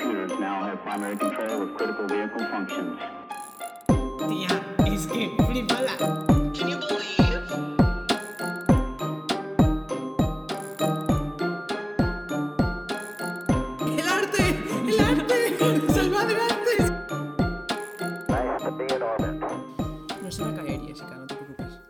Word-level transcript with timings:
computers 0.00 0.32
now 0.40 0.64
have 0.64 0.82
primary 0.82 1.16
control 1.16 1.62
of 1.62 1.76
critical 1.76 2.06
vehicle 2.06 2.46
functions. 2.50 2.98
Tía, 4.28 4.48
es 4.86 5.06
que 5.06 5.30
flipala. 5.46 5.96
Can 5.98 6.68
you 6.68 6.78
believe? 6.78 7.20
¡El 13.98 14.08
arte! 14.08 14.44
¡El 14.88 15.00
arte! 15.00 15.38
¡Salvad 15.92 16.30
el 16.30 16.40
arte! 16.40 16.74
No 20.22 20.30
se 20.30 20.42
va 20.42 20.48
a 20.48 20.54
caer, 20.54 20.80
Jessica, 20.80 21.16
no 21.16 21.26
te 21.26 21.34
preocupes. 21.34 21.80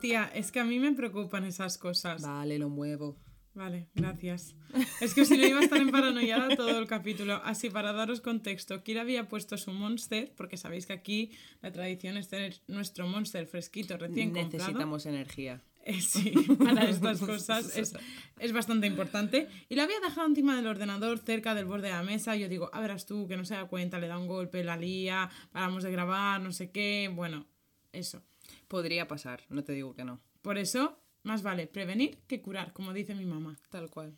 Tía, 0.00 0.30
es 0.34 0.50
que 0.50 0.60
a 0.60 0.64
mí 0.64 0.78
me 0.78 0.92
preocupan 0.92 1.44
esas 1.44 1.76
cosas. 1.76 2.22
Vale, 2.22 2.58
lo 2.58 2.68
muevo. 2.68 3.18
Vale, 3.52 3.88
gracias. 3.94 4.54
Es 5.00 5.14
que 5.14 5.24
si 5.24 5.36
no 5.36 5.46
iba 5.46 5.60
a 5.60 5.62
estar 5.62 5.80
en 5.80 5.90
paranoiada 5.90 6.54
todo 6.56 6.78
el 6.78 6.86
capítulo. 6.86 7.40
Así, 7.44 7.70
para 7.70 7.92
daros 7.92 8.20
contexto, 8.20 8.82
Kira 8.82 9.00
había 9.00 9.28
puesto 9.28 9.56
su 9.56 9.72
monster, 9.72 10.32
porque 10.36 10.56
sabéis 10.56 10.86
que 10.86 10.92
aquí 10.92 11.32
la 11.62 11.72
tradición 11.72 12.16
es 12.16 12.28
tener 12.28 12.60
nuestro 12.66 13.06
monster 13.06 13.46
fresquito, 13.46 13.96
recién 13.96 14.30
comprado. 14.32 14.58
Necesitamos 14.58 15.06
energía. 15.06 15.62
Eh, 15.82 16.02
sí, 16.02 16.34
para 16.58 16.84
estas 16.88 17.20
cosas 17.20 17.76
es, 17.76 17.94
es 18.38 18.52
bastante 18.52 18.86
importante. 18.86 19.48
Y 19.68 19.74
lo 19.76 19.82
había 19.82 19.98
dejado 20.00 20.26
encima 20.26 20.54
del 20.54 20.66
ordenador, 20.66 21.18
cerca 21.18 21.54
del 21.54 21.64
borde 21.64 21.88
de 21.88 21.94
la 21.94 22.02
mesa. 22.02 22.36
Yo 22.36 22.48
digo, 22.48 22.70
a 22.72 22.80
verás 22.80 23.06
tú, 23.06 23.26
que 23.26 23.36
no 23.36 23.44
se 23.44 23.54
da 23.54 23.64
cuenta, 23.64 23.98
le 23.98 24.06
da 24.06 24.18
un 24.18 24.26
golpe, 24.26 24.62
la 24.62 24.76
lía, 24.76 25.30
paramos 25.52 25.82
de 25.82 25.90
grabar, 25.90 26.40
no 26.40 26.52
sé 26.52 26.70
qué. 26.70 27.10
Bueno, 27.12 27.46
eso. 27.92 28.22
Podría 28.68 29.08
pasar, 29.08 29.44
no 29.48 29.64
te 29.64 29.72
digo 29.72 29.94
que 29.94 30.04
no. 30.04 30.20
Por 30.42 30.58
eso, 30.58 30.98
más 31.22 31.42
vale 31.42 31.66
prevenir 31.66 32.18
que 32.26 32.40
curar, 32.40 32.72
como 32.72 32.92
dice 32.92 33.14
mi 33.14 33.24
mamá. 33.24 33.58
Tal 33.70 33.88
cual. 33.88 34.16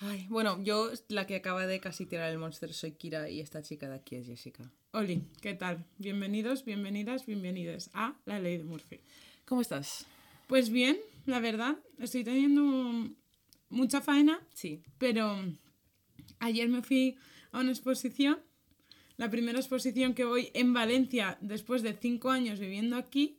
Ay, 0.00 0.26
bueno, 0.28 0.62
yo 0.62 0.90
la 1.08 1.26
que 1.26 1.36
acaba 1.36 1.66
de 1.66 1.80
casi 1.80 2.06
tirar 2.06 2.30
el 2.30 2.38
monster 2.38 2.72
soy 2.72 2.92
Kira 2.92 3.28
y 3.28 3.40
esta 3.40 3.62
chica 3.62 3.88
de 3.88 3.96
aquí 3.96 4.16
es 4.16 4.26
Jessica. 4.26 4.70
Oli, 4.92 5.22
¿qué 5.40 5.54
tal? 5.54 5.84
Bienvenidos, 5.98 6.64
bienvenidas, 6.64 7.26
bienvenidos 7.26 7.90
a 7.94 8.14
La 8.24 8.38
Ley 8.38 8.58
de 8.58 8.64
Murphy. 8.64 9.00
¿Cómo 9.44 9.60
estás? 9.60 10.06
Pues 10.46 10.70
bien, 10.70 10.98
la 11.26 11.40
verdad, 11.40 11.76
estoy 11.98 12.22
teniendo 12.24 13.10
mucha 13.70 14.00
faena, 14.00 14.40
Sí. 14.54 14.82
pero 14.98 15.36
ayer 16.38 16.68
me 16.68 16.82
fui 16.82 17.16
a 17.50 17.60
una 17.60 17.70
exposición, 17.70 18.38
la 19.16 19.30
primera 19.30 19.58
exposición 19.58 20.14
que 20.14 20.24
voy 20.24 20.50
en 20.54 20.72
Valencia 20.72 21.38
después 21.40 21.82
de 21.82 21.92
cinco 21.94 22.30
años 22.30 22.60
viviendo 22.60 22.96
aquí, 22.96 23.37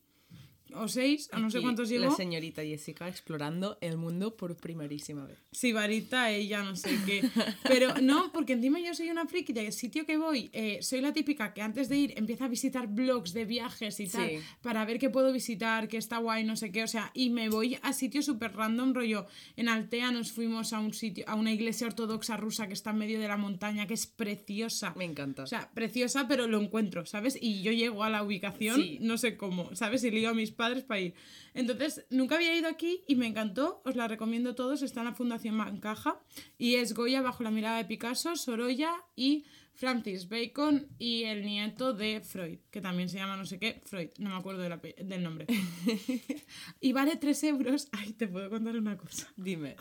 o 0.75 0.87
seis, 0.87 1.29
o 1.33 1.39
no 1.39 1.49
sé 1.49 1.61
cuántos 1.61 1.89
La 1.91 1.97
llevo. 1.99 2.15
señorita 2.15 2.63
Jessica 2.63 3.07
explorando 3.07 3.77
el 3.81 3.97
mundo 3.97 4.35
por 4.37 4.55
primerísima 4.57 5.25
vez. 5.25 5.39
Sibarita, 5.51 6.31
ella, 6.31 6.63
no 6.63 6.75
sé 6.75 6.91
qué. 7.05 7.29
Pero 7.63 7.95
no, 8.01 8.31
porque 8.31 8.53
encima 8.53 8.79
yo 8.79 8.93
soy 8.93 9.09
una 9.09 9.25
friki 9.27 9.57
al 9.59 9.71
sitio 9.73 10.05
que 10.05 10.17
voy, 10.17 10.49
eh, 10.53 10.79
soy 10.81 11.01
la 11.01 11.13
típica 11.13 11.53
que 11.53 11.61
antes 11.61 11.89
de 11.89 11.97
ir 11.97 12.13
empieza 12.17 12.45
a 12.45 12.47
visitar 12.47 12.87
blogs 12.87 13.33
de 13.33 13.45
viajes 13.45 13.99
y 13.99 14.07
tal, 14.07 14.29
Sí. 14.29 14.39
para 14.61 14.83
ver 14.85 14.99
qué 14.99 15.09
puedo 15.09 15.31
visitar, 15.33 15.87
qué 15.87 15.97
está 15.97 16.17
guay, 16.17 16.43
no 16.43 16.55
sé 16.55 16.71
qué. 16.71 16.83
O 16.83 16.87
sea, 16.87 17.11
y 17.13 17.29
me 17.29 17.49
voy 17.49 17.77
a 17.81 17.93
sitios 17.93 18.25
súper 18.25 18.53
random, 18.55 18.93
rollo. 18.93 19.25
En 19.55 19.69
Altea 19.69 20.11
nos 20.11 20.31
fuimos 20.31 20.73
a 20.73 20.79
un 20.79 20.93
sitio, 20.93 21.25
a 21.27 21.35
una 21.35 21.51
iglesia 21.51 21.87
ortodoxa 21.87 22.37
rusa 22.37 22.67
que 22.67 22.73
está 22.73 22.91
en 22.91 22.97
medio 22.99 23.19
de 23.19 23.27
la 23.27 23.37
montaña, 23.37 23.87
que 23.87 23.93
es 23.93 24.07
preciosa. 24.07 24.93
Me 24.95 25.05
encanta. 25.05 25.43
O 25.43 25.47
sea, 25.47 25.69
preciosa, 25.73 26.27
pero 26.27 26.47
lo 26.47 26.61
encuentro, 26.61 27.05
¿sabes? 27.05 27.37
Y 27.41 27.61
yo 27.61 27.71
llego 27.71 28.03
a 28.03 28.09
la 28.09 28.23
ubicación, 28.23 28.75
Sí. 28.81 28.97
no 29.01 29.17
sé 29.17 29.37
cómo, 29.37 29.75
¿sabes? 29.75 30.03
Y 30.03 30.11
lío 30.11 30.29
a 30.29 30.33
mis 30.33 30.51
padres 30.59 30.83
para 30.83 30.99
ir. 30.99 31.13
Entonces, 31.53 32.05
nunca 32.09 32.35
había 32.35 32.53
ido 32.53 32.67
aquí 32.67 33.03
y 33.07 33.15
me 33.15 33.27
encantó, 33.27 33.81
os 33.85 33.95
la 33.95 34.09
recomiendo 34.09 34.49
a 34.49 34.55
todos, 34.55 34.81
está 34.81 34.99
en 34.99 35.05
la 35.05 35.13
Fundación 35.13 35.57
Bancaja 35.57 36.19
y 36.57 36.75
es 36.75 36.93
Goya 36.93 37.21
bajo 37.21 37.43
la 37.43 37.51
mirada 37.51 37.77
de 37.77 37.85
Picasso, 37.85 38.35
Sorolla 38.35 38.91
y 39.15 39.45
Francis 39.79 40.27
Bacon 40.27 40.89
y 40.97 41.23
el 41.23 41.45
nieto 41.45 41.93
de 41.93 42.19
Freud, 42.19 42.59
que 42.69 42.81
también 42.81 43.07
se 43.07 43.17
llama 43.17 43.37
no 43.37 43.45
sé 43.45 43.59
qué, 43.59 43.81
Freud, 43.85 44.09
no 44.17 44.29
me 44.29 44.35
acuerdo 44.35 44.61
del, 44.61 45.23
nombre. 45.23 45.47
y 46.81 46.91
vale 46.91 47.15
3 47.15 47.43
euros. 47.45 47.87
Ay, 47.93 48.11
te 48.11 48.27
puedo 48.27 48.49
contar 48.49 48.75
una 48.75 48.97
cosa. 48.97 49.31
Dime. 49.37 49.77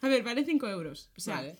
A 0.00 0.08
ver, 0.08 0.24
vale 0.24 0.44
5 0.44 0.68
euros. 0.68 1.10
O 1.16 1.20
sea, 1.20 1.36
Vale. 1.36 1.56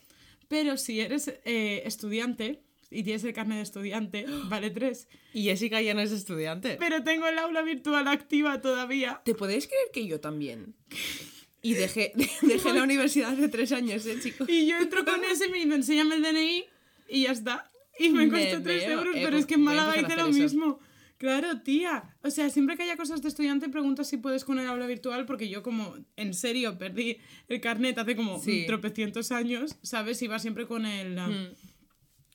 pero 0.48 0.76
si 0.76 1.00
eres 1.00 1.28
eh, 1.44 1.82
estudiante 1.84 2.65
y 2.90 3.02
tienes 3.02 3.24
el 3.24 3.32
carnet 3.32 3.56
de 3.58 3.62
estudiante, 3.62 4.26
vale 4.48 4.70
3. 4.70 5.08
Y 5.34 5.44
Jessica 5.44 5.80
ya 5.82 5.94
no 5.94 6.00
es 6.00 6.12
estudiante. 6.12 6.76
Pero 6.78 7.02
tengo 7.02 7.26
el 7.26 7.38
aula 7.38 7.62
virtual 7.62 8.06
activa 8.08 8.60
todavía. 8.60 9.20
¿Te 9.24 9.34
podéis 9.34 9.66
creer 9.66 9.88
que 9.92 10.06
yo 10.06 10.20
también? 10.20 10.74
Y 11.62 11.74
dejé, 11.74 12.12
dejé 12.42 12.72
la 12.72 12.84
universidad 12.84 13.32
hace 13.32 13.48
tres 13.48 13.72
años, 13.72 14.06
¿eh, 14.06 14.18
chicos? 14.22 14.48
Y 14.48 14.68
yo 14.68 14.76
entro 14.78 15.04
con 15.04 15.24
ese 15.32 15.48
dice, 15.48 15.74
enséñame 15.74 16.14
el 16.14 16.22
DNI 16.22 16.64
y 17.08 17.22
ya 17.24 17.32
está. 17.32 17.72
Y 17.98 18.10
me 18.10 18.26
Me 18.26 18.30
costó 18.50 18.62
3 18.62 18.86
veo. 18.86 18.98
euros, 19.00 19.16
Eh, 19.16 19.18
pero 19.18 19.30
pues 19.30 19.40
es 19.40 19.46
que 19.46 19.54
en 19.54 19.62
Málaga 19.62 19.96
hice 20.00 20.14
lo 20.16 20.28
eso. 20.28 20.38
mismo. 20.38 20.78
Claro, 21.18 21.62
tía. 21.62 22.14
O 22.22 22.30
sea, 22.30 22.50
siempre 22.50 22.76
que 22.76 22.84
haya 22.84 22.96
cosas 22.96 23.20
de 23.20 23.28
estudiante, 23.28 23.68
pregunta 23.68 24.04
si 24.04 24.16
puedes 24.18 24.44
con 24.44 24.60
el 24.60 24.66
aula 24.68 24.86
virtual, 24.86 25.26
porque 25.26 25.48
yo 25.48 25.64
como, 25.64 25.96
en 26.14 26.34
serio, 26.34 26.78
perdí 26.78 27.16
el 27.48 27.60
carnet 27.60 27.98
hace 27.98 28.14
como 28.14 28.38
Sí. 28.40 28.62
tropecientos 28.68 29.32
años, 29.32 29.74
¿sabes? 29.82 30.22
Iba 30.22 30.38
siempre 30.38 30.66
con 30.68 30.86
el, 30.86 31.14
Mm. 31.16 31.54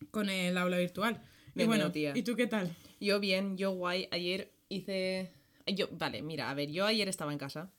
Con 0.10 0.30
el 0.30 0.58
aula 0.58 0.78
virtual. 0.78 1.22
Y 1.56 1.66
bueno, 1.66 1.92
tía. 1.92 2.14
¿y 2.16 2.24
tú 2.24 2.36
qué 2.36 2.48
tal? 2.48 2.76
Yo 3.00 3.20
bien, 3.20 3.58
yo 3.58 3.72
guay. 3.72 4.08
Ayer 4.12 4.52
hice... 4.70 5.32
Yo, 5.68 5.88
vale, 5.92 6.22
mira, 6.22 6.50
a 6.50 6.54
ver, 6.54 6.72
yo 6.72 6.86
ayer 6.86 7.08
estaba 7.08 7.32
en 7.32 7.38
casa 7.38 7.72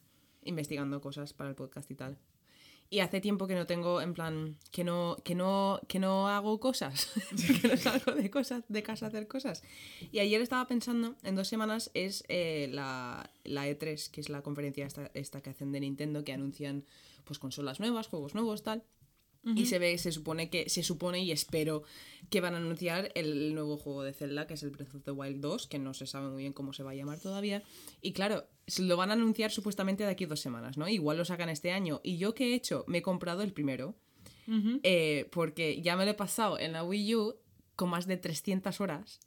investigando 0.44 1.00
cosas 1.00 1.32
para 1.32 1.50
el 1.50 1.56
podcast 1.56 1.90
y 1.90 1.94
tal. 1.94 2.18
Y 2.90 3.00
hace 3.00 3.22
tiempo 3.22 3.46
que 3.46 3.54
no 3.54 3.64
tengo, 3.64 4.02
en 4.02 4.12
plan, 4.12 4.58
que 4.70 4.84
no, 4.84 5.16
que 5.24 5.34
no, 5.34 5.80
que 5.88 5.98
no 5.98 6.28
hago 6.28 6.60
cosas, 6.60 7.10
que 7.62 7.68
no 7.68 7.76
salgo 7.78 8.12
de 8.12 8.30
cosas, 8.30 8.64
de 8.68 8.82
casa 8.82 9.06
a 9.06 9.08
hacer 9.08 9.26
cosas. 9.26 9.62
Y 10.10 10.18
ayer 10.18 10.42
estaba 10.42 10.66
pensando, 10.66 11.16
en 11.22 11.34
dos 11.34 11.48
semanas 11.48 11.90
es 11.94 12.22
eh, 12.28 12.68
la, 12.70 13.30
la 13.44 13.66
E3, 13.66 14.10
que 14.10 14.20
es 14.20 14.28
la 14.28 14.42
conferencia 14.42 14.84
esta, 14.84 15.10
esta 15.14 15.40
que 15.40 15.48
hacen 15.48 15.72
de 15.72 15.80
Nintendo, 15.80 16.22
que 16.22 16.34
anuncian 16.34 16.84
pues 17.24 17.38
consolas 17.38 17.80
nuevas, 17.80 18.08
juegos 18.08 18.34
nuevos, 18.34 18.62
tal. 18.62 18.84
Y 19.44 19.66
se 19.66 19.80
ve, 19.80 19.98
se 19.98 20.12
supone 20.12 20.50
que, 20.50 20.70
se 20.70 20.84
supone 20.84 21.18
y 21.20 21.32
espero 21.32 21.82
que 22.30 22.40
van 22.40 22.54
a 22.54 22.58
anunciar 22.58 23.10
el 23.16 23.54
nuevo 23.54 23.76
juego 23.76 24.04
de 24.04 24.12
Zelda, 24.12 24.46
que 24.46 24.54
es 24.54 24.62
el 24.62 24.70
Breath 24.70 24.94
of 24.94 25.02
the 25.02 25.10
Wild 25.10 25.40
2, 25.40 25.66
que 25.66 25.80
no 25.80 25.94
se 25.94 26.06
sabe 26.06 26.28
muy 26.28 26.42
bien 26.42 26.52
cómo 26.52 26.72
se 26.72 26.84
va 26.84 26.92
a 26.92 26.94
llamar 26.94 27.18
todavía. 27.18 27.62
Y 28.00 28.12
claro, 28.12 28.46
lo 28.78 28.96
van 28.96 29.10
a 29.10 29.14
anunciar 29.14 29.50
supuestamente 29.50 30.04
de 30.04 30.10
aquí 30.10 30.24
a 30.24 30.26
dos 30.28 30.38
semanas, 30.38 30.76
¿no? 30.78 30.86
Igual 30.88 31.16
lo 31.16 31.24
sacan 31.24 31.48
este 31.48 31.72
año. 31.72 32.00
Y 32.04 32.18
yo 32.18 32.34
qué 32.36 32.52
he 32.52 32.54
hecho, 32.54 32.84
me 32.86 32.98
he 32.98 33.02
comprado 33.02 33.42
el 33.42 33.52
primero, 33.52 33.96
Ujú. 34.46 34.78
eh, 34.84 35.28
porque 35.32 35.82
ya 35.82 35.96
me 35.96 36.04
lo 36.04 36.12
he 36.12 36.14
pasado 36.14 36.56
en 36.58 36.72
la 36.72 36.84
Wii 36.84 37.14
U 37.16 37.34
con 37.74 37.90
más 37.90 38.06
de 38.06 38.18
300 38.18 38.80
horas. 38.80 39.18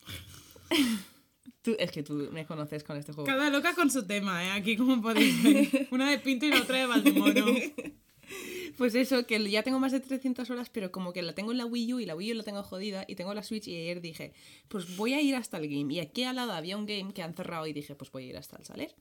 Tú- 1.61 1.75
es 1.79 1.91
que 1.91 2.03
tú 2.03 2.29
me 2.31 2.45
conoces 2.45 2.83
con 2.83 2.95
este 2.95 3.11
juego. 3.11 3.27
Cada 3.27 3.49
loca 3.49 3.73
con 3.75 3.89
su 3.91 4.05
tema, 4.05 4.45
¿eh? 4.45 4.51
Aquí 4.51 4.77
como 4.77 5.01
podéis 5.01 5.43
ver. 5.43 5.87
Una 5.91 6.09
de 6.09 6.19
Pinto 6.19 6.45
y 6.45 6.49
la 6.51 6.61
otra 6.61 6.77
de 6.77 6.85
Valdemoro. 6.85 7.45
Pues 8.77 8.93
eso, 8.95 9.25
que 9.25 9.49
ya 9.49 9.63
tengo 9.63 9.79
más 9.79 9.91
de 9.91 10.01
300 10.01 10.49
horas, 10.49 10.69
pero 10.69 10.91
como 10.91 11.13
que 11.13 11.21
la 11.21 11.33
tengo 11.33 11.51
en 11.51 11.57
la 11.57 11.65
Wii 11.65 11.93
U 11.93 11.99
y 11.99 12.05
la 12.05 12.15
Wii 12.15 12.33
U 12.33 12.35
la 12.35 12.43
tengo 12.43 12.61
jodida 12.63 13.05
y 13.07 13.15
tengo 13.15 13.33
la 13.33 13.43
Switch 13.43 13.67
y 13.67 13.75
ayer 13.75 14.01
dije, 14.01 14.33
pues 14.67 14.97
voy 14.97 15.13
a 15.13 15.21
ir 15.21 15.35
hasta 15.35 15.57
el 15.57 15.69
game. 15.69 15.93
Y 15.93 15.99
aquí 15.99 16.23
al 16.23 16.35
lado 16.35 16.51
había 16.51 16.75
un 16.77 16.85
game 16.85 17.13
que 17.13 17.23
han 17.23 17.33
cerrado 17.33 17.65
y 17.67 17.73
dije, 17.73 17.95
pues 17.95 18.11
voy 18.11 18.25
a 18.25 18.27
ir 18.27 18.37
hasta 18.37 18.57
el 18.57 18.65
Saler. 18.65 18.95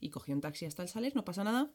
Y 0.00 0.10
cogí 0.10 0.32
un 0.32 0.40
taxi 0.40 0.66
hasta 0.66 0.82
el 0.82 0.88
Saler, 0.88 1.16
no 1.16 1.24
pasa 1.24 1.42
nada. 1.44 1.70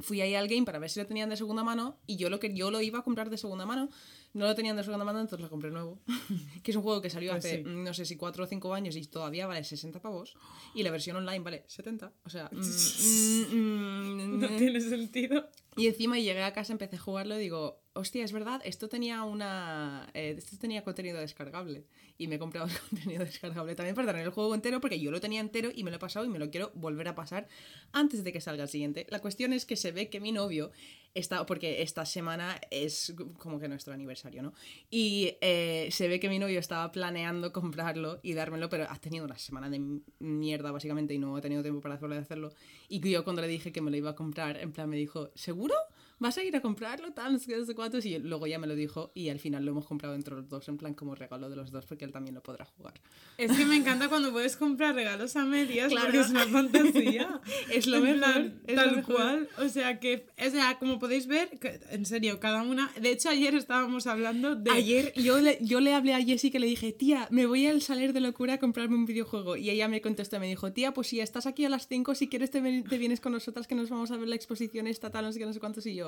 Fui 0.00 0.20
ahí 0.20 0.34
al 0.34 0.48
game 0.48 0.64
para 0.64 0.78
ver 0.78 0.90
si 0.90 1.00
lo 1.00 1.06
tenían 1.06 1.28
de 1.28 1.36
segunda 1.36 1.64
mano 1.64 1.98
y 2.06 2.16
yo 2.16 2.30
lo 2.30 2.38
que 2.38 2.54
yo 2.54 2.70
lo 2.70 2.80
iba 2.80 3.00
a 3.00 3.02
comprar 3.02 3.30
de 3.30 3.36
segunda 3.36 3.66
mano, 3.66 3.88
no 4.34 4.46
lo 4.46 4.54
tenían 4.54 4.76
de 4.76 4.84
segunda 4.84 5.04
mano, 5.04 5.20
entonces 5.20 5.42
lo 5.42 5.50
compré 5.50 5.70
nuevo. 5.70 5.98
que 6.62 6.70
es 6.70 6.76
un 6.76 6.82
juego 6.82 7.00
que 7.02 7.10
salió 7.10 7.32
Pues 7.32 7.44
hace 7.44 7.56
sí. 7.58 7.64
mm, 7.64 7.84
no 7.84 7.94
sé 7.94 8.04
si 8.04 8.16
4 8.16 8.44
o 8.44 8.46
5 8.46 8.74
años 8.74 8.94
y 8.96 9.06
todavía 9.06 9.46
vale 9.46 9.64
60 9.64 10.00
pavos 10.00 10.36
y 10.74 10.82
la 10.82 10.90
versión 10.90 11.16
online 11.16 11.40
vale 11.40 11.64
70, 11.66 12.12
o 12.24 12.30
sea, 12.30 12.48
mm, 12.52 12.58
mm, 13.52 13.54
mm, 13.54 14.40
No 14.40 14.48
tiene 14.56 14.80
sentido. 14.80 15.48
y 15.76 15.86
encima 15.86 16.18
llegué 16.18 16.42
a 16.42 16.52
casa, 16.52 16.72
empecé 16.72 16.96
a 16.96 17.00
jugarlo 17.00 17.36
y 17.36 17.40
digo, 17.40 17.82
hostia, 17.98 18.24
es 18.24 18.32
verdad, 18.32 18.60
esto 18.64 18.88
tenía 18.88 19.24
una. 19.24 20.08
eh, 20.14 20.34
esto 20.38 20.56
tenía 20.56 20.84
contenido 20.84 21.18
descargable. 21.18 21.84
Y 22.16 22.26
me 22.28 22.36
he 22.36 22.38
comprado 22.38 22.66
el 22.66 22.78
contenido 22.90 23.24
descargable 23.24 23.74
también 23.74 23.94
para 23.94 24.08
tener 24.08 24.24
el 24.24 24.30
juego 24.30 24.54
entero, 24.54 24.80
porque 24.80 25.00
yo 25.00 25.10
lo 25.10 25.20
tenía 25.20 25.40
entero 25.40 25.70
y 25.74 25.84
me 25.84 25.90
lo 25.90 25.96
he 25.96 26.00
pasado 26.00 26.24
y 26.24 26.28
me 26.28 26.38
lo 26.38 26.50
quiero 26.50 26.70
volver 26.74 27.08
a 27.08 27.14
pasar 27.14 27.48
antes 27.92 28.24
de 28.24 28.32
que 28.32 28.40
salga 28.40 28.62
el 28.62 28.68
siguiente. 28.68 29.06
La 29.10 29.20
cuestión 29.20 29.52
es 29.52 29.66
que 29.66 29.76
se 29.76 29.90
ve 29.92 30.08
que 30.08 30.20
mi 30.20 30.32
novio 30.32 30.70
está. 31.14 31.44
Porque 31.46 31.82
esta 31.82 32.04
semana 32.04 32.60
es 32.70 33.14
como 33.38 33.58
que 33.58 33.68
nuestro 33.68 33.92
aniversario, 33.92 34.42
¿no? 34.42 34.52
Y 34.90 35.36
eh, 35.40 35.88
se 35.90 36.08
ve 36.08 36.20
que 36.20 36.28
mi 36.28 36.38
novio 36.38 36.60
estaba 36.60 36.90
planeando 36.92 37.52
comprarlo 37.52 38.20
y 38.22 38.34
dármelo, 38.34 38.68
pero 38.68 38.86
ha 38.88 38.96
tenido 38.96 39.24
una 39.24 39.38
semana 39.38 39.68
de 39.68 39.80
mierda, 40.20 40.70
básicamente, 40.70 41.14
y 41.14 41.18
no 41.18 41.36
ha 41.36 41.40
tenido 41.40 41.62
tiempo 41.62 41.80
para 41.80 41.96
hacerlo 41.96 42.14
de 42.14 42.20
hacerlo. 42.20 42.52
Y 42.88 43.00
yo 43.00 43.24
cuando 43.24 43.42
le 43.42 43.48
dije 43.48 43.72
que 43.72 43.80
me 43.80 43.90
lo 43.90 43.96
iba 43.96 44.10
a 44.10 44.14
comprar, 44.14 44.56
en 44.58 44.72
plan 44.72 44.88
me 44.88 44.96
dijo, 44.96 45.30
¿seguro? 45.34 45.74
Vas 46.18 46.36
a 46.38 46.42
ir 46.44 46.54
a 46.56 46.60
comprarlo, 46.60 47.12
tal, 47.12 47.32
no 47.32 47.38
sé 47.38 47.46
qué, 47.52 47.56
no 47.58 47.64
sé 47.66 47.74
cuántos. 47.74 48.04
Y 48.06 48.18
luego 48.18 48.46
ya 48.46 48.58
me 48.58 48.66
lo 48.66 48.74
dijo 48.74 49.10
y 49.14 49.28
al 49.28 49.38
final 49.38 49.64
lo 49.64 49.72
hemos 49.72 49.86
comprado 49.86 50.14
entre 50.14 50.34
los 50.34 50.48
dos, 50.48 50.68
en 50.68 50.76
plan 50.78 50.94
como 50.94 51.14
regalo 51.14 51.48
de 51.50 51.56
los 51.56 51.70
dos, 51.70 51.86
porque 51.86 52.04
él 52.04 52.12
también 52.12 52.34
lo 52.34 52.42
podrá 52.42 52.64
jugar. 52.64 52.94
Es 53.36 53.52
que 53.56 53.64
me 53.64 53.76
encanta 53.76 54.08
cuando 54.08 54.32
puedes 54.32 54.56
comprar 54.56 54.94
regalos 54.94 55.36
a 55.36 55.44
medias 55.44 55.88
Claro. 55.88 56.06
porque 56.06 56.20
es 56.20 56.30
una 56.30 56.46
fantasía. 56.46 57.40
Es 57.72 57.86
lo 57.86 58.00
mejor, 58.00 58.18
plan, 58.18 58.60
es 58.66 58.76
lo 58.76 58.82
tal 58.82 58.96
mejor. 58.96 59.14
cual. 59.16 59.48
O 59.58 59.68
sea, 59.68 60.00
que, 60.00 60.26
o 60.44 60.50
sea, 60.50 60.78
como 60.78 60.98
podéis 60.98 61.26
ver, 61.26 61.50
que- 61.58 61.80
en 61.90 62.04
serio, 62.06 62.40
cada 62.40 62.62
una. 62.62 62.90
De 63.00 63.10
hecho, 63.10 63.28
ayer 63.28 63.54
estábamos 63.54 64.06
hablando 64.06 64.54
de. 64.56 64.70
Ayer 64.70 65.12
yo 65.14 65.38
le, 65.40 65.58
yo 65.60 65.80
le 65.80 65.94
hablé 65.94 66.14
a 66.14 66.22
Jessie 66.22 66.50
que 66.50 66.58
le 66.58 66.66
dije, 66.66 66.92
tía, 66.92 67.28
me 67.30 67.46
voy 67.46 67.66
al 67.66 67.82
salir 67.82 68.12
de 68.12 68.20
locura 68.20 68.54
a 68.54 68.58
comprarme 68.58 68.96
un 68.96 69.06
videojuego. 69.06 69.56
Y 69.56 69.70
ella 69.70 69.88
me 69.88 70.00
contestó, 70.00 70.40
me 70.40 70.48
dijo, 70.48 70.72
tía, 70.72 70.92
pues 70.92 71.08
si 71.08 71.20
estás 71.20 71.46
aquí 71.46 71.64
a 71.64 71.68
las 71.68 71.86
5, 71.88 72.14
si 72.14 72.28
quieres 72.28 72.50
te, 72.50 72.60
ven- 72.60 72.84
te 72.84 72.98
vienes 72.98 73.20
con 73.20 73.32
nosotras 73.32 73.66
que 73.66 73.74
nos 73.74 73.90
vamos 73.90 74.10
a 74.10 74.16
ver 74.16 74.28
la 74.28 74.34
exposición 74.36 74.86
estatal, 74.86 75.24
no 75.24 75.32
sé 75.32 75.38
qué, 75.38 75.46
no 75.46 75.52
sé 75.52 75.60
cuántos. 75.60 75.86
Y 75.86 75.94
yo, 75.94 76.07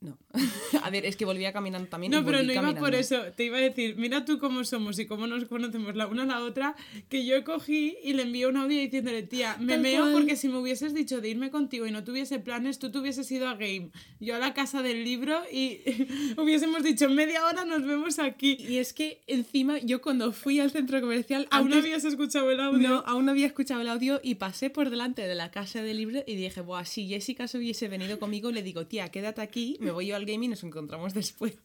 no. 0.00 0.16
a 0.84 0.90
ver, 0.90 1.04
es 1.06 1.16
que 1.16 1.24
volvía 1.24 1.52
caminando 1.52 1.88
también. 1.88 2.12
No, 2.12 2.20
y 2.20 2.22
pero 2.22 2.42
no 2.42 2.52
iba 2.52 2.74
por 2.76 2.94
eso. 2.94 3.16
Te 3.36 3.44
iba 3.46 3.58
a 3.58 3.60
decir, 3.60 3.96
mira 3.96 4.24
tú 4.24 4.38
cómo 4.38 4.62
somos 4.64 4.98
y 5.00 5.06
cómo 5.06 5.26
nos 5.26 5.44
conocemos 5.46 5.96
la 5.96 6.06
una 6.06 6.22
a 6.22 6.26
la 6.26 6.40
otra, 6.44 6.76
que 7.08 7.24
yo 7.26 7.42
cogí 7.42 7.96
y 8.04 8.12
le 8.12 8.22
envié 8.22 8.46
un 8.46 8.56
audio 8.56 8.78
diciéndole, 8.78 9.24
tía, 9.24 9.56
me 9.58 9.72
Tal 9.72 9.80
meo 9.82 10.02
cual. 10.02 10.12
porque 10.12 10.36
si 10.36 10.48
me 10.48 10.58
hubieses 10.58 10.94
dicho 10.94 11.20
de 11.20 11.28
irme 11.30 11.50
contigo 11.50 11.86
y 11.86 11.90
no 11.90 12.04
tuviese 12.04 12.38
planes, 12.38 12.78
tú 12.78 12.92
te 12.92 12.98
hubieses 12.98 13.30
ido 13.32 13.48
a 13.48 13.54
Game, 13.54 13.90
yo 14.20 14.36
a 14.36 14.38
la 14.38 14.54
casa 14.54 14.82
del 14.82 15.02
libro 15.04 15.42
y 15.52 15.80
hubiésemos 16.36 16.82
dicho, 16.84 17.06
en 17.06 17.14
media 17.14 17.44
hora 17.46 17.64
nos 17.64 17.84
vemos 17.84 18.18
aquí. 18.18 18.56
Y 18.60 18.76
es 18.78 18.92
que 18.92 19.20
encima 19.26 19.78
yo 19.78 20.00
cuando 20.00 20.32
fui 20.32 20.60
al 20.60 20.70
centro 20.70 21.00
comercial... 21.00 21.48
¿Aún 21.50 21.70
no 21.70 21.76
antes- 21.76 21.84
habías 21.90 22.04
escuchado 22.04 22.50
el 22.50 22.60
audio? 22.60 22.88
No, 22.88 23.02
aún 23.06 23.24
no 23.24 23.32
había 23.32 23.46
escuchado 23.46 23.80
el 23.80 23.88
audio 23.88 24.20
y 24.22 24.36
pasé 24.36 24.70
por 24.70 24.90
delante 24.90 25.22
de 25.22 25.34
la 25.34 25.50
casa 25.50 25.82
del 25.82 25.96
libro 25.96 26.22
y 26.26 26.36
dije, 26.36 26.60
Buah, 26.60 26.84
si 26.84 27.08
Jessica 27.08 27.48
se 27.48 27.58
hubiese 27.58 27.88
venido 27.88 28.18
conmigo, 28.18 28.50
le 28.52 28.62
digo, 28.62 28.86
tía, 28.86 29.08
quédate 29.08 29.40
aquí, 29.40 29.76
me 29.88 29.92
voy 29.94 30.06
yo 30.06 30.16
al 30.16 30.24
gaming 30.26 30.44
y 30.44 30.48
nos 30.48 30.62
encontramos 30.64 31.14
después. 31.14 31.58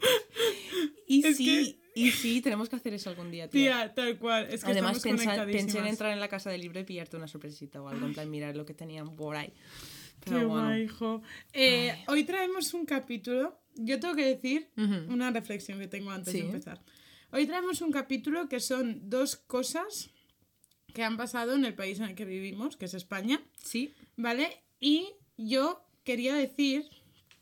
Y 1.06 1.26
Es 1.26 1.36
sí, 1.38 1.80
y 1.94 2.10
sí, 2.12 2.40
tenemos 2.40 2.68
que 2.68 2.76
hacer 2.76 2.94
eso 2.94 3.10
algún 3.10 3.30
día, 3.32 3.48
tía. 3.50 3.82
Tía, 3.82 3.94
tal 3.94 4.16
cual. 4.18 4.46
Es 4.50 4.62
que 4.62 4.70
Además, 4.70 5.00
pensa- 5.02 5.44
pensé 5.44 5.78
en 5.80 5.86
entrar 5.88 6.12
en 6.12 6.20
la 6.20 6.28
casa 6.28 6.48
del 6.50 6.60
libro 6.60 6.78
y 6.78 6.84
pillarte 6.84 7.16
una 7.16 7.26
sorpresita 7.26 7.82
o 7.82 7.88
algo, 7.88 8.06
en 8.06 8.12
plan, 8.14 8.30
mirar 8.30 8.54
lo 8.56 8.64
que 8.64 8.74
tenían 8.74 9.16
por 9.16 9.34
ahí. 9.36 9.48
Qué 10.20 10.30
Pero 10.30 10.48
bueno. 10.48 10.66
guay, 10.68 10.82
hijo. 10.84 11.22
Eh, 11.52 12.04
hoy 12.06 12.22
traemos 12.24 12.72
un 12.74 12.86
capítulo. 12.86 13.58
Yo 13.74 13.98
tengo 13.98 14.14
que 14.14 14.24
decir 14.24 14.68
Ujú. 14.76 15.12
una 15.12 15.30
reflexión 15.32 15.80
que 15.80 15.88
tengo 15.88 16.10
antes 16.12 16.32
Sí. 16.32 16.40
de 16.40 16.46
empezar. 16.46 16.80
Hoy 17.32 17.46
traemos 17.46 17.80
un 17.80 17.90
capítulo 17.90 18.48
que 18.48 18.60
son 18.60 19.10
dos 19.10 19.34
cosas 19.36 20.10
que 20.94 21.02
han 21.02 21.16
pasado 21.16 21.54
en 21.56 21.64
el 21.64 21.74
país 21.74 21.98
en 21.98 22.04
el 22.06 22.14
que 22.14 22.24
vivimos, 22.24 22.76
que 22.76 22.84
es 22.84 22.94
España, 22.94 23.42
Sí, 23.62 23.92
¿vale? 24.16 24.62
Y 24.78 25.08
yo 25.36 25.82
quería 26.04 26.34
decir 26.34 26.88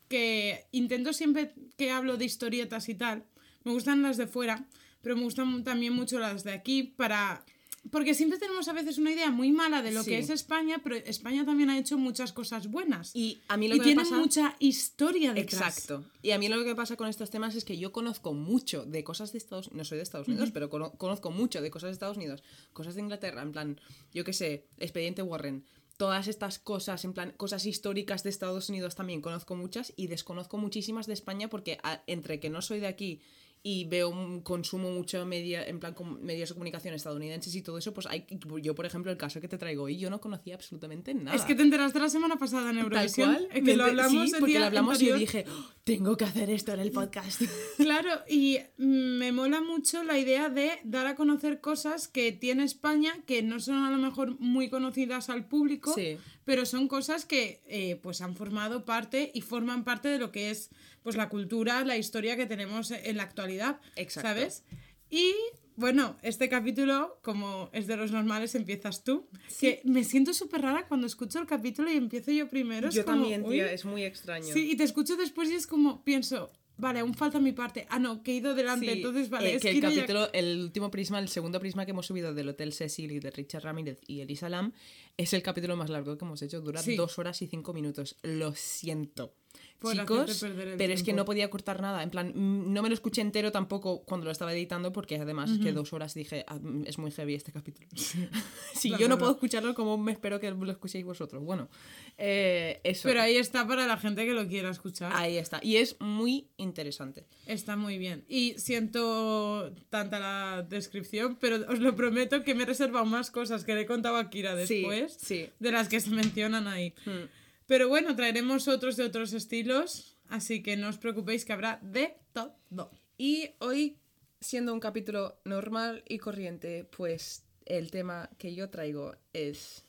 que 0.09 0.65
intento 0.73 1.13
siempre 1.13 1.53
que 1.77 1.91
hablo 1.91 2.17
de 2.17 2.25
historietas 2.25 2.89
y 2.89 2.95
tal, 2.95 3.25
me 3.65 3.73
gustan 3.73 4.03
las 4.03 4.17
de 4.17 4.27
fuera, 4.27 4.67
pero 5.03 5.17
me 5.17 5.23
gustan 5.23 5.63
también 5.65 5.93
mucho 5.93 6.19
las 6.19 6.45
de 6.45 6.53
aquí 6.53 6.83
para... 6.83 7.45
Porque 7.93 8.13
siempre 8.13 8.39
tenemos 8.39 8.69
a 8.69 8.73
veces 8.75 8.99
una 8.99 9.13
idea 9.13 9.31
muy 9.31 9.51
mala 9.53 9.81
de 9.83 9.93
lo 9.93 10.03
Sí. 10.03 10.11
que 10.11 10.19
es 10.19 10.29
España, 10.29 10.81
pero 10.83 10.97
España 10.97 11.47
también 11.47 11.71
ha 11.71 11.79
hecho 11.79 11.97
muchas 11.97 12.33
cosas 12.33 12.67
buenas. 12.67 13.13
y 13.15 13.39
a 13.49 13.57
mí 13.57 13.69
lo 13.69 13.77
Y 13.77 13.79
que 13.79 13.85
tiene 13.85 14.03
pasa... 14.03 14.17
mucha 14.19 14.57
historia 14.59 15.33
detrás. 15.33 15.79
Exacto. 15.79 16.05
Y 16.21 16.33
a 16.33 16.39
mí 16.39 16.49
lo 16.49 16.63
que 16.65 16.75
pasa 16.75 16.97
con 16.97 17.09
estos 17.09 17.31
temas 17.31 17.55
es 17.55 17.65
que 17.65 17.79
yo 17.79 17.93
conozco 17.93 18.35
mucho 18.35 18.85
de 18.85 19.05
cosas 19.05 19.33
de 19.33 19.39
Estados 19.39 19.73
no 19.73 19.85
soy 19.85 19.97
de 19.99 20.03
Estados 20.03 20.29
Unidos, 20.29 20.51
pero 20.53 20.69
cono- 20.69 20.93
conozco 20.99 21.31
mucho 21.31 21.63
de 21.63 21.71
cosas 21.71 21.89
de 21.89 21.93
Estados 21.93 22.17
Unidos, 22.19 22.43
cosas 22.75 22.95
de 22.97 23.01
Inglaterra, 23.01 23.41
en 23.43 23.53
plan, 23.53 23.81
yo 24.13 24.25
qué 24.25 24.33
sé, 24.35 24.67
Expediente 24.79 25.23
Warren, 25.23 25.65
todas 25.99 26.29
estas 26.29 26.61
cosas, 26.61 27.05
en 27.05 27.13
plan, 27.13 27.35
cosas 27.37 27.67
históricas 27.67 28.23
de 28.23 28.31
Estados 28.31 28.71
Unidos 28.71 28.95
también 28.95 29.21
conozco 29.21 29.57
muchas 29.57 29.93
y 29.97 30.07
desconozco 30.07 30.57
muchísimas 30.57 31.07
de 31.07 31.13
España 31.13 31.49
porque 31.49 31.79
entre 32.07 32.41
que 32.41 32.51
no 32.51 32.63
soy 32.63 32.79
de 32.79 32.87
aquí 32.87 33.21
y 33.63 33.85
veo 33.87 34.13
consumo 34.45 34.91
mucho 34.91 35.25
media 35.27 35.67
en 35.67 35.81
plan 35.81 35.95
medios 36.21 36.49
de 36.51 36.55
comunicación 36.55 36.95
estadounidenses 36.95 37.55
y 37.55 37.63
todo 37.63 37.79
eso 37.79 37.93
pues 37.93 38.07
hay 38.07 38.27
yo 38.63 38.75
por 38.75 38.87
ejemplo 38.87 39.11
el 39.11 39.19
caso 39.19 39.41
que 39.41 39.49
te 39.49 39.59
traigo 39.59 39.85
hoy 39.85 39.99
yo 39.99 40.11
no 40.11 40.21
conocía 40.21 40.55
absolutamente 40.55 41.13
nada 41.15 41.37
Es 41.37 41.43
que 41.43 41.55
te 41.55 41.63
enteraste 41.63 41.99
la 41.99 42.09
semana 42.09 42.37
pasada 42.39 42.71
en 42.71 42.77
Tal 42.77 42.85
Eurovisión. 42.85 43.33
cual. 43.35 43.49
eh, 43.53 43.61
me 43.63 43.71
que 43.73 43.77
lo 43.77 43.85
hablamos 43.85 44.29
sí, 44.29 44.35
el 44.35 44.41
porque 44.41 44.51
día 44.53 44.61
lo 44.61 44.67
hablamos 44.67 45.03
y 45.03 45.07
yo 45.07 45.17
dije, 45.17 45.45
"Oh, 45.49 45.65
tengo 45.85 46.17
que 46.17 46.25
hacer 46.25 46.51
esto 46.51 46.73
en 46.75 46.81
el 46.81 46.93
podcast. 46.93 47.41
Claro, 47.79 48.11
y 48.29 48.59
me 48.77 49.33
mola 49.33 49.61
mucho 49.61 50.03
la 50.05 50.19
idea 50.19 50.49
de 50.51 50.71
dar 50.85 51.07
a 51.07 51.15
conocer 51.15 51.61
cosas 51.61 52.07
que 52.09 52.33
tiene 52.33 52.65
España 52.65 53.13
que 53.27 53.43
no 53.43 53.59
son 53.61 53.77
a 53.85 53.91
lo 53.91 53.97
mejor 53.99 54.39
muy 54.41 54.69
conocidas 54.69 55.31
al 55.31 55.47
público, 55.47 55.95
Sí. 55.95 56.17
pero 56.45 56.67
son 56.67 56.89
cosas 56.89 57.25
que 57.25 57.63
eh, 57.67 57.97
pues 58.03 58.21
han 58.21 58.37
formado 58.37 58.85
parte 58.85 59.31
y 59.35 59.41
forman 59.41 59.85
parte 59.85 60.09
de 60.09 60.19
lo 60.19 60.31
que 60.33 60.51
es 60.51 60.71
pues 61.09 61.17
la 61.17 61.29
cultura, 61.31 61.85
la 61.85 61.97
historia 61.97 62.37
que 62.37 62.45
tenemos 62.47 62.91
en 62.91 63.17
la 63.17 63.23
actualidad, 63.23 63.81
Exacto. 63.97 64.29
¿sabes? 64.29 64.65
Y 65.11 65.33
bueno, 65.77 66.19
este 66.23 66.49
capítulo, 66.51 67.19
como 67.23 67.71
es 67.73 67.87
de 67.87 67.97
los 67.97 68.11
normales, 68.13 68.55
empiezas 68.55 69.05
tú. 69.05 69.27
Que 69.59 69.81
me 69.85 70.05
siento 70.05 70.35
súper 70.35 70.61
rara 70.63 70.87
cuando 70.87 71.07
escucho 71.07 71.39
el 71.39 71.47
capítulo 71.47 71.91
y 71.91 71.97
empiezo 71.97 72.31
yo 72.31 72.49
primero. 72.49 72.89
es 72.89 72.95
Yo 72.95 73.05
como, 73.07 73.23
también, 73.23 73.49
tía, 73.49 73.73
es 73.73 73.85
muy 73.87 74.03
extraño. 74.05 74.53
Sí, 74.53 74.71
y 74.71 74.77
te 74.77 74.85
escucho 74.85 75.17
después 75.17 75.49
y 75.51 75.55
es 75.55 75.67
como, 75.67 76.05
pienso, 76.05 76.51
vale, 76.77 76.99
aún 77.01 77.15
falta 77.15 77.39
mi 77.39 77.53
parte. 77.53 77.87
Ah, 77.89 77.99
no, 77.99 78.23
que 78.23 78.33
he 78.33 78.35
ido 78.35 78.55
delante, 78.55 78.87
Sí, 78.87 78.93
entonces 78.93 79.31
vale, 79.31 79.53
eh, 79.53 79.55
es 79.55 79.63
que 79.63 79.71
que 79.71 79.77
el 79.77 79.83
ya- 79.83 79.89
capítulo, 79.95 80.29
el 80.35 80.61
último 80.61 80.91
prisma, 80.91 81.21
el 81.21 81.29
segundo 81.29 81.59
prisma 81.61 81.85
que 81.87 81.93
hemos 81.93 82.07
subido 82.07 82.35
del 82.35 82.49
Hotel 82.51 82.73
Cecil 82.75 83.13
y 83.13 83.21
de 83.21 83.31
Richard 83.31 83.63
Ramírez 83.63 83.99
y 84.07 84.21
Elisa 84.21 84.49
Lam 84.51 84.73
es 85.17 85.33
el 85.33 85.43
capítulo 85.43 85.75
más 85.77 85.89
largo 85.91 86.19
que 86.19 86.25
hemos 86.27 86.43
hecho, 86.43 86.61
dura 86.61 86.83
Sí. 86.83 86.97
dos 86.97 87.19
horas 87.19 87.41
y 87.41 87.47
cinco 87.47 87.73
minutos. 87.73 88.17
Lo 88.23 88.55
siento. 88.55 89.33
Por 89.79 89.95
Chicos, 89.95 90.45
pero 90.77 90.93
es 90.93 91.05
que 91.05 91.13
no 91.13 91.25
podía 91.25 91.49
cortar 91.51 91.81
nada. 91.81 92.03
En 92.03 92.11
plan, 92.11 92.33
mm, 92.35 92.73
no 92.73 92.83
me 92.83 92.89
lo 92.89 92.95
escuché 92.95 93.21
entero 93.21 93.53
tampoco 93.53 94.03
cuando 94.05 94.25
lo 94.25 94.33
estaba 94.33 94.53
editando, 94.53 94.93
porque 94.93 95.17
además 95.17 95.51
que 95.63 95.73
dos 95.73 95.93
horas 95.93 96.15
dije, 96.15 96.45
"Ah, 96.49 96.59
mm, 96.61 96.83
es 96.87 96.99
muy 96.99 97.13
heavy 97.13 97.35
este 97.35 97.53
capítulo. 97.53 97.87
si 98.75 98.89
La 98.89 98.99
yo 98.99 99.07
no 99.09 99.15
verdad. 99.15 99.19
puedo 99.21 99.33
escucharlo, 99.33 99.75
como 99.75 99.97
me 99.97 100.11
espero 100.13 100.41
que 100.41 100.51
lo 100.51 100.71
escuchéis 100.73 101.05
vosotros? 101.05 101.45
Bueno, 101.45 101.69
eh, 102.17 102.81
eso. 102.83 103.07
Pero 103.09 103.23
ahí 103.23 103.37
está 103.37 103.67
para 103.69 103.87
la 103.87 103.97
gente 103.99 104.27
que 104.27 104.33
lo 104.33 104.49
quiera 104.49 104.71
escuchar. 104.71 105.13
Ahí 105.15 105.37
está. 105.37 105.61
Y 105.63 105.77
es 105.77 105.97
muy 106.01 106.49
interesante. 106.57 107.27
Está 107.47 107.77
muy 107.77 107.99
bien. 107.99 108.25
Y 108.29 108.55
siento 108.59 109.73
tanta 109.91 110.19
la 110.19 110.67
descripción, 110.69 111.37
pero 111.41 111.65
os 111.71 111.79
lo 111.79 111.95
prometo 111.95 112.43
que 112.43 112.55
me 112.55 112.65
he 112.65 112.67
reservado 112.67 113.05
más 113.05 113.31
cosas 113.31 113.65
que 113.65 113.75
le 113.75 113.83
he 113.83 113.87
contado 113.87 114.17
a 114.17 114.29
Kira 114.31 114.55
Sí, 114.67 114.77
después 114.81 115.17
sí. 115.21 115.49
de 115.61 115.71
las 115.73 115.89
que 115.89 116.01
se 116.01 116.11
mencionan 116.11 116.67
ahí. 116.67 116.95
Hmm. 117.07 117.27
Pero 117.69 117.87
bueno, 117.87 118.17
traeremos 118.17 118.67
otros 118.67 118.97
de 118.97 119.05
otros 119.05 119.35
estilos, 119.35 120.17
así 120.29 120.63
que 120.63 120.79
no 120.79 120.89
os 120.89 120.97
preocupéis 120.97 121.45
que 121.45 121.53
habrá 121.53 121.79
de 121.83 122.17
todo. 122.33 122.91
Y 123.19 123.51
hoy, 123.59 123.99
siendo 124.41 124.73
un 124.73 124.81
capítulo 124.81 125.39
normal 125.45 126.03
y 126.09 126.17
corriente, 126.17 126.85
pues 126.85 127.45
el 127.67 127.91
tema 127.91 128.31
que 128.39 128.55
yo 128.55 128.71
traigo 128.71 129.17
es 129.35 129.85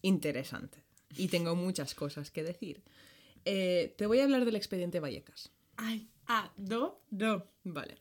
interesante. 0.00 0.84
Y 1.16 1.26
tengo 1.26 1.56
muchas 1.56 1.96
cosas 1.96 2.30
que 2.30 2.44
decir. 2.44 2.84
Eh, 3.44 3.96
te 3.98 4.06
voy 4.06 4.20
a 4.20 4.24
hablar 4.24 4.44
del 4.44 4.54
expediente 4.54 5.00
Vallecas. 5.00 5.50
Ay, 5.76 6.08
ah, 6.28 6.52
do, 6.56 7.02
do. 7.10 7.50
Vale. 7.64 7.96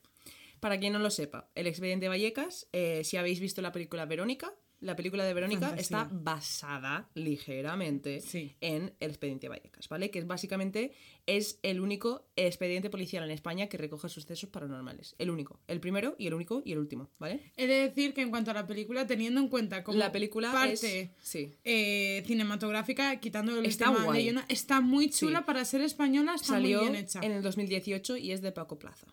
Para 0.59 0.79
quien 0.79 0.93
no 0.93 0.99
lo 0.99 1.09
sepa, 1.09 1.49
el 1.55 1.65
expediente 1.65 2.07
Vallecas, 2.07 2.67
eh, 2.71 3.03
si 3.03 3.17
habéis 3.17 3.39
visto 3.39 3.63
la 3.63 3.71
película 3.71 4.05
Verónica, 4.05 4.53
la 4.79 4.95
película 4.95 5.23
de 5.25 5.33
Verónica 5.33 5.67
Fantasía. 5.69 5.81
está 6.01 6.09
basada 6.11 7.09
ligeramente 7.15 8.21
Sí. 8.21 8.55
en 8.61 8.93
el 8.99 9.09
expediente 9.09 9.49
Vallecas, 9.49 9.89
¿vale? 9.89 10.11
Que 10.11 10.19
es 10.19 10.27
básicamente 10.27 10.91
es 11.25 11.59
el 11.63 11.81
único 11.81 12.27
expediente 12.35 12.89
policial 12.89 13.23
en 13.23 13.31
España 13.31 13.67
que 13.67 13.77
recoge 13.77 14.07
sucesos 14.07 14.49
paranormales. 14.49 15.15
El 15.17 15.29
único. 15.29 15.59
El 15.67 15.79
primero 15.79 16.15
y 16.17 16.27
el 16.27 16.33
único 16.35 16.61
y 16.63 16.71
el 16.73 16.77
último, 16.77 17.09
¿vale? 17.19 17.41
He 17.57 17.67
de 17.67 17.73
decir 17.89 18.13
que 18.13 18.21
en 18.21 18.29
cuanto 18.29 18.51
a 18.51 18.53
la 18.53 18.67
película, 18.67 19.07
teniendo 19.07 19.41
en 19.41 19.47
cuenta 19.49 19.83
como 19.83 19.97
la 19.97 20.11
película 20.11 20.51
parte 20.53 20.73
es... 21.01 21.09
Sí. 21.21 21.53
eh, 21.63 22.23
cinematográfica, 22.27 23.19
quitando 23.19 23.57
el 23.59 23.65
Está 23.65 23.85
tema 23.85 24.05
guay. 24.05 24.19
leyenda, 24.19 24.45
está 24.47 24.79
muy 24.81 25.09
chula 25.09 25.39
Sí. 25.39 25.45
para 25.45 25.65
ser 25.65 25.81
española, 25.81 26.35
está 26.35 26.47
Salió 26.47 26.81
muy 26.83 26.89
bien 26.91 27.03
hecha. 27.03 27.19
en 27.23 27.31
el 27.31 27.41
2018 27.41 28.15
y 28.17 28.31
es 28.31 28.41
de 28.41 28.51
Paco 28.51 28.77
Plaza. 28.79 29.07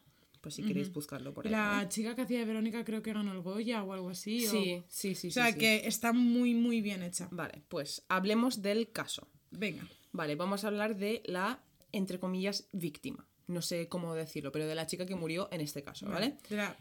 Pues 0.45 0.57
si 0.57 0.63
queréis 0.63 0.93
buscarlo 0.93 1.33
por 1.33 1.47
ahí. 1.47 1.51
La 1.51 1.87
chica 1.89 2.15
que 2.15 2.21
hacía 2.23 2.39
de 2.39 2.45
Verónica 2.45 2.85
creo 2.85 3.03
que 3.03 3.13
ganó 3.15 3.33
el 3.33 3.41
Goya 3.41 3.83
o 3.83 3.95
algo 3.95 4.11
así. 4.11 4.47
o- 4.47 4.51
Sí, 4.51 4.83
sí, 4.89 5.15
sí. 5.15 5.29
O 5.29 5.31
sea 5.31 5.47
sí, 5.47 5.53
sí. 5.55 5.59
que 5.59 5.87
está 5.89 6.13
muy, 6.13 6.53
muy 6.55 6.83
bien 6.83 7.03
hecha. 7.03 7.29
Vale, 7.31 7.63
pues 7.69 8.05
hablemos 8.11 8.61
del 8.61 8.93
caso. 8.93 9.27
Venga. 9.51 9.89
Vale, 10.13 10.37
vamos 10.37 10.65
a 10.65 10.69
hablar 10.69 10.97
de 10.97 11.23
la, 11.25 11.65
entre 11.93 12.21
comillas, 12.21 12.69
víctima. 12.73 13.27
No 13.47 13.63
sé 13.63 13.89
cómo 13.89 14.15
decirlo, 14.15 14.53
pero 14.53 14.67
de 14.67 14.75
la 14.75 14.87
chica 14.87 15.07
que 15.07 15.15
murió 15.17 15.49
en 15.51 15.63
este 15.63 15.83
caso, 15.83 16.07
¿vale? 16.07 16.37
De 16.51 16.57
la 16.57 16.77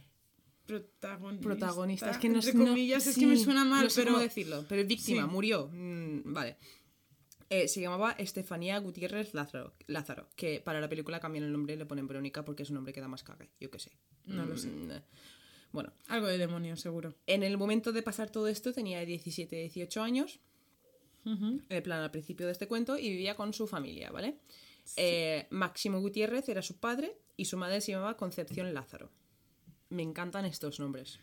protagonista. 0.66 1.44
Protagonista, 1.48 2.12
es 2.12 2.18
que 2.18 2.30
no 2.30 2.36
Entre 2.40 2.54
no- 2.54 2.66
comillas, 2.68 3.08
es 3.08 3.16
sí, 3.16 3.22
que 3.22 3.28
me 3.28 3.38
suena 3.38 3.66
mal, 3.66 3.84
no 3.86 3.90
sé 3.90 4.02
pero. 4.02 4.12
cómo 4.14 4.24
decirlo, 4.24 4.66
pero 4.68 4.86
víctima, 4.86 5.24
Sí. 5.24 5.30
murió. 5.30 5.70
mm, 5.72 6.34
vale. 6.34 6.58
Eh, 7.56 7.68
se 7.68 7.82
llamaba 7.82 8.14
Estefanía 8.14 8.80
Gutiérrez 8.80 9.36
Lázaro, 9.36 9.74
Lázaro, 9.86 10.28
que 10.36 10.60
para 10.60 10.82
la 10.82 10.90
película 10.90 11.20
cambian 11.20 11.44
el 11.44 11.52
nombre 11.52 11.76
y 11.76 11.78
le 11.78 11.86
ponen 11.86 12.08
Verónica 12.08 12.44
porque 12.44 12.64
es 12.64 12.70
un 12.70 12.76
nombre 12.76 12.94
que 12.94 13.00
da 13.02 13.08
más 13.08 13.22
cague, 13.24 13.52
yo 13.60 13.70
qué 13.70 13.78
sé. 13.78 13.92
No 14.26 14.44
lo 14.46 14.58
sé. 14.58 14.70
Mm, 14.70 14.90
Bueno, 15.72 15.94
Algo 16.08 16.26
de 16.26 16.40
demonio, 16.40 16.76
seguro. 16.78 17.14
en 17.28 17.44
el 17.44 17.58
momento 17.60 17.92
de 17.92 18.02
pasar 18.02 18.32
todo 18.32 18.48
esto 18.48 18.74
tenía 18.74 19.06
17, 19.06 19.56
18 19.56 20.02
años, 20.02 20.40
en 21.26 21.84
plan 21.84 22.02
al 22.02 22.10
principio 22.10 22.48
de 22.48 22.54
este 22.54 22.68
cuento, 22.68 22.98
y 22.98 23.10
vivía 23.10 23.36
con 23.36 23.54
su 23.54 23.68
familia, 23.68 24.10
¿vale? 24.10 24.40
Eh, 24.98 25.46
Máximo 25.52 26.00
Gutiérrez 26.02 26.50
era 26.50 26.62
su 26.64 26.78
padre 26.78 27.16
y 27.38 27.46
su 27.46 27.58
madre 27.58 27.82
se 27.82 27.92
llamaba 27.92 28.18
Concepción 28.18 28.74
Lázaro. 28.74 29.12
Me 29.90 30.02
encantan 30.02 30.46
estos 30.46 30.80
nombres. 30.80 31.20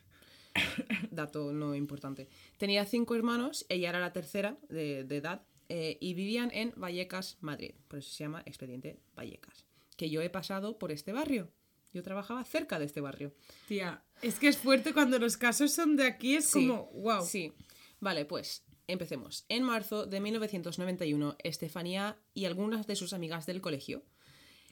Dato 1.10 1.52
no 1.52 1.74
importante. 1.74 2.28
Tenía 2.56 2.84
cinco 2.86 3.14
hermanos, 3.16 3.66
ella 3.68 3.88
era 3.90 3.98
la 4.00 4.12
tercera 4.12 4.56
de, 4.68 5.04
de 5.04 5.16
edad, 5.16 5.42
eh, 5.70 5.96
y 6.00 6.14
vivían 6.14 6.50
en 6.52 6.72
Vallecas, 6.76 7.38
Madrid. 7.40 7.72
Por 7.88 8.00
eso 8.00 8.10
se 8.10 8.24
llama 8.24 8.42
Expediente 8.44 8.98
Vallecas. 9.14 9.64
Que 9.96 10.10
yo 10.10 10.20
he 10.20 10.28
pasado 10.28 10.78
por 10.78 10.90
este 10.92 11.12
barrio. 11.12 11.48
Yo 11.92 12.02
trabajaba 12.02 12.44
cerca 12.44 12.78
de 12.78 12.84
este 12.86 13.00
barrio. 13.00 13.32
Tía, 13.68 14.02
es 14.20 14.38
que 14.38 14.48
es 14.48 14.58
fuerte 14.58 14.92
cuando 14.92 15.18
los 15.18 15.36
casos 15.36 15.72
son 15.72 15.96
de 15.96 16.04
aquí, 16.04 16.34
es 16.36 16.46
Sí, 16.46 16.66
como, 16.66 16.86
wow. 16.92 17.24
Sí. 17.24 17.52
Vale, 18.00 18.24
pues 18.24 18.64
empecemos. 18.86 19.44
En 19.48 19.62
marzo 19.62 20.06
de 20.06 20.20
1991, 20.20 21.36
Estefanía 21.42 22.18
y 22.34 22.44
algunas 22.46 22.86
de 22.86 22.96
sus 22.96 23.12
amigas 23.12 23.46
del 23.46 23.60
colegio, 23.60 24.02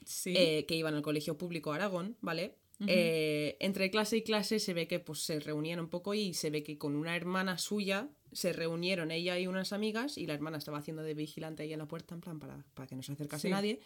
Sí. 0.05 0.33
eh, 0.35 0.65
que 0.65 0.75
iban 0.75 0.95
al 0.95 1.01
colegio 1.01 1.37
público 1.37 1.71
Aragón, 1.71 2.17
¿vale? 2.21 2.55
Eh, 2.87 3.57
entre 3.59 3.91
clase 3.91 4.15
y 4.17 4.21
clase 4.23 4.59
se 4.59 4.73
ve 4.73 4.87
que 4.87 4.99
pues, 4.99 5.19
se 5.19 5.39
reunían 5.41 5.81
un 5.81 5.89
poco 5.89 6.13
y 6.13 6.33
se 6.33 6.49
ve 6.49 6.63
que 6.63 6.77
con 6.77 6.95
una 6.95 7.13
hermana 7.15 7.57
suya 7.57 8.07
se 8.31 8.53
reunieron 8.53 9.11
ella 9.11 9.37
y 9.39 9.47
unas 9.47 9.73
amigas 9.73 10.17
y 10.17 10.25
la 10.27 10.33
hermana 10.33 10.57
estaba 10.57 10.77
haciendo 10.77 11.01
de 11.03 11.13
vigilante 11.13 11.63
ahí 11.63 11.73
en 11.73 11.79
la 11.79 11.87
puerta 11.87 12.13
en 12.15 12.21
plan 12.21 12.39
para, 12.39 12.63
para 12.73 12.87
que 12.87 12.95
no 12.95 13.03
se 13.03 13.11
acercase 13.13 13.47
Sí. 13.47 13.51
nadie 13.51 13.79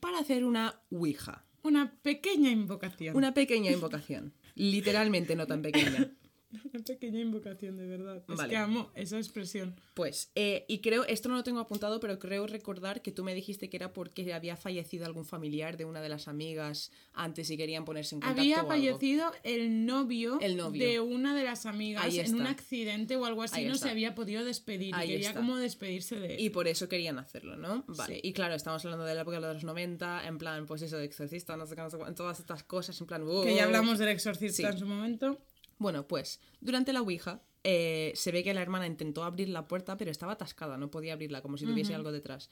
para 0.00 0.18
hacer 0.18 0.44
una 0.44 0.80
ouija. 0.90 1.44
Una 1.62 1.94
pequeña 2.02 2.50
invocación. 2.50 3.16
Una 3.16 3.32
pequeña 3.32 3.70
invocación. 3.70 4.34
Literalmente 4.54 5.34
no 5.36 5.46
tan 5.46 5.62
pequeña. 5.62 6.10
Una 6.72 6.84
pequeña 6.84 7.20
invocación, 7.20 7.76
de 7.76 7.86
verdad. 7.86 8.22
Es 8.28 8.36
Vale. 8.36 8.50
que 8.50 8.56
amo 8.56 8.90
esa 8.94 9.16
expresión. 9.18 9.74
Pues, 9.94 10.30
eh, 10.34 10.64
y 10.68 10.78
creo, 10.80 11.04
esto 11.04 11.28
no 11.28 11.36
lo 11.36 11.44
tengo 11.44 11.60
apuntado, 11.60 12.00
pero 12.00 12.18
creo 12.18 12.46
recordar 12.46 13.02
que 13.02 13.12
tú 13.12 13.24
me 13.24 13.34
dijiste 13.34 13.68
que 13.70 13.76
era 13.76 13.92
porque 13.92 14.32
había 14.32 14.56
fallecido 14.56 15.06
algún 15.06 15.24
familiar 15.24 15.76
de 15.76 15.84
una 15.84 16.00
de 16.00 16.08
las 16.08 16.28
amigas 16.28 16.90
antes 17.12 17.50
y 17.50 17.56
querían 17.56 17.84
ponerse 17.84 18.14
en 18.14 18.20
contacto. 18.20 18.40
Había 18.40 18.56
o 18.56 18.60
algo. 18.60 18.70
fallecido 18.72 19.32
el 19.42 19.86
novio, 19.86 20.38
El 20.40 20.56
novio. 20.56 20.86
de 20.86 21.00
una 21.00 21.34
de 21.34 21.44
las 21.44 21.66
amigas 21.66 22.14
en 22.14 22.34
un 22.34 22.46
accidente 22.46 23.16
o 23.16 23.24
algo 23.24 23.42
así. 23.42 23.60
Ahí 23.60 23.66
no 23.66 23.74
está. 23.74 23.86
se 23.86 23.90
había 23.90 24.14
podido 24.14 24.44
despedir. 24.44 24.94
Ahí 24.94 25.08
y 25.08 25.12
quería 25.12 25.28
está. 25.28 25.40
como 25.40 25.56
despedirse 25.56 26.18
de 26.18 26.34
él. 26.34 26.40
Y 26.40 26.50
por 26.50 26.68
eso 26.68 26.88
querían 26.88 27.18
hacerlo, 27.18 27.56
¿no? 27.56 27.84
Vale. 27.86 28.14
Sí. 28.16 28.20
Y 28.24 28.32
claro, 28.32 28.54
estamos 28.54 28.84
hablando 28.84 29.04
de 29.04 29.14
la 29.14 29.22
época 29.22 29.40
de 29.40 29.52
los 29.54 29.64
90, 29.64 30.26
en 30.26 30.38
plan, 30.38 30.66
pues 30.66 30.82
eso, 30.82 30.96
de 30.98 31.04
exorcista, 31.04 31.56
no 31.56 31.66
sé 31.66 31.74
qué, 31.76 31.82
no 31.82 31.90
sé 31.90 31.98
todas 32.14 32.38
estas 32.40 32.62
cosas, 32.64 33.00
en 33.00 33.06
plan. 33.06 33.24
Que 33.44 33.54
ya 33.54 33.64
hablamos 33.64 33.98
del 33.98 34.08
exorcista 34.08 34.54
Sí. 34.54 34.62
en 34.64 34.78
su 34.78 34.86
momento. 34.86 35.38
Bueno, 35.78 36.06
pues, 36.06 36.40
durante 36.60 36.92
la 36.92 37.02
Ouija, 37.02 37.42
eh, 37.62 38.12
se 38.14 38.30
ve 38.30 38.44
que 38.44 38.54
la 38.54 38.62
hermana 38.62 38.86
intentó 38.86 39.24
abrir 39.24 39.48
la 39.48 39.66
puerta, 39.66 39.96
pero 39.96 40.10
estaba 40.10 40.32
atascada, 40.32 40.76
no 40.76 40.90
podía 40.90 41.14
abrirla, 41.14 41.42
como 41.42 41.56
si 41.56 41.64
tuviese 41.64 41.94
algo 41.94 42.12
detrás. 42.12 42.50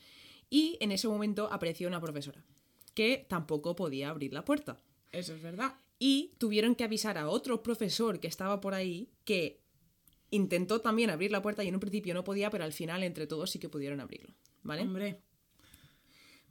Y 0.48 0.78
en 0.80 0.92
ese 0.92 1.08
momento 1.08 1.48
apareció 1.52 1.88
una 1.88 2.00
profesora, 2.00 2.44
que 2.94 3.26
tampoco 3.28 3.76
podía 3.76 4.10
abrir 4.10 4.32
la 4.32 4.44
puerta. 4.44 4.80
Eso 5.12 5.34
es 5.34 5.42
verdad. 5.42 5.74
Y 5.98 6.32
tuvieron 6.38 6.74
que 6.74 6.84
avisar 6.84 7.18
a 7.18 7.28
otro 7.28 7.62
profesor 7.62 8.20
que 8.20 8.26
estaba 8.26 8.60
por 8.60 8.74
ahí 8.74 9.10
que 9.24 9.62
intentó 10.30 10.80
también 10.80 11.10
abrir 11.10 11.30
la 11.30 11.42
puerta 11.42 11.62
y 11.62 11.68
en 11.68 11.74
un 11.74 11.80
principio 11.80 12.14
no 12.14 12.24
podía, 12.24 12.50
pero 12.50 12.64
al 12.64 12.72
final 12.72 13.02
entre 13.02 13.26
todos 13.26 13.50
sí 13.50 13.58
que 13.58 13.68
pudieron 13.68 14.00
abrirlo. 14.00 14.34
¿Vale? 14.62 14.82
Hombre. 14.82 15.20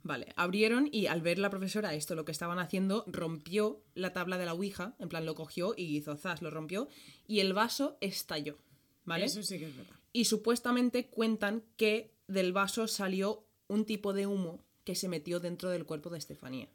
Vale, 0.04 0.32
abrieron 0.36 0.88
y 0.90 1.06
al 1.06 1.20
ver 1.22 1.38
la 1.38 1.50
profesora 1.50 1.94
esto 1.94 2.14
lo 2.14 2.24
que 2.24 2.32
estaban 2.32 2.58
haciendo, 2.58 3.04
rompió 3.06 3.82
la 3.94 4.12
tabla 4.12 4.36
de 4.36 4.46
la 4.46 4.54
Ouija, 4.54 4.96
en 4.98 5.08
plan 5.08 5.24
lo 5.24 5.34
cogió 5.34 5.74
y 5.76 5.96
hizo 5.96 6.16
zas, 6.16 6.42
lo 6.42 6.50
rompió 6.50 6.88
y 7.28 7.40
el 7.40 7.52
vaso 7.52 7.96
estalló. 8.00 8.58
¿Vale? 9.04 9.26
Eso 9.26 9.42
sí 9.42 9.58
que 9.58 9.66
es 9.66 9.76
verdad. 9.76 9.94
Y 10.12 10.26
supuestamente 10.26 11.06
cuentan 11.06 11.62
que 11.76 12.12
del 12.26 12.52
vaso 12.52 12.86
salió 12.88 13.44
un 13.68 13.84
tipo 13.84 14.12
de 14.12 14.26
humo 14.26 14.64
que 14.84 14.94
se 14.94 15.08
metió 15.08 15.40
dentro 15.40 15.70
del 15.70 15.86
cuerpo 15.86 16.10
de 16.10 16.18
Estefanía. 16.18 16.68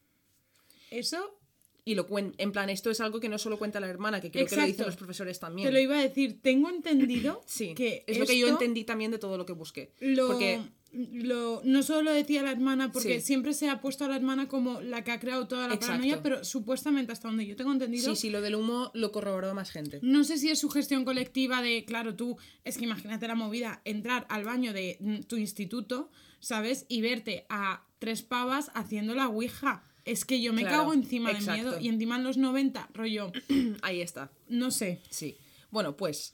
Eso 0.90 1.38
Y 1.84 1.96
lo 1.96 2.08
cuen 2.08 2.34
en 2.38 2.52
plan, 2.52 2.70
esto 2.70 2.90
es 2.90 3.02
algo 3.02 3.20
que 3.20 3.30
no 3.30 3.38
solo 3.38 3.58
cuenta 3.58 3.80
la 3.80 3.88
hermana, 3.88 4.22
que 4.22 4.32
creo 4.32 4.46
que 4.46 4.56
lo 4.56 4.66
dicen 4.66 4.86
los 4.86 4.96
profesores 4.96 5.40
también. 5.40 5.68
te 5.68 5.72
lo 5.74 5.80
iba 5.80 5.98
a 5.98 6.02
decir. 6.02 6.42
Tengo 6.42 6.70
entendido 6.70 7.44
Sí, 7.46 7.74
que 7.76 8.04
es 8.08 8.18
lo 8.18 8.26
que 8.26 8.38
yo 8.38 8.48
entendí 8.48 8.84
también 8.84 9.12
de 9.12 9.20
todo 9.20 9.38
lo 9.38 9.46
que 9.46 9.54
busqué. 9.54 9.94
Lo, 10.00 10.28
Porque 10.28 10.62
lo- 10.94 11.62
no 11.64 11.84
solo 11.84 12.04
lo 12.04 12.14
decía 12.14 12.42
la 12.44 12.52
hermana, 12.52 12.92
porque 12.92 13.20
Sí. 13.20 13.26
siempre 13.28 13.54
se 13.54 13.70
ha 13.70 13.82
puesto 13.82 14.06
a 14.06 14.08
la 14.08 14.16
hermana 14.16 14.48
como 14.48 14.82
la 14.82 15.04
que 15.04 15.12
ha 15.12 15.20
creado 15.20 15.48
toda 15.48 15.68
la 15.68 15.74
Exacto. 15.76 15.88
paranoia, 15.94 16.24
pero 16.24 16.44
supuestamente 16.44 17.12
hasta 17.12 17.28
donde 17.28 17.46
yo 17.46 17.56
tengo 17.56 17.72
entendido, 17.72 18.16
sí, 18.16 18.22
sí, 18.22 18.30
lo 18.30 18.42
del 18.42 18.56
humo 18.56 18.92
lo 18.94 19.12
corroboró 19.12 19.54
más 19.54 19.72
gente. 19.72 20.00
no 20.02 20.24
sé 20.24 20.38
si 20.38 20.50
es 20.50 20.60
su 20.60 20.70
gestión 20.70 21.06
colectiva 21.06 21.62
de, 21.62 21.84
claro, 21.86 22.16
tú, 22.16 22.38
es 22.64 22.78
que 22.78 22.86
imagínate 22.86 23.28
la 23.28 23.36
movida, 23.36 23.82
entrar 23.86 24.26
al 24.30 24.44
baño 24.44 24.74
de 24.74 24.98
mm, 25.00 25.20
tu 25.24 25.38
instituto, 25.38 26.10
¿sabes? 26.40 26.86
Y 26.90 27.02
verte 27.02 27.46
a 27.50 27.84
tres 28.00 28.22
pavas 28.22 28.72
haciendo 28.76 29.16
la 29.16 29.28
ouija. 29.28 29.84
Es 30.06 30.24
que 30.24 30.40
yo 30.42 30.54
me 30.54 30.62
Claro, 30.62 30.78
cago 30.78 30.94
encima 30.94 31.32
de 31.32 31.40
exacto. 31.40 31.62
miedo. 31.64 31.80
Y 31.82 31.90
encima 31.90 32.16
en 32.16 32.24
los 32.24 32.38
90, 32.38 32.90
rollo, 32.94 33.32
Ahí 33.82 34.00
está. 34.02 34.32
no 34.48 34.72
sé. 34.72 35.02
Sí. 35.10 35.36
Bueno, 35.70 35.98
pues 35.98 36.34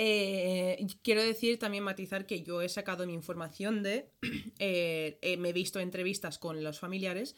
eh, 0.00 0.86
quiero 1.02 1.20
decir 1.20 1.58
también 1.58 1.82
matizar 1.82 2.24
que 2.24 2.44
yo 2.44 2.62
he 2.62 2.68
sacado 2.68 3.04
mi 3.04 3.14
información 3.14 3.82
de, 3.82 4.12
eh, 4.60 5.18
eh, 5.22 5.36
me 5.38 5.48
he 5.48 5.52
visto 5.52 5.80
entrevistas 5.80 6.38
con 6.38 6.62
los 6.62 6.78
familiares, 6.78 7.34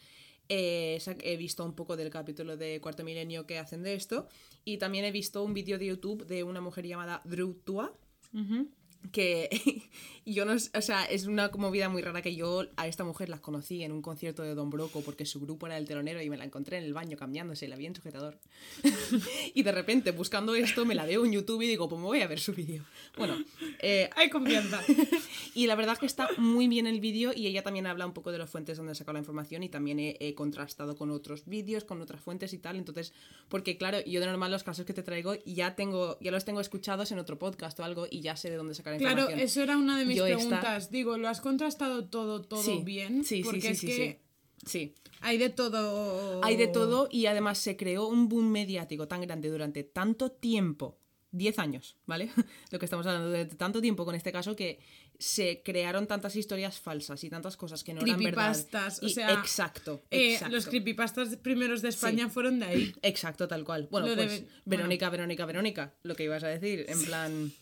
he 0.46 1.36
visto 1.38 1.64
un 1.64 1.74
poco 1.74 1.96
del 1.96 2.10
capítulo 2.10 2.58
de 2.58 2.80
Cuarto 2.82 3.02
Milenio 3.02 3.46
que 3.46 3.58
hacen 3.58 3.82
de 3.82 3.94
esto 3.94 4.28
y 4.62 4.76
también 4.76 5.06
he 5.06 5.12
visto 5.12 5.42
un 5.42 5.54
vídeo 5.54 5.78
de 5.78 5.86
YouTube 5.86 6.26
de 6.26 6.42
una 6.42 6.60
mujer 6.60 6.86
llamada 6.86 7.22
Drew 7.24 7.54
Tua, 7.64 7.96
Ujú. 8.34 8.68
Que 9.12 9.48
yo 10.26 10.44
no 10.44 10.52
o 10.52 10.82
sea, 10.82 11.04
es 11.04 11.26
una 11.26 11.50
movida 11.56 11.88
muy 11.88 12.02
rara 12.02 12.22
que 12.22 12.34
yo 12.34 12.66
a 12.76 12.86
esta 12.86 13.04
mujer 13.04 13.28
la 13.28 13.38
conocí 13.38 13.82
en 13.82 13.92
un 13.92 14.02
concierto 14.02 14.42
de 14.42 14.54
Don 14.54 14.70
Broco 14.70 15.00
porque 15.00 15.26
su 15.26 15.40
grupo 15.40 15.66
era 15.66 15.78
el 15.78 15.86
telonero 15.86 16.20
y 16.22 16.30
me 16.30 16.36
la 16.36 16.44
encontré 16.44 16.78
en 16.78 16.84
el 16.84 16.94
baño 16.94 17.16
cambiándose, 17.16 17.68
la 17.68 17.76
vi 17.76 17.86
en 17.86 17.94
sujetador. 17.94 18.38
y 19.54 19.62
de 19.62 19.72
repente, 19.72 20.12
buscando 20.12 20.54
esto, 20.54 20.84
me 20.84 20.94
la 20.94 21.06
veo 21.06 21.24
en 21.24 21.32
YouTube 21.32 21.62
y 21.62 21.66
digo, 21.66 21.88
pues 21.88 22.00
me 22.00 22.06
voy 22.06 22.20
a 22.20 22.26
ver 22.26 22.40
su 22.40 22.52
vídeo. 22.52 22.84
Bueno, 23.16 23.36
eh, 23.80 24.10
Hay 24.16 24.30
confianza. 24.30 24.80
y 25.54 25.66
la 25.66 25.74
verdad 25.74 25.98
que 25.98 26.06
está 26.06 26.28
muy 26.36 26.68
bien 26.68 26.86
el 26.86 27.00
vídeo 27.00 27.32
y 27.34 27.46
ella 27.46 27.62
también 27.62 27.86
habla 27.86 28.06
un 28.06 28.12
poco 28.12 28.32
de 28.32 28.38
las 28.38 28.50
fuentes 28.50 28.76
donde 28.76 28.94
sacado 28.94 29.14
la 29.14 29.20
información 29.20 29.62
y 29.62 29.68
también 29.68 29.98
he, 29.98 30.16
he 30.20 30.34
contrastado 30.34 30.96
con 30.96 31.10
otros 31.10 31.46
vídeos, 31.46 31.84
con 31.84 32.00
otras 32.02 32.20
fuentes 32.20 32.52
y 32.52 32.58
tal. 32.58 32.76
Entonces, 32.76 33.12
porque 33.48 33.76
claro, 33.76 33.98
yo 34.04 34.20
de 34.20 34.26
normal 34.26 34.50
los 34.50 34.64
casos 34.64 34.84
que 34.84 34.92
te 34.92 35.02
traigo 35.02 35.34
ya 35.44 35.74
tengo, 35.74 36.18
ya 36.20 36.30
los 36.30 36.44
tengo 36.44 36.60
escuchados 36.60 37.12
en 37.12 37.18
otro 37.18 37.38
podcast 37.38 37.78
o 37.80 37.84
algo 37.84 38.06
y 38.10 38.20
ya 38.20 38.36
sé 38.36 38.50
de 38.50 38.56
dónde 38.56 38.74
sacar 38.74 38.89
Claro, 38.98 39.20
información. 39.22 39.40
eso 39.40 39.62
era 39.62 39.76
una 39.76 39.98
de 39.98 40.04
mis 40.06 40.16
Yo 40.16 40.26
esta- 40.26 40.36
preguntas. 40.38 40.90
Digo, 40.90 41.16
¿lo 41.18 41.28
has 41.28 41.40
contrastado 41.40 42.04
todo, 42.06 42.42
todo 42.42 42.62
Sí, 42.62 42.80
bien? 42.84 43.24
Sí, 43.24 43.38
sí, 43.38 43.42
Porque 43.44 43.60
sí, 43.60 43.68
es 43.68 43.80
que 43.80 44.20
sí. 44.66 44.94
Hay 45.22 45.36
de 45.38 45.50
todo. 45.50 46.42
Hay 46.44 46.56
de 46.56 46.66
todo 46.66 47.08
y 47.10 47.26
además 47.26 47.58
se 47.58 47.76
creó 47.76 48.06
un 48.08 48.28
boom 48.28 48.50
mediático 48.50 49.06
tan 49.08 49.20
grande 49.20 49.48
durante 49.50 49.84
tanto 49.84 50.30
tiempo, 50.30 50.98
10 51.32 51.58
años, 51.58 51.96
¿vale? 52.06 52.30
Lo 52.70 52.78
que 52.78 52.86
estamos 52.86 53.06
hablando 53.06 53.30
de 53.30 53.44
tanto 53.46 53.80
tiempo 53.82 54.04
con 54.04 54.14
este 54.14 54.32
caso 54.32 54.56
que 54.56 54.80
se 55.18 55.60
crearon 55.62 56.06
tantas 56.06 56.34
historias 56.36 56.80
falsas 56.80 57.22
y 57.24 57.28
tantas 57.28 57.58
cosas 57.58 57.84
que 57.84 57.92
no 57.92 58.00
eran 58.00 58.16
verdad. 58.22 58.52
Creepypastas, 58.54 59.02
o 59.02 59.08
sea, 59.10 59.34
exacto, 59.34 60.00
Eh, 60.10 60.32
exacto. 60.32 60.54
los 60.56 60.64
creepypastas 60.66 61.36
primeros 61.36 61.82
de 61.82 61.90
España 61.90 62.30
fueron 62.30 62.58
de 62.60 62.64
ahí. 62.64 62.94
Exacto, 63.02 63.46
tal 63.46 63.62
cual. 63.64 63.86
Bueno, 63.90 64.06
Lo 64.06 64.14
pues 64.16 64.40
Ve- 64.40 64.48
Verónica, 64.64 65.10
Verónica, 65.10 65.44
Verónica, 65.44 65.92
lo 66.04 66.14
que 66.14 66.24
ibas 66.24 66.42
a 66.42 66.48
decir, 66.48 66.86
en 66.88 67.04
plan... 67.04 67.52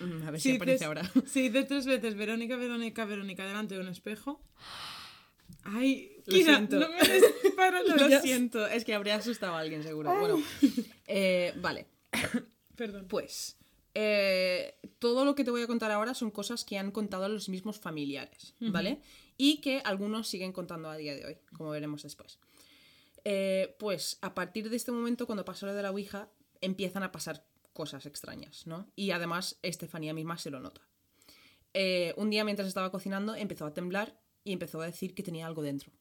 Mm, 0.00 0.22
A 0.26 0.30
ver 0.30 0.40
si 0.40 0.50
Si 0.50 0.56
aparece 0.56 0.72
dices, 0.74 0.86
ahora. 0.86 1.02
si 1.26 1.48
dices 1.48 1.68
tres 1.68 1.86
veces 1.86 2.14
Verónica, 2.16 2.56
Verónica, 2.56 3.04
Verónica 3.04 3.46
delante 3.46 3.74
de 3.74 3.80
un 3.80 3.88
espejo. 3.88 4.40
Ay, 5.64 6.12
Lo 6.26 6.32
Kira, 6.34 6.56
siento. 6.56 6.78
no 6.78 6.88
me 6.88 6.98
Lo 8.10 8.20
siento, 8.20 8.66
es 8.66 8.84
que 8.84 8.94
habría 8.94 9.16
asustado 9.16 9.54
a 9.54 9.60
alguien 9.60 9.82
seguro. 9.82 10.14
Bueno, 10.18 10.42
eh, 11.06 11.52
vale. 11.56 11.86
Perdón. 12.76 13.06
Pues 13.08 13.58
eh, 13.94 14.78
todo 14.98 15.24
lo 15.24 15.34
que 15.34 15.44
te 15.44 15.50
voy 15.50 15.62
a 15.62 15.66
contar 15.66 15.90
ahora 15.90 16.14
son 16.14 16.30
cosas 16.30 16.64
que 16.64 16.78
han 16.78 16.90
contado 16.92 17.28
los 17.28 17.48
mismos 17.48 17.78
familiares, 17.78 18.54
¿vale? 18.60 19.00
Y 19.36 19.60
que 19.60 19.82
algunos 19.84 20.28
siguen 20.28 20.52
contando 20.52 20.88
a 20.88 20.96
día 20.96 21.14
de 21.14 21.26
hoy, 21.26 21.36
como 21.56 21.70
veremos 21.70 22.02
después. 22.02 22.38
Eh, 23.24 23.76
pues 23.78 24.18
a 24.22 24.34
partir 24.34 24.70
de 24.70 24.76
este 24.76 24.92
momento, 24.92 25.26
cuando 25.26 25.44
pasó 25.44 25.66
lo 25.66 25.74
de 25.74 25.82
la 25.82 25.90
Ouija, 25.90 26.30
empiezan 26.62 27.02
a 27.02 27.12
pasar 27.12 27.44
cosas 27.72 28.06
extrañas, 28.06 28.66
¿no? 28.66 28.90
Y 28.96 29.10
además 29.10 29.58
Estefanía 29.62 30.14
misma 30.14 30.38
se 30.38 30.50
lo 30.50 30.60
nota. 30.60 30.82
Eh, 31.72 32.14
un 32.16 32.30
día 32.30 32.44
mientras 32.44 32.68
estaba 32.68 32.90
cocinando 32.90 33.34
empezó 33.34 33.66
a 33.66 33.74
temblar 33.74 34.20
y 34.44 34.52
empezó 34.52 34.80
a 34.80 34.86
decir 34.86 35.14
que 35.14 35.22
tenía 35.22 35.46
algo 35.46 35.62
dentro. 35.62 35.92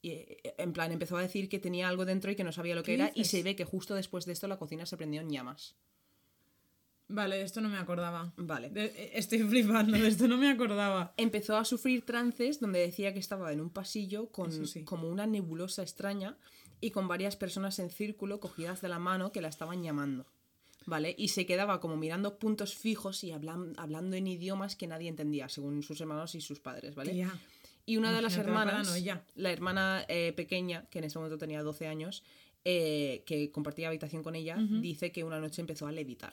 Y, 0.00 0.10
eh, 0.10 0.54
en 0.58 0.72
plan, 0.72 0.92
empezó 0.92 1.16
a 1.16 1.22
decir 1.22 1.48
que 1.48 1.58
tenía 1.58 1.88
algo 1.88 2.04
dentro 2.04 2.30
y 2.30 2.36
que 2.36 2.44
no 2.44 2.52
sabía 2.52 2.74
lo 2.74 2.82
que 2.82 2.92
¿Qué 2.96 3.02
era 3.02 3.12
y 3.14 3.24
se 3.24 3.42
ve 3.42 3.56
que 3.56 3.64
justo 3.64 3.94
después 3.94 4.24
de 4.26 4.32
esto 4.32 4.48
la 4.48 4.58
cocina 4.58 4.86
se 4.86 4.96
prendió 4.96 5.20
en 5.20 5.30
llamas. 5.30 5.76
Vale, 7.10 7.36
de 7.36 7.42
esto 7.42 7.62
no 7.62 7.70
me 7.70 7.78
acordaba. 7.78 8.32
Vale. 8.36 8.68
De- 8.68 8.84
eh, 8.86 9.10
estoy 9.14 9.38
flipando, 9.42 9.96
de 9.98 10.08
esto 10.08 10.28
no 10.28 10.36
me 10.36 10.50
acordaba. 10.50 11.14
empezó 11.16 11.56
a 11.56 11.64
sufrir 11.64 12.04
trances 12.04 12.60
donde 12.60 12.80
decía 12.80 13.12
que 13.12 13.18
estaba 13.18 13.52
en 13.52 13.60
un 13.60 13.70
pasillo 13.70 14.30
con 14.30 14.66
sí. 14.66 14.84
como 14.84 15.08
una 15.08 15.26
nebulosa 15.26 15.82
extraña 15.82 16.36
y 16.80 16.90
con 16.90 17.08
varias 17.08 17.36
personas 17.36 17.78
en 17.78 17.90
círculo 17.90 18.40
cogidas 18.40 18.80
de 18.82 18.88
la 18.88 18.98
mano 18.98 19.32
que 19.32 19.40
la 19.40 19.48
estaban 19.48 19.82
llamando. 19.82 20.26
¿Vale? 20.88 21.14
Y 21.18 21.28
se 21.28 21.44
quedaba 21.44 21.80
como 21.80 21.98
mirando 21.98 22.38
puntos 22.38 22.74
fijos 22.74 23.22
y 23.22 23.30
hablan- 23.32 23.74
hablando 23.76 24.16
en 24.16 24.26
idiomas 24.26 24.74
que 24.74 24.86
nadie 24.86 25.08
entendía, 25.10 25.48
según 25.50 25.82
sus 25.82 26.00
hermanos 26.00 26.34
y 26.34 26.40
sus 26.40 26.60
padres, 26.60 26.94
¿vale? 26.94 27.12
Tía. 27.12 27.38
Y 27.84 27.98
una 27.98 28.10
de 28.14 28.22
las 28.22 28.36
hermanas, 28.38 28.86
paranoia. 28.88 29.22
la 29.34 29.52
hermana 29.52 30.04
eh, 30.08 30.32
pequeña, 30.34 30.86
que 30.90 30.98
en 31.00 31.04
ese 31.04 31.18
momento 31.18 31.36
tenía 31.36 31.62
12 31.62 31.86
años, 31.88 32.22
eh, 32.64 33.22
que 33.26 33.50
compartía 33.50 33.88
habitación 33.88 34.22
con 34.22 34.34
ella, 34.34 34.56
dice 34.56 35.12
que 35.12 35.24
una 35.24 35.38
noche 35.40 35.60
empezó 35.60 35.86
a 35.86 35.92
levitar. 35.92 36.32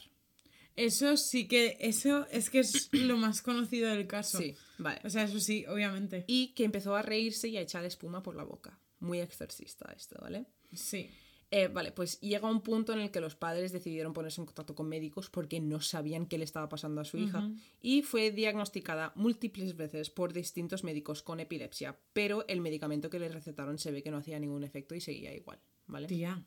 Eso 0.78 1.16
sí 1.18 1.48
que, 1.48 1.78
eso 1.80 2.26
es 2.32 2.50
que 2.50 2.60
es 2.60 2.90
lo 2.94 3.18
más 3.18 3.42
conocido 3.42 3.90
del 3.90 4.08
caso. 4.08 4.38
Sí, 4.40 4.56
vale. 4.78 5.00
O 5.06 5.10
sea, 5.10 5.24
eso 5.24 5.40
sí, 5.40 5.66
obviamente. 5.68 6.24
Y 6.28 6.54
que 6.54 6.64
empezó 6.66 6.96
a 6.96 7.02
reírse 7.02 7.48
y 7.50 7.58
a 7.58 7.62
echar 7.62 7.84
espuma 7.86 8.22
por 8.24 8.36
la 8.36 8.44
boca. 8.44 8.78
Muy 9.00 9.20
exorcista 9.20 9.92
esto, 9.96 10.18
¿vale? 10.22 10.46
Sí. 10.74 11.10
Eh, 11.58 11.70
vale, 11.70 11.92
pues 11.94 12.20
llega 12.20 12.50
un 12.50 12.60
punto 12.62 12.92
en 12.92 13.00
el 13.00 13.12
que 13.12 13.22
los 13.22 13.36
padres 13.36 13.72
decidieron 13.72 14.12
ponerse 14.12 14.42
en 14.42 14.46
contacto 14.46 14.76
con 14.76 14.90
médicos 14.90 15.30
porque 15.30 15.62
no 15.62 15.80
sabían 15.80 16.26
qué 16.26 16.38
le 16.38 16.44
estaba 16.44 16.68
pasando 16.68 17.00
a 17.00 17.06
su 17.06 17.18
hija 17.18 17.50
y 17.82 18.02
fue 18.02 18.32
diagnosticada 18.32 19.14
múltiples 19.16 19.78
veces 19.78 20.10
por 20.10 20.34
distintos 20.34 20.84
médicos 20.84 21.24
con 21.24 21.40
epilepsia, 21.40 21.98
pero 22.12 22.46
el 22.50 22.60
medicamento 22.60 23.10
que 23.10 23.20
le 23.20 23.30
recetaron 23.30 23.78
se 23.78 23.92
ve 23.92 24.04
que 24.04 24.12
no 24.12 24.18
hacía 24.18 24.38
ningún 24.40 24.64
efecto 24.66 24.96
y 24.96 25.00
seguía 25.02 25.34
igual, 25.34 25.60
¿vale? 25.88 26.08
Tía. 26.08 26.44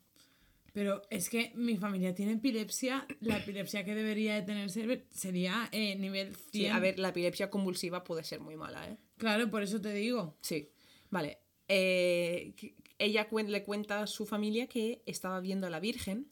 Pero 0.73 1.01
es 1.09 1.31
que 1.31 1.51
mi 1.55 1.77
familia 1.77 2.13
tiene 2.13 2.33
epilepsia. 2.33 3.07
La 3.21 3.37
epilepsia 3.37 3.83
que 3.83 3.95
debería 3.95 4.35
de 4.35 4.43
tener 4.43 4.69
ser- 4.69 5.07
sería 5.09 5.67
eh, 5.71 5.95
nivel 5.95 6.35
100. 6.35 6.51
Sí, 6.51 6.67
a 6.67 6.79
ver, 6.79 6.99
la 6.99 7.09
epilepsia 7.09 7.49
convulsiva 7.49 8.03
puede 8.03 8.23
ser 8.23 8.39
muy 8.41 8.55
mala, 8.55 8.87
¿eh? 8.87 8.97
Claro, 9.17 9.49
por 9.49 9.63
eso 9.63 9.81
te 9.81 9.91
digo. 9.91 10.37
Sí, 10.41 10.69
vale. 11.09 11.39
Eh, 11.67 12.53
ella 12.99 13.27
cuen- 13.29 13.47
le 13.49 13.63
cuenta 13.63 14.01
a 14.01 14.07
su 14.07 14.25
familia 14.25 14.67
que 14.67 15.01
estaba 15.05 15.39
viendo 15.39 15.65
a 15.67 15.69
la 15.69 15.79
Virgen. 15.79 16.31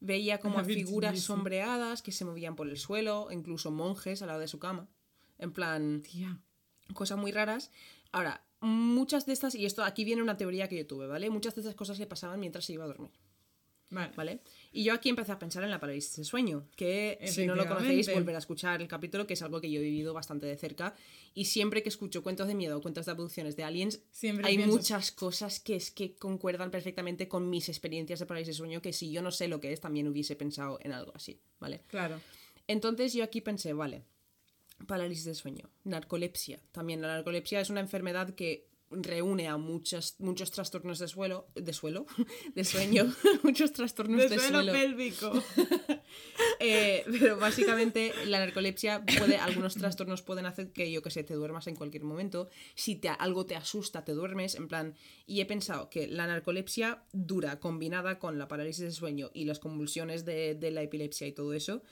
Veía 0.00 0.38
como 0.40 0.58
a 0.58 0.64
figuras 0.64 1.20
sombreadas 1.20 2.02
que 2.02 2.12
se 2.12 2.24
movían 2.24 2.56
por 2.56 2.68
el 2.68 2.76
suelo, 2.76 3.28
incluso 3.30 3.70
monjes 3.70 4.20
al 4.22 4.28
lado 4.28 4.40
de 4.40 4.48
su 4.48 4.58
cama. 4.58 4.88
En 5.38 5.52
plan, 5.52 6.02
Tía. 6.02 6.38
cosas 6.94 7.18
muy 7.18 7.32
raras. 7.32 7.70
Ahora, 8.12 8.44
muchas 8.60 9.26
de 9.26 9.32
estas, 9.32 9.54
y 9.54 9.66
esto 9.66 9.84
aquí 9.84 10.04
viene 10.04 10.22
una 10.22 10.36
teoría 10.36 10.68
que 10.68 10.76
yo 10.78 10.86
tuve, 10.86 11.06
¿vale? 11.06 11.28
Muchas 11.30 11.54
de 11.54 11.60
estas 11.62 11.74
cosas 11.74 11.98
le 11.98 12.06
pasaban 12.06 12.40
mientras 12.40 12.64
se 12.64 12.72
iba 12.74 12.84
a 12.84 12.88
dormir. 12.88 13.12
Vale. 13.88 14.12
¿Vale? 14.16 14.40
Y 14.72 14.82
yo 14.82 14.92
aquí 14.94 15.08
empecé 15.08 15.30
a 15.30 15.38
pensar 15.38 15.62
en 15.62 15.70
la 15.70 15.78
parálisis 15.78 16.16
de 16.16 16.24
sueño, 16.24 16.66
que 16.74 17.18
si 17.26 17.46
no 17.46 17.54
lo 17.54 17.66
conocéis, 17.68 18.12
volver 18.12 18.34
a 18.34 18.38
escuchar 18.38 18.82
el 18.82 18.88
capítulo, 18.88 19.26
que 19.26 19.34
es 19.34 19.42
algo 19.42 19.60
que 19.60 19.70
yo 19.70 19.78
he 19.80 19.84
vivido 19.84 20.12
bastante 20.12 20.44
de 20.46 20.56
cerca. 20.56 20.94
Y 21.34 21.44
siempre 21.44 21.82
que 21.84 21.88
escucho 21.88 22.22
cuentos 22.22 22.48
de 22.48 22.54
miedo 22.56 22.76
o 22.78 22.82
cuentos 22.82 23.06
de 23.06 23.12
abducciones 23.12 23.54
de 23.56 23.62
aliens, 23.62 24.00
Siempre 24.10 24.46
hay 24.48 24.56
pienso- 24.56 24.76
muchas 24.76 25.12
cosas 25.12 25.60
que 25.60 25.76
es 25.76 25.92
que 25.92 26.16
concuerdan 26.16 26.70
perfectamente 26.72 27.28
con 27.28 27.48
mis 27.48 27.68
experiencias 27.68 28.18
de 28.18 28.26
parálisis 28.26 28.54
de 28.56 28.58
sueño, 28.58 28.82
que 28.82 28.92
si 28.92 29.12
yo 29.12 29.22
no 29.22 29.30
sé 29.30 29.46
lo 29.46 29.60
que 29.60 29.72
es, 29.72 29.80
también 29.80 30.08
hubiese 30.08 30.34
pensado 30.34 30.78
en 30.82 30.92
algo 30.92 31.12
así, 31.14 31.38
¿vale? 31.60 31.82
Claro. 31.86 32.20
Entonces 32.66 33.12
yo 33.12 33.22
aquí 33.22 33.40
pensé, 33.40 33.72
vale, 33.72 34.02
parálisis 34.88 35.24
de 35.24 35.34
sueño, 35.36 35.70
narcolepsia. 35.84 36.60
También 36.72 37.00
la 37.00 37.08
narcolepsia 37.08 37.60
es 37.60 37.70
una 37.70 37.80
enfermedad 37.80 38.34
que 38.34 38.66
reúne 38.90 39.48
a 39.48 39.56
muchos, 39.56 40.14
muchos 40.18 40.50
trastornos 40.50 40.98
de 40.98 41.08
suelo, 41.08 41.48
de 41.54 41.72
suelo, 41.72 42.06
de 42.54 42.64
sueño, 42.64 43.12
muchos 43.42 43.72
trastornos 43.72 44.22
De 44.22 44.28
de, 44.28 44.38
suelo 44.38 44.62
suelo. 44.62 44.72
pélvico. 44.72 45.32
Eh, 46.58 47.04
pero 47.20 47.36
básicamente 47.36 48.12
la 48.26 48.38
narcolepsia 48.38 49.04
puede, 49.18 49.36
algunos 49.36 49.74
trastornos 49.74 50.22
pueden 50.22 50.46
hacer 50.46 50.72
que 50.72 50.90
yo 50.90 51.02
que 51.02 51.10
sé, 51.10 51.22
te 51.22 51.34
duermas 51.34 51.66
en 51.66 51.76
cualquier 51.76 52.04
momento. 52.04 52.48
Si 52.74 52.96
te, 52.96 53.08
algo 53.08 53.44
te 53.44 53.56
asusta, 53.56 54.04
te 54.04 54.12
duermes, 54.12 54.54
en 54.54 54.66
plan. 54.66 54.94
Y 55.26 55.40
he 55.42 55.46
pensado 55.46 55.90
que 55.90 56.06
la 56.06 56.26
narcolepsia 56.26 57.02
dura 57.12 57.60
combinada 57.60 58.18
con 58.18 58.38
la 58.38 58.48
parálisis 58.48 58.84
de 58.84 58.92
sueño 58.92 59.30
y 59.34 59.44
las 59.44 59.58
convulsiones 59.58 60.24
de, 60.24 60.54
de 60.54 60.70
la 60.70 60.82
epilepsia 60.82 61.26
y 61.26 61.32
todo 61.32 61.52
eso. 61.52 61.82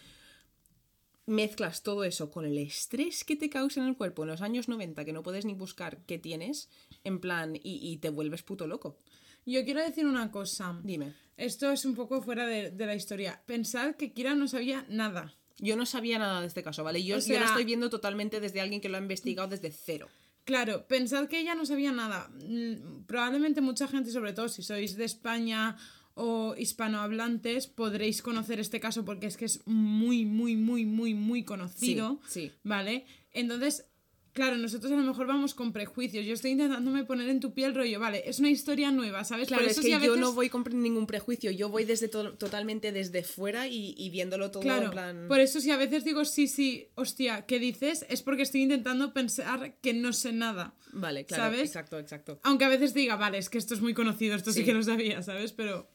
Mezclas 1.27 1.83
todo 1.83 2.05
eso 2.05 2.31
con 2.31 2.45
el 2.45 2.59
estrés 2.59 3.25
que 3.25 3.37
te 3.37 3.49
causa 3.49 3.81
en 3.81 3.87
el 3.89 3.97
cuerpo 3.97 4.23
en 4.23 4.29
los 4.29 4.43
años 4.43 4.69
90, 4.69 5.05
que 5.05 5.13
no 5.13 5.23
puedes 5.23 5.45
ni 5.47 5.55
buscar 5.55 5.99
qué 6.07 6.19
tienes, 6.19 6.69
en 7.03 7.19
plan, 7.19 7.57
y, 7.57 7.61
y 7.83 7.97
te 7.97 8.11
vuelves 8.11 8.43
puto 8.43 8.67
loco. 8.67 8.99
Yo 9.47 9.65
quiero 9.65 9.81
decir 9.81 10.07
una 10.07 10.31
cosa. 10.31 10.79
Dime. 10.83 11.15
Esto 11.37 11.71
es 11.71 11.85
un 11.85 11.95
poco 11.95 12.23
fuera 12.23 12.47
de, 12.47 12.71
de 12.71 12.87
la 12.87 12.95
historia. 12.95 13.43
Pensad 13.47 13.95
que 13.97 14.13
Kira 14.13 14.35
no 14.35 14.49
sabía 14.49 14.87
nada. 14.89 15.35
Yo 15.59 15.77
no 15.77 15.87
sabía 15.87 16.19
nada 16.19 16.41
de 16.41 16.47
este 16.47 16.63
caso, 16.63 16.85
¿vale? 16.85 17.03
Yo, 17.05 17.17
O 17.17 17.21
yo 17.21 17.39
lo 17.39 17.45
estoy 17.45 17.65
viendo 17.65 17.89
totalmente 17.91 18.41
desde 18.41 18.61
alguien 18.61 18.81
que 18.81 18.89
lo 18.89 18.97
ha 18.97 19.01
investigado 19.01 19.49
desde 19.49 19.71
cero. 19.71 20.09
Claro, 20.45 20.87
pensad 20.87 21.27
que 21.29 21.41
ella 21.41 21.55
no 21.55 21.65
sabía 21.65 21.93
nada. 21.93 22.29
Mm, 22.47 23.05
Probablemente 23.07 23.61
mucha 23.61 23.89
gente, 23.89 24.11
sobre 24.11 24.33
todo 24.33 24.49
si 24.49 24.63
sois 24.63 24.97
de 24.97 25.05
España 25.05 25.77
o 26.15 26.55
hispanohablantes, 26.57 27.67
podréis 27.67 28.23
conocer 28.23 28.61
este 28.61 28.81
caso 28.81 29.05
porque 29.05 29.27
es 29.27 29.37
que 29.37 29.45
es 29.47 29.61
muy, 29.67 30.25
muy, 30.25 30.57
muy, 30.57 30.85
muy, 30.87 31.15
muy 31.15 31.45
conocido. 31.45 32.21
Sí, 32.29 32.49
sí. 32.49 32.53
¿Vale? 32.63 33.05
Entonces, 33.33 33.87
claro, 34.33 34.57
nosotros 34.57 34.93
a 34.93 34.97
lo 34.97 35.03
mejor 35.03 35.27
vamos 35.27 35.55
con 35.55 35.73
prejuicios. 35.73 36.25
Yo 36.25 36.35
estoy 36.35 36.53
intentándome 36.53 37.05
poner 37.05 37.29
en 37.29 37.41
tu 37.41 37.53
piel 37.53 37.75
rollo, 37.75 37.99
vale, 38.01 38.23
es 38.29 38.39
una 38.39 38.51
historia 38.51 38.91
nueva, 38.93 39.25
¿sabes? 39.25 39.49
Claro, 39.49 39.63
Por 39.65 39.71
es 39.73 39.81
que 39.81 39.93
a 39.95 39.99
yo 39.99 40.13
veces- 40.13 40.19
no 40.21 40.33
voy 40.33 40.49
con 40.51 40.65
ningún 40.81 41.07
prejuicio, 41.07 41.51
yo 41.51 41.69
voy 41.69 41.85
desde 41.85 42.07
to- 42.09 42.35
totalmente 42.35 42.93
desde 42.93 43.23
fuera 43.25 43.67
y, 43.69 43.95
y 43.97 44.11
viéndolo 44.11 44.51
todo 44.53 44.63
Claro, 44.63 44.87
en 44.87 44.91
plan... 44.93 45.25
por 45.29 45.41
eso 45.41 45.61
si 45.61 45.71
a 45.73 45.77
veces 45.77 46.05
digo 46.05 46.25
sí, 46.25 46.47
sí, 46.49 46.89
hostia, 46.95 47.45
¿qué 47.47 47.59
dices? 47.59 48.07
Es 48.09 48.23
porque 48.23 48.43
estoy 48.43 48.63
intentando 48.63 49.13
pensar 49.13 49.77
que 49.81 49.95
no 49.95 50.13
sé 50.13 50.33
nada. 50.33 50.75
Vale, 50.93 51.27
claro, 51.27 51.43
¿sabes? 51.45 51.61
exacto, 51.69 51.99
exacto. 51.99 52.39
Aunque 52.45 52.65
a 52.65 52.69
veces 52.69 52.95
diga, 52.95 53.17
vale, 53.17 53.39
es 53.39 53.49
que 53.51 53.59
esto 53.59 53.75
es 53.75 53.81
muy 53.81 53.95
conocido, 53.95 54.37
esto 54.37 54.53
sí, 54.53 54.61
Sí. 54.61 54.65
que 54.65 54.75
lo 54.75 54.83
sabía, 54.85 55.23
¿sabes? 55.23 55.53
Pero 55.53 55.89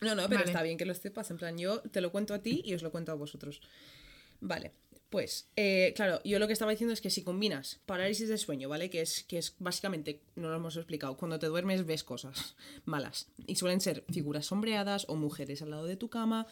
No, 0.00 0.14
no, 0.14 0.24
pero 0.28 0.40
Vale. 0.40 0.50
está 0.50 0.62
bien 0.62 0.76
que 0.76 0.84
lo 0.84 0.94
sepas, 0.94 1.30
en 1.30 1.38
plan, 1.38 1.56
yo 1.58 1.80
te 1.80 2.00
lo 2.00 2.12
cuento 2.12 2.34
a 2.34 2.40
ti 2.40 2.62
y 2.64 2.74
os 2.74 2.82
lo 2.82 2.90
cuento 2.90 3.12
a 3.12 3.14
vosotros. 3.14 3.60
Vale, 4.40 4.72
pues, 5.08 5.48
eh, 5.56 5.92
claro, 5.96 6.20
yo 6.24 6.38
lo 6.38 6.46
que 6.46 6.52
estaba 6.52 6.70
diciendo 6.70 6.92
es 6.92 7.00
que 7.00 7.10
si 7.10 7.22
combinas 7.22 7.80
parálisis 7.86 8.28
de 8.28 8.36
sueño, 8.36 8.68
¿vale? 8.68 8.90
Que 8.90 9.00
es, 9.00 9.24
que 9.24 9.38
es 9.38 9.54
básicamente, 9.58 10.20
no 10.34 10.48
lo 10.50 10.56
hemos 10.56 10.76
explicado, 10.76 11.16
cuando 11.16 11.38
te 11.38 11.46
duermes 11.46 11.86
ves 11.86 12.04
cosas 12.04 12.56
malas. 12.84 13.28
Y 13.46 13.56
suelen 13.56 13.80
ser 13.80 14.04
figuras 14.12 14.46
sombreadas 14.46 15.06
o 15.08 15.16
mujeres 15.16 15.62
al 15.62 15.70
lado 15.70 15.86
de 15.86 15.96
tu 15.96 16.10
cama. 16.10 16.46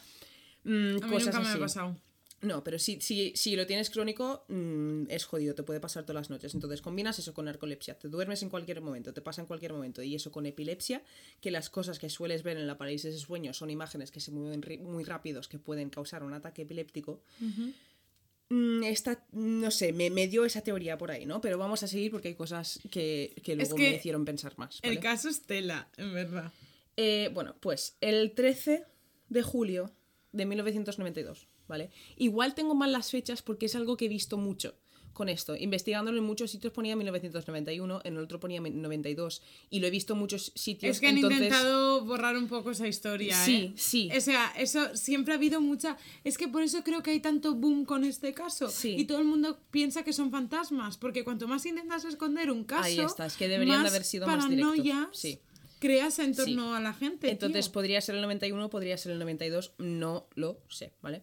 mm, 0.63 1.03
a 1.03 1.07
mí 1.07 1.11
cosas 1.11 1.35
nunca 1.35 1.39
me 1.41 1.47
así. 1.49 1.57
ha 1.57 1.59
pasado. 1.59 1.97
No, 2.41 2.63
pero 2.63 2.77
si, 2.77 2.99
si, 3.01 3.31
si 3.35 3.55
lo 3.55 3.65
tienes 3.65 3.89
crónico, 3.89 4.45
mm, 4.49 5.05
es 5.09 5.25
jodido, 5.25 5.55
te 5.55 5.63
puede 5.63 5.79
pasar 5.79 6.03
todas 6.03 6.15
las 6.21 6.29
noches. 6.29 6.53
Entonces 6.53 6.81
combinas 6.81 7.17
eso 7.17 7.33
con 7.33 7.45
narcolepsia, 7.45 7.97
te 7.97 8.07
duermes 8.07 8.43
en 8.43 8.49
cualquier 8.49 8.81
momento, 8.81 9.13
te 9.13 9.21
pasa 9.21 9.41
en 9.41 9.47
cualquier 9.47 9.73
momento, 9.73 10.03
y 10.03 10.15
eso 10.15 10.31
con 10.31 10.45
epilepsia, 10.45 11.01
que 11.41 11.49
las 11.49 11.69
cosas 11.69 11.97
que 11.97 12.09
sueles 12.09 12.43
ver 12.43 12.57
en 12.57 12.67
la 12.67 12.77
parálisis 12.77 13.13
de 13.13 13.19
sueño 13.19 13.53
son 13.53 13.69
imágenes 13.69 14.11
que 14.11 14.19
se 14.19 14.31
mueven 14.31 14.61
muy 14.83 15.03
rápidos 15.03 15.47
que 15.47 15.57
pueden 15.59 15.89
causar 15.89 16.23
un 16.23 16.33
ataque 16.33 16.63
epiléptico. 16.63 17.21
Mm, 18.49 18.83
Esta, 18.83 19.25
no 19.31 19.71
sé, 19.71 19.91
me, 19.91 20.09
me 20.11 20.27
dio 20.27 20.45
esa 20.45 20.61
teoría 20.61 20.97
por 20.97 21.09
ahí, 21.09 21.25
¿no? 21.25 21.41
Pero 21.41 21.57
vamos 21.57 21.81
a 21.81 21.87
seguir 21.87 22.11
porque 22.11 22.27
hay 22.27 22.35
cosas 22.35 22.79
que, 22.91 23.33
que 23.43 23.55
luego 23.55 23.75
que 23.75 23.89
me 23.89 23.95
hicieron 23.95 24.23
pensar 24.23 24.53
más. 24.57 24.79
El 24.83 24.99
caso 24.99 25.29
es 25.29 25.41
tela, 25.41 25.89
en 25.97 26.13
verdad. 26.13 26.51
Eh, 26.97 27.31
bueno, 27.33 27.55
pues 27.59 27.97
el 28.01 28.33
13 28.33 28.85
de 29.29 29.41
julio 29.41 29.91
de 30.31 30.45
1992, 30.45 31.47
¿vale? 31.67 31.89
Igual 32.17 32.53
tengo 32.55 32.75
mal 32.75 32.91
las 32.91 33.11
fechas 33.11 33.41
porque 33.41 33.65
es 33.67 33.75
algo 33.75 33.97
que 33.97 34.05
he 34.05 34.09
visto 34.09 34.37
mucho 34.37 34.75
con 35.13 35.29
esto. 35.29 35.55
Investigándolo 35.55 36.17
en 36.17 36.25
muchos 36.25 36.51
sitios 36.51 36.73
ponía 36.73 36.93
1991, 36.97 38.01
en 38.03 38.17
otro 38.17 38.37
ponía 38.37 38.59
92 38.59 39.41
y 39.69 39.79
lo 39.79 39.87
he 39.87 39.89
visto 39.89 40.11
en 40.11 40.19
muchos 40.19 40.51
sitios. 40.55 40.91
Es 40.97 40.99
que 40.99 41.07
han 41.07 41.15
entonces- 41.15 41.39
intentado 41.43 42.03
borrar 42.03 42.35
un 42.35 42.49
poco 42.49 42.71
esa 42.71 42.85
historia, 42.85 43.33
Sí, 43.45 43.55
¿eh? 43.55 43.73
sí. 43.77 44.09
O 44.15 44.19
sea, 44.19 44.51
eso 44.57 44.93
siempre 44.97 45.33
ha 45.33 45.37
habido 45.37 45.61
mucha. 45.61 45.95
Es 46.25 46.37
que 46.37 46.49
por 46.49 46.63
eso 46.63 46.83
creo 46.83 47.01
que 47.01 47.11
hay 47.11 47.21
tanto 47.21 47.55
boom 47.55 47.85
con 47.85 48.03
este 48.03 48.33
caso. 48.33 48.67
Sí. 48.69 48.95
Y 48.97 49.05
todo 49.05 49.19
el 49.19 49.23
mundo 49.25 49.57
piensa 49.71 50.03
que 50.03 50.11
son 50.11 50.31
fantasmas. 50.31 50.97
Porque 50.97 51.23
cuanto 51.23 51.47
más 51.47 51.65
intentas 51.65 52.03
esconder 52.03 52.51
un 52.51 52.65
caso. 52.65 52.83
Ahí 52.83 52.99
está, 52.99 53.25
es 53.27 53.37
que 53.37 53.47
deberían 53.47 53.77
de 53.77 53.83
más 53.83 53.91
haber 53.93 54.03
sido 54.03 54.27
más 54.27 54.49
directos. 54.49 54.69
paranoias 54.75 55.07
Sí. 55.13 55.39
creas 55.79 56.19
en 56.19 56.35
torno 56.35 56.75
a 56.75 56.81
la 56.81 56.93
gente. 56.93 57.31
Entonces 57.31 57.67
tío. 57.67 57.71
podría 57.71 58.01
ser 58.01 58.15
el 58.15 58.21
91, 58.21 58.69
podría 58.69 58.97
ser 58.97 59.13
el 59.13 59.19
92, 59.19 59.71
no 59.77 60.27
lo 60.35 60.59
sé, 60.67 60.91
¿vale? 61.01 61.21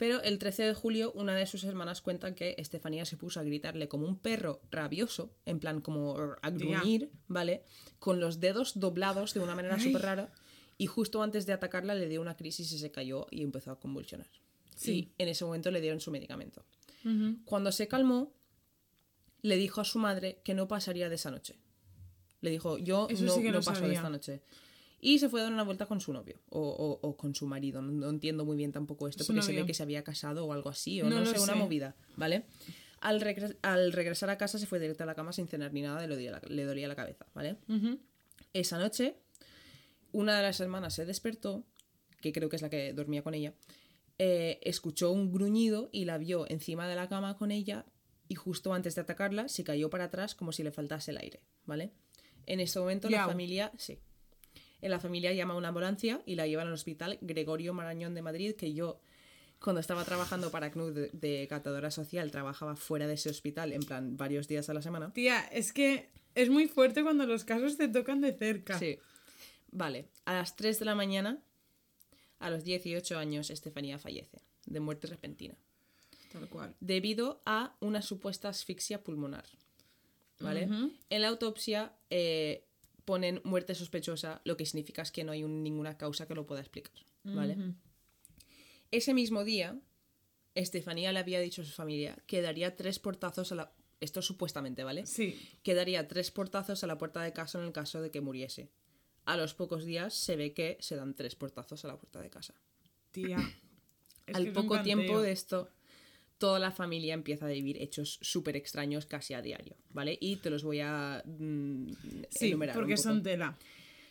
Pero 0.00 0.22
el 0.22 0.38
13 0.38 0.62
de 0.62 0.72
julio 0.72 1.12
una 1.12 1.34
de 1.34 1.44
sus 1.44 1.62
hermanas 1.64 2.00
cuenta 2.00 2.34
que 2.34 2.54
Estefanía 2.56 3.04
se 3.04 3.18
puso 3.18 3.38
a 3.38 3.42
gritarle 3.42 3.86
como 3.86 4.06
un 4.06 4.18
perro 4.18 4.62
rabioso, 4.70 5.36
en 5.44 5.60
plan 5.60 5.82
como 5.82 6.16
a 6.40 6.48
gruñir, 6.48 7.10
¿vale? 7.28 7.64
Con 7.98 8.18
los 8.18 8.40
dedos 8.40 8.80
doblados 8.80 9.34
de 9.34 9.40
una 9.40 9.54
manera 9.54 9.78
súper 9.78 10.00
rara 10.00 10.32
y 10.78 10.86
justo 10.86 11.22
antes 11.22 11.44
de 11.44 11.52
atacarla 11.52 11.94
le 11.94 12.08
dio 12.08 12.22
una 12.22 12.34
crisis 12.34 12.72
y 12.72 12.78
se 12.78 12.90
cayó 12.90 13.26
y 13.30 13.42
empezó 13.42 13.72
a 13.72 13.78
convulsionar. 13.78 14.30
Sí. 14.74 15.12
Y 15.18 15.22
en 15.22 15.28
ese 15.28 15.44
momento 15.44 15.70
le 15.70 15.82
dieron 15.82 16.00
su 16.00 16.10
medicamento. 16.10 16.64
Cuando 17.44 17.70
se 17.70 17.86
calmó, 17.86 18.32
le 19.42 19.56
dijo 19.56 19.82
a 19.82 19.84
su 19.84 19.98
madre 19.98 20.40
que 20.42 20.54
no 20.54 20.66
pasaría 20.66 21.10
de 21.10 21.16
esa 21.16 21.30
noche. 21.30 21.56
Le 22.40 22.48
dijo, 22.48 22.78
yo 22.78 23.06
Eso 23.10 23.22
no, 23.24 23.34
sí 23.34 23.42
no 23.50 23.60
paso 23.60 23.86
de 23.86 23.92
esta 23.92 24.08
noche. 24.08 24.40
Y 25.00 25.18
se 25.18 25.28
fue 25.30 25.40
a 25.40 25.44
dar 25.44 25.52
una 25.52 25.62
vuelta 25.62 25.86
con 25.86 26.00
su 26.00 26.12
novio 26.12 26.40
o, 26.50 26.60
o- 26.60 27.08
o 27.08 27.16
con 27.16 27.34
su 27.34 27.46
marido. 27.46 27.80
No, 27.80 27.90
no 27.90 28.10
entiendo 28.10 28.44
muy 28.44 28.56
bien 28.56 28.70
tampoco 28.72 29.08
esto, 29.08 29.24
porque 29.24 29.40
se 29.42 29.52
ve 29.52 29.66
que 29.66 29.74
se 29.74 29.82
había 29.82 30.04
casado 30.04 30.44
o 30.46 30.52
algo 30.52 30.68
así, 30.68 31.00
o 31.00 31.08
No 31.08 31.24
sé, 31.24 31.38
una 31.38 31.54
sé. 31.54 31.58
movida, 31.58 31.96
¿vale? 32.16 32.44
Al, 33.00 33.20
regre- 33.22 33.56
al 33.62 33.92
regresar 33.92 34.28
a 34.28 34.36
casa 34.36 34.58
se 34.58 34.66
fue 34.66 34.78
directo 34.78 35.02
a 35.04 35.06
la 35.06 35.14
cama 35.14 35.32
sin 35.32 35.48
cenar 35.48 35.72
ni 35.72 35.80
nada, 35.80 36.00
le 36.06 36.14
dolía 36.14 36.32
la, 36.32 36.42
le 36.48 36.64
dolía 36.64 36.86
la 36.86 36.96
cabeza, 36.96 37.26
¿vale? 37.34 37.56
Esa 38.52 38.78
noche, 38.78 39.16
una 40.12 40.36
de 40.36 40.42
las 40.42 40.60
hermanas 40.60 40.94
se 40.94 41.06
despertó, 41.06 41.64
que 42.20 42.32
creo 42.32 42.50
que 42.50 42.56
es 42.56 42.62
la 42.62 42.68
que 42.68 42.92
dormía 42.92 43.22
con 43.22 43.32
ella, 43.32 43.54
eh, 44.18 44.60
escuchó 44.62 45.10
un 45.12 45.32
gruñido 45.32 45.88
y 45.92 46.04
la 46.04 46.18
vio 46.18 46.46
encima 46.50 46.86
de 46.88 46.94
la 46.94 47.08
cama 47.08 47.38
con 47.38 47.50
ella 47.52 47.86
y 48.28 48.34
justo 48.34 48.74
antes 48.74 48.94
de 48.96 49.00
atacarla 49.00 49.48
se 49.48 49.64
cayó 49.64 49.88
para 49.88 50.04
atrás 50.04 50.34
como 50.34 50.52
si 50.52 50.62
le 50.62 50.70
faltase 50.72 51.10
el 51.12 51.16
aire, 51.16 51.40
¿vale? 51.64 51.92
En 52.44 52.60
este 52.60 52.78
momento 52.80 53.08
la 53.08 53.26
familia, 53.28 53.72
sí. 53.78 53.98
En 54.82 54.90
la 54.90 55.00
familia 55.00 55.32
llama 55.32 55.54
a 55.54 55.56
una 55.56 55.68
ambulancia 55.68 56.22
y 56.26 56.34
la 56.36 56.46
llevan 56.46 56.68
al 56.68 56.72
hospital 56.72 57.18
Gregorio 57.20 57.74
Marañón 57.74 58.14
de 58.14 58.22
Madrid, 58.22 58.54
que 58.54 58.72
yo 58.72 59.00
cuando 59.60 59.80
estaba 59.80 60.04
trabajando 60.04 60.50
para 60.50 60.70
CNUD 60.70 60.92
de, 60.94 61.10
de 61.12 61.46
catadora 61.48 61.90
social 61.90 62.30
trabajaba 62.30 62.76
fuera 62.76 63.06
de 63.06 63.14
ese 63.14 63.28
hospital, 63.28 63.72
en 63.72 63.82
plan 63.82 64.16
varios 64.16 64.48
días 64.48 64.70
a 64.70 64.74
la 64.74 64.80
semana. 64.80 65.12
Tía, 65.12 65.40
es 65.52 65.72
que 65.72 66.08
es 66.34 66.48
muy 66.48 66.66
fuerte 66.66 67.02
cuando 67.02 67.26
los 67.26 67.44
casos 67.44 67.76
te 67.76 67.88
tocan 67.88 68.20
de 68.22 68.32
cerca. 68.32 68.78
Sí. 68.78 68.98
Vale, 69.72 70.08
a 70.24 70.32
las 70.34 70.56
3 70.56 70.78
de 70.78 70.84
la 70.84 70.94
mañana, 70.94 71.38
a 72.38 72.50
los 72.50 72.64
18 72.64 73.18
años, 73.18 73.50
Estefanía 73.50 73.98
fallece, 73.98 74.38
de 74.66 74.80
muerte 74.80 75.06
repentina, 75.06 75.54
Tal 76.32 76.48
cual. 76.48 76.74
debido 76.80 77.40
a 77.44 77.76
una 77.80 78.00
supuesta 78.02 78.48
asfixia 78.48 79.02
pulmonar. 79.02 79.44
¿Vale? 80.40 80.68
En 81.10 81.20
la 81.20 81.28
autopsia 81.28 81.92
eh, 82.08 82.64
ponen 83.04 83.40
muerte 83.44 83.74
sospechosa, 83.74 84.40
lo 84.44 84.56
que 84.56 84.66
significa 84.66 85.02
es 85.02 85.10
que 85.12 85.24
no 85.24 85.32
hay 85.32 85.44
un- 85.44 85.62
ninguna 85.62 85.96
causa 85.96 86.26
que 86.26 86.34
lo 86.34 86.46
pueda 86.46 86.60
explicar. 86.60 86.94
¿Vale? 87.24 87.56
Ese 88.90 89.14
mismo 89.14 89.44
día, 89.44 89.78
Estefanía 90.54 91.12
le 91.12 91.18
había 91.20 91.40
dicho 91.40 91.62
a 91.62 91.64
su 91.64 91.72
familia 91.72 92.16
que 92.26 92.42
daría 92.42 92.76
tres 92.76 92.98
portazos 92.98 93.52
a 93.52 93.54
la. 93.54 93.72
Esto 94.00 94.22
supuestamente, 94.22 94.82
¿vale? 94.82 95.04
Sí. 95.06 95.38
que 95.62 95.74
daría 95.74 96.08
tres 96.08 96.30
portazos 96.30 96.82
a 96.82 96.86
la 96.86 96.96
puerta 96.96 97.22
de 97.22 97.34
casa 97.34 97.58
en 97.58 97.66
el 97.66 97.72
caso 97.72 98.00
de 98.00 98.10
que 98.10 98.22
muriese. 98.22 98.70
A 99.26 99.36
los 99.36 99.52
pocos 99.52 99.84
días 99.84 100.14
se 100.14 100.36
ve 100.36 100.54
que 100.54 100.78
se 100.80 100.96
dan 100.96 101.14
tres 101.14 101.34
portazos 101.36 101.84
a 101.84 101.88
la 101.88 101.98
puerta 101.98 102.20
de 102.22 102.30
casa. 102.30 102.54
Tía. 103.10 103.38
Es 104.26 104.34
Al 104.36 104.52
poco 104.52 104.80
tiempo 104.82 105.20
de 105.20 105.32
esto, 105.32 105.68
toda 106.40 106.58
la 106.58 106.72
familia 106.72 107.14
empieza 107.14 107.46
a 107.46 107.50
vivir 107.50 107.80
hechos 107.80 108.18
súper 108.22 108.56
extraños 108.56 109.06
casi 109.06 109.34
a 109.34 109.42
diario, 109.42 109.76
¿vale? 109.90 110.18
Y 110.20 110.36
te 110.36 110.50
los 110.50 110.64
voy 110.64 110.80
a 110.80 111.22
mm, 111.24 111.92
Sí, 112.30 112.48
enumerar. 112.48 112.74
un 112.76 112.80
porque 112.82 112.94
poco. 112.96 113.02
son 113.08 113.22
tela. 113.22 113.56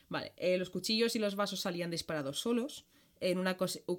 Vale, 0.07 0.31
eh, 0.37 0.57
los 0.57 0.69
cuchillos 0.69 1.15
y 1.15 1.19
los 1.19 1.35
vasos 1.35 1.59
salían 1.59 1.91
disparados 1.91 2.39
solos. 2.39 2.85
En 3.19 3.37
una 3.37 3.57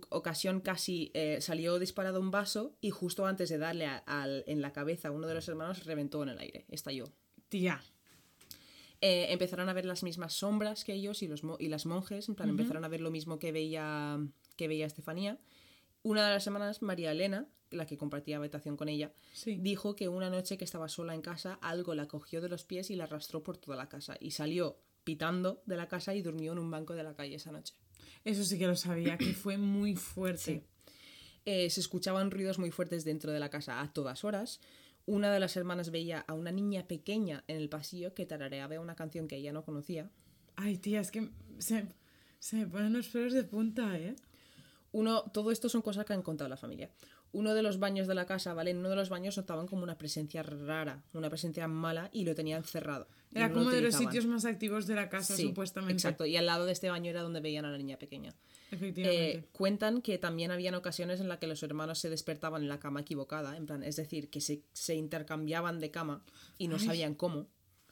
ocasión 0.08 0.60
casi 0.60 1.10
eh, 1.12 1.38
salió 1.42 1.78
disparado 1.78 2.20
un 2.20 2.30
vaso 2.30 2.74
y 2.80 2.88
justo 2.90 3.26
antes 3.26 3.50
de 3.50 3.58
darle 3.58 3.84
a- 3.84 3.98
al- 4.06 4.44
en 4.46 4.62
la 4.62 4.72
cabeza 4.72 5.08
a 5.08 5.10
uno 5.10 5.26
de 5.26 5.34
los 5.34 5.46
hermanos 5.48 5.84
reventó 5.84 6.22
en 6.22 6.30
el 6.30 6.38
aire, 6.38 6.64
estalló. 6.68 7.12
Tía. 7.50 7.82
eh, 9.02 9.28
empezaron 9.32 9.68
a 9.68 9.72
ver 9.72 9.86
las 9.86 10.02
mismas 10.02 10.34
sombras 10.34 10.84
que 10.84 10.92
ellos 10.92 11.22
y, 11.22 11.26
los 11.28 11.42
mo- 11.42 11.56
y 11.58 11.68
las 11.68 11.86
monjes, 11.86 12.28
en 12.28 12.34
plan, 12.34 12.50
empezaron 12.50 12.84
a 12.84 12.88
ver 12.88 13.00
lo 13.00 13.10
mismo 13.10 13.38
que 13.38 13.50
veía, 13.50 14.18
que 14.56 14.68
veía 14.68 14.84
Estefanía. 14.86 15.38
Una 16.02 16.26
de 16.26 16.34
las 16.34 16.44
semanas, 16.44 16.82
María 16.82 17.12
Elena, 17.12 17.46
la 17.70 17.86
que 17.86 17.96
compartía 17.98 18.38
habitación 18.38 18.76
con 18.76 18.88
ella, 18.88 19.12
Sí. 19.32 19.56
dijo 19.60 19.94
que 19.96 20.08
una 20.08 20.30
noche 20.30 20.56
que 20.58 20.64
estaba 20.64 20.88
sola 20.88 21.14
en 21.14 21.20
casa, 21.22 21.58
algo 21.62 21.94
la 21.94 22.08
cogió 22.08 22.40
de 22.40 22.48
los 22.48 22.64
pies 22.64 22.90
y 22.90 22.96
la 22.96 23.04
arrastró 23.04 23.42
por 23.42 23.56
toda 23.58 23.76
la 23.76 23.88
casa. 23.88 24.16
Y 24.20 24.30
salió 24.32 24.78
pitando 25.04 25.62
de 25.66 25.76
la 25.76 25.88
casa 25.88 26.14
y 26.14 26.22
durmió 26.22 26.52
en 26.52 26.58
un 26.58 26.70
banco 26.70 26.94
de 26.94 27.02
la 27.02 27.14
calle 27.14 27.36
esa 27.36 27.52
noche. 27.52 27.74
Eso 28.24 28.44
sí 28.44 28.58
que 28.58 28.66
lo 28.66 28.76
sabía, 28.76 29.16
que 29.18 29.32
fue 29.34 29.56
muy 29.56 29.94
fuerte. 29.96 30.42
Sí. 30.42 30.62
Eh, 31.46 31.70
se 31.70 31.80
escuchaban 31.80 32.30
ruidos 32.30 32.58
muy 32.58 32.70
fuertes 32.70 33.04
dentro 33.04 33.32
de 33.32 33.40
la 33.40 33.48
casa 33.50 33.80
a 33.80 33.92
todas 33.92 34.24
horas. 34.24 34.60
Una 35.06 35.32
de 35.32 35.40
las 35.40 35.56
hermanas 35.56 35.90
veía 35.90 36.20
a 36.28 36.34
una 36.34 36.52
niña 36.52 36.86
pequeña 36.86 37.44
en 37.48 37.56
el 37.56 37.68
pasillo 37.68 38.14
que 38.14 38.26
tarareaba 38.26 38.78
una 38.80 38.94
canción 38.94 39.26
que 39.26 39.36
ella 39.36 39.52
no 39.52 39.64
conocía. 39.64 40.10
Ay, 40.56 40.76
tía, 40.76 41.00
es 41.00 41.10
que 41.10 41.30
se, 41.58 41.86
se 42.38 42.56
me 42.56 42.66
ponen 42.66 42.92
los 42.92 43.08
pelos 43.08 43.32
de 43.32 43.42
punta, 43.44 43.98
¿eh? 43.98 44.14
Uno, 44.92 45.22
todo 45.32 45.52
esto 45.52 45.68
son 45.68 45.82
cosas 45.82 46.04
que 46.04 46.12
han 46.12 46.22
contado 46.22 46.48
la 46.48 46.56
familia. 46.56 46.90
Uno 47.32 47.54
de 47.54 47.62
los 47.62 47.78
baños 47.78 48.08
de 48.08 48.14
la 48.14 48.26
casa, 48.26 48.54
¿vale? 48.54 48.72
En 48.72 48.78
uno 48.78 48.88
de 48.90 48.96
los 48.96 49.08
baños 49.08 49.36
notaban 49.36 49.68
como 49.68 49.84
una 49.84 49.96
presencia 49.96 50.42
rara, 50.42 51.04
una 51.12 51.28
presencia 51.28 51.68
mala 51.68 52.10
y 52.12 52.24
lo 52.24 52.34
tenían 52.34 52.64
cerrado. 52.64 53.06
Era 53.32 53.48
no 53.48 53.54
lo 53.54 53.60
como 53.60 53.70
de 53.70 53.82
los 53.82 53.94
sitios 53.94 54.26
más 54.26 54.44
activos 54.44 54.88
de 54.88 54.96
la 54.96 55.08
casa, 55.08 55.36
Sí, 55.36 55.42
supuestamente. 55.44 55.94
Exacto, 55.94 56.26
y 56.26 56.36
al 56.36 56.46
lado 56.46 56.66
de 56.66 56.72
este 56.72 56.90
baño 56.90 57.08
era 57.08 57.22
donde 57.22 57.40
veían 57.40 57.64
a 57.64 57.70
la 57.70 57.78
niña 57.78 57.98
pequeña. 57.98 58.34
Efectivamente. 58.72 59.30
Eh, 59.38 59.44
cuentan 59.52 60.02
que 60.02 60.18
también 60.18 60.50
habían 60.50 60.74
ocasiones 60.74 61.20
en 61.20 61.28
las 61.28 61.38
que 61.38 61.46
los 61.46 61.62
hermanos 61.62 62.00
se 62.00 62.10
despertaban 62.10 62.62
en 62.62 62.68
la 62.68 62.80
cama 62.80 63.00
equivocada, 63.00 63.56
en 63.56 63.66
plan, 63.66 63.84
es 63.84 63.94
decir, 63.94 64.28
que 64.28 64.40
se, 64.40 64.62
se 64.72 64.96
intercambiaban 64.96 65.78
de 65.78 65.92
cama 65.92 66.24
y 66.58 66.66
no 66.66 66.76
Ay. 66.76 66.86
sabían 66.86 67.14
cómo. 67.14 67.46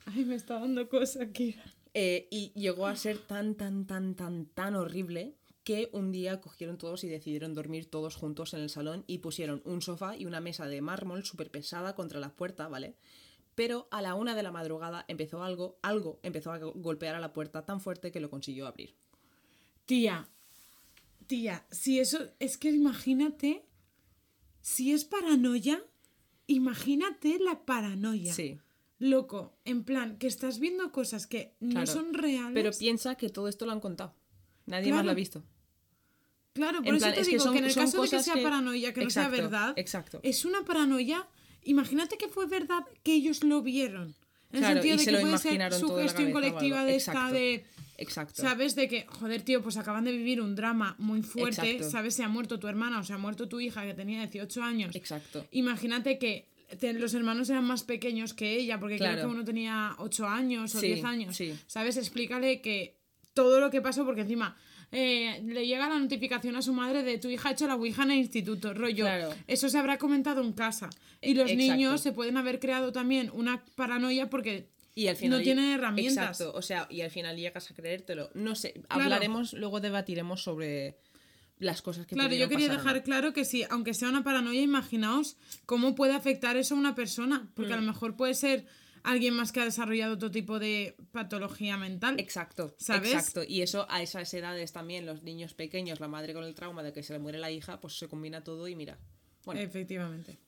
Ay, 0.06 0.24
me 0.24 0.34
está 0.34 0.58
dando 0.58 0.88
cosa 0.88 1.22
aquí. 1.22 1.54
Eh, 1.94 2.26
y 2.30 2.52
llegó 2.54 2.86
a 2.86 2.96
ser 2.96 3.18
tan, 3.18 3.54
tan, 3.54 3.86
tan, 3.86 4.14
tan, 4.14 4.46
tan 4.46 4.74
horrible 4.74 5.34
que 5.68 5.90
un 5.92 6.12
día 6.12 6.40
cogieron 6.40 6.78
todos 6.78 7.04
y 7.04 7.08
decidieron 7.08 7.52
dormir 7.54 7.90
todos 7.90 8.16
juntos 8.16 8.54
en 8.54 8.60
el 8.60 8.70
salón 8.70 9.04
y 9.06 9.18
pusieron 9.18 9.60
un 9.66 9.82
sofá 9.82 10.16
y 10.16 10.24
una 10.24 10.40
mesa 10.40 10.66
de 10.66 10.80
mármol 10.80 11.24
súper 11.26 11.50
pesada 11.50 11.94
contra 11.94 12.18
la 12.20 12.30
puerta, 12.34 12.68
¿vale? 12.68 12.96
Pero 13.54 13.86
a 13.90 14.00
la 14.00 14.14
una 14.14 14.34
de 14.34 14.42
la 14.42 14.50
madrugada 14.50 15.04
empezó 15.08 15.42
algo, 15.42 15.78
algo 15.82 16.20
empezó 16.22 16.52
a 16.52 16.58
go- 16.58 16.72
golpear 16.74 17.14
a 17.16 17.20
la 17.20 17.34
puerta 17.34 17.66
tan 17.66 17.82
fuerte 17.82 18.10
que 18.10 18.18
lo 18.20 18.30
consiguió 18.30 18.66
abrir. 18.66 18.94
Tía, 19.84 20.26
tía, 21.26 21.66
si 21.70 21.98
eso, 22.00 22.18
es 22.38 22.56
que 22.56 22.70
imagínate, 22.70 23.66
si 24.62 24.92
es 24.92 25.04
paranoia, 25.04 25.84
imagínate 26.46 27.38
la 27.40 27.66
paranoia. 27.66 28.32
Sí, 28.32 28.58
Loco, 29.00 29.52
en 29.66 29.84
plan, 29.84 30.16
que 30.18 30.26
estás 30.28 30.58
viendo 30.60 30.90
cosas 30.92 31.26
que 31.26 31.54
no 31.60 31.86
son 31.86 32.14
reales. 32.14 32.54
pero 32.54 32.70
piensa 32.72 33.16
que 33.16 33.28
todo 33.28 33.48
esto 33.48 33.66
lo 33.66 33.72
han 33.72 33.80
contado. 33.80 34.14
Nadie 34.66 34.84
Claro. 34.86 34.96
más 34.96 35.04
lo 35.04 35.10
ha 35.12 35.14
visto. 35.14 35.44
Claro, 36.58 36.78
por 36.78 36.88
En 36.88 36.94
eso 36.96 37.04
plan, 37.04 37.14
te 37.14 37.20
es 37.22 37.26
que 37.26 37.32
digo 37.32 37.44
que, 37.44 37.48
son- 37.48 37.56
en 37.56 37.64
el 37.64 37.74
caso 37.74 38.02
de 38.02 38.08
que 38.10 38.22
sea 38.22 38.34
que- 38.34 38.42
paranoia, 38.42 38.92
que 38.92 39.04
no 39.04 39.10
sea 39.10 39.22
Exacto, 39.24 39.42
verdad, 39.42 39.72
exacto. 39.78 40.20
es 40.22 40.44
una 40.44 40.62
paranoia. 40.64 41.26
Imagínate 41.64 42.16
que 42.18 42.28
fue 42.28 42.46
verdad 42.46 42.84
que 43.02 43.14
ellos 43.14 43.42
lo 43.44 43.62
vieron. 43.62 44.14
En 44.50 44.56
el 44.56 44.60
Claro, 44.60 44.74
sentido 44.76 44.94
y 44.94 44.98
de 44.98 45.04
se 45.04 45.10
que 45.10 45.18
puede 45.18 45.38
ser 45.38 45.58
cabeza 45.58 45.86
o 45.86 46.32
colectiva 46.32 46.84
de 46.84 46.96
esta 46.96 47.12
Exacto. 47.12 47.34
de. 47.34 47.64
Exacto. 47.98 48.42
¿Sabes? 48.42 48.74
De 48.76 48.88
que, 48.88 49.06
joder, 49.08 49.42
tío, 49.42 49.60
pues 49.62 49.76
acaban 49.76 50.04
de 50.04 50.12
vivir 50.12 50.40
un 50.40 50.54
drama 50.54 50.94
muy 50.98 51.20
fuerte. 51.22 51.70
Exacto. 51.72 51.90
¿Sabes? 51.90 52.14
Se 52.14 52.22
ha 52.22 52.28
muerto 52.28 52.58
tu 52.58 52.68
hermana 52.68 53.00
o 53.00 53.04
se 53.04 53.12
ha 53.12 53.18
muerto 53.18 53.48
tu 53.48 53.58
hija 53.60 53.82
que 53.84 53.92
tenía 53.94 54.20
18 54.20 54.62
años. 54.62 54.94
Exacto. 54.94 55.46
Imagínate 55.50 56.18
que 56.18 56.46
te- 56.78 56.92
los 56.92 57.12
hermanos 57.14 57.50
eran 57.50 57.64
más 57.64 57.82
pequeños 57.82 58.34
que 58.34 58.54
ella, 58.56 58.78
porque 58.78 58.96
creo 58.98 59.12
Claro. 59.14 59.28
que 59.28 59.34
uno 59.34 59.44
tenía 59.44 59.94
8 59.98 60.26
años 60.28 60.74
o 60.74 60.80
Sí, 60.80 60.86
10 60.86 61.04
años. 61.04 61.36
sí. 61.36 61.58
¿Sabes? 61.66 61.96
Explícale 61.96 62.60
que 62.62 62.96
todo 63.34 63.60
lo 63.60 63.70
que 63.70 63.80
pasó, 63.82 64.04
porque 64.06 64.20
encima 64.22 64.56
eh, 64.92 65.42
le 65.44 65.66
llega 65.66 65.88
la 65.88 65.98
notificación 65.98 66.56
a 66.56 66.62
su 66.62 66.72
madre 66.72 67.02
de 67.02 67.18
tu 67.18 67.28
hija 67.28 67.50
ha 67.50 67.52
hecho 67.52 67.66
la 67.66 67.74
Ouija 67.76 68.02
en 68.04 68.12
el 68.12 68.18
instituto, 68.18 68.72
rollo. 68.74 69.04
Claro. 69.04 69.34
Eso 69.46 69.68
se 69.68 69.78
habrá 69.78 69.98
comentado 69.98 70.42
en 70.42 70.52
casa. 70.52 70.88
Y 71.20 71.34
los 71.34 71.50
Exacto. 71.50 71.72
niños 71.74 72.00
se 72.00 72.12
pueden 72.12 72.36
haber 72.36 72.58
creado 72.60 72.92
también 72.92 73.30
una 73.34 73.64
paranoia 73.74 74.30
porque 74.30 74.68
Y 74.94 75.08
al 75.08 75.16
final 75.16 75.38
no 75.38 75.44
tienen 75.44 75.66
herramientas. 75.72 76.40
Exacto, 76.40 76.56
o 76.56 76.62
sea, 76.62 76.86
y 76.90 77.02
al 77.02 77.10
final 77.10 77.36
llegas 77.36 77.70
a 77.70 77.74
creértelo. 77.74 78.30
No 78.34 78.54
sé, 78.54 78.74
hablaremos, 78.88 79.52
luego 79.52 79.80
debatiremos 79.80 80.42
sobre 80.42 80.96
las 81.58 81.82
cosas 81.82 82.06
que 82.06 82.14
Claro, 82.14 82.34
yo 82.34 82.48
quería 82.48 82.68
pasar 82.68 82.82
dejar 82.84 83.02
claro 83.02 83.32
que 83.32 83.44
sí, 83.44 83.64
aunque 83.68 83.92
sea 83.94 84.08
una 84.08 84.22
paranoia, 84.22 84.60
imaginaos 84.62 85.36
cómo 85.66 85.94
puede 85.96 86.14
afectar 86.14 86.56
eso 86.56 86.74
a 86.74 86.78
una 86.78 86.94
persona. 86.94 87.48
Porque 87.54 87.72
a 87.74 87.76
Mm. 87.76 87.80
lo 87.80 87.86
mejor 87.92 88.16
puede 88.16 88.34
ser 88.34 88.64
alguien 89.04 89.34
más 89.34 89.52
que 89.52 89.60
ha 89.60 89.64
desarrollado 89.64 90.14
otro 90.14 90.30
tipo 90.30 90.58
de 90.58 90.96
patología 91.12 91.76
mental. 91.76 92.18
Exacto, 92.18 92.74
¿Sabes? 92.78 93.12
exacto. 93.12 93.42
Y 93.46 93.62
eso 93.62 93.86
a 93.88 94.02
esas 94.02 94.32
edades 94.34 94.72
también, 94.72 95.06
los 95.06 95.22
niños 95.22 95.54
pequeños, 95.54 96.00
la 96.00 96.08
madre 96.08 96.34
con 96.34 96.44
el 96.44 96.54
trauma 96.54 96.82
de 96.82 96.92
que 96.92 97.02
se 97.02 97.12
le 97.12 97.18
muere 97.18 97.38
la 97.38 97.50
hija, 97.50 97.80
pues 97.80 97.98
se 97.98 98.08
combina 98.08 98.42
todo 98.44 98.68
y 98.68 98.74
mira. 98.76 98.98
Bueno, 99.44 99.60
Efectivamente. 99.60 100.38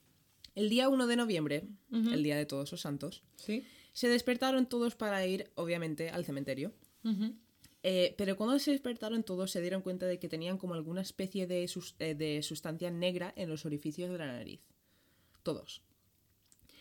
el 0.55 0.69
día 0.69 0.89
1 0.89 1.07
de 1.07 1.15
noviembre, 1.15 1.63
el 1.91 2.23
día 2.23 2.35
de 2.37 2.45
todos 2.45 2.71
los 2.71 2.81
santos, 2.81 3.23
Sí. 3.35 3.65
se 3.93 4.07
despertaron 4.09 4.67
todos 4.67 4.95
para 4.95 5.25
ir, 5.25 5.49
obviamente, 5.55 6.09
al 6.09 6.23
cementerio. 6.25 6.73
Eh, 7.83 8.13
pero 8.17 8.35
cuando 8.37 8.59
se 8.59 8.69
despertaron 8.71 9.23
todos 9.23 9.49
se 9.49 9.59
dieron 9.59 9.81
cuenta 9.81 10.05
de 10.05 10.19
que 10.19 10.29
tenían 10.29 10.59
como 10.59 10.75
alguna 10.75 11.01
especie 11.01 11.47
de, 11.47 11.67
sus- 11.67 11.95
eh, 11.97 12.13
de 12.13 12.43
sustancia 12.43 12.91
negra 12.91 13.33
en 13.35 13.49
los 13.49 13.65
orificios 13.65 14.11
de 14.11 14.19
la 14.19 14.27
nariz. 14.27 14.59
Todos. 15.41 15.81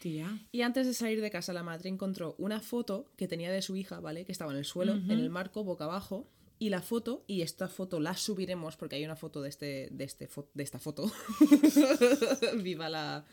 Tía. 0.00 0.26
Y 0.50 0.62
antes 0.62 0.86
de 0.86 0.94
salir 0.94 1.20
de 1.20 1.30
casa 1.30 1.52
la 1.52 1.62
madre 1.62 1.88
encontró 1.88 2.34
una 2.38 2.60
foto 2.60 3.10
que 3.16 3.28
tenía 3.28 3.52
de 3.52 3.62
su 3.62 3.76
hija, 3.76 4.00
¿vale? 4.00 4.24
Que 4.24 4.32
estaba 4.32 4.50
en 4.50 4.58
el 4.58 4.64
suelo, 4.64 4.94
en 4.94 5.10
el 5.10 5.30
marco, 5.30 5.62
boca 5.62 5.84
abajo. 5.84 6.26
Y 6.58 6.68
la 6.70 6.82
foto, 6.82 7.24
y 7.26 7.40
esta 7.40 7.68
foto 7.68 8.00
la 8.00 8.14
subiremos 8.16 8.76
porque 8.76 8.96
hay 8.96 9.04
una 9.04 9.16
foto 9.16 9.40
de, 9.40 9.48
este, 9.48 9.88
de, 9.92 10.04
este 10.04 10.28
fo- 10.28 10.48
de 10.52 10.62
esta 10.62 10.78
foto. 10.78 11.10
Viva 12.62 12.88
la, 12.88 13.24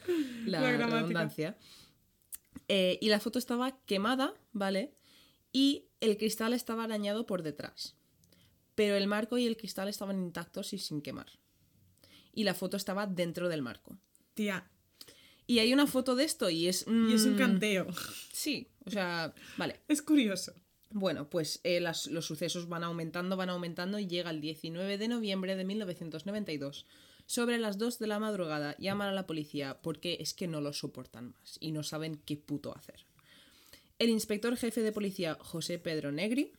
la 0.45 0.59
redundancia. 0.87 1.57
Eh, 2.67 2.97
y 3.01 3.09
la 3.09 3.19
foto 3.19 3.39
estaba 3.39 3.79
quemada, 3.85 4.33
¿vale? 4.53 4.93
Y 5.51 5.85
el 5.99 6.17
cristal 6.17 6.53
estaba 6.53 6.87
dañado 6.87 7.25
por 7.25 7.43
detrás. 7.43 7.95
Pero 8.75 8.95
el 8.95 9.07
marco 9.07 9.37
y 9.37 9.45
el 9.47 9.57
cristal 9.57 9.87
estaban 9.87 10.19
intactos 10.21 10.73
y 10.73 10.77
sin 10.77 11.01
quemar. 11.01 11.27
Y 12.33 12.43
la 12.43 12.53
foto 12.53 12.77
estaba 12.77 13.07
dentro 13.07 13.49
del 13.49 13.61
marco. 13.61 13.97
Tía. 14.35 14.69
Y 15.47 15.59
hay 15.59 15.73
una 15.73 15.87
foto 15.87 16.15
de 16.15 16.25
esto 16.25 16.49
y 16.49 16.67
es... 16.67 16.85
Y 16.87 17.13
es 17.13 17.23
un 17.25 17.35
mm, 17.35 17.37
canteo. 17.37 17.87
Sí, 18.33 18.67
o 18.85 18.91
sea, 18.91 19.33
vale. 19.57 19.79
Es 19.87 20.01
curioso. 20.01 20.53
Bueno, 20.91 21.29
pues 21.29 21.59
eh, 21.63 21.79
las- 21.79 22.07
los 22.07 22.25
sucesos 22.25 22.67
van 22.69 22.83
aumentando, 22.83 23.35
van 23.37 23.49
aumentando 23.49 23.97
y 23.99 24.07
llega 24.07 24.29
el 24.29 24.41
19 24.41 24.97
de 24.97 25.07
noviembre 25.07 25.55
de 25.55 25.63
1992, 25.65 26.85
Sobre 27.29 27.57
las 27.57 27.77
2 27.77 27.99
de 27.99 28.07
la 28.07 28.19
madrugada 28.19 28.75
llaman 28.77 29.09
a 29.09 29.11
la 29.11 29.27
policía 29.27 29.79
porque 29.81 30.17
es 30.21 30.33
que 30.33 30.47
no 30.47 30.61
lo 30.61 30.71
soportan 30.71 31.31
más 31.31 31.57
y 31.59 31.71
no 31.71 31.83
saben 31.83 32.21
qué 32.25 32.37
puto 32.37 32.73
hacer. 32.77 33.05
El 33.99 34.09
inspector 34.09 34.55
jefe 34.55 34.81
de 34.81 34.93
policía 34.93 35.37
José 35.41 35.77
Pedro 35.77 36.11
Negri 36.13 36.53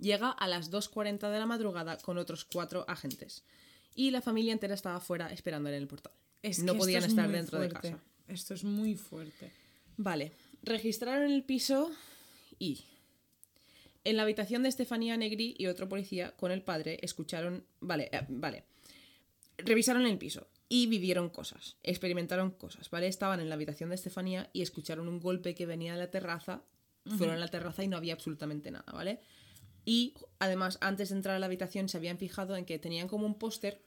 llega 0.00 0.30
a 0.30 0.48
las 0.48 0.70
2.40 0.70 1.30
de 1.30 1.38
la 1.38 1.44
madrugada 1.46 1.98
con 1.98 2.16
otros 2.16 2.44
cuatro 2.46 2.84
agentes 2.88 3.44
y 3.94 4.10
la 4.10 4.22
familia 4.22 4.52
entera 4.54 4.74
estaba 4.74 5.00
fuera 5.00 5.30
esperándole 5.32 5.76
en 5.76 5.82
el 5.82 5.88
portal. 5.88 6.12
Es 6.42 6.62
no 6.62 6.74
podían 6.74 7.02
es 7.02 7.10
estar 7.10 7.30
dentro 7.30 7.60
de 7.60 7.68
casa. 7.68 7.98
Esto 8.28 8.54
es 8.54 8.64
muy 8.64 8.94
fuerte. 8.94 9.52
Vale, 9.96 10.32
registraron 10.62 11.30
el 11.30 11.42
piso 11.42 11.90
y 12.58 12.84
en 14.04 14.16
la 14.16 14.22
habitación 14.22 14.62
de 14.62 14.68
Estefanía 14.68 15.16
Negri 15.16 15.54
y 15.58 15.66
otro 15.66 15.88
policía 15.88 16.36
con 16.36 16.52
el 16.52 16.62
padre 16.62 16.98
escucharon, 17.02 17.64
vale, 17.80 18.08
eh, 18.12 18.24
vale, 18.28 18.64
revisaron 19.58 20.06
el 20.06 20.18
piso 20.18 20.46
y 20.68 20.86
vivieron 20.86 21.30
cosas, 21.30 21.76
experimentaron 21.82 22.50
cosas, 22.52 22.90
¿vale? 22.90 23.08
Estaban 23.08 23.40
en 23.40 23.48
la 23.48 23.54
habitación 23.54 23.88
de 23.88 23.96
Estefanía 23.96 24.50
y 24.52 24.62
escucharon 24.62 25.08
un 25.08 25.20
golpe 25.20 25.54
que 25.54 25.66
venía 25.66 25.94
de 25.94 25.98
la 25.98 26.10
terraza, 26.10 26.62
fueron 27.16 27.36
a 27.36 27.38
la 27.38 27.48
terraza 27.48 27.82
y 27.82 27.88
no 27.88 27.96
había 27.96 28.12
absolutamente 28.12 28.70
nada, 28.70 28.92
¿vale? 28.92 29.20
Y 29.86 30.14
además, 30.38 30.76
antes 30.82 31.08
de 31.08 31.16
entrar 31.16 31.36
a 31.36 31.38
la 31.38 31.46
habitación 31.46 31.88
se 31.88 31.96
habían 31.96 32.18
fijado 32.18 32.56
en 32.56 32.66
que 32.66 32.78
tenían 32.78 33.08
como 33.08 33.26
un 33.26 33.38
póster 33.38 33.82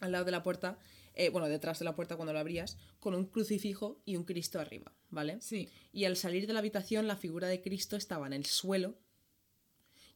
al 0.00 0.10
lado 0.12 0.24
de 0.24 0.32
la 0.32 0.42
puerta, 0.42 0.78
eh, 1.14 1.28
bueno, 1.30 1.48
detrás 1.48 1.78
de 1.78 1.84
la 1.84 1.94
puerta 1.94 2.16
cuando 2.16 2.32
lo 2.32 2.38
abrías, 2.38 2.78
con 3.00 3.14
un 3.14 3.26
crucifijo 3.26 4.00
y 4.04 4.16
un 4.16 4.24
Cristo 4.24 4.60
arriba, 4.60 4.92
¿vale? 5.10 5.40
Sí. 5.40 5.68
Y 5.92 6.04
al 6.04 6.16
salir 6.16 6.46
de 6.46 6.52
la 6.52 6.60
habitación, 6.60 7.06
la 7.06 7.16
figura 7.16 7.48
de 7.48 7.60
Cristo 7.60 7.96
estaba 7.96 8.26
en 8.26 8.32
el 8.32 8.46
suelo 8.46 8.96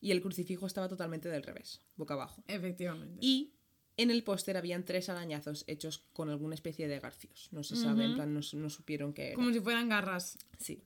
y 0.00 0.10
el 0.10 0.20
crucifijo 0.20 0.66
estaba 0.66 0.88
totalmente 0.88 1.28
del 1.28 1.42
revés, 1.42 1.82
boca 1.96 2.14
abajo. 2.14 2.44
Efectivamente. 2.48 3.18
Y 3.20 3.54
en 3.96 4.10
el 4.10 4.22
póster 4.24 4.56
habían 4.56 4.84
tres 4.84 5.08
arañazos 5.08 5.64
hechos 5.66 6.04
con 6.12 6.28
alguna 6.28 6.54
especie 6.54 6.86
de 6.88 7.00
garfios. 7.00 7.48
No 7.50 7.62
se 7.62 7.76
sabe, 7.76 8.04
en 8.04 8.14
plan, 8.14 8.32
no, 8.34 8.40
no 8.52 8.70
supieron 8.70 9.12
qué 9.12 9.28
era. 9.28 9.34
Como 9.36 9.52
si 9.52 9.60
fueran 9.60 9.88
garras. 9.88 10.38
Sí. 10.58 10.82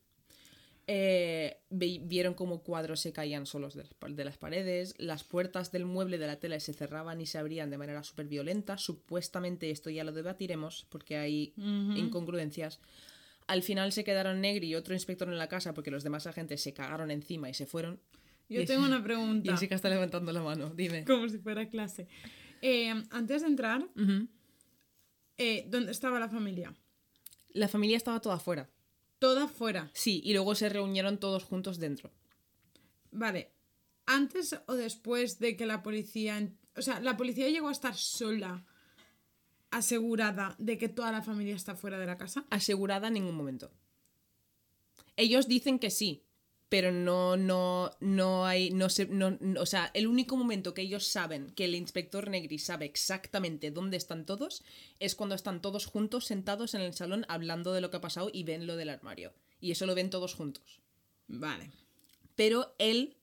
Eh, 0.93 1.61
vieron 1.71 2.35
como 2.35 2.65
cuadros 2.65 2.99
se 2.99 3.13
caían 3.13 3.47
solos 3.47 3.75
de 3.75 3.85
las, 3.85 3.95
pa- 3.95 4.09
de 4.09 4.25
las 4.25 4.39
paredes, 4.39 4.95
las 4.99 5.23
puertas 5.23 5.71
del 5.71 5.85
mueble 5.85 6.19
de 6.19 6.27
la 6.27 6.41
tele 6.41 6.59
se 6.59 6.73
cerraban 6.73 7.21
y 7.21 7.27
se 7.27 7.39
abrían 7.39 7.71
de 7.71 7.79
manera 7.79 8.03
súper 8.03 8.27
violenta. 8.27 8.77
Supuestamente 8.77 9.71
esto 9.71 9.89
ya 9.91 10.03
lo 10.03 10.11
debatiremos 10.11 10.87
porque 10.89 11.17
hay 11.17 11.53
incongruencias. 11.97 12.81
Al 13.47 13.63
final 13.63 13.93
se 13.93 14.03
quedaron 14.03 14.41
Negri 14.41 14.67
y 14.67 14.75
otro 14.75 14.93
inspector 14.95 15.29
en 15.29 15.39
la 15.39 15.49
casa 15.49 15.75
porque 15.75 15.93
los 15.93 16.03
demás 16.03 16.27
agentes 16.27 16.61
se 16.61 16.73
cagaron 16.73 17.13
encima 17.13 17.49
y 17.49 17.55
se 17.55 17.67
fueron. 17.67 18.01
Yo 18.49 18.65
tengo 18.67 18.85
una 18.87 18.99
Y 18.99 19.03
pregunta. 19.03 19.53
Jessica 19.53 19.77
está 19.77 19.91
levantando 19.91 20.33
la 20.33 20.43
mano, 20.43 20.71
dime. 20.75 21.05
Como 21.05 21.29
si 21.29 21.39
fuera 21.39 21.69
clase. 21.69 22.09
Eh, 22.63 22.91
antes 23.11 23.43
de 23.43 23.47
entrar, 23.47 23.87
eh, 25.39 25.67
¿dónde 25.69 25.93
estaba 25.93 26.19
la 26.19 26.29
familia? 26.29 26.75
La 27.53 27.69
familia 27.69 27.97
estaba 27.97 28.21
toda 28.21 28.35
afuera. 28.37 28.69
Toda 29.21 29.47
fuera. 29.47 29.91
Sí, 29.93 30.21
y 30.25 30.33
luego 30.33 30.55
se 30.57 30.71
reunieron 30.71 31.19
todos 31.19 31.45
juntos 31.45 31.79
dentro. 31.79 32.11
Vale. 33.13 33.53
¿Antes 34.07 34.57
o 34.67 34.75
después 34.75 35.39
de 35.39 35.57
que 35.57 35.67
la 35.67 35.83
policía... 35.83 36.51
O 36.75 36.83
sea, 36.83 37.01
la 37.01 37.17
policía 37.17 37.49
llegó 37.49 37.69
a 37.69 37.73
estar 37.73 37.95
sola, 37.95 38.65
asegurada 39.71 40.57
de 40.59 40.79
que 40.79 40.89
toda 40.89 41.13
la 41.13 41.23
familia 41.23 41.55
está 41.55 41.77
fuera 41.77 41.99
de 41.99 42.07
la 42.07 42.17
casa. 42.17 42.47
asegurada 42.51 43.09
en 43.09 43.15
ningún 43.15 43.37
momento. 43.37 43.71
Ellos 45.17 45.49
dicen 45.49 45.79
que 45.79 45.91
sí, 45.91 46.25
pero 46.71 46.93
no, 46.93 47.37
no, 47.37 47.91
no 48.01 48.47
hay, 48.47 48.71
no 48.71 48.89
se, 48.89 49.05
no, 49.07 49.33
no- 49.41 49.61
o 49.61 49.67
sea, 49.67 49.91
el 49.93 50.07
único 50.07 50.37
momento 50.37 50.73
que 50.73 50.81
ellos 50.83 51.07
saben 51.07 51.51
que 51.51 51.67
el 51.67 51.75
inspector 51.75 52.31
Negri 52.31 52.59
sabe 52.59 52.87
exactamente 52.87 53.71
dónde 53.71 53.99
están 53.99 54.25
todos 54.25 54.63
es 55.01 55.15
cuando 55.15 55.35
están 55.35 55.61
todos 55.61 55.85
juntos 55.85 56.25
sentados 56.27 56.73
en 56.75 56.81
el 56.81 56.95
salón 56.95 57.27
hablando 57.29 57.73
de 57.75 57.83
lo 57.83 57.91
que 57.91 57.99
ha 57.99 58.01
pasado 58.01 58.31
y 58.33 58.45
ven 58.45 58.67
lo 58.67 58.77
del 58.77 58.89
armario. 58.89 59.35
Y 59.61 59.73
eso 59.73 59.85
lo 59.85 59.95
ven 59.95 60.09
todos 60.11 60.35
juntos. 60.35 60.81
Vale. 61.27 61.71
Pero 62.37 62.75
él, 62.79 63.17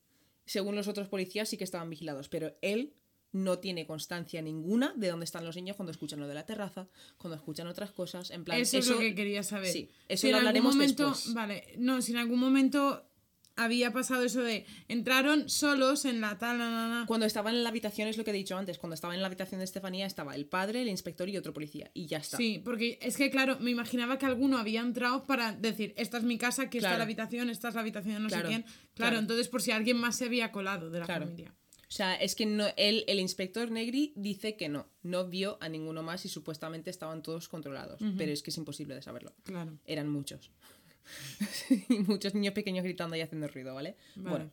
según 0.46 0.76
los 0.76 0.88
otros 0.90 1.08
policías, 1.08 1.50
sí 1.50 1.58
que 1.58 1.64
estaban 1.64 1.90
vigilados, 1.90 2.30
pero 2.30 2.54
él 2.62 2.94
no 3.32 3.60
tiene 3.60 3.86
constancia 3.88 4.42
ninguna 4.42 4.94
de 4.96 5.10
dónde 5.10 5.24
están 5.26 5.46
los 5.46 5.56
niños 5.56 5.76
cuando 5.78 5.92
escuchan 5.92 6.20
lo 6.20 6.28
de 6.28 6.34
la 6.34 6.46
terraza, 6.46 6.88
cuando 7.18 7.36
escuchan 7.36 7.68
otras 7.68 7.92
cosas, 7.92 8.32
en 8.32 8.44
plan... 8.44 8.60
Eso, 8.60 8.78
es 8.78 8.88
lo 8.88 9.00
que 9.00 9.16
quería 9.16 9.44
saber. 9.44 9.72
Sí, 9.72 9.90
eso 10.08 10.22
Si 10.22 10.28
en 10.28 10.32
lo 10.32 10.38
algún 10.38 10.48
hablaremos 10.48 10.76
momento, 10.76 11.10
después. 11.10 11.34
Vale, 11.34 11.74
no, 11.78 12.02
si 12.02 12.12
en 12.12 12.18
algún 12.20 12.40
momento 12.40 13.07
había 13.58 13.92
pasado 13.92 14.24
eso 14.24 14.42
de 14.42 14.66
entraron 14.88 15.50
solos 15.50 16.06
en 16.06 16.22
la 16.22 16.38
tal, 16.38 16.58
na, 16.60 16.70
na, 16.70 16.88
na. 17.02 17.06
Cuando 17.06 17.26
estaban 17.26 17.56
en 17.56 17.64
la 17.64 17.70
habitación, 17.70 18.08
es 18.08 18.18
lo 18.18 18.24
que 18.24 18.30
he 18.32 18.34
dicho 18.34 18.56
antes, 18.58 18.78
cuando 18.78 18.94
estaban 18.94 19.16
en 19.16 19.22
la 19.22 19.28
habitación 19.28 19.60
de 19.60 19.66
Estefanía 19.66 20.06
estaba 20.06 20.36
el 20.36 20.46
padre, 20.46 20.82
el 20.84 20.88
inspector 20.88 21.28
y 21.28 21.36
otro 21.38 21.54
policía. 21.54 21.92
Y 21.94 22.06
ya 22.06 22.20
está. 22.20 22.38
Sí, 22.38 22.62
porque 22.64 22.98
es 23.02 23.18
que, 23.18 23.30
claro, 23.30 23.58
me 23.60 23.72
imaginaba 23.72 24.18
que 24.18 24.26
alguno 24.26 24.58
había 24.58 24.82
entrado 24.82 25.26
para 25.26 25.52
decir, 25.54 25.94
esta 25.98 26.18
es 26.18 26.24
mi 26.24 26.38
casa, 26.38 26.64
está 26.64 26.78
Claro. 26.80 26.98
la 27.00 27.04
habitación, 27.04 27.50
esta 27.50 27.70
es 27.70 27.76
la 27.76 27.82
habitación 27.82 28.14
de 28.14 28.20
no 28.22 28.28
Claro, 28.30 28.44
sé 28.44 28.48
quién. 28.50 28.62
Claro, 28.64 28.78
claro. 28.94 29.20
entonces 29.20 29.48
por 29.50 29.62
si 29.62 29.72
alguien 29.72 29.98
más 29.98 30.16
se 30.16 30.26
había 30.26 30.52
colado 30.52 30.90
de 30.90 31.00
la 31.00 31.06
familia. 31.08 31.54
O 31.90 31.92
sea, 31.92 32.16
es 32.16 32.36
que 32.36 32.46
no, 32.46 32.66
él, 32.76 33.06
el 33.08 33.18
inspector 33.22 33.72
Negri 33.72 34.12
dice 34.18 34.58
que 34.58 34.68
no, 34.68 34.90
no 35.04 35.30
vio 35.30 35.58
a 35.62 35.70
ninguno 35.70 36.04
más 36.04 36.26
y 36.26 36.30
supuestamente 36.30 36.90
estaban 36.90 37.24
todos 37.24 37.48
controlados. 37.48 38.02
Pero 38.18 38.32
es 38.34 38.44
que 38.44 38.50
es 38.52 38.58
imposible 38.58 38.94
de 38.94 39.02
saberlo. 39.02 39.34
Claro. 39.44 39.78
Eran 39.86 40.10
muchos. 40.10 40.52
y 41.90 41.94
muchos 42.00 42.34
niños 42.34 42.54
pequeños 42.54 42.84
gritando 42.84 43.16
y 43.16 43.22
haciendo 43.22 43.48
ruido, 43.48 43.74
¿vale? 43.74 43.96
Vale. 44.16 44.30
Bueno. 44.30 44.52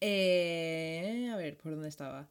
Eh, 0.00 1.28
a 1.32 1.36
ver, 1.36 1.56
¿por 1.56 1.72
dónde 1.72 1.88
estaba? 1.88 2.28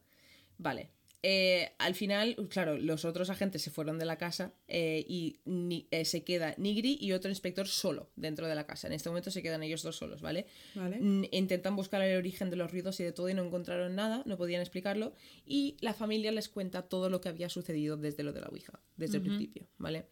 Vale. 0.58 0.90
Eh, 1.24 1.72
al 1.78 1.96
final, 1.96 2.36
claro, 2.48 2.78
los 2.78 3.04
otros 3.04 3.28
agentes 3.28 3.60
se 3.60 3.72
fueron 3.72 3.98
de 3.98 4.04
la 4.04 4.16
casa 4.18 4.52
eh, 4.68 5.04
y 5.08 5.40
ni- 5.46 5.88
eh, 5.90 6.04
se 6.04 6.22
queda 6.22 6.54
Nigri 6.58 6.96
y 7.00 7.10
otro 7.10 7.28
inspector 7.28 7.66
solo 7.66 8.08
dentro 8.14 8.46
de 8.46 8.54
la 8.54 8.66
casa. 8.68 8.86
En 8.86 8.92
este 8.92 9.08
momento 9.08 9.32
se 9.32 9.42
quedan 9.42 9.64
ellos 9.64 9.82
dos 9.82 9.96
solos, 9.96 10.22
¿vale? 10.22 10.46
Vale. 10.76 10.98
Intentan 11.32 11.74
buscar 11.74 12.02
el 12.02 12.16
origen 12.16 12.50
de 12.50 12.56
los 12.56 12.70
ruidos 12.70 13.00
y 13.00 13.04
de 13.04 13.10
todo 13.12 13.28
y 13.28 13.34
no 13.34 13.44
encontraron 13.44 13.96
nada, 13.96 14.22
no 14.26 14.36
podían 14.36 14.60
explicarlo. 14.60 15.12
Y 15.44 15.76
la 15.80 15.92
familia 15.92 16.30
les 16.30 16.48
cuenta 16.48 16.82
todo 16.82 17.10
lo 17.10 17.20
que 17.20 17.28
había 17.28 17.48
sucedido 17.48 17.96
desde 17.96 18.22
lo 18.22 18.32
de 18.32 18.40
la 18.40 18.46
Ouija, 18.48 18.80
desde 18.96 19.16
el 19.16 19.22
principio, 19.24 19.66
¿vale? 19.76 20.06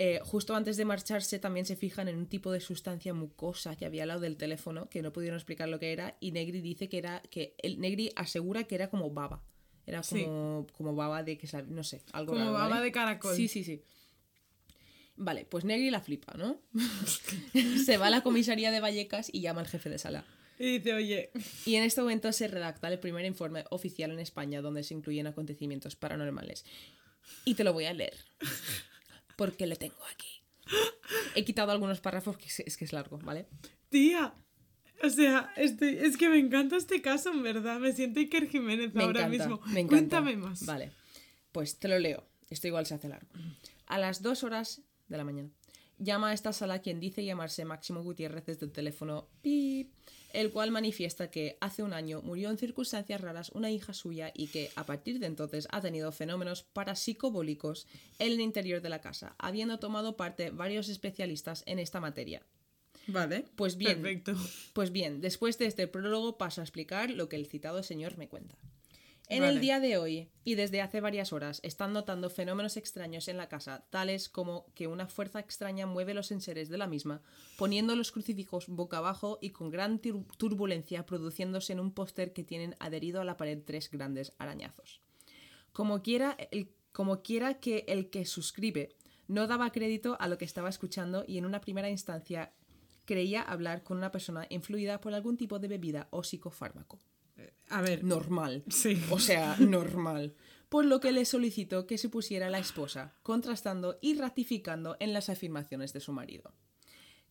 Eh, 0.00 0.20
justo 0.22 0.54
antes 0.54 0.76
de 0.76 0.84
marcharse 0.84 1.40
también 1.40 1.66
se 1.66 1.74
fijan 1.74 2.06
en 2.06 2.16
un 2.16 2.26
tipo 2.26 2.52
de 2.52 2.60
sustancia 2.60 3.12
mucosa 3.12 3.74
que 3.74 3.84
había 3.84 4.02
al 4.04 4.08
lado 4.08 4.20
del 4.20 4.36
teléfono, 4.36 4.88
que 4.88 5.02
no 5.02 5.12
pudieron 5.12 5.36
explicar 5.36 5.68
lo 5.68 5.80
que 5.80 5.92
era, 5.92 6.16
y 6.20 6.30
Negri 6.30 6.60
dice 6.60 6.88
que 6.88 6.98
era, 6.98 7.20
que 7.30 7.56
el 7.58 7.80
Negri 7.80 8.12
asegura 8.14 8.62
que 8.64 8.76
era 8.76 8.88
como 8.90 9.10
baba. 9.10 9.42
Era 9.86 10.02
Sí. 10.04 10.22
como, 10.22 10.66
como 10.72 10.94
baba 10.94 11.24
de 11.24 11.36
que 11.36 11.48
no 11.66 11.82
sé, 11.82 12.02
algo 12.12 12.32
Como 12.32 12.44
raro, 12.44 12.52
baba 12.54 12.68
¿vale? 12.68 12.84
de 12.84 12.92
caracol. 12.92 13.34
Sí, 13.34 13.48
sí, 13.48 13.64
sí. 13.64 13.82
Vale, 15.16 15.46
pues 15.46 15.64
Negri 15.64 15.90
la 15.90 16.00
flipa, 16.00 16.34
¿no? 16.34 16.60
se 17.84 17.96
va 17.96 18.06
a 18.06 18.10
la 18.10 18.22
comisaría 18.22 18.70
de 18.70 18.78
Vallecas 18.78 19.28
y 19.32 19.40
llama 19.40 19.62
al 19.62 19.66
jefe 19.66 19.90
de 19.90 19.98
sala. 19.98 20.24
Y 20.60 20.78
dice, 20.78 20.92
oye, 20.92 21.30
Y 21.66 21.74
en 21.74 21.82
este 21.82 22.00
momento 22.02 22.30
se 22.32 22.46
redacta 22.46 22.86
el 22.88 23.00
primer 23.00 23.24
informe 23.24 23.64
oficial 23.70 24.12
en 24.12 24.20
España 24.20 24.60
donde 24.60 24.84
se 24.84 24.94
incluyen 24.94 25.26
acontecimientos 25.26 25.96
paranormales. 25.96 26.64
Y 27.44 27.54
te 27.54 27.64
lo 27.64 27.72
voy 27.72 27.86
a 27.86 27.92
leer. 27.94 28.14
Porque 29.38 29.68
lo 29.68 29.76
tengo 29.76 30.04
aquí. 30.12 30.42
He 31.36 31.44
quitado 31.44 31.70
algunos 31.70 32.00
párrafos 32.00 32.36
que 32.36 32.46
es, 32.46 32.58
es 32.58 32.76
que 32.76 32.84
es 32.84 32.92
largo, 32.92 33.18
¿vale? 33.18 33.46
tía. 33.88 34.34
O 35.04 35.10
sea, 35.10 35.52
estoy, 35.56 35.96
es 35.96 36.16
que 36.16 36.28
me 36.28 36.38
encanta 36.40 36.76
este 36.76 37.00
caso, 37.00 37.30
en 37.30 37.44
verdad. 37.44 37.78
Me 37.78 37.92
siento 37.92 38.18
Iker 38.18 38.48
Jiménez 38.48 38.92
Me 38.94 39.04
ahora 39.04 39.26
encanta, 39.26 39.38
mismo. 39.48 39.60
me 39.66 39.80
encanta. 39.80 40.20
Cuéntame 40.20 40.36
más. 40.36 40.66
Vale. 40.66 40.90
Pues 41.52 41.78
te 41.78 41.86
lo 41.86 42.00
leo. 42.00 42.26
Esto 42.50 42.66
igual 42.66 42.84
se 42.84 42.94
hace 42.94 43.08
largo. 43.08 43.30
A 43.86 43.98
las 43.98 44.22
2 44.22 44.42
horas 44.42 44.82
de 45.06 45.16
la 45.16 45.22
mañana. 45.24 45.50
Llama 45.98 46.30
a 46.30 46.32
esta 46.32 46.52
sala 46.52 46.80
quien 46.80 46.98
dice 46.98 47.24
llamarse 47.24 47.64
Máximo 47.64 48.02
Gutiérrez 48.02 48.44
desde 48.44 48.66
el 48.66 48.72
teléfono 48.72 49.28
pip, 49.40 49.92
el 50.32 50.50
cual 50.50 50.70
manifiesta 50.70 51.30
que 51.30 51.56
hace 51.60 51.82
un 51.82 51.92
año 51.92 52.22
murió 52.22 52.50
en 52.50 52.58
circunstancias 52.58 53.20
raras 53.20 53.50
una 53.50 53.70
hija 53.70 53.92
suya 53.92 54.30
y 54.34 54.48
que 54.48 54.70
a 54.76 54.84
partir 54.84 55.18
de 55.18 55.26
entonces 55.26 55.68
ha 55.70 55.80
tenido 55.80 56.12
fenómenos 56.12 56.62
parapsicobólicos 56.62 57.86
en 58.18 58.32
el 58.32 58.40
interior 58.40 58.80
de 58.82 58.88
la 58.88 59.00
casa, 59.00 59.34
habiendo 59.38 59.78
tomado 59.78 60.16
parte 60.16 60.50
varios 60.50 60.88
especialistas 60.88 61.62
en 61.66 61.78
esta 61.78 62.00
materia. 62.00 62.42
Vale. 63.06 63.44
Pues 63.56 63.76
bien, 63.78 64.02
Perfecto. 64.02 64.34
pues 64.74 64.92
bien, 64.92 65.20
después 65.20 65.58
de 65.58 65.66
este 65.66 65.88
prólogo 65.88 66.36
paso 66.36 66.60
a 66.60 66.64
explicar 66.64 67.10
lo 67.10 67.28
que 67.28 67.36
el 67.36 67.46
citado 67.46 67.82
señor 67.82 68.18
me 68.18 68.28
cuenta. 68.28 68.56
En 69.30 69.40
Vale. 69.42 69.52
el 69.52 69.60
día 69.60 69.78
de 69.78 69.98
hoy, 69.98 70.30
y 70.42 70.54
desde 70.54 70.80
hace 70.80 71.02
varias 71.02 71.34
horas, 71.34 71.60
están 71.62 71.92
notando 71.92 72.30
fenómenos 72.30 72.78
extraños 72.78 73.28
en 73.28 73.36
la 73.36 73.48
casa, 73.50 73.84
tales 73.90 74.30
como 74.30 74.72
que 74.74 74.86
una 74.86 75.06
fuerza 75.06 75.38
extraña 75.38 75.84
mueve 75.86 76.14
los 76.14 76.30
enseres 76.32 76.70
de 76.70 76.78
la 76.78 76.86
misma, 76.86 77.20
poniendo 77.58 77.94
los 77.94 78.10
crucifijos 78.10 78.68
boca 78.68 78.96
abajo 78.96 79.38
y 79.42 79.50
con 79.50 79.68
gran 79.68 80.00
tur- 80.00 80.24
turbulencia 80.38 81.04
produciéndose 81.04 81.74
en 81.74 81.80
un 81.80 81.92
póster 81.92 82.32
que 82.32 82.42
tienen 82.42 82.74
adherido 82.80 83.20
a 83.20 83.24
la 83.24 83.36
pared 83.36 83.58
tres 83.62 83.90
grandes 83.90 84.32
arañazos. 84.38 85.02
Como 85.74 86.02
quiera, 86.02 86.34
el- 86.50 86.72
como 86.92 87.22
quiera 87.22 87.60
que 87.60 87.84
el 87.86 88.08
que 88.08 88.24
suscribe 88.24 88.96
no 89.26 89.46
daba 89.46 89.70
crédito 89.72 90.16
a 90.20 90.28
lo 90.28 90.38
que 90.38 90.46
estaba 90.46 90.70
escuchando 90.70 91.24
y 91.28 91.36
en 91.36 91.44
una 91.44 91.60
primera 91.60 91.90
instancia 91.90 92.54
creía 93.04 93.42
hablar 93.42 93.82
con 93.82 93.98
una 93.98 94.10
persona 94.10 94.46
influida 94.48 95.02
por 95.02 95.12
algún 95.12 95.36
tipo 95.36 95.58
de 95.58 95.68
bebida 95.68 96.08
o 96.10 96.22
psicofármaco. 96.24 96.98
A 97.68 97.82
ver. 97.82 98.04
Normal. 98.04 98.64
Sí. 98.68 99.02
O 99.10 99.18
sea, 99.18 99.56
normal. 99.58 100.34
por 100.68 100.84
lo 100.84 101.00
que 101.00 101.12
le 101.12 101.24
solicitó 101.24 101.86
que 101.86 101.98
se 101.98 102.08
pusiera 102.08 102.50
la 102.50 102.58
esposa, 102.58 103.14
contrastando 103.22 103.98
y 104.00 104.14
ratificando 104.16 104.96
en 105.00 105.12
las 105.12 105.28
afirmaciones 105.28 105.92
de 105.92 106.00
su 106.00 106.12
marido. 106.12 106.52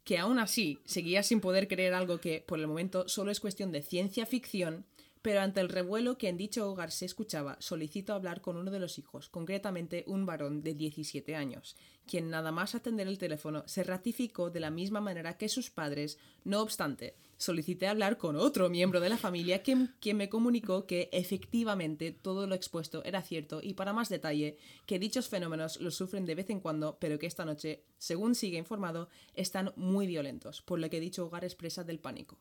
Que 0.03 0.17
aún 0.17 0.39
así 0.39 0.79
seguía 0.85 1.21
sin 1.21 1.41
poder 1.41 1.67
creer 1.67 1.93
algo 1.93 2.19
que, 2.19 2.43
por 2.47 2.59
el 2.59 2.67
momento, 2.67 3.07
solo 3.07 3.31
es 3.31 3.39
cuestión 3.39 3.71
de 3.71 3.81
ciencia 3.81 4.25
ficción, 4.25 4.85
pero 5.21 5.41
ante 5.41 5.61
el 5.61 5.69
revuelo 5.69 6.17
que 6.17 6.29
en 6.29 6.37
dicho 6.37 6.69
hogar 6.69 6.91
se 6.91 7.05
escuchaba, 7.05 7.57
solicitó 7.59 8.13
hablar 8.13 8.41
con 8.41 8.57
uno 8.57 8.71
de 8.71 8.79
los 8.79 8.97
hijos, 8.99 9.29
concretamente 9.29 10.03
un 10.07 10.25
varón 10.25 10.61
de 10.61 10.73
17 10.73 11.35
años, 11.35 11.75
quien 12.05 12.29
nada 12.29 12.51
más 12.51 12.75
atender 12.75 13.07
el 13.07 13.17
teléfono 13.17 13.63
se 13.67 13.83
ratificó 13.83 14.49
de 14.49 14.59
la 14.59 14.71
misma 14.71 15.01
manera 15.01 15.37
que 15.37 15.49
sus 15.49 15.69
padres, 15.69 16.17
no 16.43 16.61
obstante, 16.61 17.15
solicité 17.37 17.87
hablar 17.87 18.17
con 18.17 18.35
otro 18.35 18.69
miembro 18.69 18.99
de 18.99 19.09
la 19.09 19.17
familia 19.17 19.61
quien, 19.61 19.93
quien 19.99 20.17
me 20.17 20.29
comunicó 20.29 20.85
que 20.87 21.09
efectivamente 21.11 22.11
todo 22.11 22.47
lo 22.47 22.55
expuesto 22.55 23.03
era 23.03 23.21
cierto 23.21 23.59
y 23.61 23.73
para 23.73 23.93
más 23.93 24.09
detalle, 24.09 24.57
que 24.85 24.99
dichos 24.99 25.29
fenómenos 25.29 25.79
los 25.79 25.95
sufren 25.95 26.25
de 26.25 26.35
vez 26.35 26.49
en 26.49 26.59
cuando, 26.59 26.97
pero 26.99 27.19
que 27.19 27.27
esta 27.27 27.45
noche, 27.45 27.83
según 27.97 28.35
sigue 28.35 28.57
informado, 28.57 29.09
están 29.33 29.73
muy 29.75 30.07
violentos, 30.07 30.61
por 30.61 30.79
lo 30.79 30.89
que 30.89 30.99
dicho 30.99 31.25
hogar 31.25 31.43
expresa 31.43 31.83
del 31.83 31.99
pánico. 31.99 32.39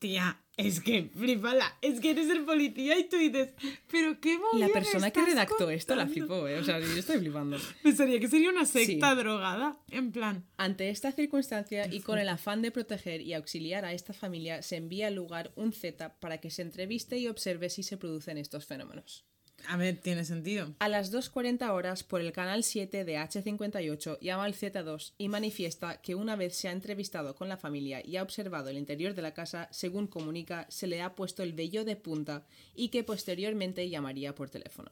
Tía, 0.00 0.40
es 0.56 0.80
que 0.80 1.10
flipala, 1.14 1.76
es 1.82 2.00
que 2.00 2.10
eres 2.10 2.28
el 2.30 2.44
policía 2.44 2.98
y 2.98 3.04
tú 3.08 3.16
dices, 3.18 3.50
pero 3.90 4.18
qué 4.18 4.38
La 4.54 4.68
persona 4.68 5.10
que 5.10 5.22
redactó 5.24 5.70
esto 5.70 5.94
la 5.94 6.06
contando?". 6.06 6.26
flipó, 6.34 6.48
¿eh? 6.48 6.58
O 6.58 6.64
sea, 6.64 6.80
yo 6.80 6.86
estoy 6.86 7.18
flipando. 7.18 7.58
Pensaría 7.82 8.18
que 8.18 8.26
sería 8.28 8.48
una 8.50 8.64
secta 8.64 9.10
Sí. 9.12 9.16
drogada, 9.18 9.78
en 9.90 10.10
plan. 10.10 10.46
Ante 10.56 10.88
esta 10.90 11.12
circunstancia 11.12 11.86
y 11.92 12.00
con 12.00 12.18
el 12.18 12.28
afán 12.30 12.62
de 12.62 12.70
proteger 12.72 13.20
y 13.20 13.34
auxiliar 13.34 13.84
a 13.84 13.92
esta 13.92 14.12
familia, 14.14 14.62
se 14.62 14.76
envía 14.76 15.06
al 15.08 15.14
lugar 15.14 15.52
un 15.54 15.72
Z 15.72 16.18
para 16.18 16.38
que 16.38 16.50
se 16.50 16.62
entreviste 16.62 17.18
y 17.18 17.28
observe 17.28 17.68
si 17.70 17.82
se 17.82 17.96
producen 17.98 18.38
estos 18.38 18.64
fenómenos. 18.66 19.26
A 19.68 19.76
ver, 19.76 19.96
tiene 19.98 20.24
sentido. 20.24 20.74
A 20.78 20.88
las 20.88 21.12
2.40 21.12 21.70
horas, 21.70 22.02
por 22.02 22.20
el 22.20 22.32
canal 22.32 22.64
7 22.64 23.04
de 23.04 23.16
H58, 23.16 24.18
llama 24.20 24.44
al 24.44 24.54
Z2 24.54 25.12
y 25.18 25.28
manifiesta 25.28 26.00
que 26.00 26.14
una 26.14 26.36
vez 26.36 26.56
se 26.56 26.68
ha 26.68 26.72
entrevistado 26.72 27.34
con 27.34 27.48
la 27.48 27.56
familia 27.56 28.04
y 28.04 28.16
ha 28.16 28.22
observado 28.22 28.70
el 28.70 28.78
interior 28.78 29.14
de 29.14 29.22
la 29.22 29.34
casa, 29.34 29.68
según 29.70 30.06
comunica, 30.06 30.66
se 30.68 30.86
le 30.86 31.02
ha 31.02 31.14
puesto 31.14 31.42
el 31.42 31.52
vello 31.52 31.84
de 31.84 31.96
punta 31.96 32.46
y 32.74 32.88
que 32.88 33.04
posteriormente 33.04 33.88
llamaría 33.88 34.34
por 34.34 34.50
teléfono. 34.50 34.90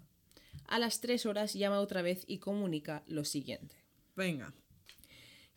A 0.67 0.79
las 0.79 1.01
3 1.01 1.27
horas 1.27 1.55
llama 1.55 1.81
otra 1.81 2.03
vez 2.03 2.25
y 2.27 2.39
comunica 2.39 3.03
lo 3.07 3.25
siguiente 3.25 3.77
Venga. 4.19 4.53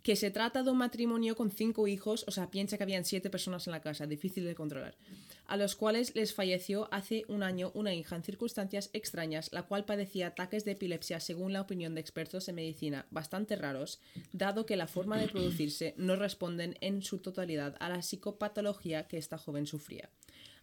Que 0.04 0.16
se 0.16 0.32
trata 0.32 0.64
de 0.64 0.72
un 0.72 0.78
matrimonio 0.78 1.36
con 1.36 1.52
cinco 1.52 1.88
hijos, 1.88 2.26
o 2.28 2.32
sea, 2.32 2.50
piensa 2.50 2.78
que 2.78 2.84
habían 2.84 3.06
siete 3.06 3.30
personas 3.30 3.68
en 3.68 3.72
la 3.72 3.82
casa, 3.82 4.08
difícil 4.08 4.46
de 4.46 4.56
controlar, 4.56 4.96
a 5.46 5.58
los 5.58 5.76
cuales 5.76 6.16
les 6.16 6.34
falleció 6.34 6.88
hace 6.92 7.24
un 7.28 7.44
año 7.44 7.72
una 7.76 7.94
hija 7.94 8.16
en 8.16 8.24
circunstancias 8.24 8.90
extrañas, 8.94 9.50
la 9.52 9.64
cual 9.64 9.86
padecía 9.86 10.28
ataques 10.28 10.66
de 10.66 10.72
epilepsia, 10.72 11.20
según 11.20 11.54
la 11.54 11.62
opinión 11.62 11.94
de 11.94 12.02
expertos 12.02 12.48
en 12.50 12.56
medicina, 12.56 13.06
bastante 13.12 13.56
raros, 13.56 14.00
dado 14.32 14.66
que 14.66 14.76
la 14.76 14.88
forma 14.88 15.18
de 15.18 15.28
producirse 15.28 15.94
no 15.98 16.16
responden 16.16 16.78
en 16.82 17.04
su 17.04 17.20
totalidad 17.20 17.76
a 17.80 17.90
la 17.90 18.02
psicopatología 18.02 19.08
que 19.08 19.18
esta 19.18 19.38
joven 19.38 19.68
sufría. 19.68 20.10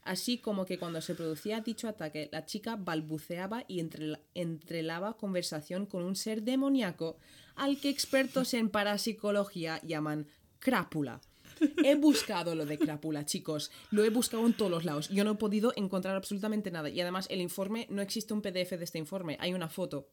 Así 0.02 0.38
como 0.38 0.64
que 0.64 0.78
cuando 0.78 1.02
se 1.02 1.14
producía 1.14 1.60
dicho 1.60 1.86
ataque, 1.86 2.30
la 2.32 2.46
chica 2.46 2.76
balbuceaba 2.76 3.64
y 3.68 3.80
entrela- 3.80 4.20
entrelaba 4.34 5.18
conversación 5.18 5.84
con 5.84 6.02
un 6.02 6.16
ser 6.16 6.42
demoníaco 6.42 7.18
al 7.58 7.80
que 7.80 7.90
expertos 7.90 8.54
en 8.54 8.70
parapsicología 8.70 9.80
llaman 9.82 10.26
crápula. 10.58 11.20
He 11.84 11.94
buscado 11.96 12.54
lo 12.54 12.66
de 12.66 12.78
crápula, 12.78 13.24
chicos. 13.24 13.70
Lo 13.90 14.04
he 14.04 14.10
buscado 14.10 14.46
en 14.46 14.52
todos 14.52 14.70
los 14.70 14.84
lados. 14.84 15.08
Yo 15.08 15.24
no 15.24 15.32
he 15.32 15.36
podido 15.36 15.72
encontrar 15.76 16.16
absolutamente 16.16 16.70
nada. 16.70 16.88
Y 16.88 17.00
además, 17.00 17.26
el 17.30 17.40
informe, 17.40 17.86
no 17.90 18.02
existe 18.02 18.34
un 18.34 18.42
PDF 18.42 18.70
de 18.70 18.84
este 18.84 18.98
informe. 18.98 19.36
Hay 19.40 19.54
una 19.54 19.68
foto. 19.68 20.08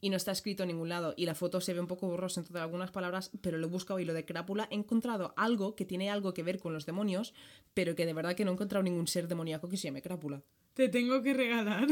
Y 0.00 0.10
no 0.10 0.16
está 0.16 0.32
escrito 0.32 0.64
en 0.64 0.70
ningún 0.70 0.88
lado. 0.88 1.14
Y 1.16 1.26
la 1.26 1.36
foto 1.36 1.60
se 1.60 1.74
ve 1.74 1.80
un 1.80 1.86
poco 1.86 2.08
borrosa 2.08 2.40
entre 2.40 2.58
algunas 2.58 2.90
palabras, 2.90 3.30
pero 3.40 3.58
lo 3.58 3.68
he 3.68 3.70
buscado 3.70 4.00
y 4.00 4.04
lo 4.04 4.14
de 4.14 4.24
crápula 4.24 4.66
he 4.70 4.74
encontrado 4.74 5.32
algo 5.36 5.76
que 5.76 5.84
tiene 5.84 6.10
algo 6.10 6.34
que 6.34 6.42
ver 6.42 6.58
con 6.58 6.72
los 6.72 6.86
demonios, 6.86 7.34
pero 7.74 7.94
que 7.94 8.06
de 8.06 8.12
verdad 8.12 8.34
que 8.34 8.44
no 8.44 8.50
he 8.50 8.54
encontrado 8.54 8.82
ningún 8.82 9.06
ser 9.06 9.28
demoníaco 9.28 9.68
que 9.68 9.76
se 9.76 9.84
llame 9.84 10.02
crápula. 10.02 10.42
Te 10.74 10.88
tengo 10.88 11.22
que 11.22 11.34
regalar. 11.34 11.86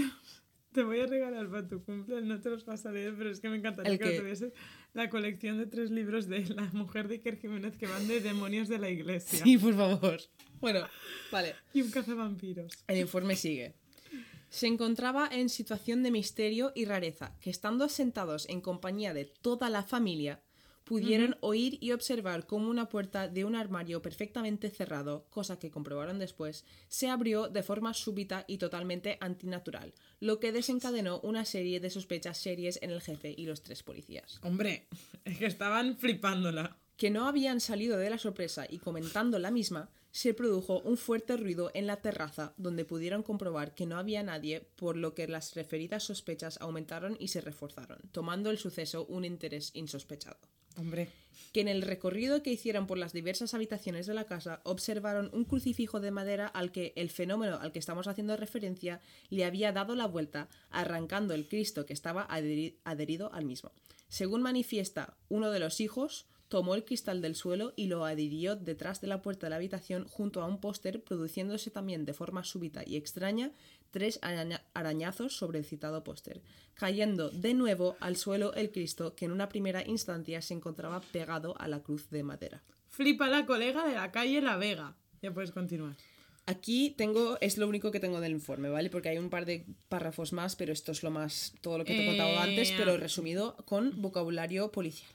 Te 0.72 0.85
voy 0.85 1.00
a 1.00 1.06
regalar 1.06 1.50
para 1.50 1.66
tu 1.66 1.83
cumple, 1.83 2.22
no 2.22 2.40
te 2.40 2.48
los 2.48 2.64
vas 2.64 2.87
a 2.87 2.92
leer, 2.92 3.14
pero 3.18 3.30
es 3.30 3.40
que 3.40 3.48
me 3.48 3.56
encantaría 3.56 3.92
¿El 3.92 3.98
que 3.98 4.20
tuvieses. 4.20 4.52
La 4.94 5.11
colección 5.11 5.59
de 5.59 5.66
tres 5.66 5.90
libros 5.90 6.28
de 6.28 6.46
la 6.46 6.62
mujer 6.72 7.09
de 7.09 7.16
Iker 7.16 7.38
Jiménez 7.38 7.76
que 7.76 7.87
van 7.87 8.06
de 8.06 8.20
demonios 8.20 8.68
de 8.68 8.78
la 8.78 8.88
iglesia. 8.88 9.42
Sí, 9.42 9.59
por 9.59 9.74
favor. 9.74 10.20
Bueno, 10.61 10.87
vale. 11.33 11.56
Y 11.72 11.83
un 11.83 11.90
cazavampiros. 11.90 12.72
El 12.87 12.98
informe 12.98 13.35
sigue. 13.35 13.74
Se 14.48 14.66
encontraba 14.66 15.28
en 15.30 15.48
situación 15.48 16.02
de 16.02 16.11
misterio 16.11 16.72
y 16.74 16.85
rareza, 16.85 17.37
que 17.40 17.50
estando 17.50 17.88
sentados 17.88 18.48
en 18.48 18.61
compañía 18.61 19.14
de 19.14 19.24
toda 19.24 19.70
la 19.70 19.83
familia, 19.83 20.42
pudieron 20.90 21.37
oír 21.40 21.79
y 21.81 21.92
observar 21.92 22.48
cómo 22.48 22.68
una 22.68 22.88
puerta 22.88 23.29
de 23.29 23.44
un 23.44 23.55
armario 23.55 24.03
perfectamente 24.03 24.70
cerrado, 24.70 25.24
cosa 25.31 25.57
que 25.57 25.70
comprobaron 25.70 26.18
después, 26.18 26.64
se 26.88 27.09
abrió 27.09 27.46
de 27.46 27.62
forma 27.62 27.94
súbita 27.94 28.44
y 28.48 28.59
totalmente 28.59 29.16
antinatural, 29.20 29.94
lo 30.18 30.40
que 30.40 30.50
desencadenó 30.50 31.20
una 31.20 31.44
serie 31.44 31.79
de 31.79 31.90
sospechas 31.90 32.38
serias 32.38 32.81
en 32.83 32.90
el 32.90 33.00
jefe 33.00 33.33
y 33.38 33.46
los 33.46 33.62
tres 33.62 33.85
policías. 33.85 34.40
Hombre, 34.42 34.88
es 35.24 35.38
que 35.38 35.46
estaban 35.46 35.96
flipándola. 35.96 36.76
que 36.96 37.11
no 37.11 37.29
habían 37.29 37.61
salido 37.61 37.96
de 37.96 38.11
la 38.11 38.18
sorpresa 38.18 38.66
y 38.68 38.79
comentando 38.79 39.38
la 39.38 39.53
misma, 39.53 39.90
se 40.11 40.35
produjo 40.35 40.81
un 40.81 40.96
fuerte 40.96 41.37
ruido 41.37 41.70
en 41.72 41.87
la 41.87 42.03
terraza 42.03 42.53
donde 42.57 42.85
pudieron 42.85 43.22
comprobar 43.22 43.76
que 43.76 43.87
no 43.87 43.96
había 43.96 44.24
nadie, 44.24 44.66
por 44.74 44.96
lo 44.96 45.14
que 45.14 45.29
las 45.29 45.55
referidas 45.55 46.03
sospechas 46.03 46.61
aumentaron 46.61 47.16
y 47.20 47.29
se 47.29 47.40
reforzaron, 47.40 48.00
tomando 48.11 48.50
el 48.50 48.59
suceso 48.59 49.07
un 49.07 49.24
interés 49.24 49.70
insospechado. 49.74 50.40
Que 51.52 51.61
en 51.61 51.68
el 51.68 51.83
recorrido 51.83 52.42
que 52.42 52.52
hicieron 52.52 52.87
por 52.87 52.96
las 52.96 53.12
diversas 53.12 53.54
habitaciones 53.54 54.06
de 54.06 54.14
la 54.14 54.24
casa 54.24 54.61
observaron 54.64 55.30
un 55.33 55.44
crucifijo 55.44 55.98
de 55.98 56.11
madera 56.12 56.46
al 56.46 56.70
que 56.70 56.92
el 56.96 57.11
fenómeno 57.11 57.59
al 57.61 57.72
que 57.72 57.78
estamos 57.80 58.06
haciendo 58.06 58.37
referencia 58.37 59.00
le 59.30 59.44
había 59.44 59.72
dado 59.72 59.94
la 59.96 60.06
vuelta, 60.06 60.48
arrancando 60.70 61.35
el 61.35 61.48
Cristo 61.48 61.87
que 61.87 61.92
estaba 61.92 62.28
adheri- 62.28 62.76
adherido 62.85 63.33
al 63.33 63.46
mismo. 63.46 63.72
Según 64.09 64.42
manifiesta 64.42 65.16
uno 65.28 65.50
de 65.50 65.61
los 65.61 65.80
hijos, 65.80 66.26
tomó 66.51 66.75
el 66.75 66.85
cristal 66.85 67.23
del 67.23 67.35
suelo 67.35 67.73
y 67.77 67.87
lo 67.87 68.05
adhirió 68.05 68.57
detrás 68.57 69.01
de 69.01 69.07
la 69.07 69.23
puerta 69.23 69.47
de 69.47 69.51
la 69.51 69.57
habitación 69.57 70.07
junto 70.07 70.43
a 70.43 70.47
un 70.47 70.61
póster, 70.61 71.03
produciéndose 71.03 71.71
también 71.71 72.05
de 72.05 72.13
forma 72.13 72.45
súbita 72.45 72.83
y 72.87 72.97
extraña 72.97 73.53
tres 73.91 74.19
araña- 74.21 74.63
arañazos 74.75 75.37
sobre 75.37 75.59
el 75.61 75.65
citado 75.65 76.05
póster, 76.05 76.43
cayendo 76.75 77.31
de 77.31 77.55
nuevo 77.55 77.97
al 78.01 78.17
suelo 78.17 78.53
el 78.55 78.71
Cristo 78.71 79.15
que 79.15 79.25
en 79.25 79.33
una 79.33 79.49
primera 79.49 79.87
instancia 79.87 80.43
se 80.43 80.55
encontraba 80.55 81.01
pegado 81.01 81.55
a 81.59 81.67
la 81.69 81.81
cruz 81.83 82.11
de 82.11 82.23
madera. 82.23 82.63
flipa 82.89 83.29
la 83.29 83.47
colega 83.47 83.87
de 83.87 83.95
la 83.95 84.11
calle 84.11 84.43
La 84.43 84.57
Vega. 84.57 84.97
Ya 85.23 85.33
puedes 85.33 85.53
continuar. 85.53 85.97
Aquí 86.47 86.91
tengo, 86.97 87.39
es 87.41 87.59
lo 87.59 87.69
único 87.69 87.93
que 87.93 88.01
tengo 88.01 88.21
del 88.21 88.33
informe, 88.33 88.69
¿vale? 88.69 88.91
Porque 88.91 89.09
hay 89.11 89.19
un 89.19 89.31
par 89.31 89.45
de 89.47 89.65
párrafos 89.89 90.33
más, 90.33 90.57
pero 90.57 90.73
esto 90.73 90.91
es 90.91 91.03
lo 91.05 91.11
más, 91.13 91.55
todo 91.61 91.79
lo 91.79 91.85
que 91.85 91.95
te 91.95 92.03
he 92.03 92.07
contado 92.07 92.31
Eh, 92.31 92.39
antes, 92.39 92.73
pero 92.77 92.97
resumido 92.97 93.55
con 93.67 94.03
vocabulario 94.03 94.73
policial. 94.73 95.11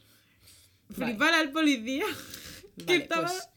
Vale. 0.90 1.14
Flipar 1.14 1.34
al 1.34 1.52
policía. 1.52 2.06
que 2.86 2.98
estaba... 2.98 3.28
pues 3.28 3.50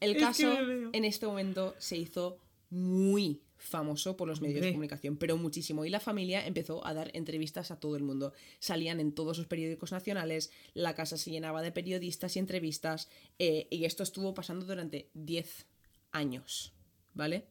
el 0.00 0.10
es 0.10 0.16
que 0.16 0.22
caso 0.22 0.58
en 0.92 1.04
este 1.04 1.26
momento 1.26 1.74
se 1.78 1.96
hizo 1.96 2.38
muy 2.70 3.42
famoso 3.56 4.16
por 4.16 4.28
los 4.28 4.40
medios 4.40 4.60
de 4.60 4.70
comunicación, 4.70 5.16
pero 5.16 5.36
muchísimo. 5.36 5.84
Y 5.84 5.90
la 5.90 6.00
familia 6.00 6.46
empezó 6.46 6.86
a 6.86 6.94
dar 6.94 7.10
entrevistas 7.14 7.70
a 7.70 7.80
todo 7.80 7.96
el 7.96 8.02
mundo. 8.02 8.32
Salían 8.58 9.00
en 9.00 9.12
todos 9.12 9.38
los 9.38 9.46
periódicos 9.46 9.92
nacionales, 9.92 10.50
la 10.74 10.94
casa 10.94 11.16
se 11.16 11.30
llenaba 11.30 11.62
de 11.62 11.72
periodistas 11.72 12.36
y 12.36 12.38
entrevistas, 12.38 13.08
eh, 13.38 13.66
y 13.70 13.84
esto 13.84 14.02
estuvo 14.02 14.34
pasando 14.34 14.66
durante 14.66 15.10
10 15.14 15.66
años, 16.12 16.74
¿vale? 17.14 17.46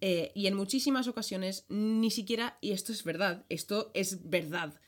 Eh, 0.00 0.32
y 0.34 0.46
en 0.46 0.54
muchísimas 0.54 1.08
ocasiones, 1.08 1.66
ni 1.68 2.10
siquiera, 2.10 2.56
y 2.60 2.72
esto 2.72 2.92
es 2.92 3.04
verdad, 3.04 3.44
esto 3.48 3.90
es 3.92 4.28
verdad, 4.28 4.80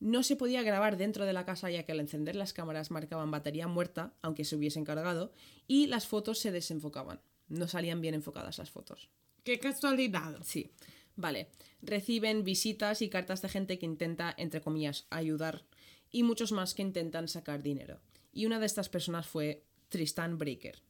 no 0.00 0.22
se 0.22 0.36
podía 0.36 0.62
grabar 0.62 0.96
dentro 0.96 1.24
de 1.24 1.32
la 1.32 1.44
casa 1.44 1.70
ya 1.70 1.84
que 1.84 1.92
al 1.92 2.00
encender 2.00 2.36
las 2.36 2.52
cámaras 2.52 2.90
marcaban 2.90 3.30
batería 3.30 3.66
muerta, 3.66 4.14
aunque 4.22 4.44
se 4.44 4.56
hubiesen 4.56 4.84
cargado, 4.84 5.32
y 5.66 5.86
las 5.86 6.06
fotos 6.06 6.38
se 6.38 6.52
desenfocaban. 6.52 7.20
No 7.48 7.68
salían 7.68 8.00
bien 8.00 8.14
enfocadas 8.14 8.58
las 8.58 8.70
fotos. 8.70 9.08
Qué 9.44 9.58
casualidad. 9.58 10.38
Sí, 10.42 10.72
vale. 11.14 11.48
Reciben 11.80 12.44
visitas 12.44 13.00
y 13.02 13.08
cartas 13.08 13.42
de 13.42 13.48
gente 13.48 13.78
que 13.78 13.86
intenta, 13.86 14.34
entre 14.36 14.60
comillas, 14.60 15.06
ayudar 15.10 15.64
y 16.10 16.22
muchos 16.22 16.52
más 16.52 16.74
que 16.74 16.82
intentan 16.82 17.28
sacar 17.28 17.62
dinero. 17.62 18.00
Y 18.32 18.46
una 18.46 18.58
de 18.58 18.66
estas 18.66 18.88
personas 18.88 19.26
fue 19.26 19.64
Tristan 19.88 20.36
Breaker, 20.38 20.82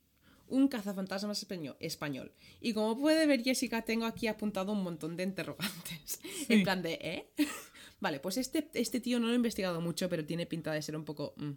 un 0.48 0.68
cazafantasmas 0.68 1.46
español. 1.80 2.32
Y 2.60 2.72
como 2.72 2.98
puede 2.98 3.26
ver 3.26 3.42
Jessica, 3.42 3.82
tengo 3.82 4.06
aquí 4.06 4.26
apuntado 4.26 4.72
un 4.72 4.82
montón 4.82 5.16
de 5.16 5.24
interrogantes. 5.24 6.20
En 6.48 6.62
plan 6.62 6.82
de, 6.82 6.94
¿eh? 6.94 7.30
Vale, 8.00 8.20
pues 8.20 8.36
este, 8.36 8.68
este 8.74 9.00
tío 9.00 9.18
no 9.20 9.26
lo 9.26 9.32
he 9.32 9.36
investigado 9.36 9.80
mucho, 9.80 10.08
pero 10.08 10.24
tiene 10.24 10.46
pinta 10.46 10.72
de 10.72 10.82
ser 10.82 10.96
un 10.96 11.04
poco... 11.04 11.34
mm, 11.36 11.52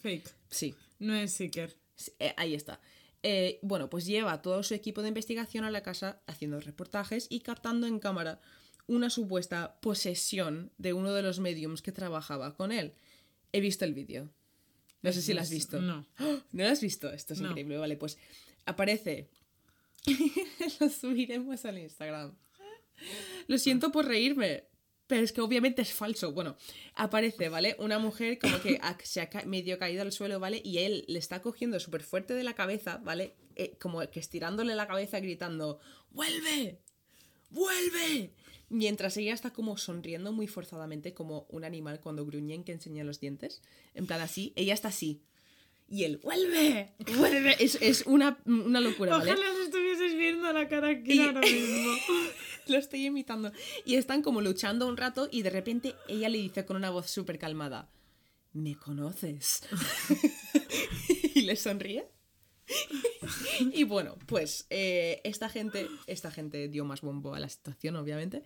Fake. 0.00 0.34
sí, 0.50 0.74
No 0.98 1.14
es 1.14 1.32
Seeker. 1.32 1.76
Sí, 1.96 2.12
eh, 2.18 2.34
ahí 2.36 2.54
está. 2.54 2.80
Eh, 3.22 3.58
bueno, 3.62 3.88
pues 3.88 4.04
lleva 4.06 4.42
todo 4.42 4.62
su 4.62 4.74
equipo 4.74 5.00
de 5.02 5.08
investigación 5.08 5.64
a 5.64 5.70
la 5.70 5.82
casa 5.82 6.22
haciendo 6.26 6.60
reportajes 6.60 7.26
y 7.30 7.40
captando 7.40 7.86
en 7.86 7.98
cámara 7.98 8.40
una 8.86 9.08
supuesta 9.08 9.78
posesión 9.80 10.72
de 10.76 10.92
uno 10.92 11.12
de 11.14 11.22
los 11.22 11.40
mediums 11.40 11.80
que 11.80 11.92
trabajaba 11.92 12.54
con 12.54 12.70
él. 12.72 12.94
He 13.52 13.60
visto 13.60 13.84
el 13.86 13.94
vídeo. 13.94 14.30
No 15.00 15.12
sé 15.12 15.22
si 15.22 15.32
lo 15.32 15.40
has 15.40 15.50
visto. 15.50 15.80
No. 15.80 16.06
¿No 16.18 16.64
lo 16.64 16.68
has 16.68 16.80
visto? 16.82 17.10
Esto 17.12 17.32
es 17.34 17.40
No. 17.40 17.48
increíble. 17.50 17.78
Vale, 17.78 17.96
pues 17.96 18.18
aparece. 18.66 19.28
lo 20.80 20.88
subiremos 20.90 21.64
al 21.64 21.78
Instagram. 21.78 22.34
Lo 23.48 23.58
siento 23.58 23.90
por 23.90 24.06
reírme. 24.06 24.64
Pero 25.06 25.22
es 25.22 25.32
que 25.32 25.40
obviamente 25.40 25.82
es 25.82 25.92
falso. 25.92 26.32
Bueno, 26.32 26.56
aparece, 26.94 27.48
¿vale? 27.48 27.76
Una 27.78 27.98
mujer 27.98 28.38
como 28.38 28.60
que 28.60 28.80
se 29.02 29.20
ha 29.20 29.28
medio 29.44 29.78
caído 29.78 30.02
al 30.02 30.12
suelo, 30.12 30.40
¿vale? 30.40 30.62
Y 30.64 30.78
él 30.78 31.04
le 31.08 31.18
está 31.18 31.42
cogiendo 31.42 31.78
súper 31.78 32.02
fuerte 32.02 32.32
de 32.34 32.44
la 32.44 32.54
cabeza, 32.54 32.98
¿vale? 32.98 33.34
Eh, 33.56 33.76
como 33.80 34.00
que 34.10 34.20
estirándole 34.20 34.74
la 34.74 34.86
cabeza 34.86 35.20
gritando, 35.20 35.78
¡vuelve! 36.10 36.80
¡Vuelve! 37.50 38.32
Mientras 38.70 39.16
ella 39.18 39.34
está 39.34 39.52
como 39.52 39.76
sonriendo 39.76 40.32
muy 40.32 40.48
forzadamente, 40.48 41.12
como 41.12 41.46
un 41.50 41.64
animal 41.64 42.00
cuando 42.00 42.24
gruñen 42.24 42.64
que 42.64 42.72
enseña 42.72 43.04
los 43.04 43.20
dientes. 43.20 43.62
En 43.94 44.06
plan 44.06 44.20
así, 44.20 44.52
ella 44.56 44.74
está 44.74 44.88
así. 44.88 45.22
Y 45.86 46.04
él, 46.04 46.18
¡vuelve! 46.18 46.94
¡Vuelve! 47.18 47.56
Es, 47.62 47.78
es 47.80 48.04
una, 48.06 48.38
una 48.46 48.80
locura, 48.80 49.18
¿vale? 49.18 49.32
Ojalá 49.32 49.50
os 49.52 49.58
estuvieses 49.60 50.16
viendo 50.16 50.52
la 50.52 50.68
cara 50.68 50.88
aquí 50.88 51.14
Y- 51.14 51.20
ahora 51.20 51.40
mismo. 51.40 51.92
Lo 52.66 52.78
estoy 52.78 53.04
imitando. 53.06 53.52
Y 53.84 53.96
están 53.96 54.22
como 54.22 54.40
luchando 54.40 54.86
un 54.88 54.96
rato 54.96 55.28
y 55.30 55.42
de 55.42 55.50
repente 55.50 55.94
ella 56.08 56.28
le 56.30 56.38
dice 56.38 56.64
con 56.64 56.76
una 56.76 56.88
voz 56.90 57.10
súper 57.10 57.38
calmada, 57.38 57.90
¿me 58.54 58.74
conoces? 58.76 59.60
y 61.34 61.42
le 61.42 61.56
sonríe. 61.56 62.08
y 63.72 63.84
bueno, 63.84 64.16
pues 64.26 64.66
eh, 64.70 65.20
esta 65.24 65.50
gente, 65.50 65.88
esta 66.06 66.30
gente 66.30 66.68
dio 66.68 66.86
más 66.86 67.02
bombo 67.02 67.34
a 67.34 67.40
la 67.40 67.50
situación, 67.50 67.96
obviamente. 67.96 68.42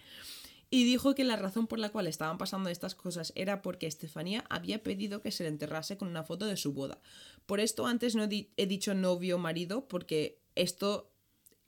Y 0.71 0.85
dijo 0.85 1.15
que 1.15 1.25
la 1.25 1.37
razón 1.37 1.67
por 1.67 1.79
la 1.79 1.89
cual 1.89 2.07
estaban 2.07 2.37
pasando 2.37 2.69
estas 2.69 2.95
cosas 2.95 3.33
era 3.37 3.63
porque 3.63 3.87
Estefanía 3.87 4.45
había 4.51 4.83
pedido 4.83 5.23
que 5.23 5.31
se 5.33 5.45
le 5.45 5.49
enterrase 5.49 5.97
con 5.97 6.09
una 6.09 6.25
foto 6.25 6.45
de 6.47 6.57
su 6.59 6.73
boda. 6.75 7.01
Por 7.47 7.61
esto 7.61 7.87
antes 7.87 8.15
no 8.15 8.25
he, 8.25 8.29
di- 8.29 8.51
he 8.59 8.67
dicho 8.67 8.93
novio 8.95 9.39
marido, 9.39 9.89
porque 9.89 10.43
esto 10.57 11.11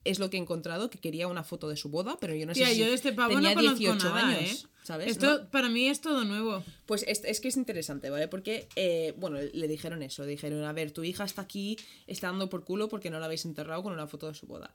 es 0.05 0.19
lo 0.19 0.29
que 0.29 0.37
he 0.37 0.41
encontrado, 0.41 0.91
que 0.91 0.99
quería 0.99 1.29
una 1.29 1.45
foto 1.45 1.69
de 1.69 1.77
su 1.77 1.89
boda, 1.89 2.19
pero 2.21 2.35
yo 2.35 2.45
no 2.47 2.53
Tía, 2.53 2.67
sé 2.69 2.75
si 2.75 2.81
yo 2.81 2.87
de 2.87 2.95
este 2.95 3.13
pavo 3.13 3.35
tenía 3.35 3.51
no 3.51 3.57
conozco 3.57 3.79
18 3.79 4.05
nada, 4.09 4.29
años, 4.29 4.65
¿eh? 4.65 4.67
¿sabes? 4.83 5.11
Esto 5.13 5.39
¿No? 5.45 5.51
para 5.51 5.69
mí 5.71 5.89
es 5.89 6.01
todo 6.03 6.25
nuevo. 6.25 6.63
Pues 6.87 7.05
es, 7.09 7.23
es 7.25 7.41
que 7.41 7.49
es 7.49 7.57
interesante, 7.57 8.09
¿vale? 8.11 8.29
Porque, 8.29 8.69
eh, 8.77 9.15
bueno, 9.19 9.39
le 9.41 9.69
dijeron 9.69 10.03
eso, 10.03 10.25
le 10.25 10.31
dijeron, 10.31 10.63
a 10.65 10.73
ver, 10.73 10.91
tu 10.93 11.05
hija 11.05 11.25
está 11.25 11.43
aquí, 11.43 11.79
está 12.07 12.27
dando 12.29 12.49
por 12.51 12.65
culo 12.65 12.89
porque 12.89 13.09
no 13.11 13.19
la 13.19 13.27
habéis 13.27 13.45
enterrado 13.47 13.83
con 13.83 13.93
una 13.95 14.07
foto 14.07 14.27
de 14.29 14.35
su 14.35 14.47
boda. 14.47 14.75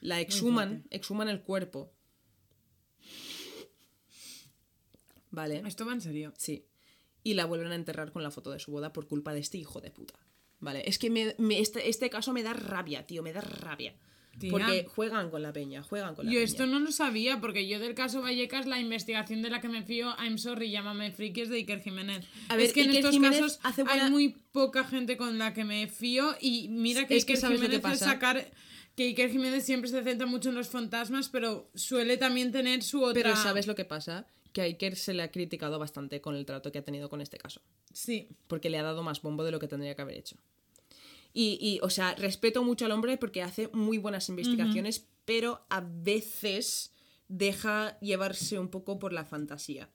La 0.00 0.20
exhuman, 0.20 0.84
exhuman 0.90 1.28
el 1.28 1.40
cuerpo. 1.42 1.92
¿Vale? 5.30 5.62
Esto 5.66 5.84
va 5.86 5.92
en 5.92 6.00
serio. 6.00 6.32
Sí. 6.36 6.66
Y 7.22 7.34
la 7.34 7.44
vuelven 7.44 7.72
a 7.72 7.74
enterrar 7.74 8.12
con 8.12 8.22
la 8.22 8.30
foto 8.30 8.50
de 8.50 8.58
su 8.58 8.70
boda 8.72 8.92
por 8.92 9.06
culpa 9.06 9.32
de 9.32 9.40
este 9.40 9.58
hijo 9.58 9.80
de 9.80 9.90
puta. 9.90 10.14
Vale, 10.58 10.82
es 10.86 10.98
que 10.98 11.10
me- 11.10 11.34
me- 11.38 11.60
este, 11.60 11.88
este 11.88 12.10
caso 12.10 12.32
me 12.32 12.42
da 12.42 12.52
rabia, 12.52 13.06
tío, 13.06 13.22
me 13.22 13.32
da 13.32 13.40
rabia. 13.40 13.94
Tía. 14.38 14.50
Porque 14.50 14.86
juegan 14.88 15.28
con 15.30 15.42
la 15.42 15.52
peña, 15.52 15.82
juegan 15.82 16.14
con 16.14 16.24
la 16.24 16.30
Yo 16.32 16.36
peña. 16.38 16.44
esto 16.44 16.64
no 16.66 16.78
lo 16.78 16.92
sabía, 16.92 17.40
porque 17.40 17.66
yo 17.68 17.78
del 17.80 17.94
caso 17.94 18.22
Vallecas, 18.22 18.66
la 18.66 18.78
investigación 18.78 19.42
de 19.42 19.50
la 19.50 19.60
que 19.60 19.68
me 19.68 19.82
fío, 19.82 20.14
I'm 20.18 20.38
sorry, 20.38 20.70
llámame 20.70 21.10
friki, 21.10 21.42
es 21.42 21.48
de 21.48 21.56
Iker 21.56 21.80
Jiménez. 21.82 22.24
A 22.48 22.56
ver, 22.56 22.66
es 22.66 22.72
que 22.72 22.82
en 22.82 22.88
Iker 22.90 22.98
estos 23.00 23.14
Jiménez 23.14 23.40
casos 23.40 23.60
hace 23.64 23.82
buena- 23.82 24.04
hay 24.04 24.10
muy 24.10 24.28
poca 24.52 24.84
gente 24.84 25.16
con 25.16 25.36
la 25.36 25.52
que 25.52 25.64
me 25.64 25.88
fío 25.88 26.34
y 26.40 26.68
mira 26.68 27.06
que 27.06 27.16
Es 27.16 27.24
que 27.24 27.32
Iker 27.32 27.40
¿sabes 27.40 27.60
lo 27.60 27.66
que 27.68 27.76
Jiménez 27.76 27.98
pasa? 28.00 28.04
sacar... 28.12 28.50
Que 28.96 29.04
Iker 29.04 29.30
Jiménez 29.30 29.64
siempre 29.64 29.88
se 29.90 30.02
centra 30.02 30.26
mucho 30.26 30.50
en 30.50 30.54
los 30.56 30.68
fantasmas, 30.68 31.28
pero 31.28 31.70
suele 31.74 32.16
también 32.16 32.52
tener 32.52 32.82
su 32.82 33.02
otra... 33.02 33.22
Pero 33.22 33.36
¿sabes 33.36 33.66
lo 33.66 33.74
que 33.74 33.84
pasa? 33.84 34.26
Que 34.52 34.60
a 34.62 34.64
Iker 34.64 34.96
se 34.96 35.14
le 35.14 35.22
ha 35.22 35.30
criticado 35.30 35.78
bastante 35.78 36.20
con 36.20 36.34
el 36.34 36.44
trato 36.44 36.72
que 36.72 36.78
ha 36.78 36.84
tenido 36.84 37.08
con 37.08 37.20
este 37.20 37.38
caso. 37.38 37.60
Sí. 37.92 38.28
Porque 38.48 38.68
le 38.70 38.78
ha 38.78 38.82
dado 38.82 39.02
más 39.02 39.22
bombo 39.22 39.44
de 39.44 39.50
lo 39.52 39.58
que 39.60 39.68
tendría 39.68 39.94
que 39.94 40.02
haber 40.02 40.16
hecho. 40.18 40.36
Y, 41.32 41.58
y, 41.60 41.78
o 41.82 41.90
sea, 41.90 42.14
respeto 42.16 42.64
mucho 42.64 42.86
al 42.86 42.92
hombre 42.92 43.16
porque 43.16 43.42
hace 43.42 43.68
muy 43.68 43.98
buenas 43.98 44.28
investigaciones, 44.28 45.06
pero 45.24 45.64
a 45.68 45.80
veces 45.80 46.92
deja 47.28 47.98
llevarse 48.00 48.58
un 48.58 48.68
poco 48.68 48.98
por 48.98 49.12
la 49.12 49.24
fantasía. 49.24 49.88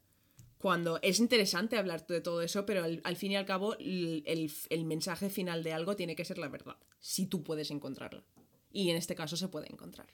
Cuando 0.58 1.00
es 1.02 1.20
interesante 1.20 1.78
hablar 1.78 2.08
de 2.08 2.22
todo 2.22 2.42
eso, 2.42 2.66
pero 2.66 2.84
al, 2.86 3.02
al 3.04 3.18
fin 3.18 3.34
y 3.34 3.36
al 3.36 3.46
cabo 3.46 3.76
el, 3.78 4.24
el- 4.26 4.52
el 4.70 4.86
mensaje 4.86 5.30
final 5.30 5.62
de 5.64 5.74
algo 5.74 5.96
tiene 5.98 6.16
que 6.16 6.24
ser 6.26 6.38
la 6.38 6.48
verdad, 6.48 6.78
si 7.02 7.26
tú 7.26 7.44
puedes 7.44 7.70
encontrarla. 7.72 8.24
Y 8.72 8.90
en 8.90 8.96
este 8.96 9.16
caso 9.16 9.36
se 9.36 9.50
puede 9.50 9.70
encontrar. 9.72 10.08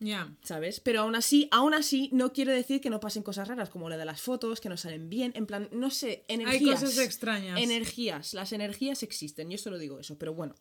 Ya. 0.00 0.34
¿sabes? 0.42 0.80
Pero 0.80 1.02
aún 1.02 1.14
así, 1.14 1.48
aún 1.50 1.74
así, 1.74 2.08
no 2.12 2.32
quiere 2.32 2.52
decir 2.52 2.80
que 2.80 2.90
no 2.90 3.00
pasen 3.00 3.22
cosas 3.22 3.46
raras, 3.46 3.68
como 3.68 3.88
la 3.90 3.98
de 3.98 4.06
las 4.06 4.20
fotos, 4.22 4.60
que 4.60 4.70
no 4.70 4.76
salen 4.76 5.10
bien, 5.10 5.32
en 5.36 5.46
plan, 5.46 5.68
no 5.72 5.90
sé, 5.90 6.24
energías. 6.26 6.80
cosas 6.80 6.98
extrañas. 6.98 7.60
Energías, 7.60 8.34
las 8.34 8.52
energías 8.52 9.02
existen, 9.02 9.50
yo 9.50 9.58
solo 9.58 9.78
digo 9.78 10.00
eso, 10.00 10.18
pero 10.18 10.34
bueno. 10.34 10.54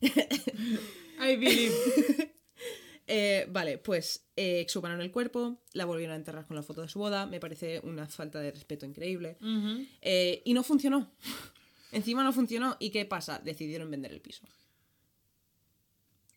I 0.00 1.36
believe. 1.36 1.74
Eh, 3.08 3.46
vale, 3.50 3.78
pues 3.78 4.24
eh, 4.36 4.60
exhumaron 4.60 5.02
el 5.02 5.10
cuerpo, 5.10 5.60
la 5.72 5.84
volvieron 5.84 6.14
a 6.14 6.16
enterrar 6.16 6.46
con 6.46 6.56
la 6.56 6.62
foto 6.62 6.82
de 6.82 6.88
su 6.88 7.00
boda, 7.00 7.26
me 7.26 7.40
parece 7.40 7.80
una 7.80 8.06
falta 8.06 8.38
de 8.38 8.52
respeto 8.52 8.86
increíble. 8.86 9.36
Eh, 10.00 10.40
y 10.44 10.54
no 10.54 10.62
funcionó. 10.62 11.10
Encima 11.92 12.22
no 12.22 12.32
funcionó, 12.32 12.76
¿y 12.78 12.90
qué 12.90 13.04
pasa? 13.04 13.40
Decidieron 13.44 13.90
vender 13.90 14.12
el 14.12 14.20
piso. 14.20 14.46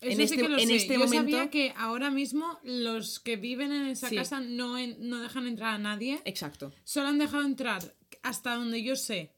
Eso 0.02 0.12
En 0.12 0.18
sí 0.18 0.24
este- 0.24 0.38
que 0.38 0.50
lo 0.50 0.58
en 0.60 0.68
sé. 0.68 0.76
este 0.76 0.94
Yo 0.94 1.00
momento- 1.06 1.32
sabía 1.38 1.50
que 1.50 1.74
ahora 1.78 2.12
mismo 2.12 2.60
los 2.64 3.20
que 3.20 3.38
viven 3.38 3.72
en 3.72 3.86
esa 3.88 4.10
Sí. 4.10 4.16
casa 4.16 4.40
no, 4.42 4.78
en- 4.78 4.98
no 5.10 5.20
dejan 5.22 5.48
entrar 5.48 5.74
a 5.74 5.78
nadie. 5.78 6.22
Exacto. 6.26 6.74
Solo 6.84 7.08
han 7.08 7.18
dejado 7.18 7.44
entrar 7.46 7.96
hasta 8.22 8.56
donde 8.56 8.84
yo 8.84 8.96
sé. 8.96 9.32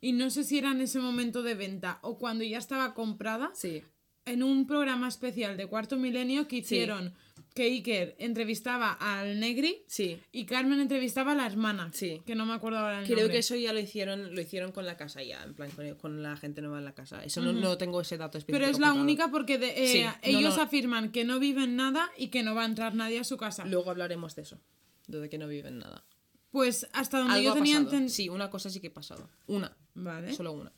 Y 0.00 0.12
no 0.12 0.30
sé 0.30 0.44
si 0.44 0.58
era 0.58 0.70
en 0.70 0.80
ese 0.80 0.98
momento 1.00 1.42
de 1.42 1.54
venta 1.54 1.98
o 2.02 2.18
cuando 2.18 2.44
ya 2.44 2.58
estaba 2.58 2.94
comprada. 2.94 3.50
Sí. 3.54 3.82
En 4.24 4.42
un 4.42 4.66
programa 4.66 5.08
especial 5.08 5.56
de 5.56 5.66
Cuarto 5.66 5.96
Milenio 5.96 6.48
que 6.48 6.56
hicieron 6.56 7.14
que 7.58 7.64
Iker 7.64 8.14
entrevistaba 8.20 8.92
al 8.92 9.40
Negri 9.40 9.82
Sí. 9.88 10.20
y 10.30 10.44
Carmen 10.46 10.78
entrevistaba 10.78 11.32
a 11.32 11.34
la 11.34 11.44
hermana. 11.44 11.90
Sí. 11.92 12.22
Que 12.24 12.36
no 12.36 12.46
me 12.46 12.54
acuerdo 12.54 12.78
ahora 12.78 13.00
el 13.00 13.06
Creo 13.06 13.18
nombre. 13.18 13.32
que 13.32 13.38
eso 13.38 13.56
ya 13.56 13.72
lo 13.72 13.80
hicieron, 13.80 14.32
lo 14.34 14.40
hicieron 14.40 14.70
con 14.70 14.86
la 14.86 14.96
casa 14.96 15.22
ya, 15.24 15.42
en 15.42 15.54
plan 15.54 15.70
con, 16.00 16.22
la 16.22 16.36
gente 16.36 16.62
nueva 16.62 16.78
en 16.78 16.84
la 16.84 16.94
casa. 16.94 17.24
Eso 17.24 17.40
no, 17.42 17.52
no 17.52 17.76
tengo 17.76 18.00
ese 18.00 18.16
dato 18.16 18.38
específico. 18.38 18.60
Pero 18.64 18.70
es 18.70 18.78
la 18.78 18.92
única 18.92 19.30
porque 19.32 19.58
de- 19.58 19.84
eh, 19.84 19.88
Sí, 19.88 20.04
ellos 20.22 20.56
no. 20.56 20.62
afirman 20.62 21.10
que 21.10 21.24
no 21.24 21.40
viven 21.40 21.74
nada 21.74 22.08
y 22.16 22.28
que 22.28 22.44
no 22.44 22.54
va 22.54 22.62
a 22.62 22.66
entrar 22.66 22.94
nadie 22.94 23.18
a 23.18 23.24
su 23.24 23.36
casa. 23.36 23.64
Luego 23.66 23.90
hablaremos 23.90 24.36
de 24.36 24.42
eso. 24.42 24.60
De 25.08 25.28
que 25.28 25.36
no 25.38 25.48
viven 25.48 25.78
nada. 25.80 26.04
Pues 26.52 26.86
hasta 26.92 27.18
donde 27.18 27.34
Algo 27.34 27.48
yo 27.48 27.54
tenía 27.54 27.76
entendido. 27.78 28.08
Sí, 28.14 28.28
una 28.28 28.50
cosa 28.50 28.70
sí 28.70 28.80
que 28.80 28.86
ha 28.86 28.94
pasado. 28.94 29.28
Una. 29.48 29.76
Vale. 29.94 30.32
Solo 30.32 30.52
una. 30.52 30.72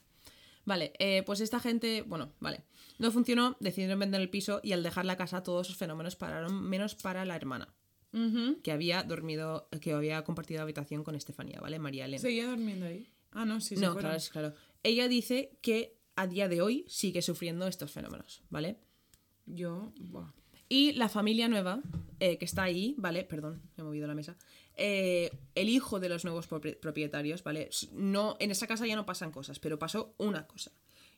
Vale, 0.64 0.92
eh, 0.98 1.22
pues 1.26 1.40
esta 1.40 1.60
gente, 1.60 2.02
bueno, 2.02 2.32
vale. 2.40 2.64
No 3.00 3.10
funcionó, 3.10 3.56
decidieron 3.60 3.98
vender 3.98 4.20
el 4.20 4.28
piso 4.28 4.60
y 4.62 4.72
al 4.72 4.82
dejar 4.82 5.06
la 5.06 5.16
casa 5.16 5.42
todos 5.42 5.66
esos 5.66 5.78
fenómenos 5.78 6.16
pararon, 6.16 6.62
menos 6.62 6.94
para 6.94 7.24
la 7.24 7.34
hermana, 7.34 7.74
que 8.62 8.72
había 8.72 9.02
dormido, 9.04 9.70
que 9.80 9.94
había 9.94 10.22
compartido 10.22 10.60
habitación 10.60 11.02
con 11.02 11.14
Estefanía, 11.14 11.60
¿vale? 11.62 11.78
María 11.78 12.04
Elena. 12.04 12.20
Seguía 12.20 12.46
durmiendo 12.46 12.84
ahí. 12.84 13.08
Ah, 13.30 13.46
no, 13.46 13.58
sí, 13.62 13.76
se 13.76 13.80
no, 13.80 13.96
claro, 13.96 14.16
es 14.16 14.28
claro. 14.28 14.52
Ella 14.82 15.08
dice 15.08 15.56
que 15.62 15.96
a 16.14 16.26
día 16.26 16.46
de 16.46 16.60
hoy 16.60 16.84
sigue 16.88 17.22
sufriendo 17.22 17.66
estos 17.66 17.90
fenómenos, 17.90 18.42
¿vale? 18.50 18.76
Yo. 19.46 19.94
buah. 19.98 20.34
Y 20.68 20.92
la 20.92 21.08
familia 21.08 21.48
nueva, 21.48 21.80
eh, 22.20 22.36
que 22.36 22.44
está 22.44 22.64
ahí, 22.64 22.94
¿vale? 22.98 23.24
Perdón, 23.24 23.62
he 23.78 23.82
movido 23.82 24.06
la 24.06 24.14
mesa. 24.14 24.36
Eh, 24.82 25.30
el 25.54 25.68
hijo 25.68 26.00
de 26.00 26.08
los 26.08 26.24
nuevos 26.24 26.46
propietarios, 26.46 27.44
¿vale? 27.44 27.68
No, 27.92 28.36
en 28.40 28.50
esa 28.50 28.66
casa 28.66 28.86
ya 28.86 28.96
no 28.96 29.04
pasan 29.04 29.30
cosas, 29.30 29.58
pero 29.58 29.78
pasó 29.78 30.14
una 30.16 30.46
cosa. 30.46 30.72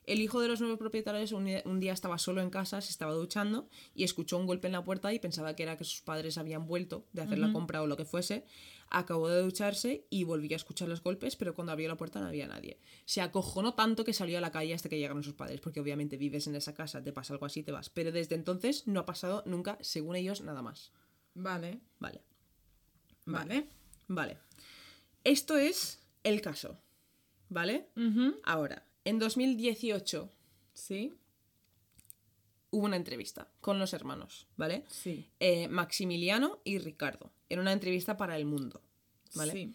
El 0.05 0.19
hijo 0.19 0.41
de 0.41 0.49
los 0.49 0.59
nuevos 0.59 0.77
propietarios 0.77 1.31
un 1.31 1.45
día, 1.45 1.61
un 1.63 1.79
día 1.79 1.93
estaba 1.93 2.17
solo 2.17 2.41
en 2.41 2.49
casa, 2.49 2.81
se 2.81 2.91
estaba 2.91 3.13
duchando 3.13 3.69
y 3.95 4.03
escuchó 4.03 4.37
un 4.37 4.47
golpe 4.47 4.67
en 4.67 4.73
la 4.73 4.83
puerta 4.83 5.13
y 5.13 5.19
pensaba 5.19 5.55
que 5.55 5.63
era 5.63 5.77
que 5.77 5.85
sus 5.85 6.01
padres 6.01 6.37
habían 6.37 6.67
vuelto 6.67 7.07
de 7.13 7.21
hacer 7.21 7.39
la 7.39 7.53
compra 7.53 7.81
o 7.81 7.87
lo 7.87 7.95
que 7.95 8.03
fuese. 8.03 8.43
Acabó 8.89 9.29
de 9.29 9.41
ducharse 9.41 10.07
y 10.09 10.25
volvió 10.25 10.55
a 10.55 10.57
escuchar 10.57 10.89
los 10.89 11.01
golpes, 11.01 11.37
pero 11.37 11.55
cuando 11.55 11.71
abrió 11.71 11.87
la 11.87 11.95
puerta 11.95 12.19
no 12.19 12.27
había 12.27 12.47
nadie. 12.47 12.81
Se 13.05 13.21
acojonó 13.21 13.75
tanto 13.75 14.03
que 14.03 14.11
salió 14.11 14.39
a 14.39 14.41
la 14.41 14.51
calle 14.51 14.73
hasta 14.73 14.89
que 14.89 14.97
llegaron 14.97 15.23
sus 15.23 15.35
padres, 15.35 15.61
porque 15.61 15.79
obviamente 15.79 16.17
vives 16.17 16.47
en 16.47 16.55
esa 16.55 16.73
casa, 16.73 17.01
te 17.01 17.13
pasa 17.13 17.31
algo 17.31 17.45
así, 17.45 17.63
te 17.63 17.71
vas. 17.71 17.89
Pero 17.89 18.11
desde 18.11 18.35
entonces 18.35 18.87
no 18.87 18.99
ha 18.99 19.05
pasado 19.05 19.41
nunca, 19.45 19.77
según 19.79 20.17
ellos, 20.17 20.41
nada 20.41 20.61
más. 20.61 20.91
Vale. 21.33 21.79
Vale. 21.99 22.32
Vale. 23.25 23.67
Vale. 24.07 24.37
Esto 25.23 25.57
es 25.57 25.99
el 26.23 26.41
caso. 26.41 26.77
¿Vale? 27.49 27.87
Ahora, 28.43 28.83
en 29.05 29.19
2018 29.19 30.29
Sí. 30.73 31.13
hubo 32.71 32.85
una 32.85 32.95
entrevista 32.95 33.47
con 33.61 33.77
los 33.79 33.93
hermanos, 33.93 34.47
¿vale? 34.57 34.83
Sí. 34.87 35.29
Eh, 35.39 35.67
Maximiliano 35.67 36.59
y 36.63 36.79
Ricardo. 36.79 37.31
Era 37.49 37.61
una 37.61 37.71
entrevista 37.73 38.17
para 38.17 38.35
el 38.37 38.45
mundo. 38.45 38.81
¿Vale? 39.35 39.51
Sí. 39.51 39.73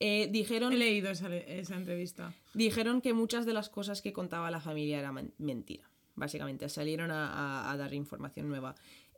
Eh, 0.00 0.28
dijeron, 0.32 0.72
He 0.72 0.76
leído 0.76 1.10
esa, 1.10 1.34
esa 1.36 1.76
entrevista. 1.76 2.34
dijeron 2.54 3.00
que 3.00 3.12
muchas 3.12 3.46
de 3.46 3.52
las 3.52 3.68
cosas 3.68 4.02
que 4.02 4.12
contaba 4.12 4.50
la 4.50 4.60
familia 4.60 4.98
era 4.98 5.12
men- 5.12 5.32
mentira. 5.38 5.88
Básicamente, 6.16 6.68
salieron 6.68 7.10
a, 7.12 7.28
a- 7.32 7.70
a 7.70 7.76
dar 7.76 7.94
información 7.94 8.48
nueva. 8.48 8.74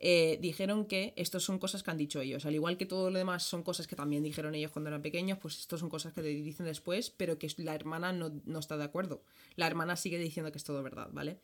Eh, 0.07 0.37
dijeron 0.39 0.85
que 0.85 1.15
estos 1.15 1.43
son 1.43 1.57
cosas 1.57 1.81
que 1.81 1.89
han 1.89 1.97
dicho 1.97 2.21
ellos. 2.21 2.45
Al 2.45 2.53
igual 2.53 2.77
que 2.77 2.85
todo 2.85 3.09
lo 3.09 3.17
demás 3.17 3.41
son 3.41 3.63
cosas 3.63 3.87
que 3.87 3.95
también 3.95 4.21
dijeron 4.21 4.53
ellos 4.53 4.69
cuando 4.69 4.89
eran 4.89 5.01
pequeños, 5.01 5.39
pues 5.39 5.57
estos 5.57 5.79
son 5.79 5.89
cosas 5.89 6.13
que 6.13 6.21
dicen 6.21 6.67
después, 6.67 7.09
pero 7.09 7.39
que 7.39 7.51
la 7.57 7.73
hermana 7.73 8.13
no, 8.13 8.31
no 8.45 8.59
está 8.59 8.77
de 8.77 8.83
acuerdo. 8.83 9.23
La 9.55 9.65
hermana 9.65 9.95
sigue 9.95 10.19
diciendo 10.19 10.51
que 10.51 10.59
es 10.59 10.63
todo 10.63 10.83
verdad, 10.83 11.09
¿vale? 11.11 11.39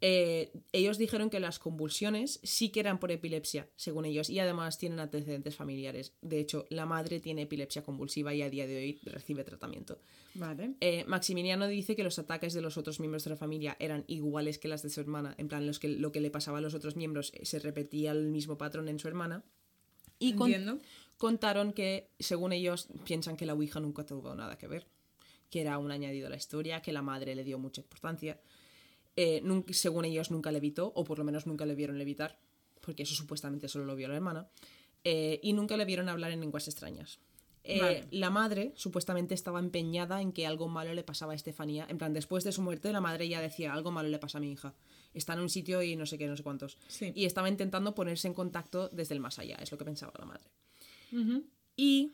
Eh, 0.00 0.52
ellos 0.72 0.96
dijeron 0.96 1.28
que 1.28 1.40
las 1.40 1.58
convulsiones 1.58 2.38
sí 2.44 2.68
que 2.68 2.80
eran 2.80 3.00
por 3.00 3.10
epilepsia, 3.10 3.68
según 3.74 4.04
ellos, 4.04 4.30
y 4.30 4.38
además 4.38 4.78
tienen 4.78 5.00
antecedentes 5.00 5.56
familiares. 5.56 6.12
De 6.22 6.38
hecho, 6.38 6.66
la 6.70 6.86
madre 6.86 7.18
tiene 7.18 7.42
epilepsia 7.42 7.82
convulsiva 7.82 8.32
y 8.32 8.42
a 8.42 8.50
día 8.50 8.66
de 8.66 8.76
hoy 8.76 9.00
recibe 9.02 9.42
tratamiento. 9.42 9.98
Vale. 10.34 10.74
Eh, 10.80 11.04
Maximiliano 11.08 11.66
dice 11.66 11.96
que 11.96 12.04
los 12.04 12.18
ataques 12.20 12.54
de 12.54 12.60
los 12.60 12.76
otros 12.76 13.00
miembros 13.00 13.24
de 13.24 13.30
la 13.30 13.36
familia 13.36 13.76
eran 13.80 14.04
iguales 14.06 14.58
que 14.58 14.68
las 14.68 14.82
de 14.82 14.90
su 14.90 15.00
hermana, 15.00 15.34
en 15.36 15.48
plan, 15.48 15.66
los 15.66 15.80
que, 15.80 15.88
lo 15.88 16.12
que 16.12 16.20
le 16.20 16.30
pasaba 16.30 16.58
a 16.58 16.60
los 16.60 16.74
otros 16.74 16.94
miembros 16.94 17.32
eh, 17.34 17.44
se 17.44 17.58
repetía 17.58 18.12
el 18.12 18.28
mismo 18.28 18.56
patrón 18.56 18.88
en 18.88 19.00
su 19.00 19.08
hermana. 19.08 19.42
Y 20.20 20.34
con- 20.34 20.48
contaron 21.16 21.72
que, 21.72 22.10
según 22.20 22.52
ellos, 22.52 22.88
piensan 23.04 23.36
que 23.36 23.46
la 23.46 23.54
Ouija 23.54 23.80
nunca 23.80 24.06
tuvo 24.06 24.34
nada 24.36 24.58
que 24.58 24.68
ver, 24.68 24.86
que 25.50 25.60
era 25.60 25.78
un 25.78 25.90
añadido 25.90 26.28
a 26.28 26.30
la 26.30 26.36
historia, 26.36 26.82
que 26.82 26.92
la 26.92 27.02
madre 27.02 27.34
le 27.34 27.42
dio 27.42 27.58
mucha 27.58 27.80
importancia. 27.80 28.38
Eh, 29.20 29.42
según 29.72 30.04
ellos, 30.04 30.30
nunca 30.30 30.52
levitó, 30.52 30.92
o 30.94 31.02
por 31.02 31.18
lo 31.18 31.24
menos 31.24 31.44
nunca 31.44 31.66
le 31.66 31.74
vieron 31.74 31.98
levitar, 31.98 32.38
porque 32.80 33.02
eso 33.02 33.16
supuestamente 33.16 33.66
solo 33.66 33.84
lo 33.84 33.96
vio 33.96 34.06
la 34.06 34.14
hermana, 34.14 34.46
eh, 35.02 35.40
y 35.42 35.54
nunca 35.54 35.76
le 35.76 35.84
vieron 35.84 36.08
hablar 36.08 36.30
en 36.30 36.38
lenguas 36.38 36.68
extrañas. 36.68 37.18
Eh, 37.64 37.80
Vale. 37.80 38.04
La 38.12 38.30
madre 38.30 38.72
supuestamente 38.76 39.34
estaba 39.34 39.58
empeñada 39.58 40.22
en 40.22 40.30
que 40.30 40.46
algo 40.46 40.68
malo 40.68 40.94
le 40.94 41.02
pasaba 41.02 41.32
a 41.32 41.34
Estefanía. 41.34 41.84
En 41.88 41.98
plan, 41.98 42.14
después 42.14 42.44
de 42.44 42.52
su 42.52 42.62
muerte, 42.62 42.92
la 42.92 43.00
madre 43.00 43.28
ya 43.28 43.40
decía, 43.40 43.72
algo 43.72 43.90
malo 43.90 44.08
le 44.08 44.20
pasa 44.20 44.38
a 44.38 44.40
mi 44.40 44.52
hija. 44.52 44.72
Está 45.12 45.32
en 45.32 45.40
un 45.40 45.48
sitio 45.48 45.82
y 45.82 45.96
no 45.96 46.06
sé 46.06 46.16
qué, 46.16 46.28
no 46.28 46.36
sé 46.36 46.44
cuántos. 46.44 46.78
Sí. 46.86 47.10
Y 47.12 47.24
estaba 47.24 47.48
intentando 47.48 47.96
ponerse 47.96 48.28
en 48.28 48.34
contacto 48.34 48.88
desde 48.88 49.14
el 49.14 49.20
más 49.20 49.40
allá, 49.40 49.56
es 49.56 49.72
lo 49.72 49.78
que 49.78 49.84
pensaba 49.84 50.12
la 50.16 50.26
madre. 50.26 50.48
Y 51.76 52.12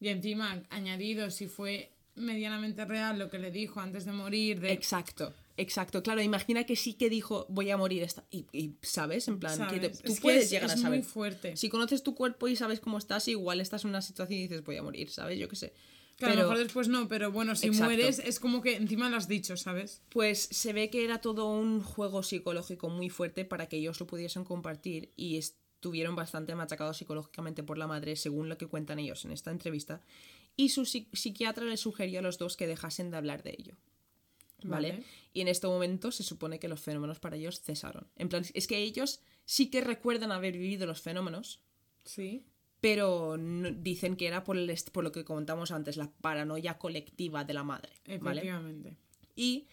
Y 0.00 0.08
encima, 0.08 0.62
añadido, 0.70 1.30
si 1.30 1.48
fue 1.48 1.90
medianamente 2.14 2.84
real 2.86 3.18
lo 3.18 3.28
que 3.28 3.38
le 3.38 3.50
dijo 3.50 3.80
antes 3.80 4.06
de 4.06 4.12
morir, 4.12 4.60
de... 4.60 4.72
Exacto, 4.72 5.34
exacto. 5.56 6.02
Claro, 6.02 6.22
imagina 6.22 6.64
que 6.64 6.76
sí 6.76 6.94
que 6.94 7.08
dijo 7.10 7.46
voy 7.48 7.70
a 7.70 7.76
morir 7.76 8.02
esta. 8.02 8.24
Y, 8.30 8.46
y, 8.52 8.76
sabes, 8.82 9.28
en 9.28 9.38
plan, 9.38 9.58
que 9.68 9.78
te- 9.80 9.90
tú 9.90 10.12
Es 10.12 10.14
que 10.16 10.20
puedes 10.22 10.44
es- 10.44 10.50
llegar 10.50 10.70
a 10.70 10.74
es 10.74 10.80
saber. 10.80 10.98
muy 11.00 11.06
fuerte. 11.08 11.56
Si 11.56 11.68
conoces 11.68 12.02
tu 12.02 12.14
cuerpo 12.14 12.48
y 12.48 12.56
sabes 12.56 12.80
cómo 12.80 12.98
estás, 12.98 13.28
igual 13.28 13.60
estás 13.60 13.84
en 13.84 13.90
una 13.90 14.02
situación 14.02 14.38
y 14.38 14.42
dices 14.42 14.62
voy 14.64 14.76
a 14.76 14.82
morir, 14.82 15.10
¿sabes? 15.10 15.38
Yo 15.38 15.48
qué 15.48 15.56
sé. 15.56 15.72
Que 16.16 16.24
a 16.24 16.28
lo 16.30 16.34
Pero, 16.34 16.48
mejor 16.48 16.64
después 16.64 16.88
no, 16.88 17.08
pero 17.08 17.30
bueno, 17.30 17.54
si 17.56 17.66
Exacto. 17.66 17.84
mueres 17.92 18.18
es 18.20 18.40
como 18.40 18.62
que 18.62 18.76
encima 18.76 19.10
lo 19.10 19.18
has 19.18 19.28
dicho, 19.28 19.54
¿sabes? 19.58 20.00
pues 20.08 20.48
se 20.50 20.72
ve 20.72 20.88
que 20.88 21.04
era 21.04 21.20
todo 21.20 21.46
un 21.50 21.82
juego 21.82 22.22
psicológico 22.22 22.88
muy 22.88 23.10
fuerte 23.10 23.44
para 23.44 23.68
que 23.68 23.76
ellos 23.76 24.00
lo 24.00 24.06
pudiesen 24.06 24.42
compartir 24.44 25.12
y 25.14 25.36
estuvieron 25.36 26.16
bastante 26.16 26.54
machacados 26.54 26.96
psicológicamente 26.96 27.62
por 27.62 27.76
la 27.76 27.86
madre, 27.86 28.16
según 28.16 28.48
lo 28.48 28.56
que 28.56 28.66
cuentan 28.66 28.98
ellos 28.98 29.26
en 29.26 29.32
esta 29.32 29.50
entrevista. 29.50 30.00
Y 30.56 30.70
su 30.70 30.86
psi- 30.86 31.08
psiquiatra 31.12 31.66
les 31.66 31.80
sugirió 31.80 32.20
a 32.20 32.22
los 32.22 32.38
dos 32.38 32.56
que 32.56 32.66
dejasen 32.66 33.10
de 33.10 33.18
hablar 33.18 33.42
de 33.42 33.54
ello. 33.58 33.76
¿Vale? 34.62 34.90
Vale. 34.92 35.04
Y 35.32 35.40
en 35.42 35.48
este 35.48 35.66
momento 35.66 36.10
se 36.10 36.22
supone 36.22 36.58
que 36.58 36.68
los 36.68 36.80
fenómenos 36.80 37.20
para 37.20 37.36
ellos 37.36 37.60
cesaron. 37.60 38.08
En 38.16 38.28
plan, 38.28 38.44
es 38.54 38.66
que 38.66 38.78
ellos 38.78 39.20
sí 39.44 39.70
que 39.70 39.80
recuerdan 39.80 40.32
haber 40.32 40.54
vivido 40.54 40.86
los 40.86 41.00
fenómenos, 41.02 41.60
Sí. 42.04 42.44
pero 42.80 43.36
no- 43.36 43.70
dicen 43.70 44.16
que 44.16 44.26
era 44.26 44.44
por, 44.44 44.56
el 44.56 44.74
por 44.92 45.04
lo 45.04 45.12
que 45.12 45.24
comentamos 45.24 45.70
antes, 45.72 45.96
la 45.96 46.10
paranoia 46.20 46.78
colectiva 46.78 47.44
de 47.44 47.54
la 47.54 47.64
madre. 47.64 47.90
¿vale? 48.20 48.40
Efectivamente. 48.40 48.96
Y 49.34 49.66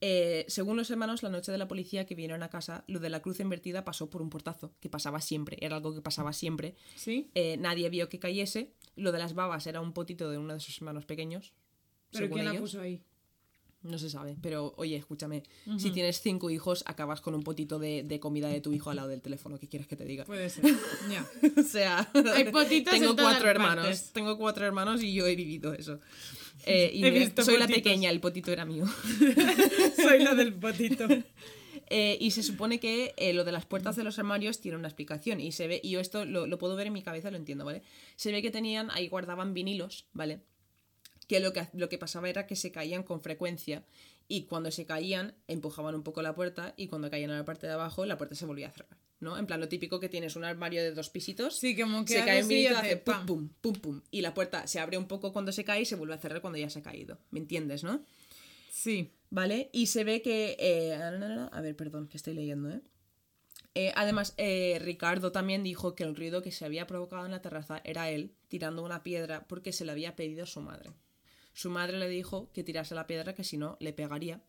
eh, 0.00 0.44
según 0.46 0.76
los 0.76 0.88
hermanos, 0.90 1.24
la 1.24 1.28
noche 1.28 1.50
de 1.50 1.58
la 1.58 1.66
policía 1.66 2.06
que 2.06 2.14
vinieron 2.14 2.44
a 2.44 2.48
casa, 2.50 2.84
lo 2.86 3.00
de 3.00 3.10
la 3.10 3.20
cruz 3.20 3.40
invertida 3.40 3.84
pasó 3.84 4.08
por 4.08 4.22
un 4.22 4.30
portazo, 4.30 4.72
que 4.78 4.88
pasaba 4.88 5.20
siempre, 5.20 5.56
era 5.60 5.74
algo 5.76 5.92
que 5.92 6.00
pasaba 6.02 6.32
siempre. 6.32 6.76
Sí. 6.94 7.28
Eh, 7.34 7.56
nadie 7.58 7.88
vio 7.90 8.08
que 8.08 8.20
cayese. 8.20 8.72
Lo 8.94 9.10
de 9.10 9.18
las 9.18 9.34
babas 9.34 9.66
era 9.66 9.80
un 9.80 9.92
potito 9.92 10.30
de 10.30 10.38
uno 10.38 10.54
de 10.54 10.60
sus 10.60 10.76
hermanos 10.78 11.04
pequeños. 11.06 11.52
Pero 12.12 12.30
¿quién 12.30 12.44
la 12.44 12.54
puso 12.54 12.80
ahí? 12.80 13.02
No 13.88 13.98
se 13.98 14.10
sabe, 14.10 14.36
pero 14.42 14.74
oye, 14.76 14.96
escúchame. 14.96 15.42
Si 15.78 15.90
tienes 15.90 16.20
cinco 16.20 16.50
hijos, 16.50 16.84
acabas 16.86 17.20
con 17.22 17.34
un 17.34 17.42
potito 17.42 17.78
de, 17.78 18.02
de 18.02 18.20
comida 18.20 18.48
de 18.48 18.60
tu 18.60 18.72
hijo 18.72 18.90
al 18.90 18.96
lado 18.96 19.08
del 19.08 19.22
teléfono. 19.22 19.58
¿Qué 19.58 19.66
quieres 19.66 19.88
que 19.88 19.96
te 19.96 20.04
diga? 20.04 20.24
Puede 20.26 20.50
ser. 20.50 20.64
ya. 21.10 21.26
o 21.56 21.62
sea, 21.62 22.10
Hay 22.34 22.44
potitos 22.52 22.92
tengo 22.92 23.16
cuatro 23.16 23.48
hermanos. 23.48 23.86
partes. 23.86 24.12
Tengo 24.12 24.36
cuatro 24.36 24.66
hermanos 24.66 25.02
y 25.02 25.14
yo 25.14 25.26
he 25.26 25.34
vivido 25.34 25.72
eso. 25.74 25.98
Eh, 26.66 26.90
y 26.92 27.04
He 27.06 27.12
mira, 27.12 27.24
visto 27.24 27.44
soy 27.44 27.56
la 27.56 27.68
pequeña, 27.68 28.10
el 28.10 28.20
potito 28.20 28.50
era 28.52 28.64
mío. 28.66 28.84
Soy 29.96 30.18
la 30.18 30.34
del 30.34 30.52
potito. 30.54 31.06
Eh, 31.88 32.18
y 32.20 32.32
se 32.32 32.42
supone 32.42 32.80
que 32.80 33.14
eh, 33.16 33.32
lo 33.32 33.44
de 33.44 33.52
las 33.52 33.64
puertas 33.64 33.94
de 33.96 34.04
los 34.04 34.18
armarios 34.18 34.60
tiene 34.60 34.76
una 34.76 34.88
explicación. 34.88 35.40
Y 35.40 35.52
se 35.52 35.68
ve, 35.68 35.80
y 35.82 35.90
yo 35.90 36.00
esto 36.00 36.24
lo, 36.24 36.46
lo 36.46 36.58
puedo 36.58 36.74
ver 36.76 36.88
en 36.88 36.92
mi 36.92 37.02
cabeza, 37.02 37.30
lo 37.30 37.36
entiendo, 37.36 37.64
¿vale? 37.64 37.82
Se 38.16 38.32
ve 38.32 38.42
que 38.42 38.50
tenían, 38.50 38.90
ahí 38.90 39.08
guardaban 39.08 39.54
vinilos, 39.54 40.06
¿vale? 40.12 40.40
Que 41.28 41.38
lo 41.38 41.52
que, 41.52 41.68
lo 41.74 41.88
que 41.88 41.98
pasaba 41.98 42.28
era 42.28 42.46
que 42.46 42.56
se 42.56 42.72
caían 42.72 43.04
con 43.04 43.20
frecuencia. 43.20 43.84
Y 44.26 44.46
cuando 44.46 44.72
se 44.72 44.86
caían, 44.86 45.34
empujaban 45.46 45.94
un 45.94 46.02
poco 46.02 46.20
la 46.22 46.34
puerta. 46.34 46.74
Y 46.76 46.88
cuando 46.88 47.10
caían 47.10 47.30
a 47.30 47.36
la 47.36 47.44
parte 47.44 47.66
de 47.66 47.74
abajo, 47.74 48.04
la 48.04 48.18
puerta 48.18 48.34
se 48.34 48.46
volvía 48.46 48.68
a 48.68 48.72
cerrar. 48.72 48.98
¿No? 49.20 49.38
En 49.38 49.46
plan, 49.46 49.60
lo 49.60 49.68
típico 49.68 50.00
que 50.00 50.08
tienes 50.08 50.36
un 50.36 50.44
armario 50.44 50.82
de 50.82 50.92
dos 50.92 51.10
pisitos. 51.10 51.56
Sí, 51.56 51.76
como 51.76 52.04
que 52.04 52.14
se 52.14 52.24
cae 52.24 52.42
un 52.42 52.50
y 52.50 52.54
vinito, 52.54 52.78
hace 52.78 52.96
pum, 52.96 53.26
pum, 53.26 53.48
pum, 53.60 53.72
pum. 53.74 54.00
Y 54.10 54.20
la 54.20 54.32
puerta 54.34 54.66
se 54.66 54.80
abre 54.80 54.96
un 54.96 55.06
poco 55.06 55.32
cuando 55.32 55.52
se 55.52 55.64
cae 55.64 55.82
y 55.82 55.84
se 55.84 55.96
vuelve 55.96 56.14
a 56.14 56.18
cerrar 56.18 56.40
cuando 56.40 56.58
ya 56.58 56.70
se 56.70 56.80
ha 56.80 56.82
caído. 56.82 57.18
¿Me 57.30 57.40
entiendes, 57.40 57.84
no? 57.84 58.04
Sí. 58.70 59.12
¿Vale? 59.30 59.70
Y 59.72 59.86
se 59.86 60.04
ve 60.04 60.22
que... 60.22 60.56
eh, 60.58 60.94
a 60.94 61.60
ver, 61.60 61.76
perdón, 61.76 62.08
que 62.08 62.16
estoy 62.16 62.34
leyendo, 62.34 62.70
¿eh? 62.70 62.80
Eh, 63.74 63.92
además, 63.94 64.34
eh, 64.38 64.78
Ricardo 64.80 65.30
también 65.30 65.62
dijo 65.62 65.94
que 65.94 66.02
el 66.02 66.16
ruido 66.16 66.42
que 66.42 66.50
se 66.50 66.64
había 66.64 66.86
provocado 66.86 67.26
en 67.26 67.30
la 67.30 67.42
terraza 67.42 67.80
era 67.84 68.10
él 68.10 68.34
tirando 68.48 68.82
una 68.82 69.04
piedra 69.04 69.46
porque 69.46 69.72
se 69.72 69.84
le 69.84 69.92
había 69.92 70.16
pedido 70.16 70.46
su 70.46 70.60
madre. 70.60 70.90
Su 71.52 71.70
madre 71.70 71.98
le 71.98 72.08
dijo 72.08 72.50
que 72.52 72.62
tirase 72.64 72.94
la 72.94 73.06
piedra 73.06 73.34
que 73.34 73.44
si 73.44 73.56
no 73.58 73.76
le 73.80 73.92
pegaría. 73.92 74.42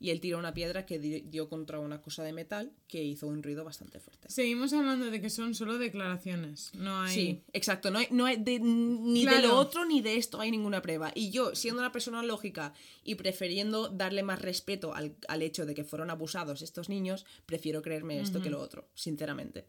Y 0.00 0.10
él 0.10 0.20
tiró 0.20 0.38
una 0.38 0.54
piedra 0.54 0.86
que 0.86 1.00
di- 1.00 1.22
dio 1.22 1.48
contra 1.48 1.80
una 1.80 2.00
cosa 2.00 2.22
de 2.22 2.32
metal 2.32 2.70
que 2.86 3.02
hizo 3.02 3.26
un 3.26 3.42
ruido 3.42 3.64
bastante 3.64 3.98
fuerte. 3.98 4.30
Seguimos 4.30 4.72
hablando 4.72 5.10
de 5.10 5.20
que 5.20 5.28
son 5.28 5.56
solo 5.56 5.76
declaraciones. 5.76 6.70
No 6.74 7.00
hay. 7.00 7.12
Sí, 7.14 7.42
exacto. 7.52 7.90
No 7.90 7.98
hay, 7.98 8.06
no 8.12 8.24
hay 8.24 8.36
de- 8.36 8.60
ni 8.60 9.24
de 9.26 9.42
lo 9.48 9.56
otro 9.56 9.84
ni 9.84 10.00
de 10.00 10.16
esto 10.16 10.40
hay 10.40 10.52
ninguna 10.52 10.82
prueba. 10.82 11.10
Y 11.16 11.30
yo, 11.32 11.52
siendo 11.56 11.80
una 11.80 11.90
persona 11.90 12.22
lógica 12.22 12.72
y 13.02 13.16
prefiriendo 13.16 13.88
darle 13.88 14.22
más 14.22 14.40
respeto 14.40 14.94
al, 14.94 15.16
al 15.26 15.42
hecho 15.42 15.66
de 15.66 15.74
que 15.74 15.82
fueron 15.82 16.10
abusados 16.10 16.62
estos 16.62 16.88
niños, 16.88 17.26
prefiero 17.44 17.82
creerme 17.82 18.20
esto 18.20 18.40
que 18.40 18.50
lo 18.50 18.60
otro, 18.60 18.88
sinceramente. 18.94 19.66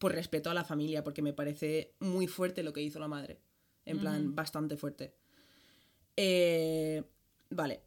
Por 0.00 0.12
respeto 0.12 0.50
a 0.50 0.54
la 0.54 0.64
familia, 0.64 1.04
porque 1.04 1.22
me 1.22 1.32
parece 1.32 1.94
muy 2.00 2.26
fuerte 2.26 2.64
lo 2.64 2.72
que 2.72 2.82
hizo 2.82 2.98
la 2.98 3.06
madre. 3.06 3.38
En 3.84 4.00
plan, 4.00 4.34
bastante 4.34 4.76
fuerte. 4.76 5.14
Eh, 6.22 7.02
vale. 7.48 7.80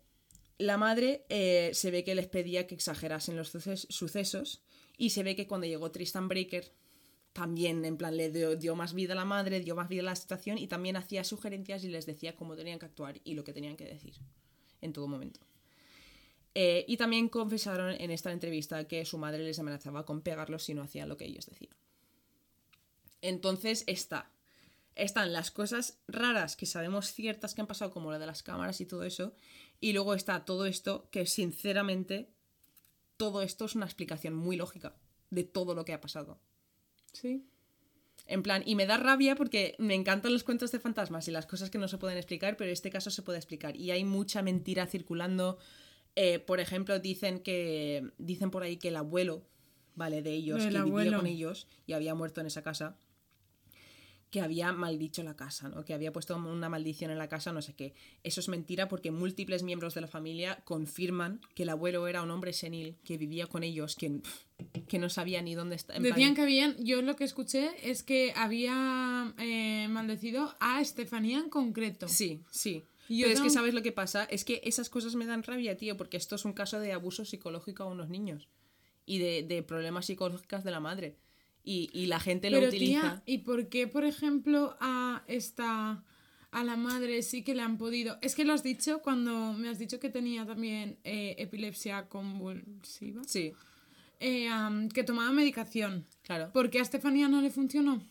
La 0.58 0.78
madre 0.78 1.24
eh, 1.30 1.70
se 1.74 1.92
ve 1.92 2.04
que 2.04 2.16
les 2.16 2.26
pedía 2.28 2.66
que 2.66 2.74
exagerasen 2.74 3.36
los 3.36 3.54
suces- 3.54 3.86
sucesos 3.90 4.64
y 4.98 5.12
se 5.12 5.22
ve 5.22 5.36
que 5.36 5.46
cuando 5.46 5.68
llegó 5.68 5.92
Tristan 5.92 6.28
Breaker 6.28 6.72
también 7.32 7.86
en 7.86 7.96
plan 7.96 8.18
le 8.18 8.32
dio, 8.32 8.56
dio 8.56 8.76
más 8.76 8.94
vida 8.96 9.14
a 9.14 9.16
la 9.16 9.26
madre, 9.26 9.60
dio 9.60 9.76
más 9.76 9.88
vida 9.88 10.02
a 10.02 10.06
la 10.06 10.16
situación 10.16 10.58
y 10.58 10.66
también 10.68 10.96
hacía 10.96 11.24
sugerencias 11.24 11.84
y 11.84 11.90
les 11.90 12.08
decía 12.08 12.36
cómo 12.36 12.56
tenían 12.56 12.80
que 12.80 12.88
actuar 12.88 13.22
y 13.24 13.36
lo 13.36 13.44
que 13.44 13.54
tenían 13.54 13.76
que 13.76 13.86
decir 13.86 14.16
en 14.82 14.94
todo 14.94 15.08
momento. 15.08 15.40
Eh, 16.56 16.86
y 16.88 16.98
también 16.98 17.30
confesaron 17.30 17.92
en 18.00 18.10
esta 18.10 18.32
entrevista 18.32 18.88
que 18.88 19.06
su 19.06 19.20
madre 19.20 19.44
les 19.44 19.60
amenazaba 19.60 20.06
con 20.08 20.22
pegarlos 20.22 20.64
si 20.64 20.74
no 20.74 20.82
hacían 20.82 21.08
lo 21.10 21.18
que 21.18 21.26
ellos 21.26 21.46
decían. 21.46 21.76
Entonces 23.22 23.84
está. 23.86 24.32
Están 24.96 25.34
las 25.34 25.52
cosas 25.52 26.00
raras 26.08 26.56
que 26.56 26.66
sabemos 26.66 27.14
ciertas 27.14 27.56
que 27.56 27.62
han 27.62 27.68
pasado, 27.68 27.92
como 27.92 28.12
la 28.12 28.20
de 28.20 28.28
las 28.28 28.44
cámaras 28.44 28.80
y 28.82 28.86
todo 28.86 29.04
eso. 29.04 29.34
Y 29.80 29.94
luego 29.94 30.14
está 30.14 30.46
todo 30.46 30.66
esto 30.66 31.10
que 31.12 31.26
sinceramente 31.26 32.30
todo 33.18 33.42
esto 33.42 33.66
es 33.66 33.76
una 33.76 33.86
explicación 33.86 34.36
muy 34.36 34.56
lógica 34.56 34.96
de 35.30 35.44
todo 35.44 35.76
lo 35.76 35.86
que 35.86 35.94
ha 35.94 36.02
pasado. 36.02 36.40
Sí. 37.12 37.46
En 38.26 38.44
plan, 38.44 38.64
y 38.66 38.76
me 38.76 38.86
da 38.86 38.98
rabia 38.98 39.36
porque 39.36 39.76
me 39.80 39.96
encantan 39.96 40.32
los 40.32 40.44
cuentos 40.44 40.72
de 40.72 40.80
fantasmas 40.80 41.28
y 41.28 41.32
las 41.32 41.46
cosas 41.46 41.70
que 41.70 41.78
no 41.78 41.88
se 41.88 41.98
pueden 41.98 42.18
explicar, 42.18 42.56
pero 42.56 42.70
en 42.70 42.74
este 42.74 42.90
caso 42.90 43.12
se 43.12 43.22
puede 43.22 43.38
explicar. 43.38 43.76
Y 43.76 43.92
hay 43.92 44.06
mucha 44.06 44.42
mentira 44.42 44.88
circulando. 44.88 45.58
Eh, 46.16 46.40
por 46.40 46.60
ejemplo, 46.60 47.00
dicen 47.00 47.40
que. 47.40 48.12
Dicen 48.18 48.52
por 48.52 48.64
ahí 48.64 48.78
que 48.78 48.90
el 48.90 48.96
abuelo, 48.96 49.46
¿vale? 49.96 50.22
De 50.22 50.32
ellos, 50.32 50.64
que 50.66 50.82
vivía 50.82 51.18
con 51.18 51.28
ellos 51.28 51.68
y 51.86 51.94
había 51.94 52.16
muerto 52.16 52.40
en 52.40 52.48
esa 52.48 52.62
casa. 52.62 52.98
Que 54.34 54.42
había 54.42 54.72
maldicho 54.74 55.22
la 55.22 55.36
casa, 55.36 55.70
¿no? 55.70 55.86
Que 55.86 55.94
había 55.94 56.12
puesto 56.12 56.36
una 56.36 56.68
maldición 56.68 57.12
en 57.12 57.20
la 57.20 57.30
casa, 57.30 57.54
no 57.54 57.62
sé 57.62 57.76
qué. 57.76 57.94
Eso 58.24 58.40
es 58.40 58.50
mentira 58.50 58.88
porque 58.88 59.12
múltiples 59.12 59.62
miembros 59.62 59.94
de 59.94 60.02
la 60.02 60.08
familia 60.08 60.60
confirman 60.66 61.40
que 61.54 61.62
el 61.62 61.70
abuelo 61.70 62.08
era 62.08 62.24
un 62.24 62.32
hombre 62.32 62.52
senil 62.52 62.96
que 63.04 63.18
vivía 63.20 63.46
con 63.46 63.62
ellos, 63.62 63.96
que, 63.96 64.22
que 64.88 64.98
no 64.98 65.10
sabía 65.10 65.44
ni 65.44 65.54
dónde 65.54 65.78
plan- 65.78 66.02
Decían 66.02 66.34
que 66.34 66.42
habían, 66.42 66.76
yo 66.84 67.04
lo 67.04 67.16
que 67.16 67.26
escuché 67.26 67.70
es 67.88 68.02
que 68.02 68.34
había 68.36 69.36
eh, 69.38 69.88
maldecido 69.92 70.56
a 70.60 70.82
Estefanía 70.82 71.38
en 71.38 71.50
concreto. 71.50 72.08
Sí, 72.08 72.42
sí. 72.50 72.86
Yo 73.10 73.28
Pero 73.28 73.36
es 73.36 73.42
que 73.42 73.50
sabes 73.52 73.76
lo 73.76 73.84
que 73.84 73.92
pasa, 73.92 74.24
es 74.24 74.44
que 74.46 74.62
esas 74.64 74.90
cosas 74.90 75.14
me 75.14 75.28
dan 75.28 75.44
rabia, 75.44 75.78
tío, 75.78 75.96
porque 75.96 76.18
esto 76.18 76.36
es 76.36 76.44
un 76.46 76.54
caso 76.54 76.80
de 76.80 76.92
abuso 76.94 77.24
psicológico 77.24 77.84
a 77.84 77.86
unos 77.86 78.10
niños 78.10 78.48
y 79.06 79.20
de, 79.20 79.44
de 79.44 79.62
problemas 79.62 80.08
psicológicos 80.08 80.64
de 80.64 80.72
la 80.72 80.80
madre. 80.80 81.18
Y, 81.64 81.90
y 81.94 82.08
la 82.08 82.20
gente 82.20 82.50
lo 82.50 82.58
Pero 82.58 82.68
utiliza. 82.70 83.02
tía, 83.02 83.24
¿y 83.26 83.38
por 83.40 83.70
qué, 83.70 83.88
por 83.88 84.04
ejemplo, 84.04 84.76
a 84.82 85.24
esta 85.28 86.04
a 86.52 86.64
la 86.64 86.76
madre 86.76 87.22
sí 87.24 87.42
que 87.44 87.56
le 87.56 87.62
han 87.62 87.78
podido? 87.78 88.18
Es 88.22 88.36
que 88.36 88.44
lo 88.46 88.54
has 88.54 88.64
dicho 88.64 89.02
cuando 89.02 89.54
me 89.54 89.70
has 89.70 89.80
dicho 89.80 90.00
que 90.00 90.10
tenía 90.10 90.46
también 90.46 90.98
eh, 91.04 91.36
epilepsia 91.40 92.10
convulsiva, 92.10 93.22
Sí, 93.26 93.54
eh, 94.20 94.50
que 94.94 95.04
tomaba 95.04 95.32
medicación. 95.32 96.06
claro. 96.24 96.52
¿Por 96.52 96.70
qué 96.70 96.80
a 96.80 96.82
Estefanía 96.82 97.28
no 97.30 97.42
le 97.42 97.50
funcionó? 97.50 98.04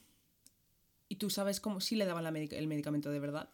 ¿Y 1.09 1.17
tú 1.17 1.29
sabes 1.29 1.61
cómo 1.61 1.81
sí 1.83 1.95
le 1.95 2.07
daban 2.07 2.25
la 2.25 2.31
el 2.31 2.67
medicamento 2.67 3.11
de 3.11 3.21
verdad? 3.21 3.51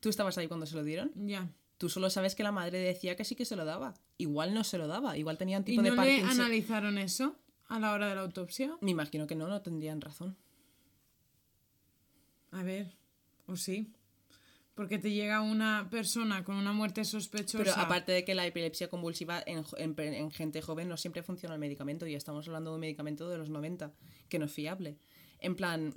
¿Tú 0.00 0.08
estabas 0.08 0.36
ahí 0.36 0.48
cuando 0.48 0.66
se 0.66 0.74
lo 0.74 0.82
dieron? 0.82 1.12
Ya. 1.14 1.48
Tú 1.78 1.88
solo 1.88 2.10
sabes 2.10 2.34
que 2.34 2.42
la 2.42 2.52
madre 2.52 2.78
decía 2.78 3.16
que 3.16 3.24
sí 3.24 3.36
que 3.36 3.44
se 3.44 3.54
lo 3.56 3.64
daba. 3.64 3.94
Igual 4.18 4.52
no 4.52 4.64
se 4.64 4.76
lo 4.78 4.88
daba, 4.88 5.16
igual 5.16 5.38
tenía 5.38 5.58
un 5.58 5.62
¿Y 5.62 5.66
tipo 5.66 5.82
no 5.82 5.84
de 5.84 5.90
le 5.90 5.96
Parkinson. 5.96 6.30
analizaron 6.40 6.98
eso 6.98 7.36
a 7.70 7.78
la 7.78 7.92
hora 7.92 8.08
de 8.08 8.16
la 8.16 8.20
autopsia? 8.22 8.76
Me 8.80 8.90
imagino 8.90 9.26
que 9.26 9.36
no, 9.36 9.46
no 9.48 9.62
tendrían 9.62 10.00
razón. 10.00 10.36
A 12.50 12.62
ver, 12.64 12.92
o 13.46 13.56
sí. 13.56 13.92
Porque 14.74 14.98
te 14.98 15.12
llega 15.12 15.40
una 15.40 15.88
persona 15.88 16.42
con 16.42 16.56
una 16.56 16.72
muerte 16.72 17.04
sospechosa. 17.04 17.62
Pero 17.62 17.74
aparte 17.76 18.12
de 18.12 18.24
que 18.24 18.34
la 18.34 18.44
epilepsia 18.44 18.88
convulsiva 18.88 19.42
en, 19.46 19.64
en 19.78 19.98
en 19.98 20.30
gente 20.32 20.62
joven 20.62 20.88
no 20.88 20.96
siempre 20.96 21.22
funciona 21.22 21.54
el 21.54 21.60
medicamento 21.60 22.06
y 22.06 22.14
estamos 22.14 22.46
hablando 22.48 22.70
de 22.70 22.74
un 22.74 22.80
medicamento 22.80 23.28
de 23.28 23.38
los 23.38 23.50
90 23.50 23.92
que 24.28 24.38
no 24.38 24.46
es 24.46 24.52
fiable. 24.52 24.96
En 25.42 25.54
plan, 25.56 25.94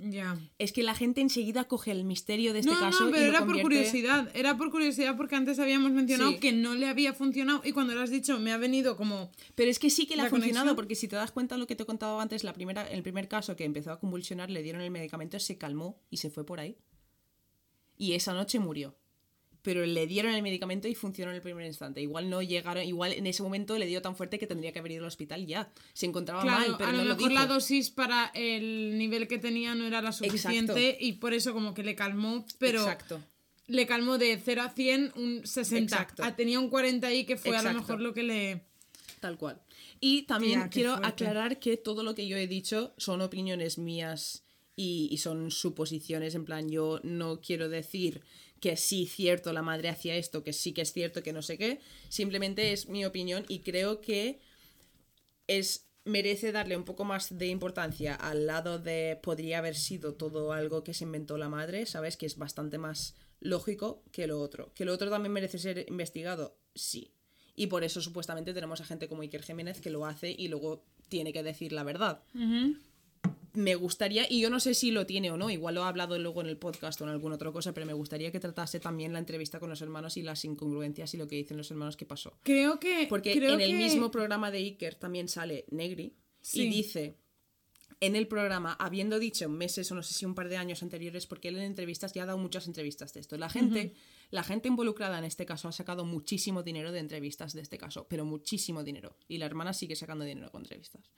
es 0.58 0.72
que 0.72 0.82
la 0.82 0.94
gente 0.94 1.20
enseguida 1.20 1.64
coge 1.64 1.90
el 1.90 2.04
misterio 2.04 2.54
de 2.54 2.60
este 2.60 2.72
no, 2.72 2.80
caso 2.80 3.04
no, 3.04 3.10
pero 3.10 3.26
y 3.26 3.28
era 3.28 3.44
por 3.44 3.60
curiosidad. 3.60 4.30
Era 4.34 4.56
por 4.56 4.70
curiosidad 4.70 5.16
porque 5.18 5.36
antes 5.36 5.58
habíamos 5.58 5.90
mencionado 5.92 6.30
Sí. 6.32 6.38
que 6.38 6.52
no 6.52 6.74
le 6.74 6.86
había 6.88 7.12
funcionado 7.12 7.60
y 7.62 7.72
cuando 7.72 7.94
lo 7.94 8.00
has 8.00 8.08
dicho 8.10 8.38
me 8.38 8.52
ha 8.52 8.56
venido 8.56 8.96
como... 8.96 9.30
Pero 9.54 9.70
es 9.70 9.78
que 9.78 9.90
sí 9.90 10.06
que 10.06 10.16
le 10.16 10.22
ha 10.22 10.24
¿La 10.24 10.30
funcionado, 10.30 10.64
conexión? 10.64 10.76
porque 10.76 10.94
si 10.94 11.08
te 11.08 11.16
das 11.16 11.30
cuenta 11.30 11.58
lo 11.58 11.66
que 11.66 11.76
te 11.76 11.82
he 11.82 11.86
contado 11.86 12.20
antes, 12.20 12.42
la 12.42 12.54
primera, 12.54 12.88
el 12.90 13.02
primer 13.02 13.28
caso 13.28 13.54
que 13.54 13.64
empezó 13.64 13.92
a 13.92 14.00
convulsionar, 14.00 14.48
le 14.48 14.62
dieron 14.62 14.80
el 14.80 14.90
medicamento, 14.90 15.38
se 15.38 15.58
calmó 15.58 16.00
y 16.08 16.16
se 16.16 16.30
fue 16.30 16.46
por 16.46 16.58
ahí. 16.58 16.78
Y 17.98 18.14
esa 18.14 18.32
noche 18.32 18.58
murió. 18.58 18.96
Pero 19.64 19.84
le 19.86 20.06
dieron 20.06 20.32
el 20.34 20.42
medicamento 20.42 20.86
y 20.88 20.94
funcionó 20.94 21.30
en 21.32 21.36
el 21.36 21.42
primer 21.42 21.64
instante. 21.66 22.00
Igual 22.00 22.28
no 22.30 22.42
llegaron, 22.42 22.84
igual 22.84 23.14
en 23.14 23.26
ese 23.26 23.42
momento 23.42 23.76
le 23.78 23.86
dio 23.86 24.02
tan 24.02 24.14
fuerte 24.14 24.38
que 24.38 24.46
tendría 24.46 24.72
que 24.72 24.78
haber 24.78 24.92
ido 24.92 25.00
al 25.04 25.08
hospital 25.08 25.46
ya. 25.46 25.72
Se 25.94 26.04
encontraba 26.04 26.42
Claro, 26.42 26.58
mal, 26.68 26.74
pero 26.76 26.90
a 26.90 26.92
lo 26.92 26.98
no 26.98 27.04
lo 27.04 27.14
mejor 27.16 27.30
dijo. 27.30 27.40
la 27.40 27.46
dosis 27.46 27.90
para 27.90 28.30
el 28.34 28.98
nivel 28.98 29.26
que 29.26 29.38
tenía 29.38 29.74
no 29.74 29.86
era 29.86 30.02
la 30.02 30.12
suficiente 30.12 30.88
Exacto. 30.90 31.04
y 31.06 31.12
por 31.14 31.32
eso 31.34 31.52
como 31.54 31.72
que 31.74 31.82
le 31.82 31.96
calmó, 31.96 32.44
pero 32.58 32.80
Exacto. 32.82 33.20
le 33.66 33.86
calmó 33.86 34.18
de 34.18 34.38
0 34.38 34.60
a 34.62 34.68
100 34.68 35.12
un 35.16 35.46
60. 35.46 35.94
Exacto. 35.96 36.22
Ah, 36.24 36.36
tenía 36.36 36.60
un 36.60 36.68
40 36.68 37.06
ahí 37.06 37.24
que 37.24 37.38
fue 37.38 37.56
a 37.56 37.62
lo 37.62 37.72
mejor 37.72 38.00
lo 38.02 38.12
que 38.12 38.22
le... 38.22 38.60
Tal 39.20 39.38
cual. 39.38 39.58
Y 39.98 40.24
también 40.24 40.60
Tía, 40.60 40.68
quiero 40.68 40.90
fuerte. 40.90 41.08
aclarar 41.08 41.58
que 41.58 41.78
todo 41.78 42.02
lo 42.02 42.14
que 42.14 42.26
yo 42.28 42.36
he 42.36 42.46
dicho 42.46 42.92
son 42.98 43.22
opiniones 43.22 43.78
mías 43.78 44.42
y, 44.76 45.08
y 45.10 45.16
son 45.16 45.50
suposiciones. 45.50 46.34
En 46.34 46.44
plan, 46.44 46.68
yo 46.68 47.00
no 47.02 47.40
quiero 47.40 47.70
decir 47.70 48.20
que 48.64 48.78
sí, 48.78 49.04
cierto, 49.04 49.52
la 49.52 49.60
madre 49.60 49.90
hacía 49.90 50.16
esto, 50.16 50.42
que 50.42 50.54
sí 50.54 50.72
que 50.72 50.80
es 50.80 50.92
cierto, 50.94 51.22
que 51.22 51.34
no 51.34 51.42
sé 51.42 51.58
qué. 51.58 51.80
Simplemente 52.08 52.72
es 52.72 52.88
mi 52.88 53.04
opinión 53.04 53.44
y 53.46 53.58
creo 53.58 54.00
que 54.00 54.40
es 55.46 55.90
merece 56.06 56.50
darle 56.50 56.74
un 56.74 56.86
poco 56.86 57.04
más 57.04 57.36
de 57.36 57.48
importancia 57.48 58.14
al 58.14 58.46
lado 58.46 58.78
de 58.78 59.20
podría 59.22 59.58
haber 59.58 59.74
sido 59.74 60.14
todo 60.14 60.54
algo 60.54 60.82
que 60.82 60.94
se 60.94 61.04
inventó 61.04 61.36
la 61.36 61.50
madre, 61.50 61.84
¿sabes? 61.84 62.16
Que 62.16 62.24
es 62.24 62.38
bastante 62.38 62.78
más 62.78 63.16
lógico 63.38 64.02
que 64.12 64.26
lo 64.26 64.40
otro. 64.40 64.72
Que 64.72 64.86
lo 64.86 64.94
otro 64.94 65.10
también 65.10 65.34
merece 65.34 65.58
ser 65.58 65.84
investigado, 65.86 66.56
sí. 66.74 67.12
Y 67.54 67.66
por 67.66 67.84
eso 67.84 68.00
supuestamente 68.00 68.54
tenemos 68.54 68.80
a 68.80 68.86
gente 68.86 69.08
como 69.08 69.20
Iker 69.20 69.42
Jiménez 69.42 69.82
que 69.82 69.90
lo 69.90 70.06
hace 70.06 70.30
y 70.30 70.48
luego 70.48 70.86
tiene 71.10 71.34
que 71.34 71.42
decir 71.42 71.72
la 71.72 71.84
verdad. 71.84 72.22
Me 73.54 73.76
gustaría, 73.76 74.26
y 74.28 74.40
yo 74.40 74.50
no 74.50 74.58
sé 74.60 74.74
si 74.74 74.90
lo 74.90 75.06
tiene 75.06 75.30
o 75.30 75.36
no, 75.36 75.48
igual 75.48 75.76
lo 75.76 75.84
ha 75.84 75.88
hablado 75.88 76.18
luego 76.18 76.40
en 76.40 76.48
el 76.48 76.56
podcast 76.58 77.00
o 77.00 77.04
en 77.04 77.10
alguna 77.10 77.36
otra 77.36 77.52
cosa, 77.52 77.72
pero 77.72 77.86
me 77.86 77.92
gustaría 77.92 78.32
que 78.32 78.40
tratase 78.40 78.80
también 78.80 79.12
la 79.12 79.20
entrevista 79.20 79.60
con 79.60 79.70
los 79.70 79.80
hermanos 79.80 80.16
y 80.16 80.22
las 80.22 80.44
incongruencias 80.44 81.14
y 81.14 81.16
lo 81.18 81.28
que 81.28 81.36
dicen 81.36 81.56
los 81.56 81.70
hermanos 81.70 81.96
que 81.96 82.04
pasó. 82.04 82.36
Creo 82.42 82.80
que... 82.80 83.06
Porque 83.08 83.32
creo 83.32 83.54
en 83.54 83.60
el 83.60 83.70
que- 83.70 83.76
mismo 83.76 84.10
programa 84.10 84.50
de 84.50 84.58
Iker 84.58 84.96
también 84.96 85.28
sale 85.28 85.64
Negri 85.70 86.16
Sí. 86.40 86.62
y 86.62 86.68
dice 86.68 87.16
en 88.00 88.16
el 88.16 88.26
programa, 88.26 88.72
habiendo 88.80 89.18
dicho 89.20 89.48
meses 89.48 89.90
o 89.90 89.94
no 89.94 90.02
sé 90.02 90.12
si 90.14 90.26
un 90.26 90.34
par 90.34 90.48
de 90.48 90.56
años 90.58 90.82
anteriores, 90.82 91.26
porque 91.26 91.48
él 91.48 91.56
en 91.56 91.62
entrevistas 91.62 92.12
ya 92.12 92.24
ha 92.24 92.26
dado 92.26 92.38
muchas 92.38 92.66
entrevistas 92.66 93.14
de 93.14 93.20
esto. 93.20 93.38
La 93.38 93.48
gente, 93.48 93.94
la 94.30 94.42
gente 94.42 94.68
involucrada 94.68 95.16
en 95.18 95.24
este 95.24 95.46
caso 95.46 95.68
ha 95.68 95.72
sacado 95.72 96.04
muchísimo 96.04 96.62
dinero 96.64 96.90
de 96.92 96.98
entrevistas 96.98 97.54
de 97.54 97.62
este 97.62 97.78
caso, 97.78 98.06
pero 98.10 98.24
muchísimo 98.26 98.82
dinero. 98.82 99.16
Y 99.28 99.38
la 99.38 99.46
hermana 99.46 99.72
sigue 99.72 99.94
sacando 99.96 100.24
dinero 100.24 100.50
con 100.50 100.62
entrevistas. 100.62 101.08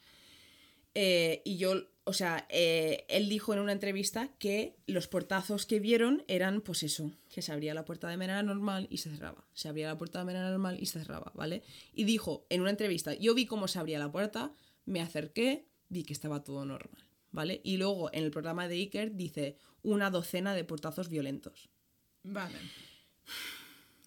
Eh, 0.94 1.42
y 1.44 1.56
yo, 1.56 1.74
o 2.08 2.12
sea, 2.12 2.46
eh, 2.50 3.04
él 3.08 3.28
dijo 3.28 3.52
en 3.52 3.58
una 3.58 3.72
entrevista 3.72 4.28
que 4.38 4.76
los 4.86 5.08
portazos 5.08 5.66
que 5.66 5.80
vieron 5.80 6.22
eran, 6.28 6.60
pues 6.60 6.84
eso, 6.84 7.10
que 7.34 7.42
se 7.42 7.50
abría 7.50 7.74
la 7.74 7.84
puerta 7.84 8.08
de 8.08 8.16
manera 8.16 8.44
normal 8.44 8.86
y 8.90 8.98
se 8.98 9.10
cerraba. 9.10 9.44
Se 9.54 9.68
abría 9.68 9.88
la 9.88 9.98
puerta 9.98 10.20
de 10.20 10.24
manera 10.24 10.48
normal 10.48 10.78
y 10.80 10.86
se 10.86 11.00
cerraba, 11.00 11.32
¿vale? 11.34 11.64
Y 11.94 12.04
dijo 12.04 12.46
en 12.48 12.60
una 12.60 12.70
entrevista, 12.70 13.12
yo 13.14 13.34
vi 13.34 13.46
cómo 13.46 13.66
se 13.66 13.80
abría 13.80 13.98
la 13.98 14.12
puerta, 14.12 14.52
me 14.84 15.00
acerqué, 15.00 15.66
vi 15.88 16.04
que 16.04 16.12
estaba 16.12 16.44
todo 16.44 16.64
normal, 16.64 17.04
¿vale? 17.32 17.60
Y 17.64 17.76
luego 17.76 18.08
en 18.12 18.22
el 18.22 18.30
programa 18.30 18.68
de 18.68 18.76
Iker 18.76 19.16
dice 19.16 19.56
una 19.82 20.08
docena 20.10 20.54
de 20.54 20.62
portazos 20.62 21.08
violentos. 21.08 21.70
Vale. 22.22 22.58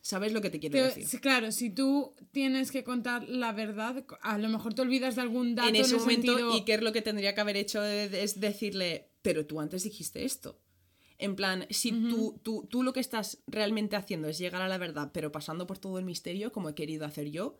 ¿Sabes 0.09 0.33
lo 0.33 0.41
que 0.41 0.49
te 0.49 0.59
quiero 0.59 0.75
decir? 0.83 1.21
claro, 1.21 1.51
si 1.51 1.69
tú 1.69 2.15
tienes 2.31 2.71
que 2.71 2.83
contar 2.83 3.29
la 3.29 3.51
verdad, 3.51 4.03
a 4.21 4.39
lo 4.39 4.49
mejor 4.49 4.73
te 4.73 4.81
olvidas 4.81 5.15
de 5.15 5.21
algún 5.21 5.53
dato 5.53 5.69
en 5.69 5.75
ese 5.75 5.93
el 5.93 5.99
momento 6.01 6.31
sentido- 6.31 6.53
Iker 6.53 6.81
lo 6.81 6.91
que 6.91 7.03
tendría 7.03 7.35
que 7.35 7.41
haber 7.41 7.57
hecho 7.57 7.83
es 7.85 8.39
decirle, 8.39 9.11
pero 9.21 9.45
tú 9.45 9.59
antes 9.61 9.83
dijiste 9.83 10.25
esto. 10.25 10.59
En 11.19 11.35
plan, 11.35 11.67
si 11.69 11.91
tú, 11.91 12.39
tú, 12.41 12.65
tú 12.67 12.81
lo 12.81 12.91
que 12.91 13.01
estás 13.01 13.43
realmente 13.45 13.97
haciendo 13.97 14.27
es 14.29 14.39
llegar 14.39 14.63
a 14.63 14.67
la 14.67 14.79
verdad, 14.79 15.11
pero 15.13 15.31
pasando 15.31 15.67
por 15.67 15.77
todo 15.77 15.99
el 15.99 16.05
misterio, 16.05 16.51
como 16.51 16.69
he 16.69 16.73
querido 16.73 17.05
hacer 17.05 17.29
yo, 17.29 17.57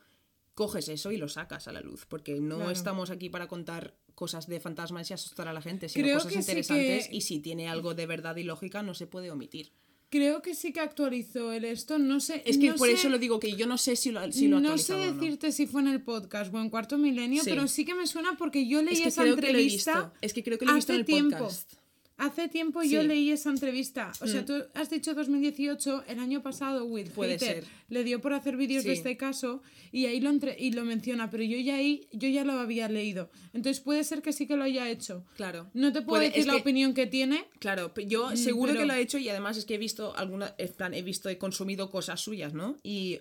coges 0.56 0.90
eso 0.90 1.12
y 1.12 1.18
lo 1.18 1.28
sacas 1.30 1.68
a 1.68 1.72
la 1.72 1.82
luz, 1.82 2.08
porque 2.08 2.40
no 2.40 2.56
Claro. 2.56 2.72
estamos 2.72 3.12
aquí 3.12 3.30
para 3.30 3.48
contar 3.48 3.96
cosas 4.16 4.48
de 4.48 4.60
fantasmas 4.60 5.12
y 5.12 5.14
asustar 5.14 5.48
a 5.48 5.54
la 5.54 5.62
gente, 5.62 5.88
sino 5.88 6.04
Creo 6.06 6.16
cosas 6.18 6.34
sí 6.34 6.40
interesantes 6.40 7.10
que- 7.10 7.16
y 7.16 7.22
si 7.22 7.40
tiene 7.42 7.70
algo 7.70 7.94
de 7.94 8.08
verdad 8.08 8.36
y 8.38 8.44
lógica 8.44 8.82
no 8.82 8.96
se 8.96 9.06
puede 9.06 9.30
omitir. 9.30 9.72
Creo 10.12 10.42
que 10.42 10.56
sí 10.56 10.74
que 10.74 10.80
actualizó 10.80 11.52
el 11.52 11.66
esto, 11.66 12.00
no 12.00 12.20
sé. 12.20 12.42
Es 12.46 12.58
que 12.58 12.70
no 12.70 12.76
por 12.76 12.88
sé- 12.88 12.94
eso 12.96 13.10
lo 13.10 13.20
digo, 13.20 13.40
que 13.40 13.56
yo 13.56 13.68
no 13.68 13.78
sé 13.78 13.96
si 13.96 14.12
lo, 14.12 14.32
si 14.32 14.48
lo 14.48 14.60
no 14.60 14.78
sé 14.80 14.94
no. 14.94 15.14
decirte 15.14 15.52
si 15.52 15.68
fue 15.68 15.82
en 15.82 15.88
el 15.88 16.02
podcast 16.02 16.52
o 16.54 16.60
en 16.60 16.70
Cuarto 16.72 16.98
Milenio, 16.98 17.44
Sí. 17.44 17.50
pero 17.52 17.68
sí 17.68 17.86
que 17.86 17.94
me 17.94 18.08
suena 18.08 18.36
porque 18.38 18.68
yo 18.68 18.82
leí 18.82 18.96
Es 18.96 19.02
que 19.02 19.08
esa 19.10 19.24
que 19.24 19.30
entrevista. 19.30 19.94
visto. 19.94 20.14
Es 20.22 20.34
que 20.34 20.44
creo 20.44 20.58
que 20.58 20.66
lo 20.66 20.72
he 20.72 20.76
visto 20.76 20.94
en 20.94 21.00
el 21.00 21.06
tiempo. 21.06 21.38
podcast. 21.38 21.74
Hace 22.20 22.50
tiempo 22.50 22.84
yo 22.84 23.02
Sí. 23.02 23.08
leí 23.08 23.32
esa 23.32 23.50
entrevista. 23.50 24.12
O 24.22 24.28
sea, 24.28 24.42
Mm. 24.42 24.46
tú 24.46 24.54
has 24.76 24.90
dicho 24.90 25.14
2018, 25.14 26.04
el 26.08 26.20
año 26.20 26.44
pasado 26.44 26.84
Will 26.86 27.10
Puede 27.12 27.34
Hater 27.40 27.64
ser. 27.64 27.64
le 27.88 28.04
dio 28.04 28.20
por 28.22 28.34
hacer 28.34 28.58
vídeos 28.58 28.84
de 28.84 28.92
este 28.94 29.16
caso 29.18 29.64
y 29.92 30.06
ahí 30.06 30.20
lo 30.20 30.30
entre- 30.30 30.56
y 30.60 30.72
lo 30.72 30.84
menciona, 30.86 31.30
pero 31.32 31.44
yo 31.44 31.58
ya 31.58 31.76
ahí 31.76 32.08
yo 32.12 32.28
ya 32.28 32.44
lo 32.44 32.54
había 32.54 32.90
leído. 32.90 33.30
Entonces 33.54 33.80
puede 33.82 34.04
ser 34.04 34.22
que 34.22 34.34
sí 34.34 34.46
que 34.48 34.56
lo 34.58 34.64
haya 34.66 34.90
hecho. 34.90 35.26
Claro. 35.38 35.70
No 35.74 35.94
te 35.94 36.02
puedo 36.02 36.20
Puede- 36.20 36.30
decir 36.32 36.46
la 36.46 36.54
que- 36.56 36.60
opinión 36.62 36.94
que 36.94 37.08
tiene. 37.08 37.46
Claro, 37.60 37.92
yo 38.06 38.32
Mm, 38.32 38.36
seguro 38.38 38.74
pero- 38.74 38.82
que 38.82 38.88
lo 38.88 38.94
he 38.94 39.02
hecho 39.02 39.18
y 39.18 39.30
además 39.30 39.58
es 39.58 39.66
que 39.66 39.76
he 39.76 39.78
visto 39.80 40.16
alguna, 40.16 40.54
en 40.58 40.74
plan, 40.74 40.94
he 40.94 41.02
visto, 41.02 41.30
he 41.30 41.38
consumido 41.38 41.90
cosas 41.90 42.20
suyas, 42.22 42.54
¿no? 42.54 42.76
Y 42.84 43.20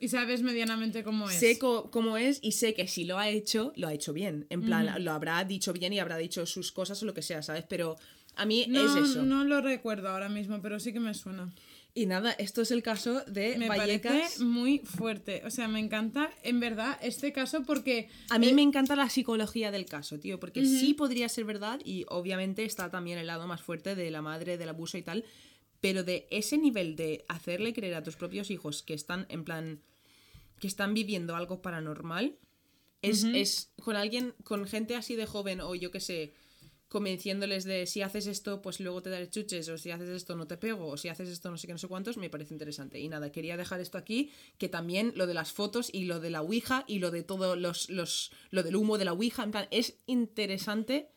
Y 0.00 0.08
sabes 0.08 0.42
medianamente 0.42 1.02
cómo 1.02 1.28
es. 1.28 1.36
sé 1.38 1.58
cómo 1.58 2.16
es 2.16 2.38
y 2.40 2.52
sé 2.52 2.72
que 2.72 2.86
si 2.88 3.04
lo 3.04 3.18
ha 3.18 3.28
hecho, 3.28 3.72
lo 3.76 3.88
ha 3.88 3.92
hecho 3.94 4.12
bien. 4.12 4.46
En 4.48 4.62
plan, 4.62 5.04
lo 5.04 5.12
habrá 5.12 5.44
dicho 5.44 5.72
bien 5.72 5.92
y 5.92 5.98
habrá 5.98 6.16
dicho 6.16 6.46
sus 6.46 6.72
cosas 6.72 7.02
o 7.02 7.06
lo 7.06 7.12
que 7.14 7.22
sea, 7.22 7.42
¿sabes? 7.42 7.64
Pero 7.68 7.96
a 8.38 8.46
mí 8.46 8.66
no, 8.68 8.80
es 8.80 9.10
eso. 9.10 9.22
no 9.22 9.44
lo 9.44 9.60
recuerdo 9.60 10.08
ahora 10.08 10.28
mismo, 10.28 10.62
pero 10.62 10.78
sí 10.78 10.92
que 10.92 11.00
me 11.00 11.12
suena. 11.12 11.52
Y 11.92 12.06
nada, 12.06 12.30
esto 12.32 12.62
es 12.62 12.70
el 12.70 12.82
caso 12.82 13.22
de 13.26 13.58
Me 13.58 13.68
Vallecas. 13.68 14.12
parece 14.12 14.44
muy 14.44 14.78
fuerte. 14.78 15.42
O 15.44 15.50
sea, 15.50 15.66
me 15.66 15.80
encanta 15.80 16.30
en 16.44 16.60
verdad 16.60 16.96
este 17.02 17.32
caso 17.32 17.64
porque 17.64 18.08
A 18.30 18.38
mí 18.38 18.52
me 18.52 18.62
encanta 18.62 18.94
la 18.94 19.10
psicología 19.10 19.72
del 19.72 19.86
caso, 19.86 20.20
tío, 20.20 20.38
porque 20.38 20.64
sí 20.64 20.94
podría 20.94 21.28
ser 21.28 21.44
verdad 21.44 21.80
y 21.84 22.04
obviamente 22.08 22.64
está 22.64 22.88
también 22.88 23.18
el 23.18 23.26
lado 23.26 23.48
más 23.48 23.62
fuerte 23.62 23.96
de 23.96 24.10
la 24.12 24.22
madre, 24.22 24.56
del 24.56 24.68
abuso 24.68 24.96
y 24.96 25.02
tal, 25.02 25.24
pero 25.80 26.04
de 26.04 26.28
ese 26.30 26.56
nivel 26.56 26.94
de 26.94 27.24
hacerle 27.28 27.72
creer 27.72 27.94
a 27.94 28.04
tus 28.04 28.14
propios 28.14 28.52
hijos 28.52 28.84
que 28.84 28.94
están 28.94 29.26
en 29.28 29.42
plan, 29.42 29.80
que 30.60 30.68
están 30.68 30.94
viviendo 30.94 31.34
algo 31.34 31.62
paranormal, 31.62 32.36
es, 33.02 33.24
es 33.24 33.72
con 33.82 33.96
alguien, 33.96 34.34
con 34.44 34.66
gente 34.66 34.94
así 34.94 35.16
de 35.16 35.26
joven 35.26 35.60
o 35.60 35.74
yo 35.74 35.90
qué 35.90 36.00
sé, 36.00 36.32
convenciéndoles 36.88 37.64
de 37.64 37.86
si 37.86 38.02
haces 38.02 38.26
esto, 38.26 38.62
pues 38.62 38.80
luego 38.80 39.02
te 39.02 39.10
daré 39.10 39.28
chuches, 39.28 39.68
o 39.68 39.78
si 39.78 39.90
haces 39.90 40.08
esto 40.08 40.36
no 40.36 40.46
te 40.46 40.56
pego, 40.56 40.86
o 40.86 40.96
si 40.96 41.08
haces 41.08 41.28
esto 41.28 41.50
no 41.50 41.58
sé 41.58 41.66
qué, 41.66 41.72
no 41.72 41.78
sé 41.78 41.88
cuántos, 41.88 42.16
me 42.16 42.30
parece 42.30 42.54
interesante. 42.54 42.98
Y 42.98 43.08
nada, 43.08 43.30
quería 43.30 43.56
dejar 43.56 43.80
esto 43.80 43.98
aquí, 43.98 44.30
que 44.56 44.68
también 44.68 45.12
lo 45.16 45.26
de 45.26 45.34
las 45.34 45.52
fotos 45.52 45.90
y 45.92 46.04
lo 46.04 46.20
de 46.20 46.30
la 46.30 46.42
Ouija 46.42 46.84
y 46.86 46.98
lo 46.98 47.10
de 47.10 47.22
todo 47.22 47.56
los, 47.56 47.90
los, 47.90 48.32
lo 48.50 48.62
del 48.62 48.76
humo 48.76 48.98
de 48.98 49.04
la 49.04 49.12
Ouija, 49.12 49.44
en 49.44 49.50
plan, 49.50 49.68
es 49.70 49.98
interesante 50.06 51.10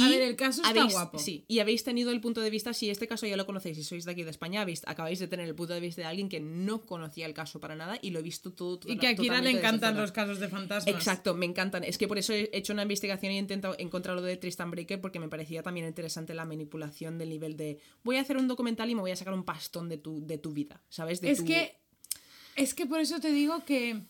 A 0.00 0.08
ver, 0.08 0.22
el 0.22 0.36
caso 0.36 0.62
está 0.62 0.70
habéis- 0.70 0.92
guapo. 0.92 1.18
Sí, 1.18 1.44
y 1.48 1.58
habéis 1.60 1.84
tenido 1.84 2.10
el 2.10 2.20
punto 2.20 2.40
de 2.40 2.50
vista, 2.50 2.72
si 2.72 2.90
este 2.90 3.06
caso 3.06 3.26
ya 3.26 3.36
lo 3.36 3.46
conocéis 3.46 3.78
y 3.78 3.84
sois 3.84 4.04
de 4.04 4.12
aquí 4.12 4.22
de 4.22 4.30
España, 4.30 4.60
habéis, 4.62 4.82
acabáis 4.86 5.18
de 5.18 5.28
tener 5.28 5.46
el 5.48 5.54
punto 5.54 5.74
de 5.74 5.80
vista 5.80 6.02
de 6.02 6.06
alguien 6.06 6.28
que 6.28 6.40
no 6.40 6.82
conocía 6.82 7.26
el 7.26 7.34
caso 7.34 7.60
para 7.60 7.76
nada 7.76 7.98
y 8.02 8.10
lo 8.10 8.18
he 8.18 8.22
visto 8.22 8.52
todo. 8.52 8.80
Y 8.86 8.96
que 8.98 9.08
a 9.08 9.14
Kira 9.14 9.40
le 9.40 9.50
encantan 9.50 9.96
los 9.96 10.12
casos 10.12 10.40
de 10.40 10.48
fantasmas. 10.48 10.94
Exacto, 10.94 11.34
me 11.34 11.46
encantan. 11.46 11.84
Es 11.84 11.98
que 11.98 12.08
por 12.08 12.18
eso 12.18 12.32
he 12.32 12.50
hecho 12.52 12.72
una 12.72 12.82
investigación 12.82 13.32
y 13.32 13.36
he 13.36 13.38
intentado 13.38 13.74
encontrar 13.78 14.16
lo 14.16 14.22
de 14.22 14.36
Tristan 14.36 14.70
Breaker 14.70 15.00
porque 15.00 15.18
me 15.20 15.28
parecía 15.28 15.62
también 15.62 15.86
interesante 15.86 16.34
la 16.34 16.44
manipulación 16.44 17.18
del 17.18 17.28
nivel 17.28 17.56
de 17.56 17.78
voy 18.02 18.16
a 18.16 18.20
hacer 18.20 18.36
un 18.36 18.48
documental 18.48 18.90
y 18.90 18.94
me 18.94 19.00
voy 19.00 19.10
a 19.10 19.16
sacar 19.16 19.34
un 19.34 19.44
pastón 19.44 19.88
de 19.88 19.98
tu, 19.98 20.26
de 20.26 20.38
tu 20.38 20.52
vida, 20.52 20.82
¿sabes? 20.88 21.20
De 21.20 21.30
Es 21.30 21.38
tu- 21.38 21.44
que, 21.46 21.76
es 22.56 22.74
que 22.74 22.86
por 22.86 23.00
eso 23.00 23.20
te 23.20 23.30
digo 23.32 23.64
que 23.64 24.00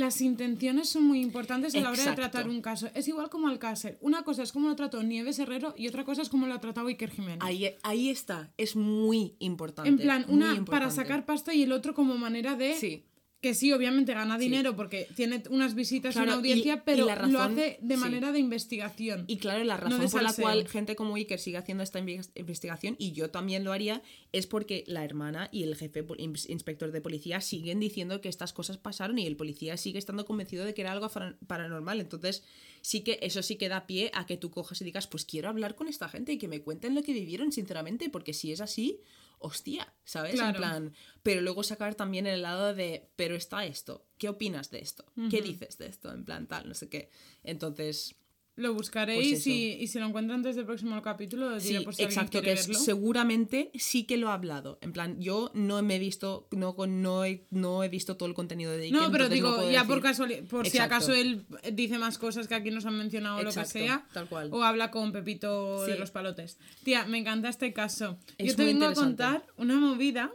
las 0.00 0.20
intenciones 0.20 0.88
son 0.88 1.04
muy 1.04 1.20
importantes 1.20 1.74
a 1.74 1.80
la 1.80 1.90
hora 1.90 2.04
de 2.04 2.16
tratar 2.16 2.48
un 2.48 2.60
caso. 2.60 2.88
Es 2.94 3.06
igual 3.06 3.28
como 3.30 3.48
Alcácer. 3.48 3.98
Una 4.00 4.22
cosa 4.22 4.42
es 4.42 4.50
cómo 4.50 4.68
lo 4.68 4.74
trató 4.74 5.02
Nieves 5.02 5.38
Herrero 5.38 5.74
y 5.76 5.86
otra 5.86 6.04
cosa 6.04 6.22
es 6.22 6.28
cómo 6.28 6.46
lo 6.46 6.54
ha 6.54 6.60
tratado 6.60 6.88
Iker 6.88 7.10
Jiménez. 7.10 7.38
Ahí, 7.40 7.76
ahí 7.82 8.08
está, 8.08 8.50
es 8.56 8.74
muy 8.74 9.36
importante. 9.38 9.88
en 9.88 9.98
plan, 9.98 10.24
una 10.28 10.64
para 10.64 10.90
sacar 10.90 11.26
pasta 11.26 11.54
y 11.54 11.62
el 11.62 11.72
otro 11.72 11.94
como 11.94 12.16
manera 12.16 12.56
de... 12.56 12.74
Sí. 12.74 13.04
Que 13.40 13.54
sí, 13.54 13.72
obviamente 13.72 14.12
gana 14.12 14.36
dinero 14.36 14.76
porque 14.76 15.08
tiene 15.16 15.42
unas 15.48 15.74
visitas 15.74 16.14
y 16.14 16.18
Claro, 16.18 16.32
una 16.32 16.36
audiencia, 16.36 16.74
y- 16.74 16.76
y 16.76 16.80
pero 16.84 17.06
lo 17.26 17.40
hace 17.40 17.78
de 17.80 17.94
sí. 17.94 18.00
manera 18.00 18.32
de 18.32 18.38
investigación. 18.38 19.24
Y 19.28 19.38
claro, 19.38 19.64
la 19.64 19.78
razón 19.78 20.10
por 20.10 20.22
la 20.22 20.34
cual 20.34 20.68
gente 20.68 20.94
como 20.94 21.14
Iker 21.16 21.38
sigue 21.40 21.56
haciendo 21.56 21.82
esta 21.82 22.00
inve- 22.00 22.28
investigación, 22.34 22.96
y 22.98 23.12
yo 23.12 23.30
también 23.30 23.64
lo 23.64 23.72
haría, 23.72 24.02
es 24.32 24.46
porque 24.46 24.84
la 24.86 25.06
hermana 25.06 25.48
y 25.52 25.62
el 25.62 25.74
jefe 25.74 26.04
inspector 26.48 26.92
de 26.92 27.00
policía 27.00 27.40
siguen 27.40 27.80
diciendo 27.80 28.20
que 28.20 28.28
estas 28.28 28.52
cosas 28.52 28.76
pasaron 28.76 29.18
y 29.18 29.26
el 29.26 29.36
policía 29.36 29.78
sigue 29.78 29.98
estando 29.98 30.26
convencido 30.26 30.66
de 30.66 30.74
que 30.74 30.82
era 30.82 30.92
algo 30.92 31.08
paranormal. 31.46 31.98
Entonces, 32.00 32.42
sí 32.82 33.00
que 33.00 33.18
eso 33.22 33.42
sí 33.42 33.56
que 33.56 33.70
da 33.70 33.86
pie 33.86 34.10
a 34.12 34.26
que 34.26 34.36
tú 34.36 34.50
cojas 34.50 34.80
y 34.82 34.84
digas, 34.84 35.06
pues 35.06 35.24
quiero 35.24 35.48
hablar 35.48 35.76
con 35.76 35.88
esta 35.88 36.10
gente 36.10 36.32
y 36.34 36.38
que 36.38 36.46
me 36.48 36.60
cuenten 36.60 36.94
lo 36.94 37.02
que 37.02 37.14
vivieron, 37.14 37.52
sinceramente, 37.52 38.10
porque 38.10 38.34
si 38.34 38.52
es 38.52 38.60
así, 38.60 39.00
hostia, 39.40 39.92
¿sabes? 40.04 40.34
Claro. 40.34 40.50
En 40.50 40.56
plan, 40.56 40.94
pero 41.22 41.40
luego 41.40 41.62
sacar 41.62 41.94
también 41.94 42.26
el 42.26 42.42
lado 42.42 42.74
de, 42.74 43.10
pero 43.16 43.34
está 43.34 43.64
esto, 43.64 44.06
¿qué 44.18 44.28
opinas 44.28 44.70
de 44.70 44.78
esto? 44.78 45.04
¿Qué 45.30 45.42
dices 45.42 45.78
de 45.78 45.86
esto? 45.86 46.12
En 46.12 46.24
plan, 46.24 46.46
tal, 46.46 46.68
no 46.68 46.74
sé 46.74 46.88
qué. 46.88 47.10
Entonces, 47.42 48.14
Lo 48.60 48.74
buscaré 48.74 49.14
Pues 49.14 49.26
y, 49.26 49.36
si, 49.36 49.72
y 49.80 49.86
si 49.86 49.98
lo 49.98 50.06
encuentro 50.06 50.34
antes 50.34 50.54
del 50.54 50.66
próximo 50.66 51.00
capítulo, 51.00 51.48
lo 51.50 51.58
diré 51.58 51.78
Sí, 51.78 51.84
por 51.84 51.94
si 51.94 52.02
exacto, 52.02 52.42
que 52.42 52.54
verlo. 52.54 52.78
seguramente 52.78 53.70
sí 53.74 54.04
que 54.04 54.16
lo 54.16 54.28
ha 54.28 54.34
hablado. 54.34 54.78
En 54.82 54.92
plan, 54.92 55.18
yo 55.20 55.50
no 55.54 55.80
me 55.82 55.96
he 55.96 55.98
visto, 55.98 56.46
no, 56.50 56.76
no, 56.86 57.24
he, 57.24 57.46
no 57.50 57.82
he 57.82 57.88
visto 57.88 58.16
todo 58.16 58.28
el 58.28 58.34
contenido 58.34 58.70
de 58.72 58.84
Iker, 58.84 59.00
No, 59.00 59.10
pero 59.10 59.28
digo, 59.28 59.70
ya 59.70 59.84
por 59.84 60.02
casualidad, 60.02 60.44
por 60.44 60.68
si 60.68 60.78
acaso 60.78 61.14
él 61.14 61.44
dice 61.72 61.98
más 61.98 62.18
cosas 62.18 62.48
que 62.48 62.54
aquí 62.54 62.70
nos 62.70 62.84
han 62.84 62.96
mencionado 62.98 63.38
o 63.38 63.42
lo 63.42 63.52
que 63.52 63.64
sea, 63.64 64.06
tal 64.12 64.28
cual. 64.28 64.50
o 64.52 64.62
habla 64.62 64.90
con 64.90 65.12
Pepito 65.12 65.84
de 65.86 65.98
los 65.98 66.10
palotes. 66.10 66.58
Tía, 66.84 67.06
me 67.06 67.18
encanta 67.18 67.48
este 67.48 67.72
caso. 67.72 68.18
Es 68.38 68.48
Yo 68.50 68.56
te 68.56 68.62
muy 68.64 68.72
vengo 68.74 68.86
a 68.86 68.92
contar 68.94 69.46
una 69.56 69.76
movida. 69.76 70.30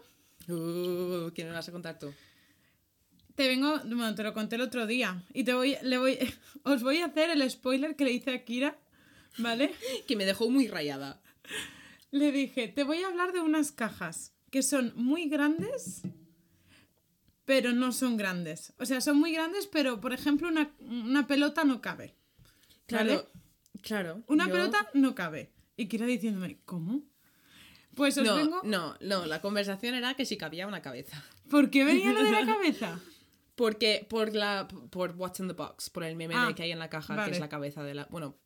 Uh, 0.48 1.32
¿Quién 1.34 1.48
me 1.48 1.54
vas 1.54 1.68
a 1.68 1.72
contar 1.72 1.98
tú? 2.00 2.12
Te 3.36 3.48
vengo, 3.48 3.80
bueno, 3.86 4.16
te 4.16 4.24
lo 4.24 4.34
conté 4.34 4.56
el 4.56 4.62
otro 4.62 4.88
día 4.88 5.22
y 5.34 5.44
te 5.44 5.54
voy, 5.54 5.76
le 5.82 5.98
voy, 5.98 6.18
os 6.64 6.82
voy 6.84 7.00
a 7.00 7.06
hacer 7.08 7.30
el 7.30 7.50
spoiler 7.50 7.96
que 7.96 8.06
le 8.06 8.12
hice 8.12 8.32
a 8.34 8.44
Kira, 8.46 8.78
¿vale? 9.38 9.74
Que 10.08 10.16
me 10.16 10.26
dejó 10.26 10.50
muy 10.50 10.68
rayada. 10.68 11.22
Le 12.12 12.32
dije, 12.32 12.70
te 12.70 12.84
voy 12.84 13.04
a 13.04 13.08
hablar 13.08 13.34
de 13.34 13.42
unas 13.42 13.72
cajas 13.72 14.34
que 14.52 14.64
son 14.64 14.94
muy 14.96 15.28
grandes, 15.28 16.04
pero 17.44 17.74
no 17.74 17.92
son 17.92 18.16
grandes. 18.16 18.74
O 18.80 18.86
sea, 18.86 19.02
son 19.02 19.18
muy 19.18 19.34
grandes, 19.34 19.68
pero 19.68 20.00
por 20.00 20.14
ejemplo 20.14 20.48
una, 20.48 20.72
una 20.80 21.28
pelota 21.28 21.66
no 21.66 21.82
cabe. 21.82 22.16
Claro, 22.86 23.30
claro. 23.82 24.24
Una 24.28 24.48
yo- 24.48 24.54
pelota 24.54 24.90
no 24.94 25.14
cabe. 25.14 25.52
Y 25.76 25.88
Kira 25.88 26.06
diciéndome, 26.06 26.60
¿cómo? 26.64 27.04
Pues 27.96 28.18
os 28.18 28.26
No, 28.26 28.36
vengo... 28.36 28.62
no, 28.64 28.96
no, 29.02 29.26
la 29.26 29.42
conversación 29.42 29.94
era 29.96 30.14
que 30.14 30.26
si 30.26 30.38
cabía 30.38 30.68
una 30.68 30.82
cabeza. 30.82 31.22
¿Por 31.50 31.70
qué 31.70 31.84
venía 31.84 32.14
lo 32.14 32.24
de 32.24 32.32
la 32.32 32.46
cabeza? 32.54 33.00
Porque, 33.56 34.06
por 34.10 34.34
la, 34.36 34.68
por 34.90 35.12
What's 35.16 35.40
in 35.40 35.48
the 35.48 35.54
Box, 35.54 35.90
por 35.90 36.04
el 36.04 36.16
meme 36.16 36.36
Ah, 36.38 36.48
de 36.48 36.56
que 36.56 36.64
hay 36.64 36.72
en 36.72 36.80
la 36.80 36.90
caja, 36.90 37.16
vale. 37.16 37.30
que 37.30 37.36
es 37.36 37.40
la 37.40 37.48
cabeza 37.50 37.84
de 37.84 37.96
la... 37.96 38.06
Bueno, 38.12 38.38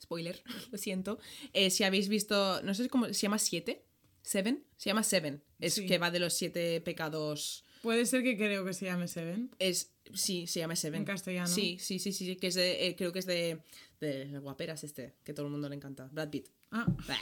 spoiler, 0.00 0.42
lo 0.70 0.78
siento. 0.78 1.18
Eh, 1.52 1.70
si 1.70 1.84
habéis 1.84 2.08
visto, 2.08 2.60
no 2.62 2.74
sé 2.74 2.88
cómo, 2.88 3.06
¿se 3.06 3.14
llama 3.14 3.38
Siete? 3.38 3.84
¿Seven? 4.22 4.64
Se 4.76 4.90
llama 4.90 5.02
Seven. 5.04 5.42
Es 5.60 5.74
Sí. 5.74 5.86
que 5.86 5.98
va 5.98 6.10
de 6.10 6.18
los 6.18 6.34
siete 6.34 6.80
pecados... 6.80 7.64
Puede 7.82 8.04
ser 8.04 8.24
que 8.24 8.36
creo 8.36 8.64
que 8.64 8.74
se 8.74 8.86
llame 8.86 9.06
Seven. 9.06 9.54
Es, 9.60 9.92
sí, 10.12 10.46
se 10.48 10.58
llama 10.58 10.74
Seven. 10.74 11.00
En 11.02 11.04
castellano. 11.04 11.46
Sí, 11.46 11.78
sí, 11.80 11.98
sí, 12.00 12.12
sí, 12.12 12.34
que 12.36 12.48
es 12.48 12.54
de, 12.56 12.88
eh, 12.88 12.96
creo 12.96 13.12
que 13.12 13.20
es 13.20 13.26
de, 13.26 13.60
de 14.00 14.38
guaperas 14.40 14.82
este, 14.82 15.14
que 15.22 15.32
todo 15.32 15.46
el 15.46 15.52
mundo 15.52 15.68
le 15.68 15.76
encanta. 15.76 16.08
Brad 16.10 16.28
Pitt. 16.30 16.48
Ah, 16.72 16.84
Bah, 17.06 17.16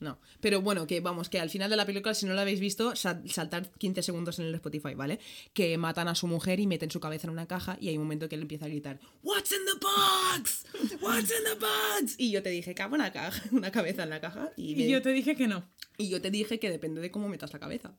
No, 0.00 0.18
pero 0.40 0.60
bueno, 0.60 0.86
que 0.86 1.00
vamos, 1.00 1.28
que 1.28 1.38
al 1.40 1.50
final 1.50 1.70
de 1.70 1.76
la 1.76 1.86
película, 1.86 2.14
si 2.14 2.26
no 2.26 2.34
la 2.34 2.42
habéis 2.42 2.60
visto, 2.60 2.94
sal- 2.96 3.22
saltar 3.30 3.70
15 3.78 4.02
segundos 4.02 4.38
en 4.38 4.46
el 4.46 4.54
Spotify, 4.56 4.94
¿vale? 4.94 5.18
Que 5.52 5.76
matan 5.78 6.08
a 6.08 6.14
su 6.14 6.26
mujer 6.26 6.60
y 6.60 6.66
meten 6.66 6.90
su 6.90 7.00
cabeza 7.00 7.26
en 7.26 7.32
una 7.32 7.46
caja 7.46 7.76
y 7.80 7.88
hay 7.88 7.96
un 7.96 8.04
momento 8.04 8.28
que 8.28 8.34
él 8.34 8.42
empieza 8.42 8.64
a 8.66 8.68
gritar 8.68 8.98
What's 9.22 9.52
in 9.52 9.58
the 9.66 9.78
box? 9.80 10.64
What's 11.00 11.30
in 11.30 11.44
the 11.44 11.54
box? 11.60 12.14
Y 12.18 12.30
yo 12.30 12.42
te 12.42 12.50
dije, 12.50 12.74
cago 12.74 12.94
una 12.94 13.12
caja, 13.12 13.42
una 13.52 13.70
cabeza 13.70 14.02
en 14.02 14.10
la 14.10 14.20
caja 14.20 14.52
y, 14.56 14.82
y 14.82 14.88
yo 14.90 15.00
te 15.02 15.10
dije 15.10 15.36
que 15.36 15.46
no. 15.48 15.68
y 15.98 16.08
yo 16.08 16.20
te 16.20 16.30
dije 16.30 16.58
que 16.58 16.70
depende 16.70 17.00
de 17.00 17.10
cómo 17.10 17.28
metas 17.28 17.52
la 17.52 17.58
cabeza. 17.58 17.94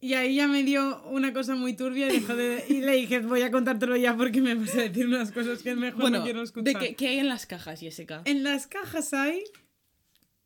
Y 0.00 0.12
ahí 0.14 0.34
ya 0.34 0.46
me 0.48 0.62
dio 0.64 1.02
una 1.04 1.32
cosa 1.32 1.54
muy 1.54 1.72
turbia 1.74 2.08
y, 2.12 2.20
dejó 2.20 2.36
de- 2.36 2.62
y 2.68 2.82
le 2.82 2.92
dije, 2.92 3.20
voy 3.20 3.40
a 3.40 3.50
contártelo 3.50 3.96
ya 3.96 4.14
porque 4.14 4.42
me 4.42 4.54
vas 4.54 4.74
a 4.74 4.82
decir 4.82 5.06
unas 5.06 5.32
cosas 5.32 5.62
que 5.62 5.74
mejor 5.74 6.02
Bueno, 6.02 6.18
no 6.18 6.24
quiero 6.24 6.40
¿de 6.40 6.44
escuchar. 6.44 6.78
qué, 6.78 6.94
qué 6.94 7.08
hay 7.08 7.18
en 7.20 7.28
las 7.28 7.46
cajas, 7.46 7.80
Jessica? 7.80 8.20
En 8.26 8.42
las 8.44 8.66
cajas 8.66 9.14
hay 9.14 9.42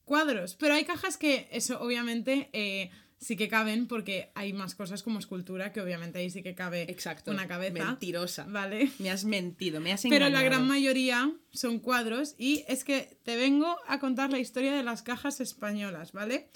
cuadros, 0.08 0.56
pero 0.56 0.74
hay 0.74 0.84
cajas 0.84 1.16
que, 1.16 1.48
eso 1.52 1.80
obviamente, 1.80 2.48
eh, 2.52 2.90
sí 3.20 3.36
que 3.36 3.48
caben 3.48 3.86
porque 3.86 4.30
hay 4.34 4.52
más 4.52 4.74
cosas 4.74 5.02
como 5.02 5.18
escultura 5.18 5.72
que 5.72 5.80
obviamente 5.80 6.18
ahí 6.18 6.30
sí 6.30 6.42
que 6.42 6.54
cabe 6.54 6.82
Exacto. 6.90 7.30
una 7.30 7.46
cabeza. 7.46 7.84
Mentirosa. 7.84 8.44
¿Vale? 8.48 8.90
Me 8.98 9.10
has 9.10 9.24
mentido, 9.24 9.80
me 9.80 9.92
has 9.92 10.02
Pero 10.02 10.26
engañado. 10.26 10.32
la 10.32 10.42
gran 10.42 10.66
mayoría 10.66 11.32
son 11.52 11.78
cuadros 11.78 12.34
y 12.38 12.64
es 12.68 12.84
que 12.84 13.18
te 13.24 13.36
vengo 13.36 13.76
a 13.86 13.98
contar 14.00 14.30
la 14.30 14.38
historia 14.38 14.74
de 14.74 14.82
las 14.82 15.02
cajas 15.02 15.40
españolas, 15.40 16.12
¿vale? 16.12 16.48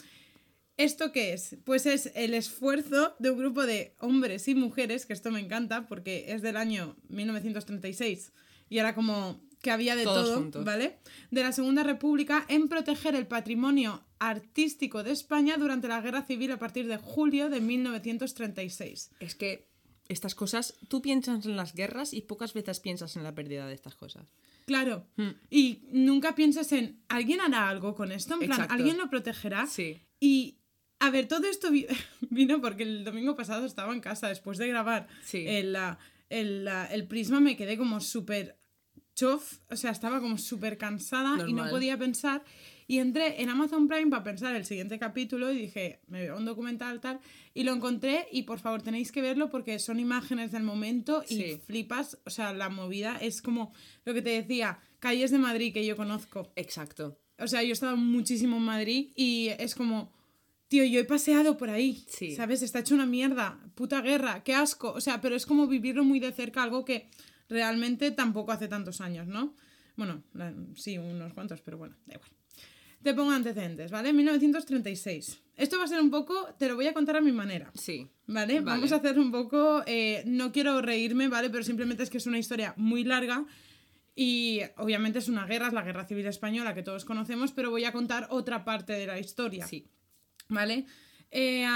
¿Esto 0.79 1.13
qué 1.13 1.35
es? 1.35 1.59
Pues 1.65 1.85
es 1.85 2.11
el 2.15 2.33
esfuerzo 2.33 3.15
de 3.19 3.31
un 3.31 3.39
grupo 3.39 3.67
de 3.67 3.95
hombres 3.99 4.49
y 4.49 4.55
mujeres, 4.55 5.05
que 5.05 5.13
esto 5.13 5.31
me 5.31 5.41
encanta 5.41 5.87
porque 5.87 6.33
es 6.33 6.41
del 6.43 6.57
año 6.57 6.97
1936 7.09 8.33
y 8.71 8.79
era 8.79 8.95
como 8.95 9.41
que 9.63 9.71
había 9.71 9.97
de 9.97 10.05
Todos 10.05 10.27
todo, 10.27 10.37
juntos. 10.39 10.65
¿vale? 10.65 10.99
De 11.31 11.43
la 11.43 11.53
Segunda 11.53 11.83
República 11.83 12.45
en 12.49 12.69
proteger 12.69 13.15
el 13.15 13.27
patrimonio 13.27 14.05
artístico 14.19 15.03
de 15.03 15.13
España 15.13 15.57
durante 15.57 15.89
la 15.89 16.01
Guerra 16.01 16.23
Civil 16.27 16.51
a 16.53 16.59
partir 16.59 16.87
de 16.89 16.97
julio 16.99 17.49
de 17.49 17.61
1936. 17.61 19.11
Es 19.21 19.35
que 19.35 19.69
estas 20.09 20.35
cosas, 20.35 20.75
tú 20.89 21.01
piensas 21.01 21.47
en 21.47 21.57
las 21.57 21.75
guerras 21.75 22.13
y 22.13 22.21
pocas 22.23 22.53
veces 22.55 22.81
piensas 22.81 23.17
en 23.17 23.23
la 23.23 23.35
pérdida 23.35 23.67
de 23.67 23.75
estas 23.75 23.95
cosas. 23.95 24.33
Claro. 24.67 25.07
Hmm. 25.17 25.31
Y 25.51 25.85
nunca 25.93 26.35
piensas 26.35 26.71
en, 26.73 27.01
¿alguien 27.09 27.41
hará 27.41 27.69
algo 27.69 27.95
con 27.95 28.13
esto? 28.13 28.35
En 28.35 28.41
plan, 28.41 28.53
Exacto. 28.53 28.75
¿alguien 28.75 28.99
lo 28.99 29.09
protegerá? 29.09 29.67
Sí. 29.67 30.01
Y, 30.21 30.59
a 30.99 31.11
ver, 31.11 31.29
todo 31.29 31.47
esto 31.47 31.71
vi- 31.71 31.87
vino 32.31 32.61
porque 32.61 32.83
el 32.83 33.05
domingo 33.05 33.35
pasado 33.37 33.65
estaba 33.65 33.93
en 33.95 34.01
casa 34.01 34.29
después 34.29 34.59
de 34.59 34.69
grabar 34.69 35.09
Sí. 35.25 35.45
el, 35.47 35.77
el, 36.29 36.69
el 36.91 37.07
prisma, 37.07 37.41
me 37.41 37.57
quedé 37.57 37.77
como 37.79 38.01
súper 38.01 38.59
chof, 39.23 39.59
o 39.71 39.77
sea, 39.77 39.91
estaba 39.93 40.21
como 40.21 40.37
súper 40.39 40.77
cansada 40.79 41.49
y 41.49 41.53
no 41.53 41.69
podía 41.71 41.97
pensar. 41.97 42.43
Y 42.89 42.99
entré 42.99 43.41
en 43.41 43.49
Amazon 43.49 43.87
Prime 43.89 44.11
para 44.11 44.25
pensar 44.25 44.55
el 44.57 44.65
siguiente 44.67 44.99
capítulo 44.99 45.53
y 45.53 45.59
dije, 45.59 46.01
me 46.09 46.23
veo 46.23 46.37
un 46.37 46.45
documental 46.45 47.01
tal, 47.01 47.21
y 47.55 47.63
lo 47.63 47.73
encontré 47.73 48.27
y 48.33 48.43
por 48.43 48.59
favor 48.59 48.83
tenéis 48.83 49.13
que 49.13 49.23
verlo 49.23 49.49
porque 49.51 49.79
son 49.79 50.01
imágenes 50.01 50.51
del 50.53 50.65
momento 50.65 51.23
y 51.29 51.37
Sí. 51.37 51.61
flipas, 51.65 52.19
o 52.27 52.31
sea, 52.31 52.53
la 52.53 52.69
movida 52.69 53.17
es 53.21 53.41
como 53.41 53.73
lo 54.05 54.13
que 54.13 54.21
te 54.23 54.31
decía, 54.31 54.79
calles 54.99 55.31
de 55.31 55.39
Madrid 55.39 55.73
que 55.73 55.87
yo 55.87 55.97
conozco. 55.97 56.53
Exacto. 56.57 57.19
O 57.39 57.47
sea, 57.47 57.63
yo 57.63 57.71
he 57.71 57.73
estado 57.73 57.97
muchísimo 57.97 58.57
en 58.57 58.65
Madrid 58.65 59.11
y 59.17 59.49
es 59.59 59.75
como, 59.75 60.13
tío, 60.69 60.85
yo 60.85 61.01
he 61.01 61.05
paseado 61.05 61.57
por 61.57 61.71
ahí, 61.71 62.05
Sí. 62.09 62.35
¿sabes? 62.35 62.63
Está 62.63 62.81
hecho 62.81 62.95
una 62.95 63.07
mierda, 63.07 63.59
puta 63.75 64.01
guerra, 64.03 64.43
qué 64.45 64.55
asco. 64.55 64.93
O 64.93 65.01
sea, 65.01 65.21
pero 65.21 65.35
es 65.37 65.47
como 65.47 65.67
vivirlo 65.67 66.05
muy 66.05 66.19
de 66.21 66.33
cerca, 66.33 66.63
algo 66.63 66.85
que 66.85 67.09
realmente 67.49 68.11
tampoco 68.11 68.53
hace 68.53 68.69
tantos 68.69 69.01
años, 69.01 69.27
¿no? 69.27 69.55
Bueno, 69.97 70.23
sí, 70.75 70.99
unos 70.99 71.35
cuantos, 71.35 71.61
pero 71.61 71.79
bueno, 71.79 71.97
da 72.07 72.15
igual. 72.15 72.31
Te 73.03 73.15
pongo 73.15 73.33
antecedentes, 73.33 73.91
¿vale? 73.91 74.13
1936. 74.13 75.43
Esto 75.57 75.77
va 75.79 75.85
a 75.85 75.89
ser 75.89 76.01
un 76.01 76.11
poco, 76.11 76.55
te 76.59 76.69
lo 76.69 76.77
voy 76.77 76.87
a 76.87 76.95
contar 76.95 77.17
a 77.17 77.21
mi 77.21 77.33
manera. 77.33 77.71
Sí. 77.75 78.09
¿Vale? 78.27 78.61
Vale. 78.61 78.77
Vamos 78.77 78.93
a 78.93 78.97
hacer 78.97 79.19
un 79.19 79.33
poco. 79.33 79.83
eh, 79.87 80.23
no 80.25 80.53
quiero 80.53 80.81
reírme, 80.81 81.29
¿vale? 81.29 81.51
Pero 81.51 81.65
simplemente 81.65 82.05
es 82.05 82.11
que 82.11 82.19
es 82.19 82.27
una 82.27 82.39
historia 82.39 82.75
muy 82.77 83.05
larga. 83.05 83.45
Y 84.15 84.61
obviamente 84.77 85.19
es 85.19 85.29
una 85.29 85.47
guerra, 85.47 85.69
es 85.69 85.73
la 85.73 85.83
guerra 85.83 86.07
civil 86.07 86.27
española 86.27 86.75
que 86.75 86.83
todos 86.83 87.05
conocemos, 87.05 87.51
pero 87.53 87.71
voy 87.71 87.85
a 87.85 87.93
contar 87.93 88.29
otra 88.31 88.65
parte 88.65 88.93
de 88.93 89.07
la 89.07 89.19
historia. 89.19 89.67
Sí. 89.67 89.89
¿Vale? 90.49 90.87
Eh, 91.31 91.67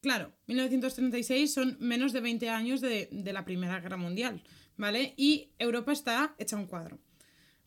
claro, 0.00 0.32
1936 0.46 1.52
son 1.52 1.76
menos 1.80 2.12
de 2.12 2.20
20 2.20 2.48
años 2.48 2.80
de, 2.80 3.08
de 3.12 3.32
la 3.32 3.44
Primera 3.44 3.78
Guerra 3.80 3.98
Mundial, 3.98 4.42
¿vale? 4.76 5.14
Y 5.16 5.48
Europa 5.58 5.92
está 5.92 6.34
hecha 6.38 6.56
un 6.56 6.66
cuadro. 6.66 6.98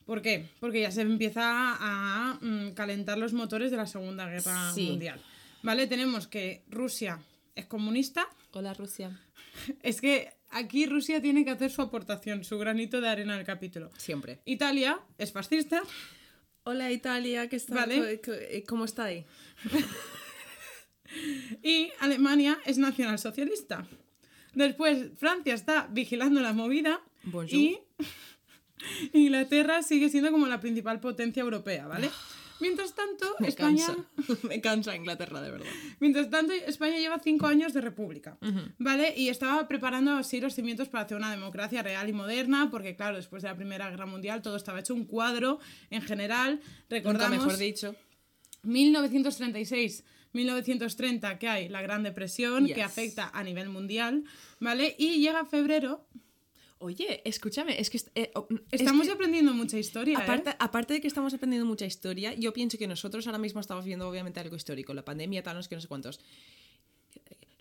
¿Por 0.04 0.22
qué? 0.22 0.48
Porque 0.58 0.80
ya 0.80 0.90
se 0.90 1.02
empieza 1.02 1.42
a 1.44 2.38
mm, 2.40 2.72
calentar 2.72 3.16
los 3.18 3.32
motores 3.32 3.70
de 3.70 3.76
la 3.76 3.86
Segunda 3.86 4.28
Guerra 4.28 4.72
Sí. 4.74 4.88
Mundial. 4.88 5.20
¿Vale? 5.62 5.86
Tenemos 5.86 6.26
que 6.26 6.64
Rusia 6.68 7.20
es 7.54 7.66
comunista. 7.66 8.26
Hola, 8.52 8.74
Rusia. 8.74 9.20
Es 9.82 10.00
que 10.00 10.32
aquí 10.50 10.86
Rusia 10.86 11.20
tiene 11.20 11.44
que 11.44 11.50
hacer 11.50 11.70
su 11.70 11.82
aportación, 11.82 12.44
su 12.44 12.58
granito 12.58 13.00
de 13.00 13.08
arena 13.08 13.36
al 13.36 13.44
capítulo. 13.44 13.90
Siempre. 13.98 14.40
Italia 14.44 14.98
es 15.18 15.32
fascista. 15.32 15.82
Hola, 16.64 16.90
Italia, 16.90 17.48
¿qué 17.48 17.56
está? 17.56 17.74
Vale. 17.74 18.20
eh, 18.26 18.64
¿Cómo 18.66 18.84
está 18.84 19.04
ahí? 19.04 19.24
Y 21.62 21.90
Alemania 21.98 22.58
es 22.64 22.78
nacionalsocialista. 22.78 23.84
Después 24.54 25.10
Francia 25.16 25.54
está 25.54 25.88
vigilando 25.90 26.40
la 26.40 26.52
movida 26.52 27.00
Bonjour. 27.24 27.52
y 27.52 27.78
Inglaterra 29.12 29.82
sigue 29.82 30.08
siendo 30.08 30.30
como 30.30 30.46
la 30.46 30.60
principal 30.60 31.00
potencia 31.00 31.42
europea, 31.42 31.86
¿vale? 31.86 32.10
Mientras 32.60 32.94
tanto, 32.94 33.36
Me 33.38 33.48
España, 33.48 33.86
cansa. 33.86 34.36
Me 34.48 34.60
cansa 34.60 34.94
Inglaterra, 34.94 35.40
de 35.40 35.50
verdad. 35.50 35.66
mientras 35.98 36.28
tanto, 36.28 36.52
España 36.52 36.98
lleva 36.98 37.18
cinco 37.18 37.46
años 37.46 37.72
de 37.72 37.80
república, 37.80 38.36
¿vale? 38.78 39.14
Y 39.16 39.30
estaba 39.30 39.66
preparando 39.66 40.12
así 40.12 40.42
los 40.42 40.54
cimientos 40.54 40.88
para 40.90 41.04
hacer 41.04 41.16
una 41.16 41.30
democracia 41.30 41.82
real 41.82 42.06
y 42.10 42.12
moderna, 42.12 42.68
porque 42.70 42.96
claro, 42.96 43.16
después 43.16 43.42
de 43.42 43.48
la 43.48 43.56
Primera 43.56 43.88
Guerra 43.88 44.04
Mundial 44.04 44.42
todo 44.42 44.56
estaba 44.56 44.80
hecho 44.80 44.92
un 44.92 45.06
cuadro 45.06 45.58
en 45.88 46.02
general. 46.02 46.56
Nunca 46.56 46.84
Recordamos 46.90 47.38
mejor 47.38 47.56
dicho. 47.56 47.96
1936, 48.62 50.04
1930, 50.32 51.38
que 51.38 51.48
hay 51.48 51.68
la 51.68 51.82
Gran 51.82 52.02
Depresión, 52.02 52.66
que 52.66 52.74
Yes. 52.74 52.84
afecta 52.84 53.30
a 53.32 53.42
nivel 53.44 53.68
mundial, 53.68 54.24
¿vale? 54.60 54.94
Y 54.98 55.20
llega 55.20 55.44
febrero. 55.44 56.06
Oye, 56.82 57.20
escúchame, 57.28 57.78
es 57.78 57.90
que... 57.90 58.00
eh, 58.14 58.30
oh, 58.34 58.48
es 58.70 58.80
Estamos 58.80 59.06
que- 59.06 59.12
aprendiendo 59.12 59.52
mucha 59.52 59.78
historia. 59.78 60.18
¿eh? 60.18 60.22
Aparte, 60.22 60.54
aparte 60.58 60.94
de 60.94 61.00
que 61.02 61.08
estamos 61.08 61.34
aprendiendo 61.34 61.66
mucha 61.66 61.84
historia, 61.84 62.32
yo 62.34 62.52
pienso 62.54 62.78
que 62.78 62.86
nosotros 62.86 63.26
ahora 63.26 63.38
mismo 63.38 63.60
estamos 63.60 63.84
viendo 63.84 64.08
obviamente 64.08 64.40
algo 64.40 64.56
histórico, 64.56 64.94
la 64.94 65.04
pandemia, 65.04 65.42
tal, 65.42 65.56
no 65.56 65.62
sé 65.62 65.68
qué, 65.68 65.74
no 65.74 65.82
sé 65.82 65.88
cuántos. 65.88 66.20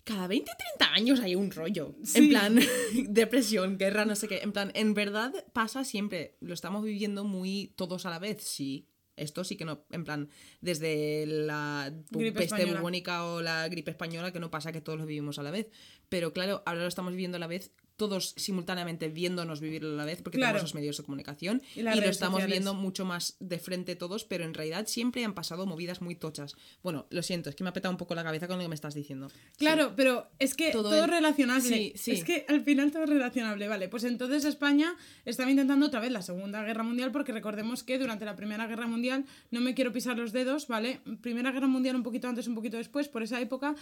Cada 0.06 0.26
20, 0.28 0.50
30 0.80 0.94
años 0.94 1.20
hay 1.20 1.36
un 1.36 1.52
rollo. 1.52 1.94
Sí. 2.04 2.18
En 2.20 2.30
plan, 2.30 2.60
depresión, 3.10 3.78
guerra, 3.78 4.06
no 4.06 4.16
sé 4.16 4.28
qué. 4.28 4.40
En 4.40 4.52
plan, 4.54 4.72
en 4.74 4.94
verdad 4.94 5.34
pasa 5.54 5.84
siempre. 5.84 6.36
Lo 6.40 6.54
estamos 6.54 6.84
viviendo 6.84 7.26
muy 7.26 7.74
todos 7.76 8.06
a 8.06 8.10
la 8.10 8.18
vez, 8.20 8.42
sí. 8.44 8.88
Esto 9.20 9.44
sí 9.44 9.56
que 9.56 9.66
no, 9.66 9.86
en 9.92 10.04
plan, 10.04 10.30
desde 10.62 11.26
la 11.26 11.94
Gripe 12.10 12.40
peste 12.40 12.56
española. 12.56 12.80
bubónica 12.80 13.26
o 13.26 13.42
la 13.42 13.68
gripe 13.68 13.92
española, 13.92 14.32
que 14.32 14.40
no 14.40 14.50
pasa 14.50 14.72
que 14.72 14.82
todos 14.82 15.00
lo 15.00 15.06
vivimos 15.06 15.40
a 15.40 15.44
la 15.44 15.52
vez. 15.52 15.68
Pero 16.10 16.34
claro, 16.34 16.64
ahora 16.66 16.82
lo 16.82 16.88
estamos 16.88 17.12
viviendo 17.12 17.38
a 17.38 17.40
la 17.40 17.48
vez, 17.48 17.72
todos 18.00 18.34
simultáneamente 18.38 19.10
viéndonos 19.10 19.60
vivirlo 19.62 19.90
a 19.94 19.98
la 19.98 20.06
vez, 20.06 20.24
porque 20.24 20.40
Claro. 20.40 20.54
tenemos 20.54 20.72
los 20.72 20.76
medios 20.76 20.98
de 20.98 21.04
comunicación 21.04 21.62
Y 21.76 21.84
lo 21.84 21.92
estamos 21.92 22.38
sociales. 22.38 22.48
viendo 22.48 22.74
mucho 22.74 23.06
más 23.06 23.36
de 23.40 23.60
frente 23.60 23.96
todos, 23.96 24.24
pero 24.24 24.46
en 24.46 24.56
realidad 24.56 24.88
siempre 24.88 25.24
han 25.24 25.36
pasado 25.36 25.68
movidas 25.68 26.02
muy 26.02 26.16
tochas. 26.16 26.56
Bueno, 26.82 27.06
lo 27.12 27.22
siento, 27.22 27.50
es 27.52 27.56
que 27.56 27.64
me 27.64 27.70
ha 27.70 27.74
petado 27.74 27.92
un 27.92 27.98
poco 27.98 28.16
la 28.16 28.24
cabeza 28.24 28.48
con 28.48 28.58
lo 28.58 28.64
que 28.64 28.70
me 28.70 28.76
estás 28.76 28.96
diciendo. 28.96 29.28
Claro, 29.58 29.94
pero 29.96 30.30
es 30.40 30.56
que 30.56 30.72
todo, 30.72 30.90
Todo 30.90 31.04
el- 31.04 31.10
relacionable. 31.12 31.62
Sí, 31.62 31.94
sí. 31.96 32.12
Es 32.12 32.24
que 32.24 32.46
al 32.48 32.62
final 32.64 32.92
todo 32.92 33.04
es 33.04 33.10
relacionable, 33.10 33.68
vale. 33.68 33.90
Pues 33.90 34.06
entonces 34.06 34.46
España 34.46 34.96
estaba 35.26 35.52
intentando 35.52 35.86
otra 35.86 36.00
vez 36.00 36.12
la 36.12 36.22
Segunda 36.22 36.64
Guerra 36.64 36.84
Mundial, 36.84 37.12
porque 37.12 37.34
recordemos 37.34 37.84
que 37.84 38.00
durante 38.00 38.24
la 38.26 38.36
Primera 38.36 38.66
Guerra 38.66 38.88
Mundial, 38.88 39.26
no 39.52 39.60
me 39.60 39.74
quiero 39.76 39.92
pisar 39.92 40.18
los 40.18 40.32
dedos, 40.32 40.68
¿vale? 40.68 41.02
Primera 41.22 41.52
Guerra 41.52 41.68
Mundial 41.68 41.96
un 41.98 42.04
poquito 42.04 42.28
antes, 42.30 42.48
un 42.48 42.56
poquito 42.56 42.78
después, 42.78 43.10
por 43.10 43.24
esa 43.24 43.42
época, 43.42 43.76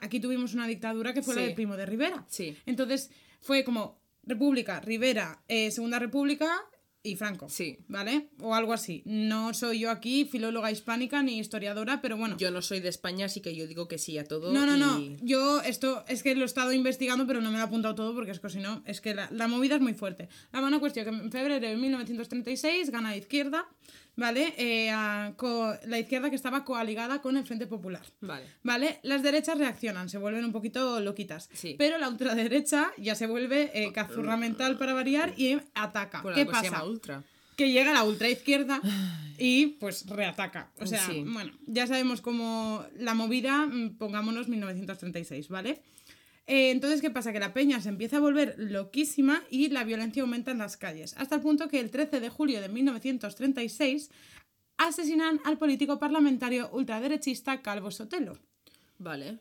aquí 0.00 0.20
tuvimos 0.20 0.54
una 0.54 0.66
dictadura 0.68 1.12
que 1.12 1.22
fue 1.22 1.34
la 1.34 1.40
Sí. 1.42 1.48
de 1.48 1.54
Primo 1.54 1.76
de 1.76 1.86
Rivera. 1.86 2.24
Sí. 2.28 2.56
Entonces 2.66 3.10
fue 3.44 3.62
como 3.62 4.00
República, 4.22 4.80
Rivera, 4.80 5.42
eh, 5.48 5.70
Segunda 5.70 5.98
República 5.98 6.50
y 7.02 7.16
Franco. 7.16 7.50
Sí. 7.50 7.76
¿Vale? 7.88 8.30
O 8.40 8.54
algo 8.54 8.72
así. 8.72 9.02
No 9.04 9.52
soy 9.52 9.80
yo 9.80 9.90
aquí 9.90 10.24
filóloga 10.24 10.72
hispánica 10.72 11.22
ni 11.22 11.38
historiadora, 11.38 12.00
pero 12.00 12.16
bueno. 12.16 12.38
Yo 12.38 12.50
no 12.50 12.62
soy 12.62 12.80
de 12.80 12.88
España, 12.88 13.26
así 13.26 13.42
que 13.42 13.54
yo 13.54 13.66
digo 13.66 13.86
que 13.86 13.98
sí 13.98 14.16
a 14.16 14.24
todo. 14.24 14.50
No, 14.50 14.64
no, 14.64 14.78
no. 14.78 14.98
Yo 15.20 15.60
esto 15.60 16.04
es 16.08 16.22
que 16.22 16.34
lo 16.34 16.42
he 16.42 16.46
estado 16.46 16.72
investigando, 16.72 17.26
pero 17.26 17.42
no 17.42 17.50
me 17.50 17.58
lo 17.58 17.62
he 17.62 17.66
apuntado 17.66 17.94
todo 17.94 18.14
porque 18.14 18.30
es 18.30 18.40
que 18.40 18.48
si 18.48 18.60
no, 18.60 18.82
es 18.86 19.02
que 19.02 19.14
la, 19.14 19.28
la 19.30 19.46
movida 19.46 19.74
es 19.74 19.82
muy 19.82 19.92
fuerte. 19.92 20.30
La 20.50 20.62
buena 20.62 20.80
cuestión 20.80 21.04
que 21.04 21.10
en 21.10 21.30
febrero 21.30 21.60
de 21.60 21.76
1936 21.76 22.88
gana 22.88 23.10
la 23.10 23.18
izquierda, 23.18 23.68
¿vale? 24.16 24.54
Eh, 24.58 24.90
a- 24.90 25.32
co- 25.36 25.74
la 25.86 25.98
izquierda 25.98 26.30
que 26.30 26.36
estaba 26.36 26.64
coaligada 26.64 27.20
con 27.20 27.36
el 27.36 27.44
Frente 27.44 27.66
Popular. 27.66 28.02
Vale. 28.20 28.46
¿Vale? 28.62 29.00
Las 29.02 29.22
derechas 29.22 29.58
reaccionan, 29.58 30.08
se 30.08 30.18
vuelven 30.18 30.44
un 30.44 30.52
poquito 30.52 31.00
loquitas. 31.00 31.48
Sí. 31.52 31.74
Pero 31.78 31.98
la 31.98 32.08
ultraderecha 32.08 32.92
ya 32.98 33.14
se 33.14 33.26
vuelve 33.26 33.70
eh, 33.74 33.92
cazurra 33.92 34.36
mental 34.36 34.78
para 34.78 34.94
variar 34.94 35.34
y 35.36 35.58
ataca. 35.74 36.22
Por 36.22 36.34
¿Qué 36.34 36.46
pasa? 36.46 36.84
ultra. 36.84 37.22
que 37.56 37.70
llega 37.70 37.92
la 37.92 38.02
ultraizquierda 38.02 38.80
y 39.38 39.66
pues 39.78 40.06
reataca. 40.08 40.70
O 40.80 40.86
sea, 40.86 41.06
Sí. 41.06 41.22
bueno, 41.24 41.52
ya 41.66 41.86
sabemos 41.86 42.20
cómo 42.20 42.84
la 42.98 43.14
movida, 43.14 43.66
mm, 43.66 43.96
pongámonos 43.96 44.48
1936, 44.48 45.48
¿vale? 45.48 45.80
Eh, 46.46 46.70
entonces, 46.70 47.00
¿qué 47.00 47.10
pasa? 47.10 47.32
Que 47.32 47.40
la 47.40 47.54
peña 47.54 47.80
se 47.80 47.88
empieza 47.88 48.18
a 48.18 48.20
volver 48.20 48.54
loquísima 48.58 49.42
y 49.50 49.68
la 49.70 49.82
violencia 49.84 50.22
aumenta 50.22 50.50
en 50.50 50.58
las 50.58 50.76
calles. 50.76 51.14
Hasta 51.16 51.36
el 51.36 51.40
punto 51.40 51.68
que 51.68 51.80
el 51.80 51.90
13 51.90 52.20
de 52.20 52.28
julio 52.28 52.60
de 52.60 52.68
1936 52.68 54.10
asesinan 54.76 55.40
al 55.44 55.56
político 55.58 55.98
parlamentario 55.98 56.68
ultraderechista 56.72 57.62
Calvo 57.62 57.90
Sotelo. 57.90 58.38
Vale. 58.98 59.38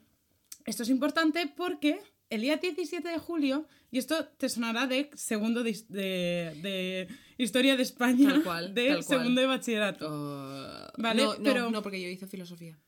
Esto 0.65 0.83
es 0.83 0.89
importante 0.89 1.51
porque 1.55 1.99
el 2.29 2.41
día 2.41 2.57
17 2.57 3.07
de 3.07 3.17
julio, 3.19 3.67
y 3.91 3.97
esto 3.97 4.25
te 4.37 4.47
sonará 4.49 4.87
de 4.87 5.09
segundo 5.13 5.63
de, 5.63 5.73
de- 5.89 6.57
de 6.61 7.07
historia 7.37 7.75
de 7.75 7.83
España, 7.83 8.29
Tal 8.29 8.43
cual, 8.43 8.73
de 8.73 8.87
tal 8.87 9.05
cual. 9.05 9.19
segundo 9.19 9.41
de 9.41 9.47
bachillerato. 9.47 10.07
Uh, 10.07 11.01
Vale, 11.01 11.23
no, 11.23 11.35
no, 11.35 11.43
pero- 11.43 11.69
no, 11.69 11.81
porque 11.81 12.01
yo 12.01 12.07
hice 12.07 12.27
filosofía. 12.27 12.79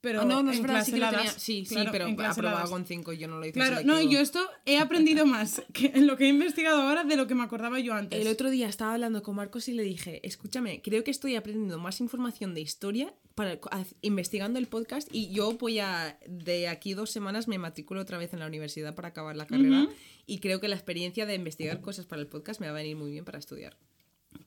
Pero 0.00 0.20
Ah, 0.20 0.24
no, 0.24 0.44
no 0.44 0.52
es 0.52 0.58
en 0.58 0.62
verdad, 0.62 0.84
sí 0.84 0.92
que 0.92 0.98
lo 0.98 1.08
clase 1.08 1.16
tenía. 1.26 1.38
Sí, 1.40 1.66
claro, 1.68 1.90
sí, 1.90 2.06
pero 2.14 2.30
aprobaba 2.30 2.68
con 2.68 2.86
5 2.86 3.12
y 3.14 3.18
yo 3.18 3.26
no 3.26 3.38
lo 3.38 3.44
hice 3.44 3.54
Claro, 3.54 3.76
no, 3.84 3.94
selectivo. 3.94 4.12
yo 4.12 4.20
esto 4.20 4.48
he 4.64 4.78
aprendido 4.78 5.26
más 5.26 5.60
que 5.72 5.86
en 5.94 6.06
lo 6.06 6.16
que 6.16 6.26
he 6.26 6.28
investigado 6.28 6.82
ahora 6.82 7.02
de 7.02 7.16
lo 7.16 7.26
que 7.26 7.34
me 7.34 7.42
acordaba 7.42 7.80
yo 7.80 7.94
antes. 7.94 8.20
El 8.20 8.28
otro 8.28 8.48
día 8.50 8.68
estaba 8.68 8.94
hablando 8.94 9.22
con 9.24 9.34
Marcos 9.34 9.66
y 9.68 9.72
le 9.72 9.82
dije, 9.82 10.20
escúchame, 10.26 10.82
creo 10.82 11.02
que 11.02 11.10
estoy 11.10 11.34
aprendiendo 11.34 11.78
más 11.78 12.00
información 12.00 12.54
de 12.54 12.60
historia 12.60 13.12
para, 13.34 13.58
investigando 14.02 14.58
el 14.60 14.68
podcast 14.68 15.08
y 15.12 15.30
yo 15.30 15.52
voy 15.54 15.80
a, 15.80 16.16
de 16.28 16.68
aquí 16.68 16.94
dos 16.94 17.10
semanas 17.10 17.48
me 17.48 17.58
matriculo 17.58 18.00
otra 18.00 18.18
vez 18.18 18.32
en 18.32 18.38
la 18.38 18.46
universidad 18.46 18.94
para 18.94 19.08
acabar 19.08 19.34
la 19.36 19.46
carrera 19.46 19.88
y 20.26 20.38
creo 20.38 20.60
que 20.60 20.68
la 20.68 20.76
experiencia 20.76 21.26
de 21.26 21.34
investigar 21.34 21.80
cosas 21.80 22.06
para 22.06 22.20
el 22.22 22.28
podcast 22.28 22.60
me 22.60 22.66
va 22.66 22.72
a 22.72 22.76
venir 22.76 22.96
muy 22.96 23.10
bien 23.10 23.24
para 23.24 23.38
estudiar. 23.38 23.76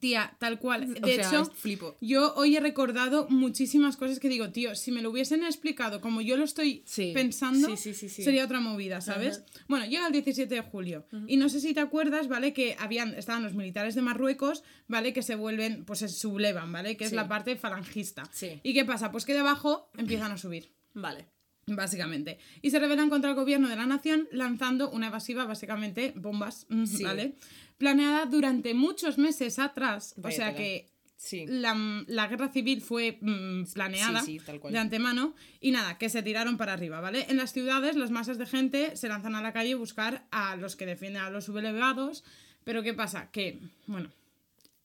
Tía, 0.01 0.35
tal 0.39 0.59
cual. 0.59 0.93
De 0.95 0.99
O 0.99 1.05
sea, 1.05 1.27
hecho, 1.29 1.45
flipo. 1.45 1.95
yo 2.01 2.33
hoy 2.35 2.57
he 2.57 2.59
recordado 2.59 3.27
muchísimas 3.29 3.95
cosas 3.95 4.19
que 4.19 4.27
digo, 4.29 4.49
tío, 4.49 4.75
si 4.75 4.91
me 4.91 5.01
lo 5.03 5.11
hubiesen 5.11 5.43
explicado 5.43 6.01
como 6.01 6.21
yo 6.21 6.35
lo 6.37 6.43
estoy 6.43 6.81
Sí. 6.85 7.11
pensando, 7.13 7.77
Sí, 7.77 7.93
sí, 7.93 8.09
sería 8.09 8.43
otra 8.43 8.59
movida, 8.59 8.99
¿sabes? 8.99 9.43
Bueno, 9.69 9.85
llega 9.85 10.07
el 10.07 10.11
17 10.11 10.53
de 10.55 10.61
julio 10.61 11.05
y 11.27 11.37
no 11.37 11.47
sé 11.49 11.61
si 11.61 11.73
te 11.75 11.79
acuerdas, 11.79 12.27
¿vale? 12.27 12.51
Que 12.51 12.75
habían, 12.79 13.13
estaban 13.13 13.43
los 13.43 13.53
militares 13.53 13.93
de 13.95 14.01
Marruecos, 14.01 14.63
¿vale? 14.87 15.13
Que 15.13 15.21
se 15.21 15.35
vuelven, 15.35 15.85
pues 15.85 15.99
se 15.99 16.09
sublevan, 16.09 16.71
¿vale? 16.71 16.97
Que 16.97 17.05
es 17.05 17.13
la 17.13 17.27
parte 17.27 17.55
falangista. 17.55 18.23
¿Y 18.63 18.73
qué 18.73 18.83
pasa? 18.83 19.11
Pues 19.11 19.23
que 19.23 19.33
debajo 19.35 19.89
empiezan 19.97 20.31
a 20.31 20.37
subir. 20.37 20.71
Vale. 20.95 21.27
Básicamente. 21.67 22.39
Y 22.61 22.71
se 22.71 22.79
rebelan 22.79 23.09
contra 23.09 23.29
el 23.29 23.35
gobierno 23.35 23.69
de 23.69 23.75
la 23.75 23.85
nación 23.85 24.27
lanzando 24.31 24.89
una 24.89 25.07
evasiva, 25.07 25.45
básicamente 25.45 26.13
bombas, 26.15 26.65
Sí. 26.85 27.03
¿vale? 27.03 27.35
Planeada 27.77 28.25
durante 28.25 28.73
muchos 28.73 29.17
meses 29.17 29.59
atrás. 29.59 30.15
o 30.21 30.31
sea 30.31 30.55
que 30.55 30.89
Sí. 31.17 31.45
la, 31.47 31.75
la 32.07 32.25
guerra 32.27 32.49
civil 32.51 32.81
fue 32.81 33.19
mm, 33.21 33.65
planeada 33.73 34.23
Sí, 34.23 34.39
de 34.71 34.79
antemano 34.79 35.35
y 35.59 35.69
nada, 35.69 35.99
que 35.99 36.09
se 36.09 36.23
tiraron 36.23 36.57
para 36.57 36.73
arriba, 36.73 36.99
¿vale? 36.99 37.27
En 37.29 37.37
las 37.37 37.53
ciudades 37.53 37.95
las 37.95 38.09
masas 38.09 38.39
de 38.39 38.47
gente 38.47 38.95
se 38.97 39.07
lanzan 39.07 39.35
a 39.35 39.41
la 39.43 39.53
calle 39.53 39.73
a 39.73 39.75
buscar 39.77 40.25
a 40.31 40.55
los 40.55 40.75
que 40.75 40.87
defienden 40.87 41.21
a 41.21 41.29
los 41.29 41.45
sublevados, 41.45 42.23
pero 42.63 42.81
¿qué 42.81 42.95
pasa? 42.95 43.29
Que, 43.29 43.59
bueno, 43.85 44.09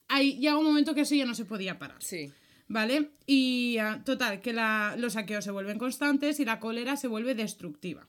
ahí 0.09 0.37
llega 0.37 0.59
un 0.59 0.65
momento 0.65 0.93
que 0.93 1.01
eso 1.01 1.15
ya 1.15 1.25
no 1.25 1.33
se 1.33 1.45
podía 1.45 1.79
parar. 1.79 2.03
Sí. 2.03 2.31
¿Vale? 2.69 3.11
Y 3.25 3.77
ah, 3.79 4.01
total, 4.05 4.41
que 4.41 4.51
la- 4.53 4.95
los 4.97 5.13
saqueos 5.13 5.43
se 5.45 5.51
vuelven 5.51 5.77
constantes 5.79 6.39
y 6.39 6.45
la 6.45 6.59
cólera 6.59 6.97
se 6.97 7.07
vuelve 7.07 7.33
destructiva. 7.35 8.07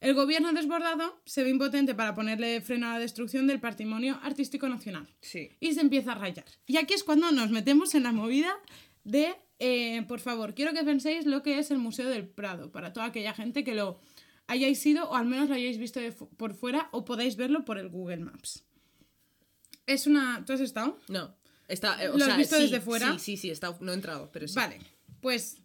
El 0.00 0.12
gobierno 0.14 0.52
desbordado 0.52 1.18
se 1.24 1.42
ve 1.42 1.48
impotente 1.48 1.94
para 1.94 2.14
ponerle 2.14 2.60
freno 2.60 2.88
a 2.88 2.92
la 2.94 2.98
destrucción 2.98 3.46
del 3.46 3.58
patrimonio 3.60 4.18
artístico 4.22 4.68
nacional. 4.68 5.08
Sí. 5.22 5.48
Y 5.60 5.72
se 5.72 5.80
empieza 5.80 6.12
a 6.12 6.16
rayar. 6.16 6.44
Y 6.66 6.76
aquí 6.76 6.92
es 6.92 7.02
cuando 7.04 7.32
nos 7.32 7.50
metemos 7.50 7.94
en 7.94 8.02
la 8.02 8.12
movida 8.12 8.52
de, 9.04 9.34
eh, 9.58 10.02
por 10.06 10.20
favor, 10.20 10.54
quiero 10.54 10.74
que 10.74 10.84
penséis 10.84 11.24
lo 11.24 11.42
que 11.42 11.58
es 11.58 11.70
el 11.70 11.78
Museo 11.78 12.10
del 12.10 12.28
Prado, 12.28 12.70
para 12.70 12.92
toda 12.92 13.06
aquella 13.06 13.32
gente 13.32 13.64
que 13.64 13.74
lo 13.74 13.98
hayáis 14.46 14.84
ido 14.84 15.08
o 15.08 15.14
al 15.16 15.24
menos 15.24 15.48
lo 15.48 15.54
hayáis 15.54 15.78
visto 15.78 16.00
fu- 16.12 16.28
por 16.36 16.52
fuera 16.54 16.88
o 16.92 17.06
podáis 17.06 17.36
verlo 17.36 17.64
por 17.64 17.78
el 17.78 17.88
Google 17.88 18.18
Maps. 18.18 18.64
Es 19.86 20.06
una... 20.06 20.44
¿Tú 20.44 20.52
has 20.52 20.60
estado? 20.60 20.98
No. 21.08 21.34
Está, 21.68 22.02
eh, 22.02 22.08
o 22.08 22.16
¿Lo 22.16 22.24
has 22.24 22.30
sea, 22.30 22.36
visto 22.36 22.56
sí, 22.56 22.62
desde 22.62 22.80
fuera? 22.80 23.12
Sí, 23.14 23.18
sí, 23.18 23.36
sí, 23.36 23.50
está, 23.50 23.76
no 23.80 23.92
he 23.92 23.94
entrado, 23.94 24.30
pero 24.32 24.46
sí. 24.46 24.54
Vale, 24.54 24.78
pues 25.20 25.62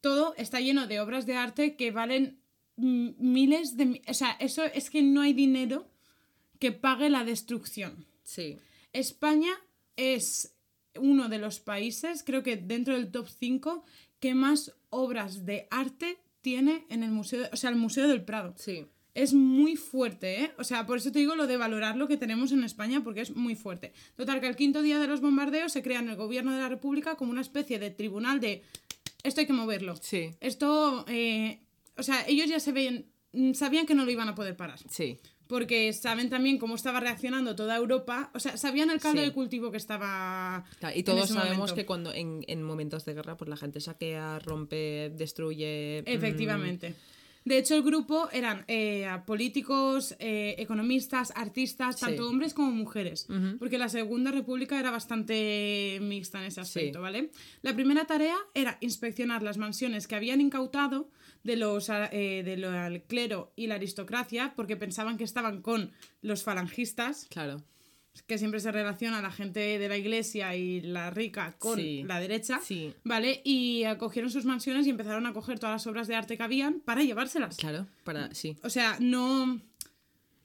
todo 0.00 0.34
está 0.36 0.60
lleno 0.60 0.86
de 0.86 1.00
obras 1.00 1.26
de 1.26 1.36
arte 1.36 1.76
que 1.76 1.90
valen 1.90 2.40
miles 2.76 3.76
de... 3.76 4.02
O 4.08 4.14
sea, 4.14 4.32
eso 4.38 4.64
es 4.64 4.90
que 4.90 5.02
no 5.02 5.20
hay 5.22 5.32
dinero 5.32 5.90
que 6.58 6.72
pague 6.72 7.10
la 7.10 7.24
destrucción. 7.24 8.06
Sí. 8.22 8.58
España 8.92 9.52
es 9.96 10.54
uno 10.94 11.28
de 11.28 11.38
los 11.38 11.60
países, 11.60 12.22
creo 12.22 12.42
que 12.42 12.56
dentro 12.56 12.94
del 12.94 13.10
top 13.10 13.28
5, 13.28 13.84
que 14.20 14.34
más 14.34 14.72
obras 14.90 15.44
de 15.44 15.68
arte 15.70 16.18
tiene 16.40 16.86
en 16.88 17.02
el 17.02 17.10
museo, 17.10 17.48
o 17.52 17.56
sea, 17.56 17.70
el 17.70 17.76
Museo 17.76 18.08
del 18.08 18.24
Prado. 18.24 18.54
Sí. 18.56 18.86
Es 19.16 19.32
muy 19.32 19.76
fuerte, 19.76 20.42
¿eh? 20.44 20.52
O 20.58 20.64
sea, 20.64 20.84
por 20.86 20.98
eso 20.98 21.10
te 21.10 21.18
digo 21.20 21.34
lo 21.36 21.46
de 21.46 21.56
valorar 21.56 21.96
lo 21.96 22.06
que 22.06 22.18
tenemos 22.18 22.52
en 22.52 22.62
España, 22.64 23.02
porque 23.02 23.22
es 23.22 23.34
muy 23.34 23.54
fuerte. 23.54 23.92
Total, 24.14 24.40
que 24.40 24.46
al 24.46 24.56
quinto 24.56 24.82
día 24.82 24.98
de 24.98 25.06
los 25.06 25.22
bombardeos 25.22 25.72
se 25.72 25.82
crea 25.82 26.00
en 26.00 26.10
el 26.10 26.16
gobierno 26.16 26.52
de 26.52 26.60
la 26.60 26.68
República 26.68 27.16
como 27.16 27.30
una 27.32 27.40
especie 27.40 27.78
de 27.78 27.90
tribunal 27.90 28.40
de 28.40 28.62
esto 29.22 29.40
hay 29.40 29.46
que 29.46 29.54
moverlo. 29.54 29.96
Sí. 29.96 30.30
Esto, 30.40 31.04
eh, 31.08 31.60
o 31.96 32.02
sea, 32.02 32.24
ellos 32.28 32.46
ya 32.48 32.60
se 32.60 32.72
veían, 32.72 33.06
mm, 33.32 33.54
sabían 33.54 33.86
que 33.86 33.94
no 33.94 34.04
lo 34.04 34.10
iban 34.10 34.28
a 34.28 34.34
poder 34.34 34.54
parar. 34.54 34.78
Sí. 34.90 35.18
Porque 35.48 35.92
saben 35.92 36.28
también 36.28 36.58
cómo 36.58 36.74
estaba 36.74 37.00
reaccionando 37.00 37.56
toda 37.56 37.74
Europa. 37.76 38.30
O 38.34 38.40
sea, 38.40 38.56
sabían 38.56 38.90
el 38.90 39.00
caldo 39.00 39.20
Sí. 39.22 39.26
de 39.28 39.32
cultivo 39.32 39.70
que 39.70 39.76
estaba. 39.78 40.64
Claro, 40.80 40.94
y 40.94 40.98
en 40.98 41.04
todos 41.06 41.24
ese 41.24 41.34
sabemos 41.34 41.56
momento. 41.58 41.74
que 41.76 41.86
cuando 41.86 42.12
en, 42.12 42.44
en 42.48 42.62
momentos 42.62 43.04
de 43.04 43.14
guerra, 43.14 43.36
pues 43.36 43.48
la 43.48 43.56
gente 43.56 43.80
saquea, 43.80 44.40
rompe, 44.40 45.10
destruye. 45.16 46.02
mm, 46.06 46.10
Efectivamente. 46.10 46.94
De 47.46 47.56
hecho, 47.58 47.74
el 47.76 47.82
grupo 47.82 48.28
eran 48.32 48.64
eh, 48.68 49.08
políticos, 49.24 50.14
eh, 50.18 50.56
economistas, 50.58 51.32
artistas, 51.34 51.94
Sí. 51.98 52.04
tanto 52.04 52.28
hombres 52.28 52.52
como 52.52 52.72
mujeres. 52.72 53.26
Porque 53.58 53.78
la 53.78 53.88
Segunda 53.88 54.30
República 54.32 54.78
era 54.78 54.90
bastante 54.90 55.98
mixta 56.02 56.40
en 56.40 56.46
ese 56.46 56.56
Sí. 56.56 56.60
aspecto, 56.80 57.00
¿vale? 57.00 57.30
La 57.62 57.72
primera 57.74 58.04
tarea 58.04 58.36
era 58.52 58.76
inspeccionar 58.80 59.42
las 59.42 59.58
mansiones 59.58 60.06
que 60.08 60.16
habían 60.16 60.40
incautado 60.40 61.08
de 61.44 61.56
los 61.56 61.88
eh, 61.88 62.42
de 62.44 62.56
lo- 62.56 62.70
al 62.70 63.02
clero 63.04 63.52
y 63.56 63.68
la 63.68 63.76
aristocracia 63.76 64.52
porque 64.56 64.76
pensaban 64.76 65.16
que 65.16 65.24
estaban 65.24 65.62
con 65.62 65.92
los 66.22 66.42
falangistas 66.42 67.26
Claro. 67.30 67.62
Que 68.26 68.38
siempre 68.38 68.60
se 68.60 68.72
relaciona 68.72 69.20
la 69.22 69.30
gente 69.30 69.78
de 69.78 69.88
la 69.88 69.96
iglesia 69.96 70.54
y 70.56 70.80
la 70.80 71.10
rica 71.10 71.56
con 71.58 71.78
Sí. 71.78 72.02
la 72.04 72.18
derecha, 72.20 72.60
Sí. 72.64 72.92
¿vale? 73.04 73.40
Y 73.44 73.84
acogieron 73.84 74.30
sus 74.30 74.44
mansiones 74.44 74.86
y 74.86 74.90
empezaron 74.90 75.26
a 75.26 75.32
coger 75.32 75.58
todas 75.58 75.74
las 75.74 75.86
obras 75.86 76.08
de 76.08 76.14
arte 76.14 76.36
que 76.36 76.42
habían 76.42 76.80
para 76.80 77.02
llevárselas. 77.02 77.56
Claro. 77.56 77.86
Para. 78.04 78.34
Sí. 78.34 78.56
O 78.62 78.70
sea, 78.70 78.96
no... 79.00 79.60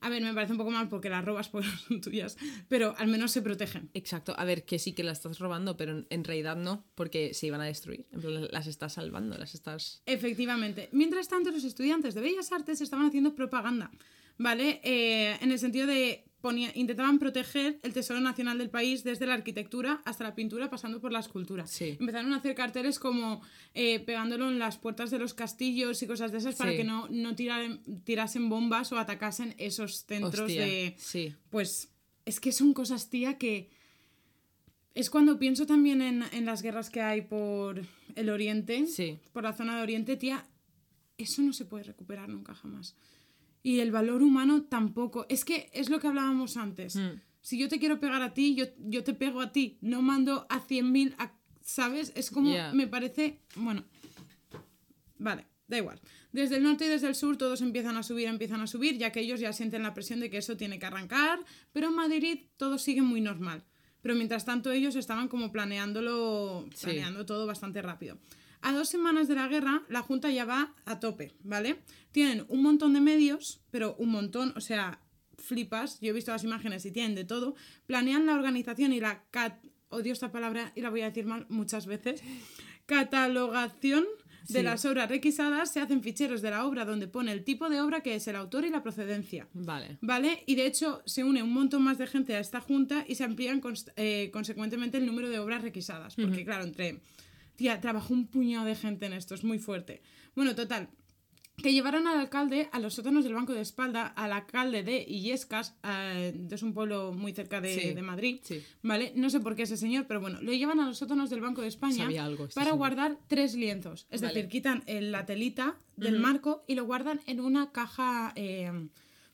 A 0.03 0.09
ver, 0.09 0.23
me 0.23 0.33
parece 0.33 0.53
un 0.53 0.57
poco 0.57 0.71
mal 0.71 0.89
porque 0.89 1.09
las 1.11 1.23
robas 1.23 1.49
pues 1.49 1.63
no 1.67 1.77
son 1.77 2.01
tuyas, 2.01 2.35
pero 2.67 2.95
al 2.97 3.07
menos 3.07 3.29
se 3.31 3.43
protegen. 3.43 3.91
Exacto. 3.93 4.33
A 4.35 4.45
ver, 4.45 4.65
que 4.65 4.79
sí 4.79 4.93
que 4.93 5.03
las 5.03 5.19
estás 5.19 5.37
robando, 5.37 5.77
pero 5.77 5.91
en- 5.91 6.07
en 6.09 6.23
realidad 6.23 6.55
no, 6.55 6.83
porque 6.95 7.35
se 7.35 7.45
iban 7.45 7.61
a 7.61 7.65
destruir. 7.65 8.07
En 8.11 8.19
plan, 8.19 8.47
las 8.51 8.65
estás 8.65 8.93
salvando, 8.93 9.37
las 9.37 9.53
estás. 9.53 10.01
Efectivamente. 10.07 10.89
Mientras 10.91 11.27
tanto, 11.27 11.51
los 11.51 11.63
estudiantes 11.63 12.15
de 12.15 12.21
Bellas 12.21 12.51
Artes 12.51 12.81
estaban 12.81 13.05
haciendo 13.05 13.35
propaganda, 13.35 13.91
¿vale? 14.39 14.81
Eh, 14.83 15.37
en 15.39 15.51
el 15.51 15.59
sentido 15.59 15.85
de 15.85 16.25
ponía- 16.41 16.71
intentaban 16.75 17.19
proteger 17.19 17.79
el 17.83 17.93
tesoro 17.93 18.19
nacional 18.19 18.57
del 18.57 18.69
país 18.69 19.03
desde 19.03 19.25
la 19.25 19.35
arquitectura 19.35 20.01
hasta 20.05 20.23
la 20.23 20.35
pintura, 20.35 20.69
pasando 20.69 20.99
por 20.99 21.11
la 21.11 21.19
escultura. 21.19 21.67
Sí. 21.67 21.97
Empezaron 21.99 22.33
a 22.33 22.37
hacer 22.37 22.55
carteles 22.55 22.99
como 22.99 23.41
eh, 23.73 23.99
pegándolo 23.99 24.49
en 24.49 24.59
las 24.59 24.77
puertas 24.77 25.11
de 25.11 25.19
los 25.19 25.33
castillos 25.33 26.01
y 26.03 26.07
cosas 26.07 26.31
de 26.31 26.39
esas 26.39 26.55
para 26.55 26.75
que 26.75 26.83
no, 26.83 27.07
no 27.09 27.35
tirasen 27.35 28.49
bombas 28.49 28.91
o 28.91 28.97
atacasen 28.97 29.55
esos 29.57 30.05
centros 30.05 30.39
Hostia. 30.47 30.65
de... 30.65 30.95
Sí. 30.97 31.35
Pues 31.49 31.89
es 32.25 32.39
que 32.39 32.51
son 32.51 32.73
cosas, 32.73 33.09
tía, 33.09 33.37
que... 33.37 33.69
Es 34.93 35.09
cuando 35.09 35.39
pienso 35.39 35.65
también 35.65 36.01
en, 36.01 36.23
en 36.33 36.45
las 36.45 36.61
guerras 36.61 36.89
que 36.89 37.01
hay 37.01 37.21
por 37.21 37.81
el 38.15 38.29
oriente, 38.29 38.85
por 39.31 39.43
la 39.43 39.53
zona 39.53 39.77
de 39.77 39.83
oriente, 39.83 40.17
tía, 40.17 40.45
eso 41.17 41.41
no 41.41 41.53
se 41.53 41.63
puede 41.63 41.85
recuperar 41.85 42.27
nunca 42.27 42.53
jamás. 42.53 42.95
Y 43.63 43.79
el 43.79 43.91
valor 43.91 44.21
humano 44.23 44.63
tampoco. 44.63 45.25
Es 45.29 45.45
que 45.45 45.69
es 45.73 45.89
lo 45.89 45.99
que 45.99 46.07
hablábamos 46.07 46.57
antes. 46.57 46.95
Mm. 46.95 47.19
Si 47.41 47.57
yo 47.57 47.67
te 47.69 47.79
quiero 47.79 47.99
pegar 47.99 48.21
a 48.21 48.33
ti, 48.33 48.55
yo, 48.55 48.65
yo 48.77 49.03
te 49.03 49.13
pego 49.13 49.41
a 49.41 49.51
ti. 49.51 49.77
No 49.81 50.01
mando 50.01 50.45
a 50.49 50.59
100.000, 50.59 51.15
a- 51.17 51.31
¿sabes? 51.61 52.11
Es 52.15 52.31
como, 52.31 52.51
me 52.73 52.87
parece, 52.87 53.39
bueno, 53.55 53.83
Vale, 55.17 55.45
da 55.67 55.77
igual. 55.77 55.99
Desde 56.31 56.57
el 56.57 56.63
norte 56.63 56.85
y 56.85 56.89
desde 56.89 57.07
el 57.07 57.15
sur 57.15 57.37
todos 57.37 57.61
empiezan 57.61 57.97
a 57.97 58.03
subir, 58.03 58.27
empiezan 58.27 58.61
a 58.61 58.67
subir, 58.67 58.97
ya 58.97 59.11
que 59.11 59.19
ellos 59.19 59.39
ya 59.39 59.53
sienten 59.53 59.83
la 59.83 59.93
presión 59.93 60.19
de 60.19 60.29
que 60.29 60.37
eso 60.37 60.57
tiene 60.57 60.79
que 60.79 60.85
arrancar, 60.85 61.39
pero 61.71 61.89
en 61.89 61.95
Madrid 61.95 62.39
todo 62.57 62.77
sigue 62.77 63.01
muy 63.01 63.21
normal. 63.21 63.63
Pero 64.01 64.15
mientras 64.15 64.45
tanto 64.45 64.71
ellos 64.71 64.95
estaban 64.95 65.27
como 65.27 65.51
planeándolo, 65.51 66.65
Sí. 66.73 66.85
planeando 66.85 67.25
todo 67.27 67.45
bastante 67.45 67.81
rápido. 67.83 68.17
A 68.61 68.73
dos 68.73 68.89
semanas 68.89 69.27
de 69.27 69.35
la 69.35 69.47
guerra, 69.47 69.83
la 69.89 70.01
Junta 70.01 70.29
ya 70.29 70.45
va 70.45 70.73
a 70.85 70.99
tope, 70.99 71.33
¿vale? 71.43 71.79
Tienen 72.11 72.45
un 72.47 72.61
montón 72.61 72.93
de 72.93 73.01
medios, 73.01 73.61
pero 73.71 73.95
un 73.97 74.09
montón, 74.09 74.53
o 74.55 74.61
sea, 74.61 74.99
flipas, 75.37 75.99
yo 75.99 76.09
he 76.09 76.13
visto 76.13 76.31
las 76.31 76.43
imágenes 76.43 76.85
y 76.85 76.91
tienen 76.91 77.15
de 77.15 77.23
todo. 77.23 77.55
Planean 77.87 78.25
la 78.25 78.35
organización 78.35 78.93
y 78.93 78.99
la 78.99 79.23
cat... 79.31 79.63
Odio 79.93 80.13
esta 80.13 80.31
palabra 80.31 80.71
y 80.73 80.79
la 80.79 80.89
voy 80.89 81.01
a 81.01 81.07
decir 81.09 81.25
mal 81.25 81.45
muchas 81.49 81.85
veces. 81.85 82.23
Catalogación 82.85 84.05
de 84.47 84.59
Sí. 84.59 84.63
las 84.63 84.85
obras 84.85 85.09
requisadas. 85.09 85.71
Se 85.73 85.79
hacen 85.81 86.01
ficheros 86.01 86.41
de 86.41 86.49
la 86.49 86.65
obra 86.65 86.85
donde 86.85 87.07
pone 87.07 87.31
el 87.33 87.43
tipo 87.43 87.69
de 87.69 87.81
obra 87.81 88.01
que 88.01 88.15
es 88.15 88.27
el 88.27 88.35
autor 88.37 88.63
y 88.65 88.69
la 88.69 88.83
procedencia. 88.83 89.47
Vale. 89.53 89.97
¿Vale? 90.01 90.43
Y 90.45 90.55
de 90.55 90.65
hecho 90.65 91.01
se 91.05 91.23
une 91.23 91.43
un 91.43 91.53
montón 91.53 91.83
más 91.83 91.97
de 91.97 92.07
gente 92.07 92.35
a 92.35 92.39
esta 92.39 92.61
junta 92.61 93.03
y 93.07 93.15
se 93.15 93.23
amplían 93.23 93.61
eh, 93.97 94.29
consecuentemente 94.31 94.97
el 94.97 95.05
número 95.05 95.29
de 95.29 95.39
obras 95.39 95.61
requisadas. 95.61 96.15
Porque, 96.15 96.45
claro, 96.45 96.63
entre. 96.63 97.01
Tía, 97.61 97.79
trabajó 97.79 98.15
un 98.15 98.25
puñado 98.25 98.65
de 98.65 98.73
gente 98.75 99.05
en 99.05 99.13
esto, 99.13 99.35
es 99.35 99.43
muy 99.43 99.59
fuerte. 99.59 100.01
Bueno, 100.35 100.55
total. 100.55 100.89
Que 101.57 101.71
llevaron 101.73 102.07
al 102.07 102.17
alcalde 102.17 102.69
a 102.71 102.79
los 102.79 102.95
sótanos 102.95 103.23
del 103.23 103.35
Banco 103.35 103.53
de 103.53 103.61
Espalda, 103.61 104.07
al 104.07 104.31
alcalde 104.33 104.81
de 104.81 105.05
Illescas, 105.07 105.75
eh, 105.83 106.33
es 106.49 106.63
un 106.63 106.73
pueblo 106.73 107.11
muy 107.13 107.33
cerca 107.33 107.61
de, 107.61 107.75
Sí, 107.79 107.93
de 107.93 108.01
Madrid. 108.01 108.39
sí. 108.41 108.63
¿Vale? 108.81 109.13
No 109.15 109.29
sé 109.29 109.39
por 109.41 109.55
qué 109.55 109.61
ese 109.63 109.77
señor, 109.77 110.07
pero 110.07 110.19
bueno, 110.19 110.41
lo 110.41 110.51
llevan 110.53 110.79
a 110.79 110.87
los 110.87 110.97
sótanos 110.97 111.29
del 111.29 111.41
Banco 111.41 111.61
de 111.61 111.67
España 111.67 112.05
algo 112.25 112.45
este 112.45 112.55
para 112.55 112.71
señor. 112.71 112.77
guardar 112.79 113.19
tres 113.27 113.53
lienzos. 113.53 114.07
Es 114.09 114.21
Vale. 114.21 114.33
decir, 114.33 114.49
quitan 114.49 114.81
el- 114.87 115.11
la 115.11 115.27
telita 115.27 115.77
del 115.97 116.17
marco 116.19 116.63
y 116.67 116.73
lo 116.73 116.85
guardan 116.85 117.21
en 117.27 117.41
una 117.41 117.71
caja 117.71 118.33
eh, 118.35 118.71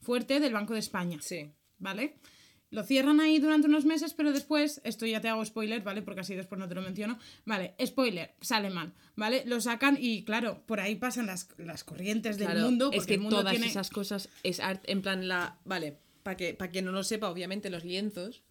fuerte 0.02 0.42
del 0.42 0.52
Banco 0.52 0.74
de 0.74 0.80
España. 0.80 1.20
Sí. 1.22 1.50
¿Vale? 1.80 2.18
Lo 2.70 2.84
cierran 2.84 3.22
ahí 3.22 3.39
durante 3.39 3.68
unos 3.68 3.86
meses, 3.86 4.13
pero 4.13 4.34
después, 4.34 4.82
esto 4.84 5.05
ya 5.05 5.22
te 5.22 5.30
hago 5.30 5.43
spoiler, 5.45 5.82
¿vale? 5.84 6.01
Porque 6.01 6.22
así 6.22 6.36
después 6.36 6.59
no 6.59 6.68
te 6.68 6.76
lo 6.76 6.82
menciono. 6.82 7.18
Vale, 7.45 7.76
spoiler, 7.86 8.34
sale 8.41 8.70
mal, 8.70 8.93
¿vale? 9.15 9.43
Lo 9.45 9.61
sacan 9.61 9.97
y 9.99 10.24
claro, 10.24 10.63
por 10.65 10.80
ahí 10.82 10.95
pasan 10.95 11.28
las, 11.28 11.47
las 11.57 11.84
corrientes 11.84 12.38
del 12.38 12.47
Claro, 12.49 12.65
mundo. 12.65 12.89
es 12.91 12.97
porque 12.97 13.07
que 13.07 13.13
el 13.15 13.20
mundo 13.22 13.38
todas 13.38 13.51
tiene... 13.51 13.68
esas 13.68 13.89
cosas 13.89 14.30
es 14.43 14.59
arte, 14.59 14.91
en 14.91 15.01
plan 15.01 15.28
la... 15.28 15.59
Vale, 15.63 15.97
para 16.24 16.36
que, 16.36 16.53
para 16.53 16.70
quien 16.72 16.84
no 16.84 16.91
lo 16.91 17.03
sepa, 17.03 17.30
obviamente 17.30 17.70
los 17.70 17.86
lienzos, 17.86 18.43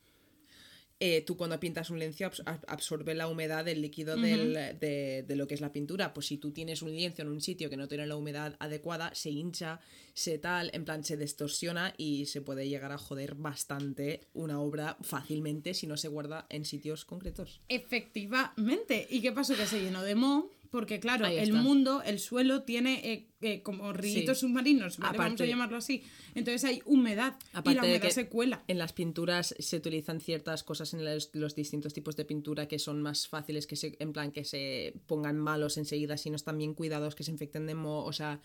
eh, 0.99 1.20
tú 1.26 1.36
cuando 1.36 1.61
pintas 1.61 1.90
un 1.90 1.99
lienzo 1.99 2.24
abs- 2.24 2.42
ab- 2.44 2.64
absorbe 2.68 3.14
la 3.14 3.28
humedad 3.28 3.64
del 3.64 3.82
líquido 3.82 4.16
del- 4.16 4.78
de, 4.80 5.24
de 5.26 5.36
lo 5.36 5.47
que 5.47 5.55
es 5.55 5.61
la 5.61 5.70
pintura. 5.72 6.14
Pues 6.14 6.26
si 6.26 6.38
tú 6.38 6.53
tienes 6.53 6.80
un 6.82 6.90
lienzo 6.90 7.20
en 7.22 7.28
un 7.28 7.40
sitio 7.42 7.68
que 7.68 7.76
no 7.76 7.86
tiene 7.88 8.07
la 8.07 8.16
humedad 8.16 8.57
adecuada, 8.61 9.14
se 9.14 9.28
hincha, 9.30 9.80
se 10.14 10.38
tal, 10.38 10.70
en 10.72 10.84
plan 10.86 11.05
se 11.05 11.16
distorsiona 11.18 11.92
y 11.99 12.24
se 12.26 12.40
puede 12.40 12.66
llegar 12.68 12.92
a 12.92 12.99
joder 12.99 13.34
bastante 13.34 14.22
una 14.32 14.61
obra 14.61 14.97
fácilmente 15.03 15.74
si 15.74 15.86
no 15.86 15.97
se 15.99 16.09
guarda 16.09 16.47
en 16.49 16.64
sitios 16.64 17.05
concretos. 17.05 17.61
Efectivamente. 17.68 19.07
¿Y 19.11 19.20
qué 19.20 19.32
pasó? 19.32 19.55
Que 19.55 19.66
se 19.66 19.80
llenó 19.80 20.03
de 20.03 20.14
moho, 20.14 20.51
porque 20.70 21.00
claro, 21.00 21.26
el 21.26 21.52
mundo, 21.52 22.02
el 22.04 22.18
suelo 22.18 22.62
tiene 22.62 23.00
eh, 23.12 23.28
eh, 23.40 23.62
como 23.62 23.92
ríos 23.92 24.38
submarinos, 24.38 24.98
¿vale? 24.98 25.18
vamos 25.18 25.40
a 25.40 25.46
llamarlo 25.46 25.76
así. 25.76 26.02
Entonces 26.34 26.64
hay 26.64 26.82
humedad 26.84 27.36
y 27.64 27.74
la 27.74 27.82
de 27.82 27.88
humedad 27.88 28.00
que 28.00 28.10
se 28.10 28.28
cuela. 28.28 28.62
En 28.68 28.78
las 28.78 28.92
pinturas 28.92 29.54
se 29.58 29.76
utilizan 29.76 30.20
ciertas 30.20 30.62
cosas 30.62 30.94
en 30.94 31.04
los, 31.04 31.30
los 31.34 31.54
distintos 31.54 31.92
tipos 31.94 32.16
de 32.16 32.24
pintura 32.24 32.68
que 32.68 32.78
son 32.78 33.02
más 33.02 33.28
fáciles 33.28 33.66
que 33.66 33.76
se, 33.76 33.96
en 33.98 34.12
plan 34.12 34.32
que 34.32 34.44
se 34.44 34.94
pongan 35.06 35.38
malos 35.38 35.76
enseguida 35.76 36.16
si 36.16 36.30
no 36.30 36.36
están 36.36 36.58
bien 36.58 36.74
cuidados, 36.74 37.14
que 37.14 37.24
se 37.24 37.30
infecten 37.30 37.66
de 37.66 37.74
moho, 37.74 38.04
o 38.04 38.12
sea, 38.12 38.40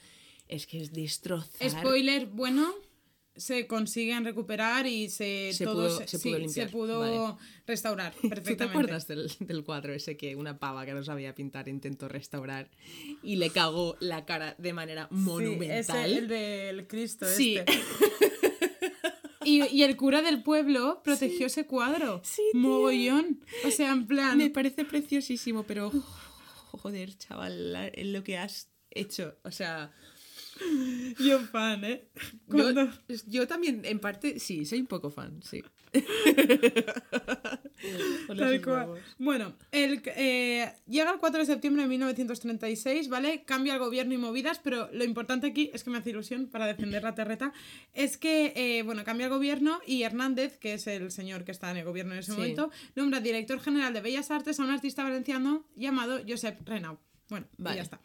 es 0.48 0.68
que 0.68 0.82
es 0.82 0.92
destrozar. 0.92 1.70
Spoiler, 1.70 2.28
bueno, 2.28 2.74
se 3.36 3.66
consiguen 3.68 4.26
recuperar 4.26 4.86
y 4.88 5.10
se, 5.10 5.52
Se 5.54 5.64
todo 5.66 5.88
pudo- 5.88 5.98
se, 6.00 6.08
se 6.08 6.18
sí, 6.18 6.30
pudo 6.30 6.36
se 6.36 6.40
limpiar, 6.42 6.70
pudo 6.72 7.00
vale. 7.00 7.38
restaurar 7.66 8.14
¿Tú 8.22 8.22
te 8.24 8.30
perfectamente. 8.30 8.78
acuerdas 8.80 9.08
del, 9.08 9.32
del 9.40 9.64
cuadro 9.64 9.94
ese 9.94 10.18
que 10.18 10.36
una 10.36 10.60
pava 10.60 10.86
que 10.86 10.94
no 10.94 11.04
sabía 11.04 11.34
pintar 11.34 11.68
intentó 11.70 12.08
restaurar 12.08 12.70
y 13.24 13.38
le 13.38 13.50
cagó 13.50 13.96
la 14.00 14.26
cara 14.26 14.56
de 14.58 14.74
manera 14.74 15.08
monumental? 15.12 15.84
Sí, 15.84 16.12
ese, 16.12 16.18
el 16.20 16.28
del 16.28 16.88
Cristo 16.88 17.26
Sí. 17.26 17.58
este. 17.58 17.72
Y, 19.44 19.64
y 19.76 19.82
el 19.82 19.98
cura 19.98 20.22
del 20.22 20.44
pueblo 20.44 21.02
protegió 21.04 21.48
ese 21.48 21.66
cuadro. 21.66 22.22
Sí, 22.24 22.44
tía. 22.52 22.62
Mogollón. 22.62 23.40
O 23.66 23.72
sea, 23.72 23.92
en 23.92 24.06
plan. 24.06 24.38
Me 24.38 24.52
parece 24.52 24.86
preciosísimo, 24.86 25.64
pero 25.64 25.90
joder, 26.72 27.18
chaval, 27.18 27.92
lo 28.14 28.24
que 28.24 28.38
has 28.38 28.70
hecho, 28.92 29.36
o 29.44 29.50
sea, 29.50 29.92
Yo 31.20 31.40
fan, 31.40 31.84
¿eh? 31.84 32.08
Yo, 32.48 32.64
Cuando- 32.64 32.90
yo 33.28 33.48
también, 33.48 33.82
en 33.86 34.00
parte, 34.00 34.40
sí, 34.40 34.66
soy 34.66 34.80
un 34.82 34.88
poco 34.88 35.10
fan, 35.10 35.42
sí. 35.44 35.64
Tal 38.38 38.62
cual. 38.62 38.88
Bueno, 39.18 39.54
el, 39.72 40.02
eh, 40.06 40.72
llega 40.88 41.12
el 41.12 41.20
4 41.20 41.40
de 41.40 41.46
septiembre 41.46 41.84
de 41.84 41.90
1936, 41.90 43.10
¿vale? 43.10 43.44
Cambia 43.44 43.74
el 43.74 43.80
gobierno 43.80 44.14
y 44.14 44.18
movidas, 44.18 44.60
pero 44.60 44.90
lo 44.94 45.04
importante 45.04 45.48
aquí 45.48 45.70
es 45.74 45.84
que 45.84 45.90
me 45.90 45.98
hace 45.98 46.12
ilusión 46.12 46.48
para 46.48 46.66
defender 46.68 47.04
la 47.04 47.16
terreta, 47.16 47.52
es 47.94 48.18
que, 48.18 48.54
eh, 48.56 48.84
bueno, 48.84 49.04
cambia 49.04 49.26
el 49.26 49.32
gobierno 49.34 49.80
y 49.86 50.04
Hernández, 50.04 50.58
que 50.58 50.74
es 50.76 50.88
el 50.88 51.12
señor 51.12 51.44
que 51.44 51.52
está 51.52 51.72
en 51.72 51.78
el 51.78 51.86
gobierno 51.86 52.14
en 52.14 52.20
ese 52.20 52.32
Sí. 52.32 52.38
momento, 52.38 52.72
nombra 52.96 53.20
director 53.20 53.60
general 53.60 53.94
de 53.94 54.02
Bellas 54.02 54.32
Artes 54.32 54.60
a 54.60 54.64
un 54.64 54.70
artista 54.70 55.04
valenciano 55.04 55.66
llamado 55.76 56.22
Josep 56.28 56.66
Renau. 56.68 57.00
Bueno, 57.32 57.48
y 57.58 57.64
Vale. 57.64 57.78
ya 57.78 57.82
está. 57.84 58.02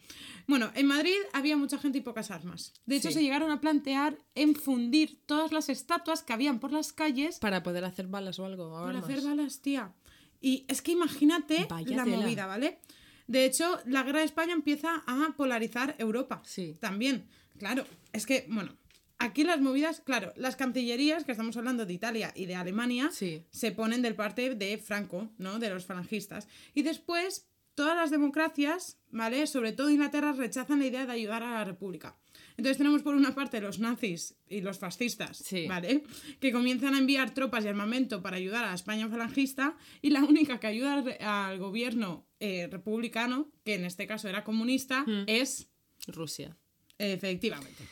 Bueno, 0.47 0.71
en 0.73 0.87
Madrid 0.87 1.17
había 1.33 1.57
mucha 1.57 1.77
gente 1.77 1.97
y 1.97 2.01
pocas 2.01 2.31
armas. 2.31 2.73
De 2.85 2.95
hecho, 2.95 3.09
Sí. 3.09 3.15
se 3.15 3.21
llegaron 3.21 3.51
a 3.51 3.59
plantear 3.59 4.17
en 4.35 4.55
fundir 4.55 5.19
todas 5.25 5.51
las 5.51 5.67
estatuas 5.67 6.23
que 6.23 6.31
habían 6.31 6.59
por 6.61 6.71
las 6.71 6.93
calles 6.93 7.37
Para 7.39 7.61
poder 7.61 7.83
hacer 7.83 8.07
balas 8.07 8.39
o 8.39 8.45
algo. 8.45 8.67
o 8.69 8.71
para 8.85 8.97
armas. 8.99 9.03
hacer 9.03 9.21
balas, 9.21 9.61
tía. 9.61 9.93
Y 10.39 10.65
es 10.69 10.81
que 10.81 10.93
imagínate 10.93 11.67
Vaya 11.69 11.97
la 11.97 12.03
tela. 12.05 12.17
movida, 12.17 12.45
¿vale? 12.45 12.79
De 13.27 13.43
hecho, 13.43 13.79
la 13.85 14.03
guerra 14.03 14.19
de 14.19 14.25
España 14.25 14.53
empieza 14.53 15.03
a 15.05 15.33
polarizar 15.35 15.95
Europa. 15.99 16.41
Sí. 16.45 16.77
También. 16.79 17.27
Claro, 17.59 17.83
es 18.13 18.25
que, 18.25 18.45
bueno, 18.49 18.77
aquí 19.17 19.43
las 19.43 19.59
movidas, 19.59 19.99
claro, 19.99 20.31
las 20.37 20.55
cancillerías, 20.55 21.25
que 21.25 21.33
estamos 21.33 21.57
hablando 21.57 21.85
de 21.85 21.91
Italia 21.91 22.31
y 22.33 22.45
de 22.45 22.55
Alemania, 22.55 23.09
Sí. 23.11 23.43
se 23.49 23.73
ponen 23.73 24.01
del 24.01 24.15
parte 24.15 24.55
de 24.55 24.77
Franco, 24.77 25.29
¿no? 25.37 25.59
De 25.59 25.69
los 25.69 25.85
falangistas. 25.85 26.47
Y 26.73 26.83
después, 26.83 27.49
todas 27.77 27.95
las 27.95 28.09
democracias, 28.09 28.97
¿vale? 29.11 29.45
Sobre 29.45 29.71
todo 29.71 29.91
Inglaterra, 29.91 30.33
rechazan 30.33 30.79
la 30.79 30.87
idea 30.87 31.05
de 31.05 31.11
ayudar 31.13 31.43
a 31.43 31.51
la 31.51 31.63
República. 31.63 32.17
Entonces 32.57 32.79
tenemos 32.79 33.03
por 33.03 33.13
una 33.13 33.35
parte 33.35 33.61
los 33.61 33.77
nazis 33.77 34.35
y 34.49 34.61
los 34.61 34.79
fascistas, 34.79 35.37
Sí. 35.37 35.67
¿vale? 35.67 36.01
Que 36.39 36.51
comienzan 36.51 36.95
a 36.95 36.97
enviar 36.97 37.35
tropas 37.35 37.63
y 37.63 37.67
armamento 37.67 38.23
para 38.23 38.37
ayudar 38.37 38.63
a 38.65 38.69
la 38.69 38.73
España 38.73 39.07
falangista 39.07 39.77
y 40.01 40.09
la 40.09 40.23
única 40.23 40.59
que 40.59 40.65
ayuda 40.65 41.03
al, 41.49 41.59
gobierno 41.59 42.25
eh, 42.39 42.67
republicano, 42.71 43.51
que 43.63 43.75
en 43.75 43.85
este 43.85 44.07
caso 44.07 44.27
era 44.27 44.43
comunista, 44.43 45.05
es 45.27 45.69
Rusia. 46.07 46.57
efectivamente. 46.97 47.83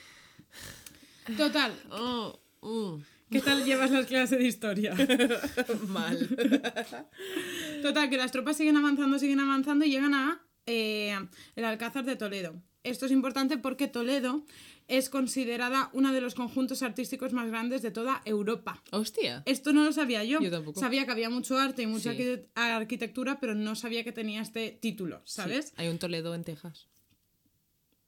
Total, 1.38 1.72
Oh, 1.92 2.40
uh, 2.62 3.00
¿qué 3.36 3.42
tal 3.42 3.66
llevas 3.66 3.92
las 3.92 4.06
clases 4.06 4.40
de 4.40 4.46
historia? 4.48 4.96
mal. 5.88 6.18
Total, 7.82 8.10
que 8.10 8.18
las 8.18 8.32
tropas 8.32 8.58
siguen 8.58 8.78
avanzando, 8.78 9.20
siguen 9.20 9.40
avanzando 9.40 9.86
y 9.86 9.90
llegan 9.90 10.14
a 10.14 10.42
eh, 10.66 11.18
el 11.56 11.66
Alcázar 11.66 12.06
de 12.06 12.16
Toledo. 12.16 12.62
Esto 12.84 13.06
es 13.08 13.12
importante 13.12 13.58
porque 13.58 13.88
Toledo 13.88 14.46
es 14.88 15.10
considerada 15.10 15.90
uno 15.94 16.14
de 16.14 16.22
los 16.22 16.36
conjuntos 16.36 16.84
artísticos 16.84 17.34
más 17.34 17.48
grandes 17.48 17.82
de 17.82 17.90
toda 17.90 18.22
Europa. 18.26 18.84
Hostia. 18.92 19.42
Esto 19.46 19.74
no 19.74 19.84
lo 19.84 19.92
sabía 19.92 20.24
yo. 20.24 20.40
Yo 20.40 20.52
tampoco. 20.52 20.80
Sabía 20.80 21.06
que 21.06 21.12
había 21.12 21.30
mucho 21.32 21.58
arte 21.58 21.82
y 21.82 21.88
mucha 21.88 22.14
Sí. 22.14 22.40
arquitectura, 22.54 23.40
pero 23.40 23.56
no 23.56 23.76
sabía 23.76 24.04
que 24.04 24.12
tenía 24.12 24.42
este 24.42 24.70
título, 24.70 25.22
¿sabes? 25.26 25.70
Sí, 25.70 25.74
Hay 25.78 25.88
un 25.88 25.98
Toledo 25.98 26.36
en 26.36 26.44
Texas. 26.44 26.88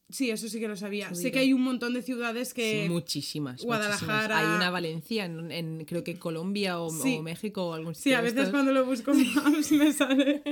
Sí, 0.09 0.29
eso 0.31 0.47
sí 0.47 0.59
que 0.61 0.67
lo 0.69 0.77
sabía. 0.77 1.13
Sé 1.13 1.31
que 1.33 1.39
hay 1.39 1.51
un 1.51 1.61
montón 1.61 1.93
de 1.93 2.01
ciudades 2.01 2.53
que... 2.53 2.83
Sí, 2.83 2.89
muchísimas. 2.89 3.61
Guadalajara- 3.61 4.21
muchísimas. 4.23 4.31
Hay 4.31 4.55
una 4.55 4.69
Valencia 4.69 5.25
en, 5.25 5.51
en, 5.51 5.83
creo 5.85 6.03
que 6.03 6.17
Colombia 6.17 6.79
o, 6.79 6.89
Sí. 6.89 7.17
o 7.19 7.23
México 7.23 7.65
o 7.67 7.73
algún 7.73 7.93
Sí, 7.93 8.03
sitio 8.03 8.17
a 8.19 8.21
de 8.21 8.31
veces 8.31 8.49
cuando 8.49 8.71
lo 8.71 8.85
busco 8.85 9.11
en 9.11 9.33
Maps 9.35 9.71
me 9.73 9.91
sale. 9.91 10.43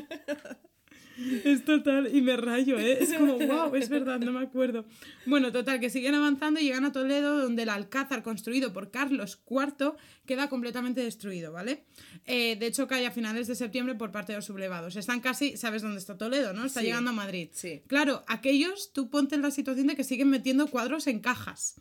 Es 1.45 1.63
total, 1.63 2.13
y 2.13 2.21
me 2.21 2.35
rayo, 2.35 2.77
¿eh? 2.77 2.97
Es 3.01 3.13
como, 3.13 3.37
wow, 3.39 3.75
es 3.75 3.87
verdad, 3.89 4.19
no 4.19 4.31
me 4.33 4.41
acuerdo. 4.41 4.85
Bueno, 5.25 5.51
total, 5.51 5.79
que 5.79 5.89
siguen 5.89 6.13
avanzando 6.13 6.59
y 6.59 6.63
llegan 6.63 6.83
a 6.85 6.91
Toledo, 6.91 7.37
donde 7.39 7.63
el 7.63 7.69
alcázar 7.69 8.21
construido 8.21 8.73
por 8.73 8.91
Carlos 8.91 9.39
IV 9.49 9.93
queda 10.25 10.49
completamente 10.49 11.01
destruido, 11.01 11.51
¿vale? 11.53 11.83
Eh, 12.25 12.57
de 12.57 12.65
hecho, 12.67 12.87
cae 12.87 13.05
a 13.05 13.11
finales 13.11 13.47
de 13.47 13.55
septiembre 13.55 13.95
por 13.95 14.11
parte 14.11 14.33
de 14.33 14.39
los 14.39 14.45
sublevados. 14.45 14.95
Están 14.97 15.21
casi, 15.21 15.55
¿sabes 15.57 15.81
dónde 15.81 15.99
está 15.99 16.17
Toledo, 16.17 16.51
no? 16.53 16.65
Está 16.65 16.81
Sí. 16.81 16.87
llegando 16.87 17.11
a 17.11 17.13
Madrid. 17.13 17.49
Sí. 17.53 17.81
Claro, 17.87 18.23
aquellos, 18.27 18.91
tú 18.91 19.09
ponte 19.09 19.35
en 19.35 19.41
la 19.41 19.51
situación 19.51 19.87
de 19.87 19.95
que 19.95 20.03
siguen 20.03 20.29
metiendo 20.29 20.67
cuadros 20.67 21.07
en 21.07 21.19
cajas. 21.19 21.75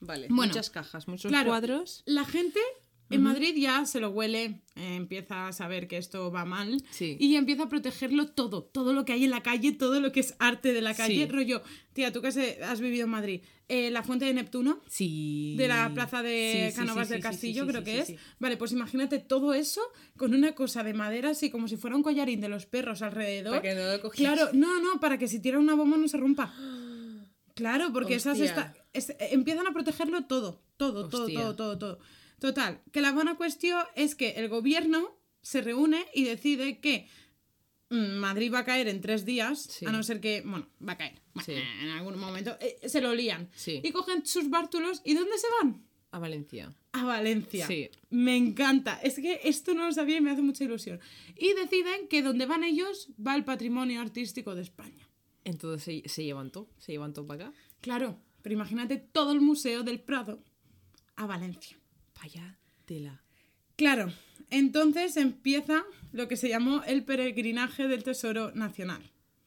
Vale, 0.00 0.26
Bueno, 0.28 0.52
muchas 0.52 0.70
cajas, 0.70 1.08
muchos 1.08 1.30
Claro, 1.30 1.48
cuadros. 1.48 2.02
La 2.06 2.24
gente 2.24 2.60
en 3.14 3.22
Madrid 3.22 3.54
ya 3.56 3.86
se 3.86 4.00
lo 4.00 4.10
huele, 4.10 4.62
eh, 4.76 4.96
empieza 4.96 5.48
a 5.48 5.52
saber 5.52 5.88
que 5.88 5.96
esto 5.96 6.30
va 6.30 6.44
mal 6.44 6.82
Sí. 6.90 7.16
y 7.20 7.36
empieza 7.36 7.64
a 7.64 7.68
protegerlo 7.68 8.26
todo, 8.28 8.62
todo 8.64 8.92
lo 8.92 9.04
que 9.04 9.12
hay 9.12 9.24
en 9.24 9.30
la 9.30 9.42
calle, 9.42 9.72
todo 9.72 10.00
lo 10.00 10.12
que 10.12 10.20
es 10.20 10.34
arte 10.38 10.72
de 10.72 10.80
la 10.82 10.94
calle. 10.94 11.24
Sí. 11.26 11.30
Rollo, 11.30 11.62
tía, 11.92 12.12
tú 12.12 12.20
que 12.22 12.28
has- 12.28 12.80
vivido 12.80 13.04
en 13.04 13.10
Madrid, 13.10 13.40
eh, 13.68 13.90
la 13.90 14.02
fuente 14.02 14.24
de 14.26 14.34
Neptuno, 14.34 14.80
Sí. 14.88 15.54
de 15.56 15.68
la 15.68 15.90
plaza 15.94 16.22
de 16.22 16.72
sí, 16.74 16.80
del 17.08 17.20
Castillo, 17.20 17.66
creo 17.66 17.82
que 17.84 18.00
es. 18.00 18.06
sí. 18.08 18.16
Vale, 18.38 18.56
pues 18.56 18.72
imagínate 18.72 19.18
todo 19.20 19.54
eso 19.54 19.80
con 20.16 20.34
una 20.34 20.54
cosa 20.54 20.82
de 20.82 20.92
madera 20.94 21.30
así 21.30 21.50
como 21.50 21.68
si 21.68 21.76
fuera 21.76 21.96
un 21.96 22.02
collarín 22.02 22.40
de 22.40 22.48
los 22.48 22.66
perros 22.66 23.00
alrededor. 23.02 23.52
Para 23.60 23.62
que 23.62 23.74
no 23.74 23.90
lo 23.92 24.00
cogieras. 24.02 24.34
Claro, 24.34 24.50
no, 24.52 24.80
no, 24.82 25.00
para 25.00 25.16
que 25.18 25.28
si 25.28 25.38
tira 25.40 25.58
una 25.58 25.74
bomba 25.74 25.96
no 25.96 26.08
se 26.08 26.16
rompa. 26.18 26.52
Claro, 27.54 27.92
porque 27.92 28.16
esas 28.16 28.40
está- 28.40 28.74
es- 28.92 29.14
empiezan 29.30 29.66
a 29.66 29.72
protegerlo 29.72 30.24
todo, 30.24 30.60
todo, 30.76 31.08
todo, 31.08 31.28
todo, 31.28 31.54
todo, 31.54 31.78
todo. 31.78 31.98
Total, 32.44 32.82
que 32.92 33.00
la 33.00 33.10
buena 33.12 33.36
cuestión 33.36 33.82
es 33.94 34.14
que 34.14 34.32
el 34.32 34.50
gobierno 34.50 35.16
se 35.40 35.62
reúne 35.62 36.04
y 36.12 36.24
decide 36.24 36.78
que 36.78 37.08
mm, 37.88 38.16
Madrid 38.18 38.52
va 38.52 38.58
a 38.58 38.64
caer 38.66 38.86
en 38.88 39.00
tres 39.00 39.24
días, 39.24 39.62
Sí. 39.62 39.86
a 39.86 39.90
no 39.92 40.02
ser 40.02 40.20
que, 40.20 40.42
bueno, 40.44 40.68
va 40.86 40.92
a 40.92 40.98
caer. 40.98 41.22
Sí. 41.42 41.52
En 41.52 41.88
algún 41.88 42.18
momento 42.18 42.54
eh, 42.60 42.86
se 42.86 43.00
lo 43.00 43.14
lían. 43.14 43.48
Sí. 43.54 43.80
Y 43.82 43.92
cogen 43.92 44.26
sus 44.26 44.50
bártulos 44.50 45.00
y 45.06 45.14
¿dónde 45.14 45.38
se 45.38 45.46
van? 45.58 45.86
A 46.10 46.18
Valencia. 46.18 46.70
A 46.92 47.04
Valencia. 47.04 47.66
Sí. 47.66 47.88
Me 48.10 48.36
encanta. 48.36 49.00
Es 49.02 49.14
que 49.14 49.40
esto 49.44 49.72
no 49.72 49.86
lo 49.86 49.92
sabía 49.94 50.18
y 50.18 50.20
me 50.20 50.30
hace 50.30 50.42
mucha 50.42 50.64
ilusión. 50.64 51.00
Y 51.38 51.54
deciden 51.54 52.08
que 52.08 52.20
donde 52.20 52.44
van 52.44 52.62
ellos 52.62 53.08
va 53.26 53.36
el 53.36 53.44
patrimonio 53.44 54.02
artístico 54.02 54.54
de 54.54 54.60
España. 54.60 55.08
Entonces 55.44 55.82
se, 55.82 56.08
se 56.10 56.24
llevan 56.24 56.50
todo. 56.50 56.68
Se 56.76 56.92
llevan 56.92 57.14
todo 57.14 57.26
para 57.26 57.46
acá. 57.46 57.56
Claro, 57.80 58.20
pero 58.42 58.52
imagínate 58.52 58.98
todo 58.98 59.32
el 59.32 59.40
Museo 59.40 59.82
del 59.82 59.98
Prado 59.98 60.44
a 61.16 61.24
Valencia. 61.24 61.78
Vaya 62.24 62.56
tela. 62.86 63.20
Claro, 63.76 64.10
entonces 64.48 65.18
empieza 65.18 65.84
lo 66.12 66.26
que 66.26 66.38
se 66.38 66.48
llamó 66.48 66.82
el 66.84 67.04
peregrinaje 67.04 67.86
del 67.86 68.02
Tesoro 68.02 68.50
Nacional. 68.54 69.02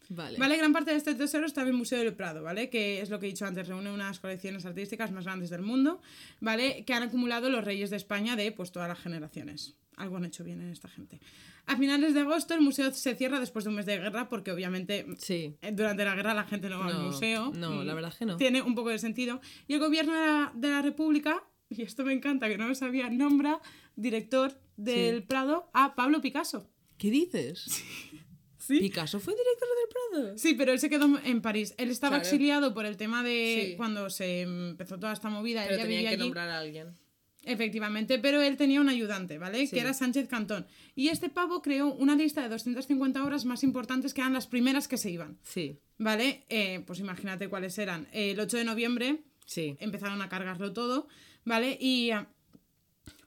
Vale. 0.10 0.38
¿Vale? 0.38 0.58
Gran 0.58 0.72
parte 0.74 0.92
de 0.92 0.98
este 0.98 1.16
tesoro 1.16 1.48
está 1.48 1.64
en 1.64 1.70
el 1.70 1.74
Museo 1.74 1.98
del 2.00 2.14
Prado, 2.14 2.44
¿vale? 2.44 2.70
Que 2.70 3.02
es 3.02 3.10
lo 3.10 3.20
que 3.20 3.26
he 3.26 3.30
dicho 3.30 3.46
antes, 3.48 3.68
reúne 3.68 3.92
unas 3.92 4.20
colecciones 4.20 4.64
artísticas 4.66 5.12
más 5.12 5.26
grandes 5.26 5.50
del 5.50 5.64
mundo, 5.64 6.02
¿vale? 6.40 6.86
Que 6.86 6.94
han 6.94 7.02
acumulado 7.04 7.50
los 7.50 7.64
reyes 7.64 7.90
de 7.90 7.98
España 7.98 8.36
de 8.36 8.52
pues 8.52 8.72
todas 8.72 8.88
las 8.88 9.00
generaciones. 9.00 9.76
Algo 9.98 10.18
han 10.18 10.26
hecho 10.26 10.44
bien 10.44 10.62
en 10.62 10.70
esta 10.70 10.88
gente. 10.88 11.20
A 11.66 11.76
finales 11.78 12.14
de 12.14 12.20
agosto 12.22 12.54
el 12.54 12.62
museo 12.62 12.94
se 12.94 13.16
cierra 13.16 13.40
después 13.40 13.66
de 13.66 13.70
un 13.70 13.76
mes 13.76 13.86
de 13.88 13.98
guerra 13.98 14.30
porque 14.30 14.52
obviamente 14.52 15.06
Sí. 15.18 15.56
eh, 15.62 15.72
durante 15.74 16.06
la 16.06 16.14
guerra 16.16 16.34
la 16.36 16.44
gente 16.46 16.70
no 16.70 16.80
va 16.80 16.86
al 16.88 17.00
museo. 17.04 17.52
no, 17.56 17.84
la 17.84 17.94
verdad 17.96 18.14
que 18.18 18.26
no. 18.26 18.38
Tiene 18.38 18.62
un 18.62 18.76
poco 18.76 18.90
de 18.90 19.00
sentido. 19.00 19.42
Y 19.68 19.74
el 19.74 19.80
gobierno 19.80 20.14
de 20.14 20.22
la, 20.28 20.52
de 20.56 20.70
la 20.70 20.82
República, 20.84 21.44
y 21.70 21.82
esto 21.84 22.04
me 22.06 22.14
encanta 22.14 22.48
que 22.48 22.58
no 22.58 22.68
lo 22.68 22.76
sabía, 22.76 23.10
nombra 23.10 23.60
director 23.96 24.60
del 24.78 25.20
Sí. 25.22 25.26
Prado 25.28 25.70
a 25.74 25.96
Pablo 25.96 26.22
Picasso. 26.22 26.70
¿Qué 26.98 27.10
dices? 27.12 27.66
¿Sí? 28.60 28.80
¿Picasso 28.80 29.20
fue 29.20 29.34
director 29.34 29.68
del 29.70 30.22
Prado? 30.22 30.38
Sí, 30.38 30.54
pero 30.56 30.74
él 30.74 30.80
se 30.80 30.90
quedó 30.90 31.08
en 31.24 31.42
París. 31.42 31.74
Él 31.78 31.90
estaba 31.90 32.18
Claro. 32.18 32.24
exiliado 32.24 32.74
por 32.74 32.86
el 32.86 32.98
tema 32.98 33.24
de 33.24 33.68
Sí. 33.72 33.78
cuando 33.78 34.10
se 34.10 34.42
empezó 34.42 35.00
toda 35.00 35.14
esta 35.14 35.30
movida. 35.30 35.64
él 35.64 35.70
Pero 35.70 35.82
ya 35.84 35.88
vivía 35.88 36.02
que 36.10 36.16
allí. 36.16 36.24
nombrar 36.24 36.50
a 36.50 36.60
alguien. 36.60 36.96
Efectivamente, 37.44 38.20
pero 38.20 38.42
él 38.42 38.58
tenía 38.58 38.82
un 38.82 38.90
ayudante, 38.90 39.38
¿vale? 39.38 39.66
Sí. 39.68 39.74
Que 39.76 39.80
era 39.80 39.94
Sánchez 39.94 40.28
Cantón. 40.28 40.68
Y 40.96 41.08
este 41.10 41.30
pavo 41.30 41.62
creó 41.62 41.94
una 41.94 42.16
lista 42.16 42.42
de 42.42 42.50
250 42.50 43.24
obras 43.24 43.46
más 43.46 43.64
importantes 43.64 44.14
que 44.14 44.20
eran 44.20 44.34
las 44.34 44.48
primeras 44.48 44.90
que 44.90 44.98
se 44.98 45.12
iban, 45.12 45.38
Sí. 45.44 45.80
¿vale? 45.98 46.44
Eh, 46.50 46.84
pues 46.86 47.00
imagínate 47.00 47.48
cuáles 47.48 47.78
eran. 47.78 48.08
El 48.12 48.38
8 48.42 48.58
de 48.58 48.66
noviembre 48.66 49.22
Sí. 49.46 49.78
empezaron 49.80 50.22
a 50.22 50.28
cargarlo 50.28 50.74
todo, 50.74 51.08
¿vale? 51.48 51.78
Y... 51.80 52.12
ah, 52.12 52.28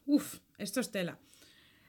Uf, 0.07 0.39
esto 0.59 0.81
es 0.81 0.91
tela. 0.91 1.19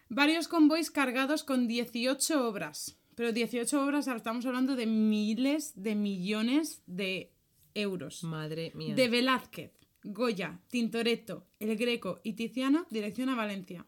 Varios 0.10 0.48
convoys 0.48 0.91
cargados 0.91 1.44
con 1.44 1.68
18 1.68 2.48
obras. 2.48 2.98
Pero 3.16 3.32
18 3.32 3.84
obras, 3.84 4.08
ahora 4.08 4.18
estamos 4.18 4.45
hablando 4.45 4.76
de 4.76 4.86
miles 4.86 5.74
de 5.76 5.95
millones 5.95 6.82
de 6.86 7.32
euros. 7.74 8.24
Madre 8.24 8.72
mía. 8.74 8.95
De 8.95 9.10
Velázquez, 9.10 9.72
Goya, 10.03 10.60
Tintoretto, 10.70 11.48
El 11.60 11.76
Greco 11.76 12.22
y 12.24 12.34
Tiziano, 12.34 12.86
dirección 12.90 13.30
a 13.30 13.36
Valencia. 13.36 13.86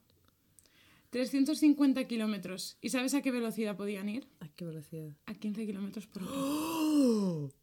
350 1.11 2.05
kilómetros. 2.07 2.77
¿Y 2.81 2.89
sabes 2.89 3.13
a 3.13 3.21
qué 3.21 3.31
velocidad 3.31 3.77
podían 3.77 4.09
ir? 4.09 4.27
¿A 4.39 4.49
qué 4.49 4.65
velocidad? 4.65 5.15
A 5.27 5.35
15 5.35 5.65
kilómetros 5.65 6.07
por 6.07 6.23
hora. 6.23 7.53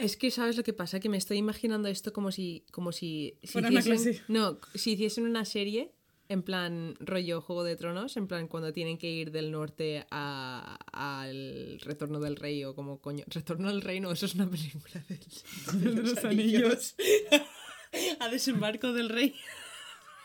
Es 0.00 0.16
que 0.16 0.30
sabes 0.30 0.56
lo 0.56 0.62
que 0.64 0.72
pasa, 0.72 0.98
que 1.00 1.08
me 1.08 1.16
estoy 1.18 1.36
imaginando 1.38 1.88
esto 1.88 2.12
como 2.12 2.32
si, 2.32 2.64
como 2.72 2.92
si, 2.92 3.38
si 3.42 3.58
hiciesen, 3.58 4.22
no, 4.28 4.58
si 4.74 4.92
hiciesen 4.92 5.24
una 5.24 5.44
serie 5.44 5.92
En 6.28 6.42
plan, 6.42 6.94
rollo 7.00 7.40
Juego 7.40 7.64
de 7.64 7.74
Tronos, 7.74 8.16
en 8.16 8.28
plan 8.28 8.46
cuando 8.46 8.72
tienen 8.72 8.98
que 8.98 9.10
ir 9.10 9.32
del 9.32 9.50
norte 9.50 10.06
a- 10.12 10.78
al 10.92 11.80
Retorno 11.80 12.20
del 12.20 12.36
Rey 12.36 12.62
o 12.64 12.74
como 12.76 13.00
coño. 13.00 13.24
Retorno 13.26 13.66
del 13.68 13.82
Rey, 13.82 13.98
no, 13.98 14.12
eso 14.12 14.26
es 14.26 14.36
una 14.36 14.48
película 14.48 15.04
del- 15.08 15.94
de 15.96 16.02
los 16.02 16.24
anillos. 16.24 16.94
a 18.20 18.28
desembarco 18.28 18.92
del 18.92 19.08
rey. 19.08 19.34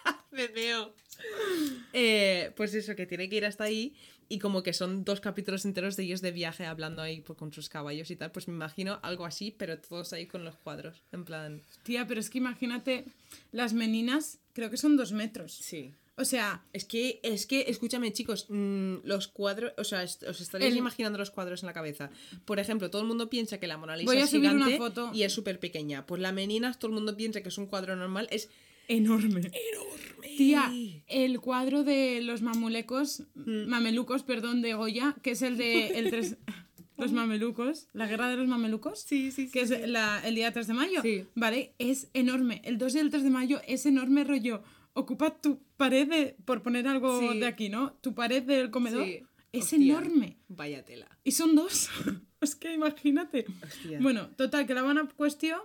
Me 0.31 0.47
veo. 0.47 0.93
Eh, 1.93 2.51
pues 2.55 2.75
eso, 2.75 2.95
que 2.95 3.07
tiene 3.07 3.27
que 3.27 3.37
ir 3.37 3.45
hasta 3.45 3.63
ahí 3.63 3.95
y 4.29 4.39
como 4.39 4.63
que 4.63 4.73
son 4.73 5.03
dos 5.03 5.19
capítulos 5.21 5.65
enteros 5.65 5.95
de 5.95 6.03
ellos 6.03 6.21
de 6.21 6.31
viaje 6.31 6.65
hablando 6.65 7.01
ahí 7.01 7.21
pues, 7.21 7.37
con 7.37 7.53
sus 7.53 7.69
caballos 7.69 8.09
y 8.11 8.15
tal. 8.15 8.31
Pues 8.31 8.47
me 8.47 8.53
imagino 8.53 8.99
algo 9.03 9.25
así, 9.25 9.51
pero 9.51 9.77
todos 9.79 10.13
ahí 10.13 10.25
con 10.25 10.43
los 10.43 10.55
cuadros. 10.55 11.01
En 11.11 11.25
plan. 11.25 11.61
Tía, 11.83 12.07
pero 12.07 12.19
es 12.19 12.29
que 12.29 12.37
imagínate, 12.39 13.05
las 13.51 13.73
meninas 13.73 14.39
creo 14.53 14.69
que 14.69 14.77
son 14.77 14.97
dos 14.97 15.11
metros. 15.11 15.53
Sí. 15.53 15.93
O 16.17 16.23
sea, 16.23 16.63
Es 16.71 16.85
que, 16.85 17.19
es 17.23 17.45
que, 17.45 17.65
escúchame, 17.67 18.13
chicos, 18.13 18.45
mm, 18.47 18.99
los 19.03 19.27
cuadros, 19.27 19.73
o 19.77 19.83
sea, 19.83 20.01
est- 20.01 20.23
os 20.23 20.39
estaréis 20.39 20.71
El- 20.71 20.77
imaginando 20.77 21.17
los 21.17 21.29
cuadros 21.29 21.61
en 21.61 21.67
la 21.67 21.73
cabeza. 21.73 22.09
Por 22.45 22.57
ejemplo, 22.59 22.89
todo 22.89 23.01
el 23.01 23.07
mundo 23.09 23.29
piensa 23.29 23.59
que 23.59 23.67
la 23.67 23.77
Mona 23.77 23.97
Lisa 23.97 24.05
Voy 24.11 24.21
a 24.21 24.23
es 24.23 24.29
subir 24.29 24.49
una 24.49 24.69
foto. 24.77 25.11
y 25.13 25.23
es 25.23 25.33
súper 25.33 25.59
pequeña. 25.59 26.05
Pues 26.05 26.21
la 26.21 26.31
Meninas, 26.31 26.79
todo 26.79 26.87
el 26.87 26.95
mundo 26.95 27.17
piensa 27.17 27.41
que 27.41 27.49
es 27.49 27.57
un 27.57 27.65
cuadro 27.67 27.97
normal, 27.97 28.29
es 28.31 28.49
enorme. 28.87 29.41
enorme. 29.41 30.04
Tía, 30.37 30.71
el 31.07 31.39
cuadro 31.39 31.83
de 31.83 32.21
los 32.21 32.41
mamulecos, 32.41 33.23
Mm. 33.35 33.67
mamelucos, 33.67 34.23
perdón, 34.23 34.61
de 34.61 34.73
Goya, 34.73 35.15
que 35.21 35.31
es 35.31 35.41
el 35.41 35.57
de 35.57 35.87
el 35.99 36.09
tres- 36.09 36.37
los 36.97 37.11
mamelucos, 37.11 37.87
la 37.93 38.07
guerra 38.07 38.29
de 38.29 38.37
los 38.37 38.47
mamelucos, 38.47 39.01
Sí, 39.01 39.31
sí, 39.31 39.45
sí. 39.47 39.51
que 39.51 39.61
es 39.61 39.69
la- 39.89 40.21
el 40.25 40.35
día 40.35 40.51
3 40.53 40.67
de 40.67 40.73
mayo, 40.73 41.01
Sí. 41.01 41.25
¿vale? 41.35 41.73
Es 41.77 42.09
enorme. 42.13 42.61
El 42.63 42.77
2 42.77 42.95
y 42.95 42.99
el 42.99 43.09
3 43.09 43.23
de 43.23 43.29
mayo 43.29 43.59
es 43.67 43.85
enorme 43.85 44.23
rollo. 44.23 44.63
Ocupa 44.93 45.31
tu 45.41 45.59
pared 45.75 46.07
de, 46.07 46.37
por 46.45 46.61
poner 46.63 46.87
algo 46.87 47.19
de 47.33 47.45
aquí, 47.45 47.67
¿no? 47.67 47.91
Tu 48.01 48.13
pared 48.15 48.43
del 48.43 48.71
comedor 48.71 49.05
es 49.51 49.63
Hostia. 49.63 49.77
enorme. 49.77 50.37
Vaya 50.47 50.85
tela. 50.85 51.07
Y 51.25 51.31
son 51.33 51.53
dos. 51.55 51.89
es 52.41 52.55
que 52.55 52.73
imagínate. 52.73 53.45
Hostia. 53.61 53.99
Bueno, 54.01 54.27
total, 54.37 54.65
que 54.65 54.73
la 54.73 54.83
buena 54.83 55.05
cuestión 55.17 55.59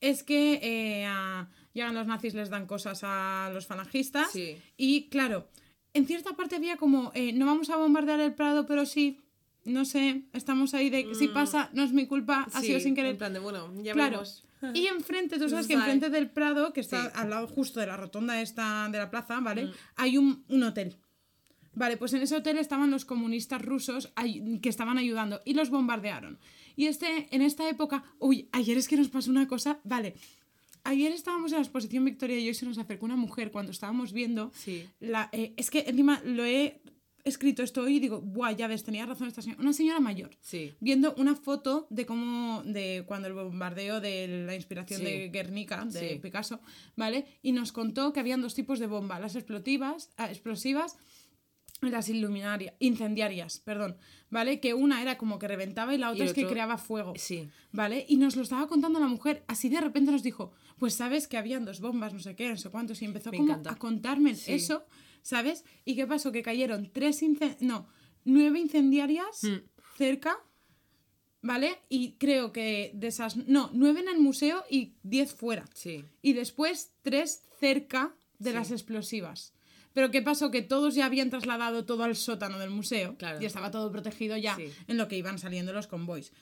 es 0.00 0.22
que 0.22 0.60
eh, 0.62 1.04
a- 1.04 1.50
llegan 1.72 1.94
los 1.94 2.06
nazis, 2.06 2.34
les 2.34 2.50
dan 2.50 2.66
cosas 2.66 3.00
a 3.02 3.50
los 3.52 3.66
falangistas. 3.66 4.30
Sí. 4.30 4.56
Y 4.76 5.08
claro, 5.08 5.48
en 5.94 6.06
cierta 6.06 6.34
parte 6.34 6.56
había 6.56 6.76
como, 6.76 7.12
eh, 7.14 7.32
no 7.32 7.46
vamos 7.46 7.70
a 7.70 7.76
bombardear 7.76 8.20
el 8.20 8.34
Prado, 8.34 8.66
pero 8.66 8.86
sí, 8.86 9.20
no 9.64 9.84
sé, 9.84 10.22
estamos 10.32 10.72
ahí 10.74 10.88
de, 10.90 11.14
si 11.14 11.28
pasa, 11.28 11.70
no 11.72 11.82
es 11.82 11.92
mi 11.92 12.06
culpa, 12.06 12.46
ha 12.52 12.58
Mm. 12.58 12.60
Sí, 12.60 12.66
sido 12.68 12.80
sin 12.80 12.94
querer. 12.94 13.12
En 13.12 13.18
plan 13.18 13.32
de, 13.32 13.38
bueno, 13.40 13.72
ya 13.82 13.92
Claro. 13.92 14.22
Y 14.74 14.88
enfrente, 14.88 15.38
tú 15.38 15.48
sabes 15.48 15.66
que 15.66 15.72
enfrente 15.72 16.10
del 16.10 16.28
Prado, 16.30 16.74
que 16.74 16.80
está 16.80 17.04
Sí. 17.04 17.10
al 17.14 17.30
lado 17.30 17.46
justo 17.48 17.80
de 17.80 17.86
la 17.86 17.96
rotonda 17.96 18.42
esta 18.42 18.88
de 18.90 18.98
la 18.98 19.10
plaza, 19.10 19.40
¿vale? 19.40 19.64
Mm. 19.66 19.70
Hay 19.96 20.18
un, 20.18 20.44
un 20.48 20.62
hotel. 20.64 20.96
Vale, 21.72 21.96
pues 21.96 22.12
en 22.12 22.20
ese 22.22 22.36
hotel 22.36 22.58
estaban 22.58 22.90
los 22.90 23.04
comunistas 23.06 23.62
rusos 23.62 24.12
que 24.60 24.68
estaban 24.68 24.98
ayudando 24.98 25.40
y 25.46 25.54
los 25.54 25.70
bombardearon. 25.70 26.38
Y 26.76 26.86
este, 26.86 27.28
en 27.34 27.42
esta 27.42 27.68
época, 27.70 28.02
uy, 28.18 28.48
ayer 28.52 28.76
es 28.76 28.86
que 28.88 28.96
nos 28.96 29.08
pasó 29.08 29.30
una 29.30 29.46
cosa, 29.48 29.78
vale. 29.84 30.14
Ayer 30.84 31.12
estábamos 31.12 31.52
en 31.52 31.56
la 31.58 31.62
exposición 31.62 32.04
Victoria 32.04 32.38
y 32.38 32.48
hoy 32.48 32.54
se 32.54 32.66
nos 32.66 32.78
acercó 32.78 33.04
una 33.06 33.16
mujer 33.16 33.50
cuando 33.50 33.72
estábamos 33.72 34.12
viendo. 34.12 34.50
Sí. 34.54 34.86
La, 35.00 35.28
eh, 35.32 35.52
es 35.56 35.70
que 35.70 35.80
encima 35.86 36.20
lo 36.24 36.44
he 36.44 36.80
escrito 37.22 37.62
esto 37.62 37.82
hoy 37.82 37.96
y 37.96 38.00
digo, 38.00 38.20
buah, 38.22 38.52
ya 38.52 38.66
ves, 38.66 38.82
tenía 38.82 39.04
razón 39.04 39.28
esta 39.28 39.42
señora. 39.42 39.60
Una 39.60 39.74
señora 39.74 40.00
mayor 40.00 40.30
Sí. 40.40 40.72
viendo 40.80 41.14
una 41.18 41.34
foto 41.36 41.86
de 41.90 42.06
cómo, 42.06 42.62
de 42.64 43.04
cuando 43.06 43.28
el 43.28 43.34
bombardeo 43.34 44.00
de 44.00 44.44
la 44.46 44.54
inspiración 44.54 45.00
Sí. 45.00 45.04
de 45.06 45.28
Guernica, 45.28 45.84
de 45.84 46.08
Sí. 46.14 46.18
Picasso, 46.18 46.60
¿vale? 46.96 47.26
Y 47.42 47.52
nos 47.52 47.72
contó 47.72 48.12
que 48.14 48.20
habían 48.20 48.40
dos 48.40 48.54
tipos 48.54 48.78
de 48.78 48.86
bombas, 48.86 49.20
las 49.20 49.36
explotivas, 49.36 50.10
ah, 50.16 50.30
explosivas 50.30 50.96
y 51.82 51.90
las 51.90 52.08
iluminarias, 52.08 52.74
incendiarias, 52.78 53.58
perdón, 53.60 53.96
¿vale? 54.30 54.58
Que 54.60 54.72
una 54.74 55.00
era 55.02 55.18
como 55.18 55.38
que 55.38 55.46
reventaba 55.48 55.94
y 55.94 55.98
la 55.98 56.10
otra 56.10 56.24
es 56.24 56.32
que 56.32 56.46
creaba 56.46 56.78
fuego. 56.78 57.12
Sí. 57.16 57.48
¿Vale? 57.72 58.04
Y 58.08 58.16
nos 58.16 58.34
lo 58.36 58.42
estaba 58.42 58.66
contando 58.66 58.98
la 58.98 59.06
mujer, 59.08 59.44
así 59.46 59.68
de 59.68 59.80
repente 59.80 60.10
nos 60.10 60.22
dijo, 60.22 60.52
pues 60.80 60.94
sabes 60.94 61.28
que 61.28 61.36
habían 61.36 61.64
dos 61.64 61.78
bombas, 61.80 62.12
no 62.12 62.18
sé 62.18 62.34
qué, 62.34 62.48
no 62.48 62.56
sé 62.56 62.70
cuántos, 62.70 63.00
y 63.02 63.04
empezó 63.04 63.30
Me 63.30 63.36
como 63.38 63.50
encanta. 63.52 63.70
a 63.72 63.76
contarme 63.76 64.34
Sí. 64.34 64.54
eso, 64.54 64.84
¿sabes? 65.22 65.64
¿Y 65.84 65.94
qué 65.94 66.06
pasó? 66.08 66.32
Que 66.32 66.42
cayeron 66.42 66.90
tres 66.92 67.20
no, 67.60 67.86
nueve 68.24 68.58
incendiarias 68.58 69.44
Mm. 69.44 69.58
cerca, 69.96 70.36
¿vale? 71.42 71.78
Y 71.88 72.12
creo 72.18 72.52
que 72.52 72.90
de 72.94 73.06
esas, 73.08 73.36
no, 73.36 73.70
nueve 73.72 74.00
en 74.00 74.08
el 74.08 74.18
museo 74.18 74.64
y 74.70 74.94
diez 75.02 75.32
fuera. 75.34 75.64
Sí. 75.74 76.04
Y 76.22 76.32
después 76.32 76.94
tres 77.02 77.44
cerca 77.58 78.14
de 78.38 78.50
Sí. 78.50 78.56
las 78.56 78.70
explosivas. 78.70 79.52
Pero 79.92 80.10
¿qué 80.10 80.22
pasó? 80.22 80.50
Que 80.50 80.62
todos 80.62 80.94
ya 80.94 81.04
habían 81.06 81.30
trasladado 81.30 81.84
todo 81.84 82.04
al 82.04 82.14
sótano 82.16 82.58
del 82.58 82.70
museo 82.70 83.16
Claro. 83.16 83.40
y 83.42 83.44
estaba 83.44 83.70
todo 83.70 83.90
protegido 83.90 84.36
ya 84.36 84.54
Sí. 84.56 84.66
en 84.86 84.96
lo 84.96 85.08
que 85.08 85.18
iban 85.18 85.38
saliendo 85.38 85.72
los 85.72 85.86
convoys. 85.88 86.32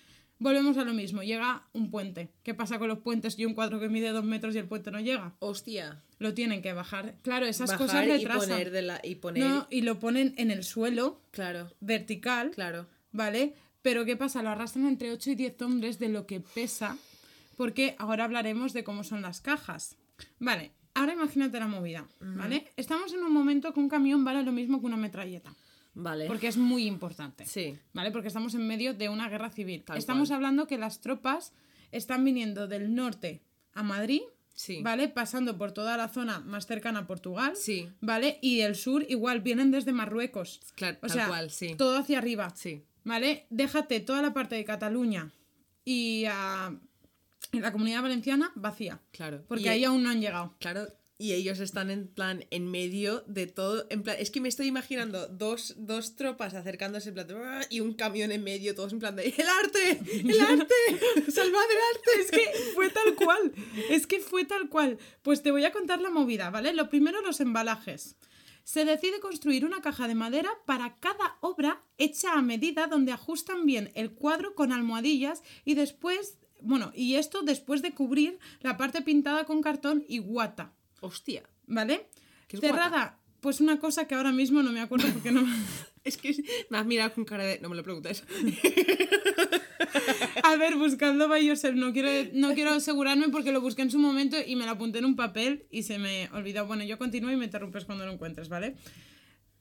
Volvemos 0.40 0.76
a 0.78 0.84
lo 0.84 0.94
mismo, 0.94 1.22
llega 1.22 1.66
un 1.72 1.90
puente. 1.90 2.30
¿Qué 2.44 2.54
pasa 2.54 2.78
con 2.78 2.86
los 2.88 2.98
puentes 3.00 3.36
y 3.38 3.44
un 3.44 3.54
cuadro 3.54 3.80
que 3.80 3.88
mide 3.88 4.10
dos 4.10 4.24
metros 4.24 4.54
y 4.54 4.58
el 4.58 4.66
puente 4.68 4.90
no 4.92 5.00
llega? 5.00 5.34
Hostia. 5.40 6.02
Lo 6.18 6.32
tienen 6.34 6.62
que 6.62 6.72
bajar. 6.72 7.16
Claro, 7.22 7.46
esas 7.46 7.70
Bajar 7.70 7.86
cosas 7.86 8.06
y 8.06 8.10
retrasan. 8.10 8.48
poner 8.48 8.70
de 8.70 8.82
la 8.82 9.00
y 9.02 9.16
poner 9.16 9.44
No, 9.44 9.66
y 9.68 9.80
lo 9.80 9.98
ponen 9.98 10.34
en 10.36 10.50
el 10.52 10.62
suelo, 10.62 11.20
claro, 11.32 11.72
vertical, 11.80 12.52
claro. 12.52 12.86
¿vale? 13.10 13.54
Pero 13.82 14.04
¿qué 14.04 14.16
pasa? 14.16 14.42
Lo 14.42 14.50
arrastran 14.50 14.86
entre 14.86 15.10
8 15.10 15.30
y 15.30 15.34
10 15.34 15.62
hombres 15.62 15.98
de 15.98 16.08
lo 16.08 16.26
que 16.26 16.40
pesa, 16.40 16.96
porque 17.56 17.96
ahora 17.98 18.24
hablaremos 18.24 18.72
de 18.72 18.84
cómo 18.84 19.02
son 19.02 19.22
las 19.22 19.40
cajas. 19.40 19.96
Vale, 20.38 20.70
ahora 20.94 21.14
imagínate 21.14 21.58
la 21.58 21.66
movida, 21.68 22.06
¿vale? 22.20 22.72
Estamos 22.76 23.12
en 23.12 23.22
un 23.24 23.32
momento 23.32 23.72
que 23.72 23.80
un 23.80 23.88
camión 23.88 24.24
vale 24.24 24.42
lo 24.44 24.52
mismo 24.52 24.80
que 24.80 24.86
una 24.86 24.96
metralleta, 24.96 25.52
Vale. 26.00 26.26
porque 26.26 26.46
es 26.48 26.56
muy 26.56 26.86
importante. 26.86 27.44
Sí. 27.44 27.76
¿Vale? 27.92 28.10
Porque 28.12 28.28
estamos 28.28 28.54
en 28.54 28.66
medio 28.66 28.94
de 28.94 29.08
una 29.08 29.28
guerra 29.28 29.50
civil. 29.50 29.82
Tal 29.84 29.98
estamos 29.98 30.28
cual. 30.28 30.36
hablando 30.36 30.66
que 30.66 30.78
las 30.78 31.00
tropas 31.00 31.52
están 31.92 32.24
viniendo 32.24 32.68
del 32.68 32.94
norte 32.94 33.42
a 33.74 33.82
Madrid, 33.82 34.20
Sí. 34.54 34.80
¿vale? 34.82 35.08
Pasando 35.08 35.56
por 35.56 35.72
toda 35.72 35.96
la 35.96 36.08
zona 36.08 36.40
más 36.40 36.66
cercana 36.66 37.00
a 37.00 37.06
Portugal, 37.06 37.54
Sí. 37.56 37.88
¿vale? 38.00 38.38
Y 38.42 38.60
el 38.60 38.74
sur 38.74 39.04
igual 39.08 39.40
vienen 39.40 39.70
desde 39.70 39.92
Marruecos. 39.92 40.60
Claro, 40.74 40.96
O 40.98 41.06
tal 41.06 41.10
sea, 41.10 41.26
cual, 41.28 41.50
sí. 41.50 41.74
todo 41.76 41.96
hacia 41.96 42.18
arriba. 42.18 42.52
Sí. 42.56 42.84
¿Vale? 43.04 43.46
Déjate 43.50 44.00
toda 44.00 44.20
la 44.22 44.32
parte 44.34 44.56
de 44.56 44.64
Cataluña 44.64 45.30
y, 45.84 46.24
ah, 46.28 46.74
y 47.52 47.60
la 47.60 47.72
comunidad 47.72 48.02
valenciana 48.02 48.50
vacía. 48.56 49.00
Claro. 49.12 49.44
Porque 49.48 49.64
Y- 49.64 49.68
ahí 49.68 49.84
aún 49.84 50.02
no 50.02 50.10
han 50.10 50.20
llegado. 50.20 50.54
Claro, 50.58 50.88
y 51.20 51.32
ellos 51.32 51.58
están 51.58 51.90
en 51.90 52.06
plan 52.06 52.44
en 52.50 52.70
medio 52.70 53.24
de 53.26 53.48
todo, 53.48 53.86
en 53.90 54.04
plan, 54.04 54.16
es 54.20 54.30
que 54.30 54.40
me 54.40 54.48
estoy 54.48 54.68
imaginando 54.68 55.26
dos, 55.26 55.74
dos 55.76 56.14
tropas 56.14 56.54
acercándose 56.54 57.08
en 57.08 57.16
plan 57.16 57.26
y 57.70 57.80
un 57.80 57.94
camión 57.94 58.30
en 58.30 58.44
medio, 58.44 58.76
todos 58.76 58.92
en 58.92 59.00
plan 59.00 59.16
de 59.16 59.34
¡El 59.36 59.48
arte! 59.48 60.00
¡El 60.12 60.40
arte! 60.40 60.74
¡Salvad 61.32 61.64
el 61.70 61.96
arte! 61.96 62.20
Es 62.20 62.30
que 62.30 62.72
fue 62.72 62.88
tal 62.90 63.16
cual. 63.16 63.52
Es 63.90 64.06
que 64.06 64.20
fue 64.20 64.44
tal 64.44 64.68
cual. 64.68 64.98
Pues 65.22 65.42
te 65.42 65.50
voy 65.50 65.64
a 65.64 65.72
contar 65.72 66.00
la 66.00 66.10
movida, 66.10 66.50
¿vale? 66.50 66.72
Lo 66.72 66.88
primero, 66.88 67.20
los 67.20 67.40
embalajes. 67.40 68.14
Se 68.62 68.84
decide 68.84 69.18
construir 69.18 69.64
una 69.64 69.80
caja 69.80 70.06
de 70.06 70.14
madera 70.14 70.50
para 70.66 71.00
cada 71.00 71.38
obra 71.40 71.82
hecha 71.96 72.34
a 72.34 72.42
medida 72.42 72.86
donde 72.86 73.10
ajustan 73.10 73.66
bien 73.66 73.90
el 73.94 74.12
cuadro 74.12 74.54
con 74.54 74.72
almohadillas 74.72 75.42
y 75.64 75.74
después, 75.74 76.38
bueno, 76.60 76.92
y 76.94 77.16
esto 77.16 77.42
después 77.42 77.82
de 77.82 77.92
cubrir 77.92 78.38
la 78.60 78.76
parte 78.76 79.02
pintada 79.02 79.44
con 79.46 79.62
cartón 79.62 80.04
y 80.06 80.18
guata, 80.18 80.74
Hostia. 81.00 81.42
¿vale? 81.66 82.08
¿Qué 82.48 82.56
es 82.56 82.60
Cerrada, 82.60 83.18
pues 83.40 83.60
una 83.60 83.78
cosa 83.78 84.06
que 84.06 84.14
ahora 84.14 84.32
mismo 84.32 84.62
no 84.62 84.72
me 84.72 84.80
acuerdo 84.80 85.08
porque 85.12 85.32
no... 85.32 85.42
Es 86.04 86.16
que 86.16 86.34
me 86.70 86.78
has 86.78 86.86
mirado 86.86 87.12
con 87.12 87.26
cara 87.26 87.44
de. 87.44 87.58
No 87.60 87.68
me 87.68 87.76
lo 87.76 87.82
preguntes. 87.82 88.24
A 90.42 90.56
ver, 90.56 90.76
buscando 90.76 91.28
by 91.28 91.44
yourself, 91.44 91.74
no 91.76 91.92
quiero, 91.92 92.30
no 92.32 92.54
quiero 92.54 92.70
asegurarme 92.70 93.28
porque 93.28 93.52
lo 93.52 93.60
busqué 93.60 93.82
en 93.82 93.90
su 93.90 93.98
momento 93.98 94.36
y 94.46 94.56
me 94.56 94.64
lo 94.64 94.70
apunté 94.72 94.98
en 95.00 95.04
un 95.04 95.16
papel 95.16 95.66
y 95.70 95.82
se 95.82 95.98
me 95.98 96.28
olvidó. 96.32 96.66
Bueno, 96.66 96.84
yo 96.84 96.96
continúo 96.98 97.30
y 97.30 97.36
me 97.36 97.44
interrumpes 97.44 97.84
cuando 97.84 98.06
lo 98.06 98.12
encuentres, 98.12 98.48
¿vale? 98.48 98.76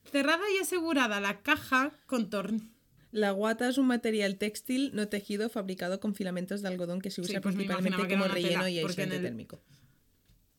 Cerrada 0.10 0.44
y 0.56 0.62
asegurada 0.62 1.20
la 1.20 1.42
caja 1.42 1.92
con 2.06 2.30
torn... 2.30 2.72
La 3.12 3.32
guata 3.32 3.68
es 3.70 3.78
un 3.78 3.88
material 3.88 4.38
textil 4.38 4.92
no 4.94 5.08
tejido 5.08 5.50
fabricado 5.50 6.00
con 6.00 6.14
filamentos 6.14 6.62
de 6.62 6.68
algodón 6.68 7.02
que 7.02 7.10
se 7.10 7.22
usa 7.22 7.36
Sí, 7.36 7.40
pues 7.42 7.56
me 7.56 7.64
principalmente 7.66 8.14
como 8.14 8.24
tela, 8.26 8.34
relleno 8.36 8.68
y 8.68 8.80
en 8.80 8.88
aislante 8.88 9.16
el- 9.16 9.22
térmico. 9.22 9.62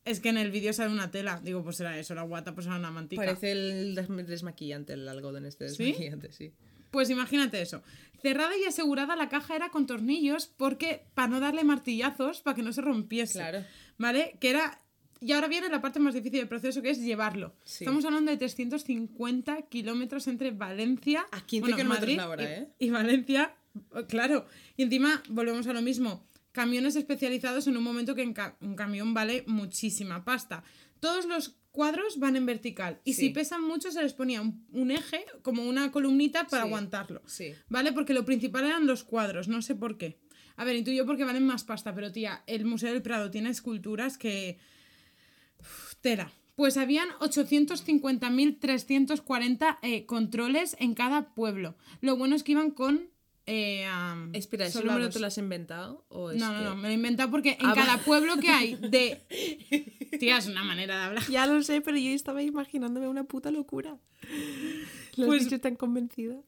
Es 0.09 0.19
que 0.19 0.29
en 0.29 0.37
el 0.37 0.49
vídeo 0.51 0.73
sale 0.73 0.91
una 0.91 1.11
tela. 1.11 1.39
Digo, 1.43 1.63
pues 1.63 1.79
era 1.79 1.97
eso, 1.99 2.15
la 2.15 2.23
guata, 2.23 2.53
pues 2.55 2.65
era 2.67 2.77
una 2.77 2.89
mantica. 2.91 3.21
Parece 3.23 3.51
el 3.51 3.95
des- 3.95 4.27
desmaquillante, 4.27 4.93
el 4.93 5.07
algodón 5.07 5.45
este 5.45 5.69
¿Sí? 5.69 5.83
desmaquillante, 5.83 6.31
sí. 6.31 6.51
Pues 6.91 7.09
imagínate 7.11 7.61
eso. 7.61 7.83
Cerrada 8.21 8.51
y 8.57 8.65
asegurada 8.65 9.15
la 9.15 9.29
caja 9.29 9.55
era 9.55 9.69
con 9.69 9.85
tornillos 9.85 10.47
porque 10.57 11.03
para 11.13 11.27
no 11.27 11.39
darle 11.39 11.63
martillazos 11.63 12.41
para 12.41 12.55
que 12.55 12.63
no 12.63 12.73
se 12.73 12.81
rompiese. 12.81 13.39
Claro. 13.39 13.63
¿Vale? 13.97 14.35
Que 14.39 14.49
era 14.49 14.79
y 15.21 15.33
ahora 15.33 15.47
viene 15.49 15.67
la 15.69 15.81
parte 15.81 15.99
más 15.99 16.13
difícil 16.13 16.39
del 16.39 16.47
proceso 16.47 16.81
que 16.81 16.89
es 16.91 16.99
llevarlo. 17.01 17.53
Sí. 17.65 17.83
Estamos 17.83 18.03
hablando 18.05 18.31
de 18.31 18.37
350 18.37 19.63
kilómetros 19.63 20.27
entre 20.27 20.51
Valencia 20.51 21.25
A 21.31 21.45
15 21.45 21.61
bueno, 21.61 21.75
kilómetros 21.77 21.99
Madrid 22.01 22.17
la 22.17 22.29
hora, 22.29 22.43
y- 22.43 22.45
¿eh? 22.47 22.67
y 22.79 22.89
Valencia, 22.89 23.53
claro. 24.07 24.45
Y 24.77 24.83
encima 24.83 25.21
volvemos 25.29 25.67
a 25.67 25.73
lo 25.73 25.81
mismo. 25.81 26.25
Camiones 26.51 26.95
especializados 26.95 27.67
en 27.67 27.77
un 27.77 27.83
momento 27.83 28.15
que 28.15 28.23
en 28.23 28.33
ca- 28.33 28.57
un 28.61 28.75
camión 28.75 29.13
vale 29.13 29.43
muchísima 29.47 30.25
pasta. 30.25 30.63
Todos 30.99 31.25
los 31.25 31.55
cuadros 31.71 32.17
van 32.19 32.35
en 32.35 32.45
vertical. 32.45 32.99
Y 33.05 33.13
si 33.13 33.29
pesan 33.29 33.63
mucho, 33.63 33.91
se 33.91 34.01
les 34.01 34.13
ponía 34.13 34.41
un, 34.41 34.65
un 34.71 34.89
eje, 34.91 35.23
como 35.43 35.63
una 35.63 35.91
columnita 35.91 36.45
para 36.47 36.63
Sí. 36.63 36.67
aguantarlo. 36.67 37.21
Sí. 37.27 37.53
¿Vale? 37.69 37.93
Porque 37.93 38.13
lo 38.15 38.25
principal 38.25 38.65
eran 38.65 38.87
los 38.87 39.03
cuadros, 39.03 39.47
no 39.47 39.61
sé 39.61 39.75
por 39.75 39.97
qué. 39.97 40.19
A 40.57 40.65
ver, 40.65 40.75
intuyo 40.75 41.05
porque 41.05 41.23
valen 41.23 41.45
más 41.45 41.63
pasta, 41.63 41.93
pero 41.95 42.11
tía, 42.11 42.43
el 42.47 42.65
Museo 42.65 42.91
del 42.91 43.01
Prado 43.01 43.31
tiene 43.31 43.49
esculturas 43.49 44.17
que. 44.17 44.57
Uf, 45.59 45.95
tela. 46.01 46.33
Pues 46.55 46.75
habían 46.75 47.07
850.340 47.21 49.77
eh, 49.81 50.05
controles 50.05 50.75
en 50.79 50.93
cada 50.93 51.33
pueblo. 51.33 51.77
Lo 52.01 52.17
bueno 52.17 52.35
es 52.35 52.43
que 52.43 52.51
iban 52.53 52.71
con. 52.71 53.09
Eh, 53.49 53.85
am, 53.85 54.33
Espera, 54.33 54.65
¿ese 54.65 54.73
soldados. 54.79 54.97
número 54.99 55.13
te 55.13 55.19
lo 55.19 55.27
has 55.27 55.37
inventado? 55.37 56.05
¿O 56.09 56.31
es 56.31 56.37
No, 56.39 56.51
no, 56.53 56.57
que- 56.59 56.65
no, 56.65 56.75
me 56.75 56.81
lo 56.83 56.87
he 56.89 56.93
inventado 56.93 57.31
porque 57.31 57.57
en 57.59 57.65
Ah, 57.65 57.73
cada 57.75 57.95
va- 57.97 58.01
pueblo 58.03 58.37
que 58.37 58.49
hay 58.49 58.75
de. 58.81 59.21
Tía, 60.19 60.37
es 60.37 60.47
una 60.47 60.63
manera 60.63 60.97
de 60.97 61.03
hablar. 61.05 61.23
Ya 61.29 61.45
lo 61.47 61.61
sé, 61.63 61.81
pero 61.81 61.97
yo 61.97 62.11
estaba 62.11 62.41
imaginándome 62.43 63.07
una 63.07 63.23
puta 63.23 63.51
locura. 63.51 63.97
Lo 65.17 65.25
Pues- 65.25 65.41
has 65.41 65.49
dicho 65.49 65.59
tan 65.61 65.75
convencida. 65.75 66.41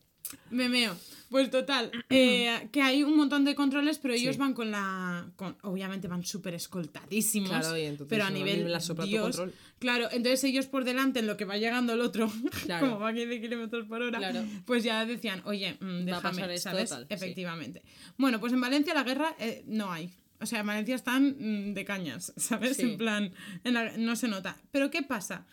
Me 0.49 0.69
meo. 0.69 0.95
Pues 1.29 1.49
total, 1.49 1.91
eh, 2.09 2.67
que 2.73 2.81
hay 2.81 3.03
un 3.03 3.15
montón 3.15 3.45
de 3.45 3.55
controles, 3.55 3.99
pero 3.99 4.13
ellos 4.13 4.35
Sí. 4.35 4.39
van 4.39 4.53
con 4.53 4.69
la. 4.71 5.31
Con, 5.37 5.57
obviamente 5.61 6.07
van 6.09 6.25
súper 6.25 6.53
escoltadísimos. 6.55 7.49
Claro, 7.49 7.77
y 7.77 7.81
entonces 7.83 8.07
pero 8.09 8.25
a 8.25 8.27
a 8.27 8.31
nivel. 8.31 8.69
la 8.71 8.79
sopla 8.81 9.05
tu 9.05 9.09
Dios, 9.09 9.23
control. 9.37 9.53
Claro, 9.79 10.09
entonces 10.11 10.43
ellos 10.43 10.65
por 10.67 10.83
delante, 10.83 11.19
en 11.19 11.27
lo 11.27 11.37
que 11.37 11.45
va 11.45 11.57
llegando 11.57 11.93
el 11.93 12.01
otro, 12.01 12.29
Claro. 12.65 12.87
como 12.89 12.99
va 12.99 13.09
a 13.09 13.13
15 13.13 13.39
kilómetros 13.41 13.87
por 13.87 14.01
hora, 14.01 14.17
Claro. 14.19 14.43
pues 14.65 14.83
ya 14.83 15.05
decían, 15.05 15.41
oye, 15.45 15.77
mm, 15.79 15.85
Va 15.85 16.01
a 16.01 16.03
déjame, 16.03 16.21
pasar 16.21 16.51
esto, 16.51 16.69
¿sabes? 16.69 16.89
tal, 16.89 17.01
sí. 17.07 17.13
Efectivamente. 17.13 17.81
Bueno, 18.17 18.39
pues 18.41 18.51
en 18.51 18.59
Valencia 18.61 18.93
la 18.93 19.03
guerra 19.03 19.33
eh, 19.39 19.63
no 19.67 19.91
hay. 19.91 20.11
O 20.41 20.45
sea, 20.45 20.59
en 20.61 20.67
Valencia 20.67 20.95
están 20.95 21.35
mm, 21.39 21.73
de 21.73 21.85
cañas, 21.85 22.33
¿sabes? 22.37 22.75
Sí. 22.77 22.83
En 22.83 22.97
plan, 22.97 23.31
en 23.63 23.73
la- 23.73 23.95
no 23.97 24.15
se 24.17 24.27
nota. 24.27 24.57
Pero 24.71 24.91
¿qué 24.91 25.01
pasa? 25.01 25.45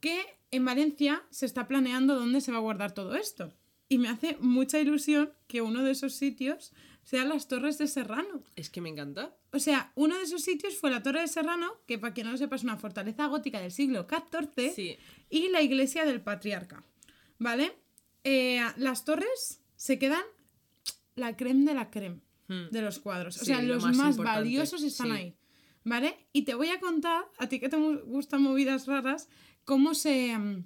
Que 0.00 0.18
en 0.50 0.64
Valencia 0.64 1.22
se 1.30 1.44
está 1.46 1.68
planeando 1.68 2.14
dónde 2.14 2.40
se 2.40 2.52
va 2.52 2.58
a 2.58 2.62
guardar 2.62 2.92
todo 2.92 3.14
esto. 3.16 3.52
Y 3.90 3.98
me 3.98 4.08
hace 4.08 4.36
mucha 4.40 4.78
ilusión 4.78 5.32
que 5.48 5.60
uno 5.60 5.82
de 5.82 5.90
esos 5.90 6.14
sitios 6.14 6.72
sean 7.02 7.28
las 7.28 7.48
Torres 7.48 7.76
de 7.76 7.88
Serrano. 7.88 8.42
Es 8.56 8.70
que 8.70 8.80
me 8.80 8.88
encanta. 8.88 9.36
O 9.52 9.58
sea, 9.58 9.90
uno 9.96 10.16
de 10.16 10.22
esos 10.22 10.42
sitios 10.42 10.78
fue 10.78 10.90
la 10.92 11.02
Torre 11.02 11.20
de 11.22 11.28
Serrano, 11.28 11.72
que 11.86 11.98
para 11.98 12.14
quien 12.14 12.26
no 12.26 12.32
lo 12.32 12.38
sepa 12.38 12.54
es 12.56 12.62
una 12.62 12.76
fortaleza 12.76 13.26
gótica 13.26 13.60
del 13.60 13.72
siglo 13.72 14.06
XIV, 14.08 14.72
Sí. 14.74 14.96
y 15.28 15.48
la 15.48 15.60
iglesia 15.60 16.04
del 16.06 16.20
patriarca. 16.22 16.84
¿Vale? 17.38 17.72
Eh, 18.22 18.60
las 18.76 19.04
torres 19.04 19.60
se 19.76 19.98
quedan 19.98 20.22
la 21.16 21.36
creme 21.36 21.64
de 21.64 21.74
la 21.74 21.90
creme 21.90 22.20
Hmm. 22.48 22.68
de 22.70 22.82
los 22.82 22.98
cuadros. 23.00 23.36
O 23.36 23.40
Sí, 23.40 23.46
sea, 23.46 23.62
lo 23.62 23.74
los 23.74 23.84
más 23.84 23.96
más, 23.96 24.16
valiosos 24.16 24.82
están 24.82 25.06
sí. 25.08 25.12
ahí. 25.12 25.36
¿Vale? 25.84 26.26
Y 26.32 26.42
te 26.42 26.54
voy 26.54 26.68
a 26.68 26.78
contar, 26.80 27.24
a 27.38 27.48
ti 27.48 27.58
que 27.60 27.68
te 27.68 27.76
gustan 27.76 28.42
movidas 28.42 28.86
raras, 28.86 29.28
cómo 29.64 29.94
se 29.94 30.36
mm, 30.36 30.64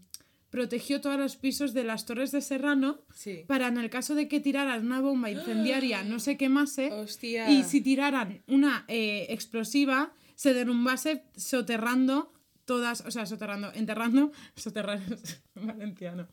protegió 0.55 1.01
todos 1.01 1.19
los 1.19 1.35
pisos 1.35 1.75
de 1.75 1.83
las 1.83 2.07
torres 2.07 2.31
de 2.31 2.41
Serrano 2.41 3.01
Sí. 3.13 3.43
para 3.49 3.67
en 3.67 3.77
el 3.77 3.91
caso 3.91 4.15
de 4.15 4.29
que 4.29 4.39
tiraran 4.39 4.87
una 4.87 5.01
bomba 5.01 5.29
incendiaria 5.29 6.05
no 6.05 6.21
se 6.21 6.37
quemase 6.37 6.93
Hostia. 6.93 7.51
y 7.51 7.65
si 7.65 7.81
tiraran 7.81 8.41
una 8.47 8.85
eh, 8.87 9.27
explosiva 9.31 10.13
se 10.37 10.55
derrumbase 10.55 11.25
soterrando 11.37 12.33
todas, 12.65 13.03
o 13.03 13.11
sea, 13.11 13.27
soterrando, 13.27 13.73
enterrando, 13.75 14.33
soterrar 14.57 15.01
en 15.55 15.67
valenciano, 15.67 16.29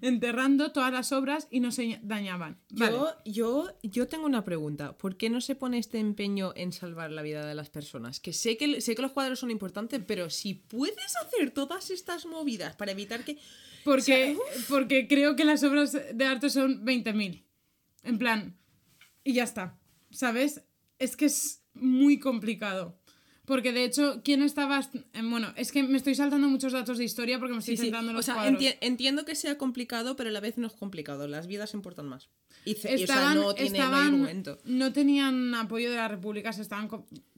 enterrando 0.00 0.72
todas 0.72 0.92
las 0.92 1.12
obras 1.12 1.48
y 1.50 1.60
no 1.60 1.72
se 1.72 2.00
dañaban. 2.02 2.58
Vale. 2.70 2.92
Yo, 2.92 3.14
yo, 3.24 3.78
yo 3.82 4.08
tengo 4.08 4.26
una 4.26 4.44
pregunta. 4.44 4.96
¿Por 4.96 5.16
qué 5.16 5.30
no 5.30 5.40
se 5.40 5.54
pone 5.54 5.78
este 5.78 5.98
empeño 5.98 6.52
en 6.54 6.72
salvar 6.72 7.10
la 7.10 7.22
vida 7.22 7.46
de 7.46 7.54
las 7.54 7.70
personas? 7.70 8.20
Que 8.20 8.32
sé 8.32 8.56
que, 8.56 8.80
sé 8.80 8.94
que 8.94 9.02
los 9.02 9.12
cuadros 9.12 9.40
son 9.40 9.50
importantes, 9.50 10.00
pero 10.06 10.30
si 10.30 10.54
puedes 10.54 11.16
hacer 11.16 11.50
todas 11.50 11.90
estas 11.90 12.26
movidas 12.26 12.76
para 12.76 12.92
evitar 12.92 13.24
que... 13.24 13.38
Porque, 13.84 14.38
porque 14.68 15.08
creo 15.08 15.34
que 15.34 15.44
las 15.44 15.64
obras 15.64 15.92
de 15.92 16.24
arte 16.24 16.50
son 16.50 16.84
20.000. 16.84 17.42
En 18.04 18.18
plan, 18.18 18.56
y 19.24 19.34
ya 19.34 19.44
está. 19.44 19.78
¿Sabes? 20.10 20.62
Es 20.98 21.16
que 21.16 21.24
es 21.24 21.64
muy 21.74 22.18
complicado. 22.18 22.98
Porque 23.52 23.70
de 23.72 23.84
hecho, 23.84 24.22
¿quién 24.24 24.40
estaba.? 24.42 24.78
est- 24.78 24.94
eh, 24.94 25.20
Bueno, 25.22 25.52
es 25.56 25.72
que 25.72 25.82
me 25.82 25.98
estoy 25.98 26.14
saltando 26.14 26.48
muchos 26.48 26.72
datos 26.72 26.96
de 26.96 27.04
historia 27.04 27.38
porque 27.38 27.52
me 27.52 27.58
estoy 27.58 27.76
Sí, 27.76 27.88
en 27.88 27.94
O 27.94 28.12
los 28.14 28.24
sea, 28.24 28.36
cuadros. 28.36 28.58
enti- 28.62 28.78
entiendo 28.80 29.26
que 29.26 29.34
sea 29.34 29.58
complicado, 29.58 30.16
pero 30.16 30.30
a 30.30 30.32
la 30.32 30.40
vez 30.40 30.56
no 30.56 30.66
es 30.68 30.72
complicado. 30.72 31.28
Las 31.28 31.46
vidas 31.46 31.74
importan 31.74 32.08
más. 32.08 32.30
Y, 32.64 32.76
ce- 32.76 32.92
y, 32.92 32.94
o 32.94 33.06
sea, 33.06 33.16
Estaban, 33.16 33.34
no 33.36 33.54
tiene 33.54 33.70
no 33.70 33.76
estaban- 33.76 34.06
argumento. 34.06 34.58
no 34.64 34.92
tenían 34.94 35.54
apoyo 35.54 35.90
de 35.90 35.96
la 35.96 36.08
República, 36.08 36.54
se 36.54 36.62
estaban 36.62 36.88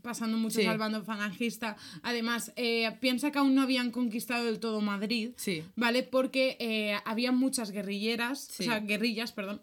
pasando 0.02 0.38
mucho 0.38 0.60
Sí. 0.60 0.66
al 0.66 0.78
bando 0.78 1.02
falangista. 1.02 1.76
Además, 2.02 2.52
eh, 2.54 2.96
piensa 3.00 3.32
que 3.32 3.38
aún 3.40 3.56
no 3.56 3.62
habían 3.62 3.90
conquistado 3.90 4.44
del 4.44 4.60
todo 4.60 4.80
Madrid, 4.80 5.30
Sí. 5.36 5.64
¿vale? 5.74 6.04
Porque 6.04 6.56
eh, 6.60 6.96
había 7.04 7.32
muchas 7.32 7.72
guerrilleras, 7.72 8.50
o 8.60 8.62
sea, 8.62 8.78
guerrillas, 8.78 9.32
perdón. 9.32 9.62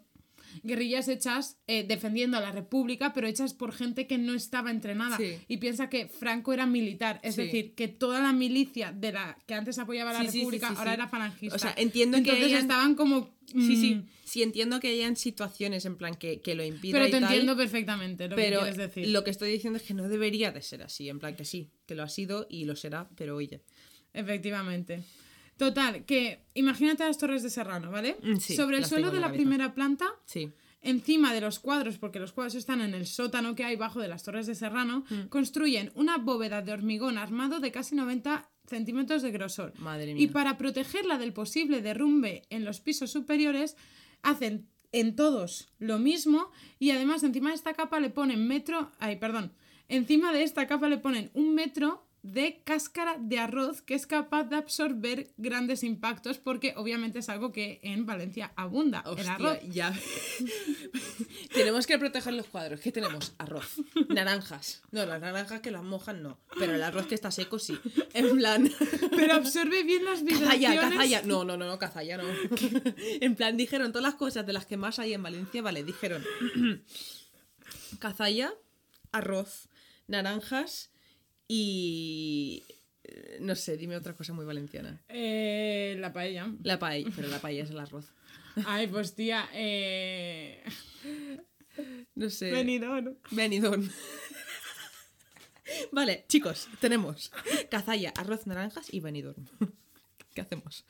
Guerrillas 0.62 1.08
hechas 1.08 1.58
eh, 1.66 1.84
defendiendo 1.86 2.36
a 2.36 2.40
la 2.40 2.52
República, 2.52 3.12
pero 3.12 3.26
hechas 3.26 3.54
por 3.54 3.72
gente 3.72 4.06
que 4.06 4.18
no 4.18 4.34
estaba 4.34 4.70
entrenada. 4.70 5.16
Sí. 5.16 5.36
Y 5.48 5.56
piensa 5.58 5.88
que 5.88 6.08
Franco 6.08 6.52
era 6.52 6.66
militar, 6.66 7.20
es 7.22 7.34
Sí. 7.36 7.42
decir, 7.42 7.74
que 7.74 7.88
toda 7.88 8.20
la 8.20 8.32
milicia 8.32 8.92
de 8.92 9.12
la 9.12 9.36
que 9.46 9.54
antes 9.54 9.78
apoyaba 9.78 10.10
a 10.10 10.22
la 10.22 10.30
Sí, 10.30 10.38
República 10.38 10.68
ahora 10.68 10.94
era 10.94 11.08
falangista. 11.08 11.56
O 11.56 11.58
sea, 11.58 11.74
entiendo 11.76 12.16
que 12.16 12.20
Entonces 12.30 12.46
hayan- 12.46 12.60
estaban 12.62 12.94
como. 12.94 13.30
Sí, 13.46 13.76
sí. 13.76 13.94
mm, 13.96 14.06
Sí, 14.24 14.42
entiendo 14.42 14.80
que 14.80 14.88
hayan 14.88 15.14
situaciones 15.16 15.84
en 15.84 15.96
plan 15.96 16.14
que, 16.14 16.40
que 16.40 16.54
lo 16.54 16.64
impidan 16.64 16.92
Pero 17.02 17.06
y 17.08 17.10
te 17.10 17.20
tal, 17.20 17.24
entiendo 17.24 17.54
perfectamente 17.54 18.28
lo 18.28 18.34
pero 18.36 18.60
que 18.60 18.70
quieres 18.70 18.76
decir. 18.78 19.08
lo 19.08 19.24
que 19.24 19.30
estoy 19.30 19.50
diciendo 19.52 19.76
es 19.76 19.82
que 19.82 19.92
no 19.92 20.08
debería 20.08 20.50
de 20.52 20.62
ser 20.62 20.82
así. 20.82 21.10
En 21.10 21.18
plan 21.18 21.36
que 21.36 21.44
sí, 21.44 21.68
que 21.84 21.94
lo 21.94 22.02
ha 22.02 22.08
sido 22.08 22.46
y 22.48 22.64
lo 22.64 22.74
será, 22.74 23.10
pero 23.14 23.36
oye. 23.36 23.60
Efectivamente. 24.14 25.02
Total, 25.56 26.04
que 26.04 26.40
imagínate 26.54 27.04
las 27.04 27.18
torres 27.18 27.42
de 27.42 27.50
Serrano, 27.50 27.90
¿vale? 27.90 28.16
Mm, 28.22 28.36
sí, 28.36 28.56
Sobre 28.56 28.78
el 28.78 28.84
suelo 28.84 29.10
de 29.10 29.20
la 29.20 29.32
primera 29.32 29.74
planta, 29.74 30.06
Sí. 30.24 30.50
encima 30.80 31.32
de 31.32 31.40
los 31.40 31.58
cuadros, 31.60 31.98
porque 31.98 32.18
los 32.18 32.32
cuadros 32.32 32.54
están 32.56 32.80
en 32.80 32.94
el 32.94 33.06
sótano 33.06 33.54
que 33.54 33.64
hay 33.64 33.76
bajo 33.76 34.00
de 34.00 34.08
las 34.08 34.24
torres 34.24 34.46
de 34.46 34.54
Serrano, 34.54 35.04
Mm. 35.08 35.28
construyen 35.28 35.92
una 35.94 36.18
bóveda 36.18 36.62
de 36.62 36.72
hormigón 36.72 37.18
armado 37.18 37.60
de 37.60 37.70
casi 37.70 37.94
90 37.94 38.48
centímetros 38.66 39.22
de 39.22 39.30
grosor. 39.30 39.72
Madre 39.78 40.10
Y 40.12 40.14
mía. 40.14 40.30
para 40.32 40.56
protegerla 40.58 41.18
del 41.18 41.32
posible 41.32 41.82
derrumbe 41.82 42.42
en 42.50 42.64
los 42.64 42.80
pisos 42.80 43.10
superiores, 43.12 43.76
hacen 44.22 44.66
en 44.92 45.14
todos 45.16 45.68
lo 45.78 45.98
mismo 45.98 46.50
y 46.78 46.90
además 46.90 47.22
encima 47.22 47.50
de 47.50 47.54
esta 47.56 47.74
capa 47.74 48.00
le 48.00 48.10
ponen 48.10 48.46
metro, 48.48 48.90
ay, 48.98 49.16
perdón, 49.16 49.52
encima 49.88 50.32
de 50.32 50.42
esta 50.42 50.66
capa 50.66 50.88
le 50.88 50.98
ponen 50.98 51.30
un 51.34 51.54
metro 51.54 52.06
de 52.22 52.62
cáscara 52.64 53.16
de 53.18 53.38
arroz 53.40 53.82
que 53.82 53.94
es 53.94 54.06
capaz 54.06 54.44
de 54.44 54.54
absorber 54.56 55.32
grandes 55.36 55.82
impactos 55.82 56.38
porque 56.38 56.72
obviamente 56.76 57.18
es 57.18 57.28
algo 57.28 57.50
que 57.52 57.80
en 57.82 58.06
Valencia 58.06 58.52
abunda, 58.54 59.02
el 59.16 59.28
arroz. 59.28 59.58
ya. 59.68 59.92
tenemos 61.52 61.86
que 61.86 61.98
proteger 61.98 62.34
los 62.34 62.46
cuadros. 62.46 62.80
¿Qué 62.80 62.92
tenemos? 62.92 63.34
Arroz. 63.38 63.74
Naranjas. 64.08 64.82
No, 64.92 65.04
las 65.04 65.20
naranjas 65.20 65.60
que 65.60 65.72
las 65.72 65.82
mojan 65.82 66.22
no. 66.22 66.38
Pero 66.58 66.74
el 66.74 66.82
arroz 66.82 67.06
que 67.06 67.16
está 67.16 67.32
seco 67.32 67.58
sí. 67.58 67.78
En 68.14 68.36
plan. 68.36 68.70
Pero 69.16 69.34
absorbe 69.34 69.82
bien 69.82 70.04
las 70.04 70.22
Cazalla, 70.22 70.70
vibraciones. 70.70 70.90
cazalla. 70.98 71.22
No, 71.22 71.44
no, 71.44 71.56
no, 71.56 71.66
no, 71.66 71.78
cazalla 71.78 72.18
no. 72.18 72.24
En 73.20 73.34
plan, 73.34 73.56
dijeron 73.56 73.90
todas 73.90 74.04
las 74.04 74.14
cosas 74.14 74.46
de 74.46 74.52
las 74.52 74.66
que 74.66 74.76
más 74.76 74.98
hay 75.00 75.14
en 75.14 75.22
Valencia, 75.22 75.60
vale, 75.60 75.82
dijeron. 75.82 76.24
Cazalla, 77.98 78.54
arroz, 79.10 79.68
naranjas 80.06 80.91
y. 81.54 82.64
eh, 83.04 83.38
No 83.40 83.54
sé, 83.54 83.76
dime 83.76 83.96
otra 83.96 84.14
cosa 84.14 84.32
muy 84.32 84.44
valenciana. 84.44 85.02
Eh, 85.08 85.96
la 85.98 86.12
paella. 86.12 86.50
La 86.62 86.78
paella, 86.78 87.10
pero 87.14 87.28
la 87.28 87.38
paella 87.40 87.64
es 87.64 87.70
el 87.70 87.78
arroz. 87.78 88.06
Ay, 88.66 88.86
pues 88.86 89.14
tía, 89.14 89.48
eh... 89.52 90.62
No 92.14 92.28
sé. 92.30 92.50
Benidorm. 92.50 93.16
Benidorm. 93.30 93.88
Vale, 95.92 96.24
chicos, 96.28 96.68
tenemos 96.80 97.32
cazalla, 97.70 98.12
arroz, 98.16 98.46
naranjas 98.46 98.92
y 98.92 99.00
Benidorm. 99.00 99.46
¿Qué 100.34 100.40
hacemos? 100.42 100.84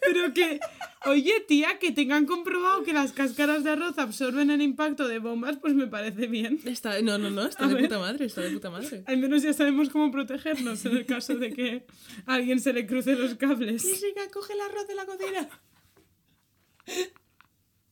Pero 0.00 0.32
que, 0.34 0.60
oye, 1.06 1.32
tía, 1.46 1.78
que 1.78 1.92
tengan 1.92 2.26
comprobado 2.26 2.82
que 2.82 2.92
las 2.92 3.12
cáscaras 3.12 3.64
de 3.64 3.70
arroz 3.70 3.98
absorben 3.98 4.50
el 4.50 4.62
impacto 4.62 5.08
de 5.08 5.18
bombas, 5.18 5.58
pues 5.58 5.74
me 5.74 5.86
parece 5.86 6.26
bien. 6.26 6.60
Está, 6.64 7.00
no, 7.02 7.18
no, 7.18 7.30
no, 7.30 7.46
está 7.46 7.64
A 7.64 7.68
de 7.68 7.74
ver. 7.74 7.84
puta 7.84 7.98
madre, 7.98 8.24
está 8.26 8.40
de 8.42 8.50
puta 8.50 8.70
madre. 8.70 9.04
Al 9.06 9.18
menos 9.18 9.42
ya 9.42 9.52
sabemos 9.52 9.90
cómo 9.90 10.10
protegernos 10.10 10.84
en 10.84 10.96
el 10.96 11.06
caso 11.06 11.36
de 11.36 11.52
que 11.52 11.86
a 12.26 12.34
alguien 12.34 12.60
se 12.60 12.72
le 12.72 12.86
cruce 12.86 13.14
los 13.16 13.34
cables. 13.34 13.82
Jessica, 13.82 14.28
coge 14.32 14.52
el 14.54 14.60
arroz 14.60 14.86
de 14.88 14.94
la 14.94 15.06
cocina. 15.06 15.48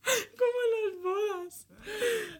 Como 0.37 0.59
en 0.65 0.93
las 0.95 1.03
bodas. 1.03 1.67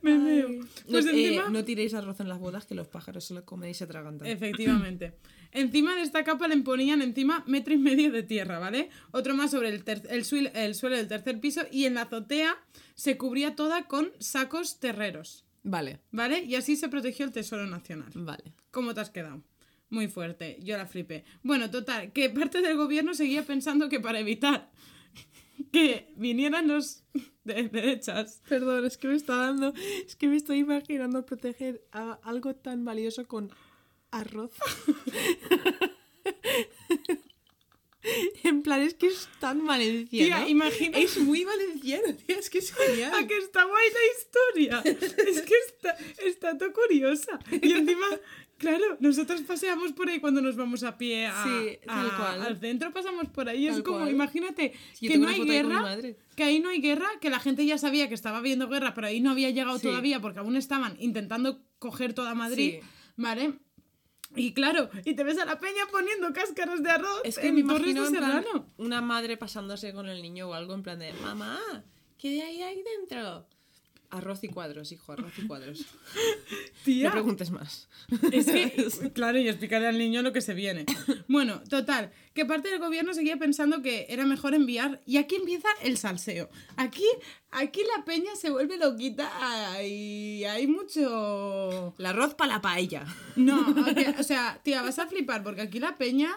Me 0.02 0.18
veo. 0.18 0.48
Pues 0.90 1.06
no, 1.06 1.12
eh, 1.12 1.26
encima... 1.26 1.50
no 1.50 1.64
tiréis 1.64 1.94
arroz 1.94 2.20
en 2.20 2.30
las 2.30 2.40
bodas 2.40 2.66
que 2.66 2.76
los 2.76 2.88
pájaros 2.88 3.26
se 3.26 3.34
lo 3.34 3.46
comen 3.46 3.70
y 3.70 3.74
se 3.74 3.84
atragantan. 3.86 4.28
Efectivamente. 4.28 5.14
Encima 5.56 5.96
de 5.96 6.02
esta 6.02 6.24
capa 6.24 6.48
le 6.48 6.58
ponían 6.58 7.04
encima 7.04 7.44
metro 7.46 7.76
y 7.76 7.78
medio 7.78 8.12
de 8.12 8.24
tierra, 8.24 8.58
¿vale? 8.58 8.90
Otro 9.12 9.36
más 9.36 9.52
sobre 9.52 9.70
el, 9.70 9.84
el, 10.10 10.24
suel- 10.26 10.52
el 10.56 10.74
suelo 10.74 10.98
del 10.98 11.08
tercer 11.08 11.40
piso 11.40 11.62
y 11.72 11.86
en 11.86 11.94
la 11.94 12.02
azotea 12.04 12.58
se 12.96 13.18
cubría 13.18 13.56
toda 13.56 13.88
con 13.88 14.12
sacos 14.20 14.80
terreros, 14.80 15.46
Vale, 15.62 16.00
¿vale? 16.12 16.44
Y 16.44 16.56
así 16.56 16.76
se 16.76 16.90
protegió 16.90 17.24
el 17.24 17.32
tesoro 17.32 17.68
nacional. 17.68 18.10
vale. 18.16 18.52
¿Cómo 18.72 18.96
te 18.96 19.02
has 19.02 19.12
quedado? 19.12 19.44
Muy 19.92 20.08
fuerte, 20.08 20.58
yo 20.64 20.76
la 20.76 20.88
flipé. 20.88 21.24
Bueno, 21.44 21.70
total, 21.70 22.12
que 22.14 22.32
parte 22.32 22.64
del 22.64 22.76
gobierno 22.76 23.14
seguía 23.14 23.46
pensando 23.46 23.90
que 23.90 24.00
para 24.00 24.20
evitar 24.20 24.72
que 25.72 26.12
vinieran 26.16 26.68
los 26.68 27.04
de 27.46 27.64
derechas. 27.70 28.42
Perdón, 28.48 28.86
es 28.86 28.98
que 28.98 29.08
me 29.08 29.16
está 29.16 29.36
dando. 29.36 29.74
Es 30.06 30.16
que 30.16 30.28
me 30.28 30.36
estoy 30.38 30.60
imaginando 30.60 31.26
proteger 31.26 31.84
a 31.92 32.20
algo 32.24 32.56
tan 32.56 32.86
valioso 32.86 33.28
con 33.28 33.52
arroz. 34.12 34.52
en 38.44 38.62
plan, 38.64 38.82
es 38.82 38.94
que 38.96 39.08
es 39.08 39.30
tan 39.40 39.66
valenciano. 39.66 40.10
Tía, 40.10 40.48
imagina- 40.50 40.98
Es 40.98 41.18
muy 41.18 41.46
valenciano, 41.46 42.14
tía, 42.16 42.38
es 42.38 42.50
que 42.50 42.58
es 42.60 42.74
genial. 42.74 43.14
¡A 43.16 43.26
que 43.28 43.38
está 43.38 43.64
guay 43.64 43.86
la 43.90 44.00
historia! 44.18 44.82
Es 45.26 45.42
que 45.42 45.54
está, 45.68 45.98
está 46.26 46.58
todo 46.58 46.74
curiosa. 46.74 47.40
Y 47.50 47.72
encima, 47.72 48.08
claro, 48.64 48.98
nosotros 49.00 49.42
paseamos 49.42 49.92
por 49.94 50.10
ahí 50.10 50.20
cuando 50.20 50.42
nos 50.42 50.56
vamos 50.56 50.84
a 50.84 50.98
pie 50.98 51.28
a- 51.28 51.44
Sí, 51.44 51.80
a- 51.88 52.16
cual. 52.18 52.42
al 52.42 52.58
centro, 52.58 52.92
pasamos 52.92 53.28
por 53.30 53.48
ahí. 53.50 53.68
Es 53.68 53.82
como, 53.82 54.00
cual. 54.00 54.10
imagínate, 54.12 54.74
que 55.00 55.18
no 55.18 55.28
hay 55.28 55.42
guerra, 55.46 55.98
que 56.36 56.44
ahí 56.44 56.60
no 56.60 56.70
hay 56.70 56.80
guerra, 56.82 57.08
que 57.22 57.30
la 57.30 57.40
gente 57.40 57.66
ya 57.66 57.78
sabía 57.78 58.08
que 58.08 58.16
estaba 58.16 58.38
habiendo 58.40 58.68
guerra, 58.68 58.94
pero 58.94 59.08
ahí 59.08 59.22
no 59.22 59.32
había 59.32 59.50
llegado 59.52 59.78
Sí. 59.78 59.88
todavía 59.88 60.20
porque 60.20 60.40
aún 60.40 60.56
estaban 60.56 60.96
intentando 61.00 61.62
coger 61.80 62.14
toda 62.14 62.34
Madrid, 62.34 62.80
Sí. 62.82 62.88
¿vale? 63.18 63.54
Y 64.36 64.54
claro, 64.54 64.90
y 65.06 65.14
te 65.14 65.24
ves 65.24 65.38
a 65.38 65.46
la 65.46 65.60
peña 65.60 65.84
poniendo 65.92 66.34
cáscaras 66.34 66.82
de 66.82 66.90
arroz 66.90 67.22
Es 67.24 67.38
que 67.38 67.50
en 67.50 67.56
me 67.56 67.62
Torres 67.64 67.82
imagino 67.96 68.02
de 68.10 68.18
en 68.18 68.24
plan, 68.44 68.66
una 68.78 69.00
madre 69.02 69.38
pasándose 69.38 69.94
con 69.94 70.10
el 70.10 70.24
niño 70.24 70.50
o 70.50 70.54
algo 70.54 70.74
en 70.74 70.82
plan 70.82 70.98
de 70.98 71.14
mamá, 71.14 71.60
¿qué 72.18 72.32
de 72.32 72.42
ahí 72.42 72.62
hay 72.64 72.82
dentro? 73.00 73.48
Arroz 74.14 74.44
y 74.44 74.48
cuadros, 74.48 74.92
hijo, 74.92 75.12
arroz 75.12 75.34
y 75.40 75.48
cuadros. 75.48 75.86
Tía, 76.86 77.08
No 77.08 77.14
preguntes 77.14 77.50
más. 77.50 77.90
Es 78.32 78.46
que, 78.46 79.12
claro, 79.14 79.40
y 79.40 79.48
explicarle 79.48 79.88
al 79.88 79.98
niño 79.98 80.22
lo 80.22 80.32
que 80.32 80.42
se 80.42 80.54
viene. 80.54 80.86
Bueno, 81.28 81.64
total, 81.68 82.12
que 82.36 82.46
parte 82.46 82.70
del 82.70 82.80
gobierno 82.80 83.16
seguía 83.16 83.38
pensando 83.38 83.82
que 83.82 84.06
era 84.10 84.26
mejor 84.26 84.54
enviar. 84.54 85.02
Y 85.08 85.18
aquí 85.18 85.38
empieza 85.38 85.68
el 85.82 85.98
salseo. 85.98 86.52
Aquí, 86.76 87.08
aquí 87.50 87.82
la 87.98 88.06
peña 88.06 88.36
se 88.36 88.52
vuelve 88.52 88.78
loquita 88.78 89.84
y 89.84 90.44
hay 90.44 90.68
mucho. 90.68 91.96
El 91.98 92.06
arroz 92.06 92.36
para 92.36 92.54
la 92.54 92.62
paella. 92.62 93.08
No, 93.36 93.66
o 94.20 94.24
sea, 94.24 94.60
tía, 94.64 94.84
vas 94.84 95.00
a 95.00 95.08
flipar 95.08 95.42
porque 95.42 95.62
aquí 95.62 95.80
la 95.80 95.98
peña 95.98 96.30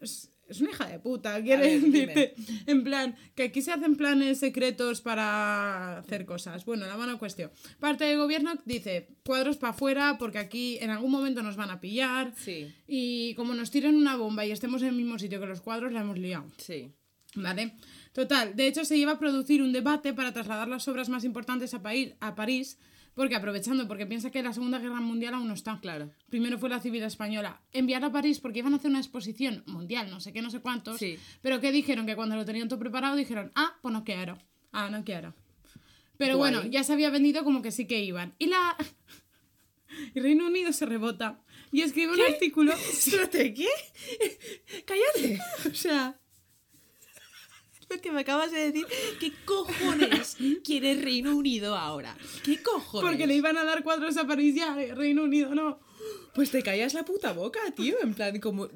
es, 0.00 0.30
es 0.54 0.60
una 0.62 0.70
hija 0.70 0.86
de 0.88 0.98
puta. 0.98 1.42
Quiere 1.42 1.78
decirte, 1.80 2.34
en 2.66 2.82
plan, 2.84 3.16
que 3.34 3.44
aquí 3.44 3.62
se 3.62 3.72
hacen 3.72 3.96
planes 3.96 4.38
secretos 4.38 5.00
para 5.00 5.98
hacer 5.98 6.24
cosas. 6.24 6.64
Bueno, 6.64 6.86
la 6.86 6.96
buena 6.96 7.16
cuestión. 7.18 7.50
Parte 7.80 8.04
del 8.04 8.18
gobierno 8.18 8.54
dice 8.64 9.08
cuadros 9.24 9.56
para 9.56 9.72
afuera 9.72 10.16
porque 10.18 10.38
aquí 10.38 10.78
en 10.80 10.90
algún 10.90 11.10
momento 11.10 11.42
nos 11.42 11.56
van 11.56 11.70
a 11.70 11.80
pillar. 11.80 12.32
Sí, 12.36 12.72
Y 12.86 13.34
como 13.34 13.54
nos 13.54 13.70
tiren 13.70 13.94
una 13.96 14.16
bomba 14.16 14.44
y 14.46 14.50
estemos 14.50 14.82
en 14.82 14.88
el 14.88 14.94
mismo 14.96 15.18
sitio 15.18 15.40
que 15.40 15.46
los 15.46 15.60
cuadros, 15.60 15.92
la 15.92 16.00
hemos 16.00 16.18
liado. 16.18 16.46
sí. 16.58 16.90
¿Vale? 17.36 17.74
Total, 18.12 18.54
de 18.54 18.68
hecho 18.68 18.84
se 18.84 18.96
iba 18.96 19.10
a 19.10 19.18
producir 19.18 19.60
un 19.60 19.72
debate 19.72 20.14
para 20.14 20.32
trasladar 20.32 20.68
las 20.68 20.86
obras 20.86 21.08
más 21.08 21.24
importantes 21.24 21.74
a, 21.74 21.82
Paí- 21.82 22.14
a 22.20 22.36
París, 22.36 22.78
porque 23.14 23.36
aprovechando, 23.36 23.86
porque 23.86 24.06
piensa 24.06 24.30
que 24.30 24.42
la 24.42 24.52
Segunda 24.52 24.78
Guerra 24.78 25.00
Mundial 25.00 25.34
aún 25.34 25.48
no 25.48 25.54
está. 25.54 25.78
Claro. 25.80 26.10
Primero 26.28 26.58
fue 26.58 26.68
la 26.68 26.80
civil 26.80 27.02
española. 27.02 27.62
Enviar 27.72 28.04
a 28.04 28.12
París 28.12 28.40
porque 28.40 28.58
iban 28.58 28.72
a 28.74 28.76
hacer 28.76 28.90
una 28.90 29.00
exposición 29.00 29.62
mundial, 29.66 30.10
no 30.10 30.20
sé 30.20 30.32
qué, 30.32 30.42
no 30.42 30.50
sé 30.50 30.60
cuántos. 30.60 30.98
Sí. 30.98 31.18
Pero 31.42 31.60
que 31.60 31.72
dijeron 31.72 32.06
que 32.06 32.16
cuando 32.16 32.36
lo 32.36 32.44
tenían 32.44 32.68
todo 32.68 32.78
preparado 32.78 33.16
dijeron, 33.16 33.52
ah, 33.54 33.78
pues 33.82 33.92
no 33.92 34.04
quiero. 34.04 34.38
Ah, 34.72 34.88
no 34.90 35.04
quiero. 35.04 35.34
Pero 36.16 36.36
Guay. 36.36 36.52
bueno, 36.52 36.68
ya 36.68 36.84
se 36.84 36.92
había 36.92 37.10
vendido 37.10 37.44
como 37.44 37.62
que 37.62 37.70
sí 37.70 37.86
que 37.86 38.02
iban. 38.02 38.34
Y 38.38 38.46
la... 38.46 38.76
y 40.14 40.20
Reino 40.20 40.46
Unido 40.46 40.72
se 40.72 40.86
rebota. 40.86 41.40
Y 41.70 41.82
escribe 41.82 42.14
un 42.14 42.20
artículo... 42.20 42.72
Espérate, 42.92 43.54
¿qué? 43.54 43.68
Cállate. 44.84 45.40
O 45.70 45.74
sea, 45.74 46.20
lo 47.94 48.00
que 48.00 48.12
me 48.12 48.20
acabas 48.20 48.50
de 48.50 48.70
decir, 48.70 48.86
¿qué 49.20 49.32
cojones 49.44 50.36
quiere 50.64 50.94
Reino 50.94 51.36
Unido 51.36 51.76
ahora? 51.76 52.16
¿Qué 52.42 52.62
cojones? 52.62 53.08
Porque 53.08 53.26
le 53.26 53.34
iban 53.34 53.56
a 53.56 53.64
dar 53.64 53.82
cuadros 53.82 54.16
a 54.16 54.26
París 54.26 54.54
ya, 54.54 54.80
eh, 54.80 54.94
Reino 54.94 55.24
Unido 55.24 55.54
no. 55.54 55.80
Pues 56.34 56.50
te 56.50 56.62
callas 56.62 56.94
la 56.94 57.04
puta 57.04 57.32
boca, 57.32 57.60
tío, 57.74 57.96
en 58.02 58.14
plan 58.14 58.40
como... 58.40 58.68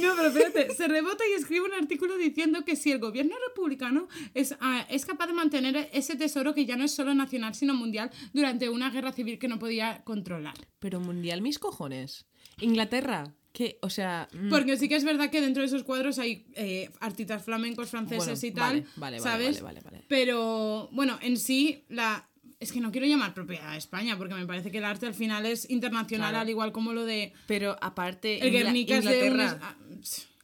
No, 0.00 0.16
pero 0.16 0.28
espérate, 0.28 0.74
se 0.74 0.88
rebota 0.88 1.24
y 1.28 1.34
escribe 1.34 1.66
un 1.66 1.72
artículo 1.72 2.16
diciendo 2.16 2.64
que 2.64 2.74
si 2.74 2.90
el 2.90 2.98
gobierno 2.98 3.36
republicano 3.46 4.08
es, 4.34 4.56
ah, 4.60 4.84
es 4.90 5.06
capaz 5.06 5.28
de 5.28 5.32
mantener 5.32 5.88
ese 5.92 6.16
tesoro 6.16 6.54
que 6.54 6.66
ya 6.66 6.76
no 6.76 6.84
es 6.84 6.92
solo 6.92 7.14
nacional 7.14 7.54
sino 7.54 7.72
mundial 7.72 8.10
durante 8.32 8.68
una 8.68 8.90
guerra 8.90 9.12
civil 9.12 9.38
que 9.38 9.46
no 9.46 9.60
podía 9.60 10.02
controlar. 10.02 10.54
Pero 10.80 10.98
mundial 10.98 11.40
mis 11.40 11.60
cojones. 11.60 12.26
Inglaterra, 12.60 13.32
¿qué? 13.52 13.78
O 13.82 13.90
sea... 13.90 14.28
mm, 14.32 14.48
Porque 14.50 14.76
sí 14.76 14.88
que 14.88 14.96
es 14.96 15.04
verdad 15.04 15.30
que 15.30 15.40
dentro 15.40 15.62
de 15.62 15.66
esos 15.66 15.84
cuadros 15.84 16.18
hay 16.18 16.46
eh, 16.54 16.90
artistas 17.00 17.42
flamencos 17.44 17.90
franceses 17.90 18.40
Bueno, 18.40 18.46
y 18.46 18.50
tal, 18.52 18.80
vale, 18.96 19.18
vale, 19.18 19.20
¿sabes? 19.20 19.62
vale, 19.62 19.80
vale, 19.80 19.90
vale. 19.98 20.04
Pero 20.08 20.88
bueno, 20.92 21.18
en 21.22 21.36
sí 21.36 21.84
la 21.88 22.28
es 22.60 22.72
que 22.72 22.80
no 22.80 22.90
quiero 22.90 23.06
llamar 23.06 23.34
propiedad 23.34 23.70
de 23.72 23.78
España 23.78 24.18
porque 24.18 24.34
me 24.34 24.44
parece 24.44 24.72
que 24.72 24.78
el 24.78 24.84
arte 24.84 25.06
al 25.06 25.14
final 25.14 25.46
es 25.46 25.70
internacional 25.70 26.30
Claro. 26.30 26.42
al 26.42 26.50
igual 26.50 26.72
como 26.72 26.92
lo 26.92 27.04
de 27.04 27.32
Pero 27.46 27.76
aparte, 27.80 28.38
el 28.40 28.48
Ingla- 28.52 28.62
Guernica 28.64 28.98
es 28.98 29.04
de 29.04 29.26
Inglaterra, 29.28 29.58
ah, 29.62 29.76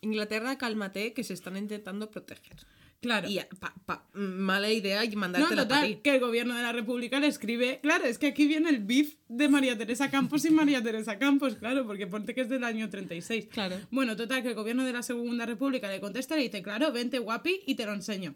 Inglaterra, 0.00 0.58
cálmate, 0.58 1.12
que 1.12 1.24
se 1.24 1.32
están 1.34 1.56
intentando 1.56 2.10
proteger. 2.10 2.56
Claro. 3.04 3.28
Y 3.28 3.38
pa- 3.60 3.74
pa- 3.86 4.06
mala 4.14 4.70
idea 4.72 5.04
y 5.04 5.10
No, 5.10 5.18
mandártela 5.20 5.68
para 5.68 5.80
total, 5.82 5.94
ti. 5.96 6.00
que 6.02 6.10
el 6.14 6.20
gobierno 6.20 6.56
de 6.56 6.62
la 6.62 6.72
República 6.72 7.20
le 7.20 7.28
escribe. 7.28 7.78
Claro, 7.82 8.04
es 8.04 8.18
que 8.18 8.26
aquí 8.28 8.46
viene 8.46 8.70
el 8.70 8.80
beef 8.80 9.14
de 9.28 9.48
María 9.48 9.78
Teresa 9.78 10.10
Campos 10.10 10.44
y 10.44 10.50
María 10.50 10.82
Teresa 10.82 11.18
Campos, 11.18 11.54
claro, 11.56 11.86
porque 11.86 12.06
ponte 12.06 12.34
que 12.34 12.40
es 12.40 12.48
del 12.48 12.64
año 12.64 12.90
36. 12.90 13.46
Claro. 13.52 13.76
Bueno, 13.90 14.16
total, 14.16 14.42
que 14.42 14.48
el 14.48 14.54
gobierno 14.54 14.84
de 14.84 14.92
la 14.92 15.02
Segunda 15.02 15.46
República 15.46 15.88
le 15.88 16.00
contesta 16.00 16.34
y 16.34 16.38
le 16.38 16.44
dice, 16.44 16.62
claro, 16.62 16.90
vente 16.92 17.18
guapi 17.18 17.60
y 17.66 17.74
te 17.76 17.86
lo 17.86 17.92
enseño. 17.92 18.34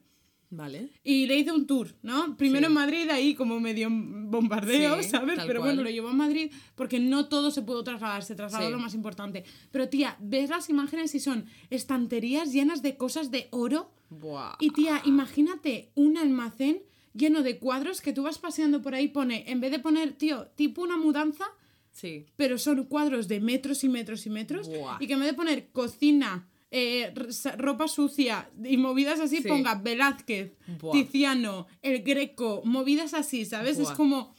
Vale. 0.50 0.88
Y 1.04 1.26
le 1.26 1.36
hice 1.36 1.52
un 1.52 1.66
tour, 1.66 1.94
¿no? 2.00 2.34
Primero 2.38 2.60
Sí. 2.68 2.70
en 2.70 2.72
Madrid, 2.72 3.10
ahí 3.10 3.34
como 3.34 3.60
medio 3.60 3.88
bombardeo, 3.90 5.02
Sí, 5.02 5.10
¿sabes? 5.10 5.38
Pero 5.46 5.60
cual. 5.60 5.72
bueno, 5.72 5.82
lo 5.82 5.90
llevó 5.90 6.08
a 6.08 6.14
Madrid 6.14 6.50
porque 6.74 6.98
no 6.98 7.28
todo 7.28 7.50
se 7.50 7.60
pudo 7.60 7.84
trasladar, 7.84 8.22
se 8.24 8.34
trasladó 8.34 8.64
Sí. 8.66 8.72
lo 8.72 8.78
más 8.78 8.94
importante. 8.94 9.44
Pero 9.70 9.90
tía, 9.90 10.16
ves 10.20 10.48
las 10.48 10.70
imágenes 10.70 11.14
y 11.14 11.20
son 11.20 11.44
estanterías 11.68 12.50
llenas 12.52 12.80
de 12.82 12.96
cosas 12.96 13.30
de 13.30 13.48
oro. 13.50 13.92
Buah. 14.10 14.56
Y 14.60 14.70
tía, 14.70 15.02
imagínate 15.04 15.90
un 15.94 16.16
almacén 16.16 16.82
lleno 17.14 17.42
de 17.42 17.58
cuadros 17.58 18.00
que 18.00 18.12
tú 18.12 18.22
vas 18.22 18.38
paseando 18.38 18.80
por 18.82 18.94
ahí, 18.94 19.08
pone, 19.08 19.44
en 19.50 19.60
vez 19.60 19.70
de 19.70 19.78
poner, 19.80 20.12
tío, 20.12 20.46
tipo 20.56 20.82
una 20.82 20.96
mudanza, 20.96 21.44
Sí. 21.90 22.26
pero 22.36 22.58
son 22.58 22.84
cuadros 22.84 23.26
de 23.28 23.40
metros 23.40 23.82
y 23.82 23.88
metros 23.88 24.24
y 24.26 24.30
metros, 24.30 24.68
Buah. 24.68 24.98
y 25.00 25.06
que 25.06 25.14
en 25.14 25.20
vez 25.20 25.28
de 25.30 25.34
poner 25.34 25.68
cocina, 25.72 26.48
eh, 26.70 27.12
ropa 27.56 27.88
sucia 27.88 28.50
y 28.62 28.76
movidas 28.76 29.20
así, 29.20 29.38
Sí. 29.42 29.48
ponga 29.48 29.74
Velázquez, 29.76 30.52
Buah. 30.80 30.92
Tiziano, 30.92 31.66
el 31.82 32.02
Greco, 32.02 32.62
movidas 32.64 33.14
así, 33.14 33.44
¿sabes? 33.46 33.78
Es 33.78 33.90
como... 33.90 34.34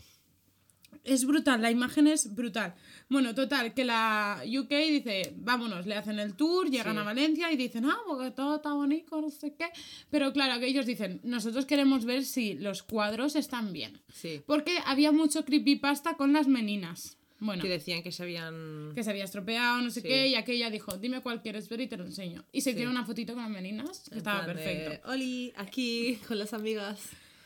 Es 1.03 1.25
brutal, 1.25 1.61
la 1.61 1.71
imagen 1.71 2.07
es 2.07 2.35
brutal. 2.35 2.75
Bueno, 3.09 3.33
total, 3.33 3.73
que 3.73 3.85
la 3.85 4.41
UK 4.45 4.69
dice, 4.69 5.33
vámonos, 5.37 5.85
le 5.87 5.95
hacen 5.95 6.19
el 6.19 6.35
tour, 6.35 6.69
llegan 6.69 6.93
Sí. 6.95 6.99
a 6.99 7.03
Valencia 7.03 7.51
y 7.51 7.57
dicen, 7.57 7.85
ah, 7.85 7.97
porque 8.07 8.31
todo 8.31 8.57
está 8.57 8.73
bonito, 8.73 9.19
no 9.21 9.29
sé 9.29 9.53
qué. 9.55 9.65
Pero 10.09 10.31
claro, 10.33 10.59
que 10.59 10.67
ellos 10.67 10.85
dicen, 10.85 11.19
nosotros 11.23 11.65
queremos 11.65 12.05
ver 12.05 12.25
si 12.25 12.53
los 12.55 12.83
cuadros 12.83 13.35
están 13.35 13.71
bien. 13.73 13.99
Sí. 14.13 14.41
Porque 14.45 14.77
había 14.85 15.11
mucho 15.11 15.45
creepypasta 15.45 16.15
con 16.15 16.33
las 16.33 16.47
meninas. 16.47 17.15
Bueno, 17.41 17.61
Que 17.63 17.69
decían 17.69 18.03
que 18.03 18.11
se 18.11 18.23
habían... 18.23 18.91
que 18.93 19.01
se 19.01 19.09
había 19.11 19.23
estropeado, 19.23 19.81
no 19.81 19.89
sé 19.91 20.01
Sí. 20.01 20.07
qué, 20.09 20.27
y 20.27 20.35
aquella 20.35 20.69
dijo, 20.69 20.97
dime 20.97 21.21
cuál 21.21 21.41
quieres 21.41 21.69
ver 21.69 21.79
y 21.79 21.87
te 21.87 21.95
lo 21.95 22.03
enseño. 22.05 22.43
Y 22.51 22.59
se 22.61 22.73
tiró 22.73 22.89
una 22.89 23.05
fotito 23.05 23.33
con 23.33 23.43
las 23.43 23.51
meninas, 23.51 24.01
que 24.09 24.15
en 24.15 24.17
estaba 24.17 24.43
plan 24.43 24.57
de, 24.57 24.61
perfecto. 24.63 25.09
Oli, 25.09 25.53
aquí, 25.55 26.19
con 26.27 26.37
las 26.37 26.53
amigas. 26.53 26.99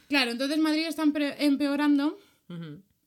Claro, 0.10 0.32
entonces 0.32 0.58
Madrid 0.58 0.86
está 0.88 1.04
empe- 1.06 1.36
empeorando. 1.38 2.18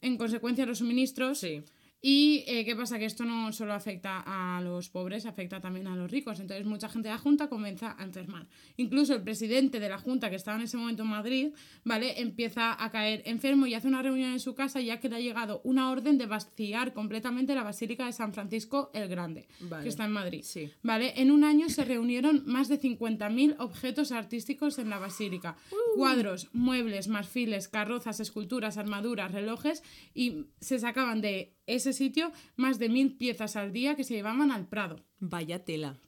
En 0.01 0.16
consecuencia, 0.16 0.66
los 0.66 0.78
suministros. 0.78 1.39
Sí. 1.39 1.62
Y 2.08 2.44
eh, 2.46 2.64
qué 2.64 2.76
pasa, 2.76 3.00
que 3.00 3.04
esto 3.04 3.24
no 3.24 3.52
solo 3.52 3.74
afecta 3.74 4.22
a 4.24 4.60
los 4.60 4.90
pobres, 4.90 5.26
afecta 5.26 5.60
también 5.60 5.88
a 5.88 5.96
los 5.96 6.08
ricos. 6.08 6.38
Entonces 6.38 6.64
mucha 6.64 6.88
gente 6.88 7.08
de 7.08 7.14
la 7.14 7.18
Junta 7.18 7.48
comienza 7.48 7.96
a 7.98 8.04
enfermar. 8.04 8.46
Incluso 8.76 9.12
el 9.12 9.22
presidente 9.22 9.80
de 9.80 9.88
la 9.88 9.98
Junta, 9.98 10.30
que 10.30 10.36
estaba 10.36 10.56
en 10.56 10.62
ese 10.62 10.76
momento 10.76 11.02
en 11.02 11.08
Madrid, 11.08 11.48
¿vale? 11.82 12.20
Empieza 12.20 12.80
a 12.80 12.92
caer 12.92 13.22
enfermo 13.24 13.66
y 13.66 13.74
hace 13.74 13.88
una 13.88 14.02
reunión 14.02 14.30
en 14.30 14.38
su 14.38 14.54
casa 14.54 14.80
ya 14.80 15.00
que 15.00 15.08
le 15.08 15.16
ha 15.16 15.18
llegado 15.18 15.60
una 15.64 15.90
orden 15.90 16.16
de 16.16 16.26
vaciar 16.26 16.92
completamente 16.92 17.56
la 17.56 17.64
Basílica 17.64 18.06
de 18.06 18.12
San 18.12 18.32
Francisco 18.32 18.92
el 18.94 19.08
Grande, 19.08 19.48
Vale. 19.62 19.82
que 19.82 19.88
está 19.88 20.04
en 20.04 20.12
Madrid. 20.12 20.42
Sí. 20.44 20.70
¿Vale? 20.84 21.20
En 21.20 21.32
un 21.32 21.42
año 21.42 21.68
se 21.68 21.84
reunieron 21.84 22.44
más 22.46 22.68
de 22.68 22.80
50.000 22.80 23.56
objetos 23.58 24.12
artísticos 24.12 24.78
en 24.78 24.90
la 24.90 25.00
basílica. 25.00 25.56
Cuadros, 25.96 26.50
muebles, 26.52 27.08
marfiles, 27.08 27.66
carrozas, 27.66 28.20
esculturas, 28.20 28.78
armaduras, 28.78 29.32
relojes 29.32 29.82
y 30.14 30.44
se 30.60 30.78
sacaban 30.78 31.20
de 31.20 31.55
ese 31.66 31.93
sitio 31.93 32.32
más 32.56 32.78
de 32.78 32.88
mil 32.88 33.16
piezas 33.16 33.56
al 33.56 33.72
día 33.72 33.97
que 33.97 34.05
se 34.05 34.14
llevaban 34.14 34.51
al 34.51 34.68
Prado. 34.68 35.05
Vaya 35.18 35.64
tela. 35.64 35.98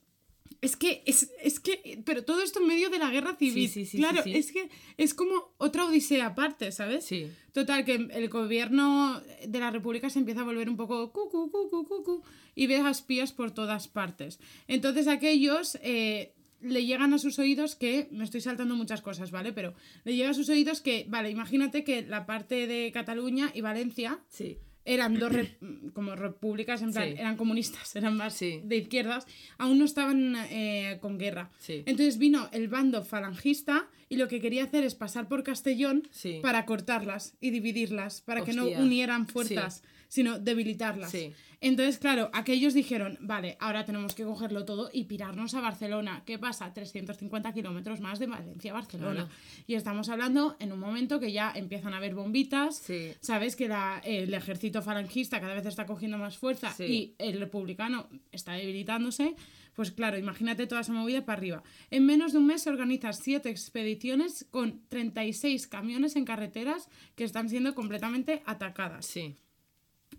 Es 0.61 0.77
que, 0.77 1.03
es, 1.07 1.31
es 1.41 1.61
que, 1.61 2.03
pero 2.05 2.25
todo 2.25 2.43
esto 2.43 2.61
en 2.61 2.67
medio 2.67 2.91
de 2.91 2.99
la 2.99 3.11
guerra 3.11 3.37
civil. 3.37 3.69
sí, 3.69 3.87
sí, 3.87 3.99
claro, 3.99 4.23
sí, 4.25 4.33
sí. 4.33 4.39
es 4.39 4.53
que 4.53 4.69
es 4.97 5.15
como 5.15 5.55
otra 5.57 5.85
odisea 5.85 6.27
aparte, 6.27 6.73
¿sabes? 6.73 7.05
Sí. 7.05 7.31
Total, 7.53 7.85
que 7.85 7.95
el 7.95 8.29
gobierno 8.29 9.23
de 9.47 9.61
la 9.61 9.71
República 9.71 10.11
se 10.11 10.19
empieza 10.19 10.41
a 10.41 10.45
volver 10.45 10.69
un 10.69 10.77
poco 10.77 11.13
cucu, 11.13 11.51
cucu, 11.51 11.87
cucu, 11.87 12.23
y 12.57 12.67
ve 12.67 12.79
a 12.79 12.91
espías 12.91 13.33
por 13.33 13.53
todas 13.53 13.87
partes. 13.87 14.41
Entonces 14.67 15.07
aquellos 15.07 15.79
eh, 15.81 16.35
le 16.61 16.85
llegan 16.85 17.15
a 17.15 17.19
sus 17.19 17.39
oídos 17.39 17.77
que, 17.77 18.09
me 18.11 18.25
estoy 18.25 18.41
saltando 18.41 18.75
muchas 18.75 19.01
cosas, 19.01 19.31
¿vale? 19.31 19.53
Pero 19.53 19.75
le 20.05 20.17
llega 20.17 20.31
a 20.31 20.35
sus 20.35 20.49
oídos 20.49 20.81
que, 20.81 21.07
vale, 21.09 21.31
imagínate 21.31 21.85
que 21.85 22.03
la 22.03 22.27
parte 22.27 22.67
de 22.67 22.91
Cataluña 22.93 23.53
y 23.55 23.61
Valencia 23.61 24.19
Sí. 24.29 24.59
Eran 24.89 25.19
dos 25.19 25.33
como 25.93 26.17
repúblicas, 26.17 26.83
en 26.83 26.93
plan, 26.93 27.09
Sí. 27.11 27.15
eran 27.19 27.37
comunistas, 27.37 27.95
eran 27.97 28.17
más 28.17 28.35
Sí. 28.35 28.61
de 28.65 28.77
izquierdas, 28.79 29.27
aún 29.59 29.79
no 29.79 29.85
estaban 29.85 30.35
eh, 30.51 30.99
con 31.01 31.19
guerra. 31.19 31.51
Sí. 31.59 31.83
Entonces 31.87 32.19
vino 32.19 32.49
el 32.53 32.69
bando 32.69 33.05
falangista 33.05 33.89
y 34.09 34.17
lo 34.17 34.27
que 34.29 34.41
quería 34.41 34.65
hacer 34.65 34.85
es 34.85 34.95
pasar 34.95 35.29
por 35.29 35.43
Castellón 35.43 36.09
para 36.43 36.65
cortarlas 36.65 37.37
y 37.41 37.51
dividirlas, 37.51 38.23
para 38.23 38.43
que 38.45 38.53
no 38.55 38.67
unieran 38.67 39.27
fuerzas, 39.29 39.83
sino 40.09 40.39
debilitarlas. 40.39 41.11
Sí. 41.11 41.33
Entonces, 41.61 41.99
claro, 41.99 42.31
aquellos 42.33 42.73
dijeron, 42.73 43.19
vale, 43.21 43.57
ahora 43.61 43.85
tenemos 43.85 44.15
que 44.15 44.23
cogerlo 44.25 44.65
todo 44.65 44.91
y 44.93 45.05
pirarnos 45.05 45.55
a 45.55 45.61
Barcelona. 45.61 46.23
¿Qué 46.25 46.39
pasa? 46.39 46.73
350 46.73 47.53
kilómetros 47.53 48.01
más 48.01 48.19
de 48.21 48.27
Valencia 48.29 48.71
a 48.71 48.75
Barcelona. 48.75 49.27
Claro. 49.27 49.29
Y 49.67 49.75
estamos 49.75 50.09
hablando 50.09 50.57
en 50.61 50.73
un 50.73 50.79
momento 50.79 51.19
que 51.19 51.33
ya 51.33 51.53
empiezan 51.55 51.95
a 51.95 51.97
haber 51.97 52.15
bombitas, 52.15 52.77
Sí. 52.79 53.13
sabes 53.21 53.57
que 53.57 53.67
la- 53.69 54.01
el 54.05 54.33
ejército 54.35 54.83
falangista 54.83 55.41
cada 55.41 55.55
vez 55.55 55.67
está 55.67 55.85
cogiendo 55.85 56.17
más 56.17 56.39
fuerza 56.39 56.73
Sí. 56.73 56.85
y 56.85 57.15
el 57.19 57.41
republicano 57.41 58.09
está 58.31 58.53
debilitándose. 58.53 59.35
Pues 59.75 59.91
claro, 59.93 60.17
imagínate 60.19 60.67
toda 60.67 60.81
esa 60.81 60.93
movida 60.93 61.25
para 61.25 61.39
arriba. 61.39 61.63
En 61.91 62.05
menos 62.07 62.33
de 62.33 62.39
un 62.39 62.47
mes 62.47 62.63
se 62.63 62.71
organizan 62.71 63.15
siete 63.15 63.49
expediciones 63.51 64.47
con 64.51 64.81
36 64.89 65.67
camiones 65.67 66.17
en 66.17 66.25
carreteras 66.25 66.89
que 67.17 67.25
están 67.25 67.49
siendo 67.49 67.75
completamente 67.75 68.43
atacadas. 68.47 69.07
Sí. 69.07 69.37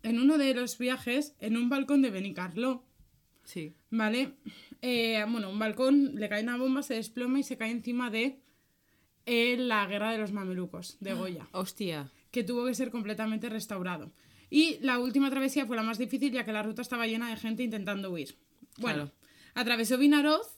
En 0.04 0.20
uno 0.20 0.38
de 0.38 0.54
los 0.54 0.78
viajes, 0.78 1.36
en 1.40 1.58
un 1.58 1.70
balcón 1.70 2.02
de 2.02 2.10
Benicarló, 2.12 2.84
Sí. 3.44 3.74
¿vale? 3.90 4.34
Eh, 4.82 5.26
bueno, 5.28 5.50
un 5.50 5.58
balcón, 5.60 6.16
le 6.16 6.30
cae 6.30 6.44
una 6.44 6.56
bomba, 6.58 6.84
se 6.84 6.94
desploma 6.96 7.40
y 7.40 7.44
se 7.44 7.58
cae 7.58 7.72
encima 7.72 8.10
de 8.12 8.40
eh, 9.26 9.58
la 9.58 9.86
guerra 9.88 10.12
de 10.12 10.18
los 10.20 10.32
mamelucos, 10.32 10.98
de 11.00 11.14
Goya 11.14 11.48
Hostia. 11.52 12.12
que 12.32 12.44
tuvo 12.44 12.66
que 12.66 12.74
ser 12.76 12.92
completamente 12.92 13.50
restaurado. 13.50 14.12
Y 14.50 14.78
la 14.82 15.00
última 15.00 15.30
travesía 15.30 15.66
fue 15.66 15.76
la 15.76 15.84
más 15.84 15.98
difícil 15.98 16.32
ya 16.32 16.44
que 16.46 16.52
la 16.52 16.64
ruta 16.64 16.82
estaba 16.82 17.06
llena 17.08 17.30
de 17.30 17.38
gente 17.38 17.62
intentando 17.64 18.12
huir. 18.12 18.36
Bueno, 18.78 19.04
Claro. 19.06 19.12
atravesó 19.56 19.98
Vinaroz, 19.98 20.56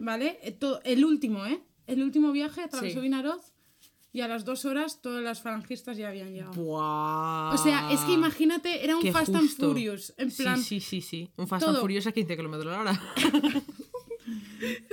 ¿vale? 0.00 0.38
Eh, 0.42 0.52
todo- 0.52 0.80
el 0.84 1.04
último, 1.04 1.46
¿eh? 1.46 1.60
El 1.86 2.02
último 2.02 2.32
viaje 2.32 2.62
atravesó 2.62 2.96
Sí. 2.98 3.02
Vinaroz 3.02 3.49
y 4.12 4.20
a 4.22 4.28
las 4.28 4.44
dos 4.44 4.64
horas 4.64 5.00
todos 5.02 5.22
los 5.22 5.40
falangistas 5.40 5.96
ya 5.96 6.08
habían 6.08 6.32
llegado. 6.32 6.52
Buah. 6.52 7.52
O 7.54 7.58
sea, 7.58 7.90
es 7.92 8.00
que 8.00 8.12
imagínate, 8.12 8.82
era 8.84 8.96
un 8.96 9.12
Fast 9.12 9.34
and. 9.34 9.48
Furious, 9.50 10.12
en 10.16 10.30
plan... 10.30 10.58
Sí, 10.58 10.80
sí, 10.80 11.00
sí, 11.00 11.00
sí. 11.00 11.30
Un 11.36 11.46
Fast 11.46 11.64
todo. 11.64 11.74
and 11.76 11.80
Furious 11.80 12.06
a 12.06 12.12
15 12.12 12.36
kilómetros 12.36 12.72
la 12.72 12.80
hora. 12.80 13.00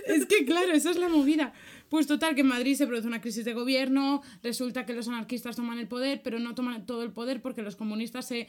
Es 0.08 0.26
que 0.26 0.46
claro, 0.46 0.72
esa 0.72 0.92
es 0.92 0.98
la 0.98 1.10
movida. 1.10 1.54
Pues 1.90 2.08
total, 2.08 2.36
que 2.36 2.42
en 2.42 2.48
Madrid 2.48 2.76
se 2.76 2.88
produce 2.88 3.08
una 3.08 3.22
crisis 3.22 3.44
de 3.46 3.54
gobierno, 3.54 4.22
resulta 4.44 4.86
que 4.86 4.94
los 4.94 5.08
anarquistas 5.08 5.56
toman 5.56 5.78
el 5.80 5.88
poder, 5.88 6.22
pero 6.24 6.40
no 6.40 6.56
toman 6.56 6.86
todo 6.86 7.04
el 7.04 7.12
poder 7.12 7.42
porque 7.42 7.62
los 7.62 7.76
comunistas 7.76 8.28
se... 8.28 8.48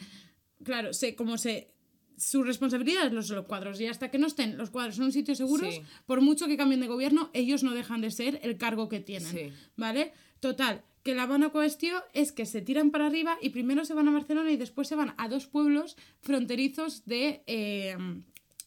Claro, 0.65 0.93
se, 0.93 1.15
como 1.15 1.39
se... 1.39 1.73
Su 2.17 2.43
responsabilidad 2.43 3.07
es 3.07 3.13
los, 3.13 3.29
los 3.31 3.47
cuadros 3.47 3.81
y 3.81 3.87
hasta 3.87 4.11
que 4.11 4.19
no 4.19 4.27
estén 4.27 4.57
los 4.59 4.71
cuadros 4.71 4.99
en 4.99 5.05
un 5.05 5.13
sitio 5.13 5.37
seguros, 5.37 5.73
Sí. 5.73 5.83
por 6.05 6.21
mucho 6.21 6.49
que 6.49 6.57
cambien 6.57 6.81
de 6.81 6.89
gobierno, 6.89 7.31
ellos 7.33 7.63
no 7.63 7.75
dejan 7.75 8.01
de 8.01 8.11
ser 8.11 8.41
el 8.43 8.57
cargo 8.59 8.89
que 8.89 8.99
tienen. 8.99 9.31
Sí. 9.31 9.53
¿Vale? 9.77 10.13
Total, 10.41 10.83
que 11.03 11.15
la 11.15 11.27
buena 11.27 11.49
cuestión 11.51 12.03
es 12.13 12.33
que 12.33 12.47
se 12.47 12.61
tiran 12.61 12.91
para 12.91 13.07
arriba 13.07 13.39
y 13.41 13.51
primero 13.51 13.85
se 13.85 13.95
van 13.95 14.09
a 14.09 14.13
Barcelona 14.13 14.51
y 14.51 14.57
después 14.57 14.89
se 14.89 14.95
van 14.97 15.15
a 15.17 15.29
dos 15.29 15.47
pueblos 15.47 15.97
fronterizos 16.21 17.05
de... 17.07 17.43
eh, 17.47 17.97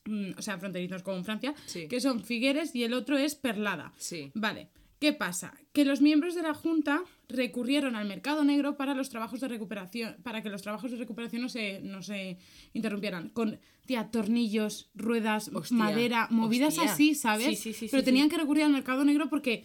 mm, 0.05 0.31
o 0.37 0.41
sea, 0.41 0.57
fronterizos 0.57 1.03
con 1.03 1.23
Francia, 1.23 1.53
Sí. 1.67 1.87
que 1.87 2.01
son 2.01 2.23
Figueres 2.23 2.75
y 2.75 2.83
el 2.83 2.93
otro 2.93 3.17
es 3.17 3.35
Perlada. 3.35 3.93
Sí. 3.97 4.31
Vale, 4.33 4.69
¿qué 4.99 5.13
pasa? 5.13 5.53
Que 5.73 5.85
los 5.85 6.01
miembros 6.01 6.33
de 6.35 6.41
la 6.41 6.53
Junta 6.55 7.03
recurrieron 7.29 7.95
al 7.95 8.07
mercado 8.07 8.43
negro 8.43 8.75
para 8.75 8.93
los 8.95 9.09
trabajos 9.09 9.39
de 9.39 9.47
recuperación, 9.47 10.17
para 10.23 10.41
que 10.41 10.49
los 10.49 10.61
trabajos 10.63 10.91
de 10.91 10.97
recuperación 10.97 11.43
no 11.43 11.49
se, 11.49 11.79
no 11.81 12.01
se 12.01 12.37
interrumpieran. 12.73 13.29
Con, 13.29 13.59
tía, 13.85 14.09
tornillos, 14.11 14.89
ruedas, 14.95 15.49
Hostia, 15.53 15.77
madera, 15.77 16.27
movidas 16.31 16.77
hostia. 16.77 16.91
así, 16.93 17.15
¿sabes? 17.15 17.47
Sí, 17.47 17.55
sí, 17.55 17.73
sí, 17.73 17.87
Pero 17.91 18.03
tenían 18.03 18.29
que 18.29 18.37
recurrir 18.37 18.63
al 18.63 18.71
mercado 18.71 19.03
negro 19.05 19.29
porque 19.29 19.63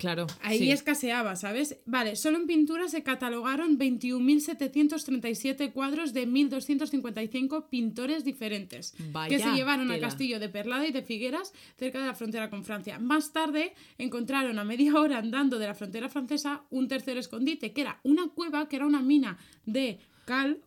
Claro. 0.00 0.26
ahí 0.40 0.58
sí. 0.58 0.70
escaseaba, 0.70 1.36
¿sabes? 1.36 1.76
Vale, 1.84 2.16
solo 2.16 2.38
en 2.38 2.46
pintura 2.46 2.88
se 2.88 3.02
catalogaron 3.02 3.78
21.737 3.78 5.72
cuadros 5.72 6.14
de 6.14 6.26
1.255 6.26 7.68
pintores 7.68 8.24
diferentes 8.24 8.92
que 8.92 9.04
Vaya 9.12 9.38
se 9.38 9.52
llevaron 9.52 9.90
al 9.90 10.00
castillo 10.00 10.40
de 10.40 10.48
Perlada 10.48 10.86
y 10.86 10.92
de 10.92 11.02
Figueras 11.02 11.52
cerca 11.78 12.00
de 12.00 12.06
la 12.06 12.14
frontera 12.14 12.48
con 12.48 12.64
Francia. 12.64 12.98
Más 12.98 13.32
tarde 13.32 13.74
encontraron 13.98 14.58
a 14.58 14.64
media 14.64 14.94
hora 14.94 15.18
andando 15.18 15.58
de 15.58 15.66
la 15.66 15.74
frontera 15.74 16.08
francesa 16.08 16.62
un 16.70 16.88
tercer 16.88 17.18
escondite, 17.18 17.72
que 17.72 17.82
era 17.82 18.00
una 18.02 18.28
cueva, 18.28 18.68
que 18.68 18.76
era 18.76 18.86
una 18.86 19.02
mina 19.02 19.36
de 19.66 20.00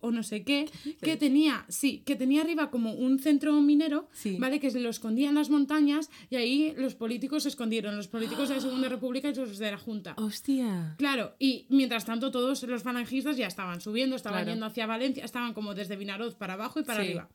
o 0.02 0.12
no 0.12 0.24
sé 0.24 0.44
qué, 0.44 0.70
que 1.02 1.16
tenía, 1.18 1.66
sí, 1.70 2.02
que 2.06 2.16
tenía 2.16 2.42
arriba 2.42 2.70
como 2.70 2.94
un 2.94 3.20
centro 3.20 3.54
minero, 3.62 4.08
Sí. 4.12 4.38
¿vale? 4.40 4.60
Que 4.60 4.70
se 4.72 4.80
lo 4.80 4.90
escondía 4.90 5.30
en 5.30 5.36
las 5.36 5.50
montañas 5.50 6.10
y 6.30 6.36
ahí 6.36 6.74
los 6.78 6.96
políticos 6.96 7.44
se 7.44 7.50
escondieron, 7.50 7.96
los 7.96 8.08
políticos 8.08 8.50
de 8.50 8.56
la 8.56 8.62
Segunda 8.62 8.90
República 8.98 9.30
y 9.30 9.36
los 9.36 9.58
de 9.58 9.72
la 9.72 9.78
Junta. 9.78 10.14
Hostia. 10.18 10.96
Claro, 10.98 11.36
y 11.40 11.66
mientras 11.70 12.06
tanto 12.06 12.32
todos 12.32 12.62
los 12.64 12.84
falangistas 12.84 13.38
ya 13.38 13.48
estaban 13.48 13.80
subiendo, 13.82 14.16
estaban 14.16 14.40
Claro. 14.40 14.52
yendo 14.52 14.66
hacia 14.66 14.86
Valencia, 14.86 15.24
estaban 15.24 15.54
como 15.54 15.74
desde 15.74 15.96
Vinaroz 15.96 16.36
para 16.36 16.54
abajo 16.54 16.80
y 16.80 16.84
para 16.84 17.00
Sí. 17.02 17.06
arriba. 17.10 17.30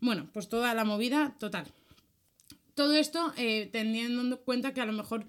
Bueno, 0.00 0.28
pues 0.32 0.48
toda 0.48 0.72
la 0.74 0.84
movida 0.84 1.36
total. 1.38 1.66
Todo 2.74 2.94
esto 2.94 3.32
eh, 3.36 3.68
teniendo 3.72 4.22
en 4.22 4.36
cuenta 4.44 4.72
que 4.72 4.80
a 4.80 4.86
lo 4.86 4.92
mejor 4.92 5.26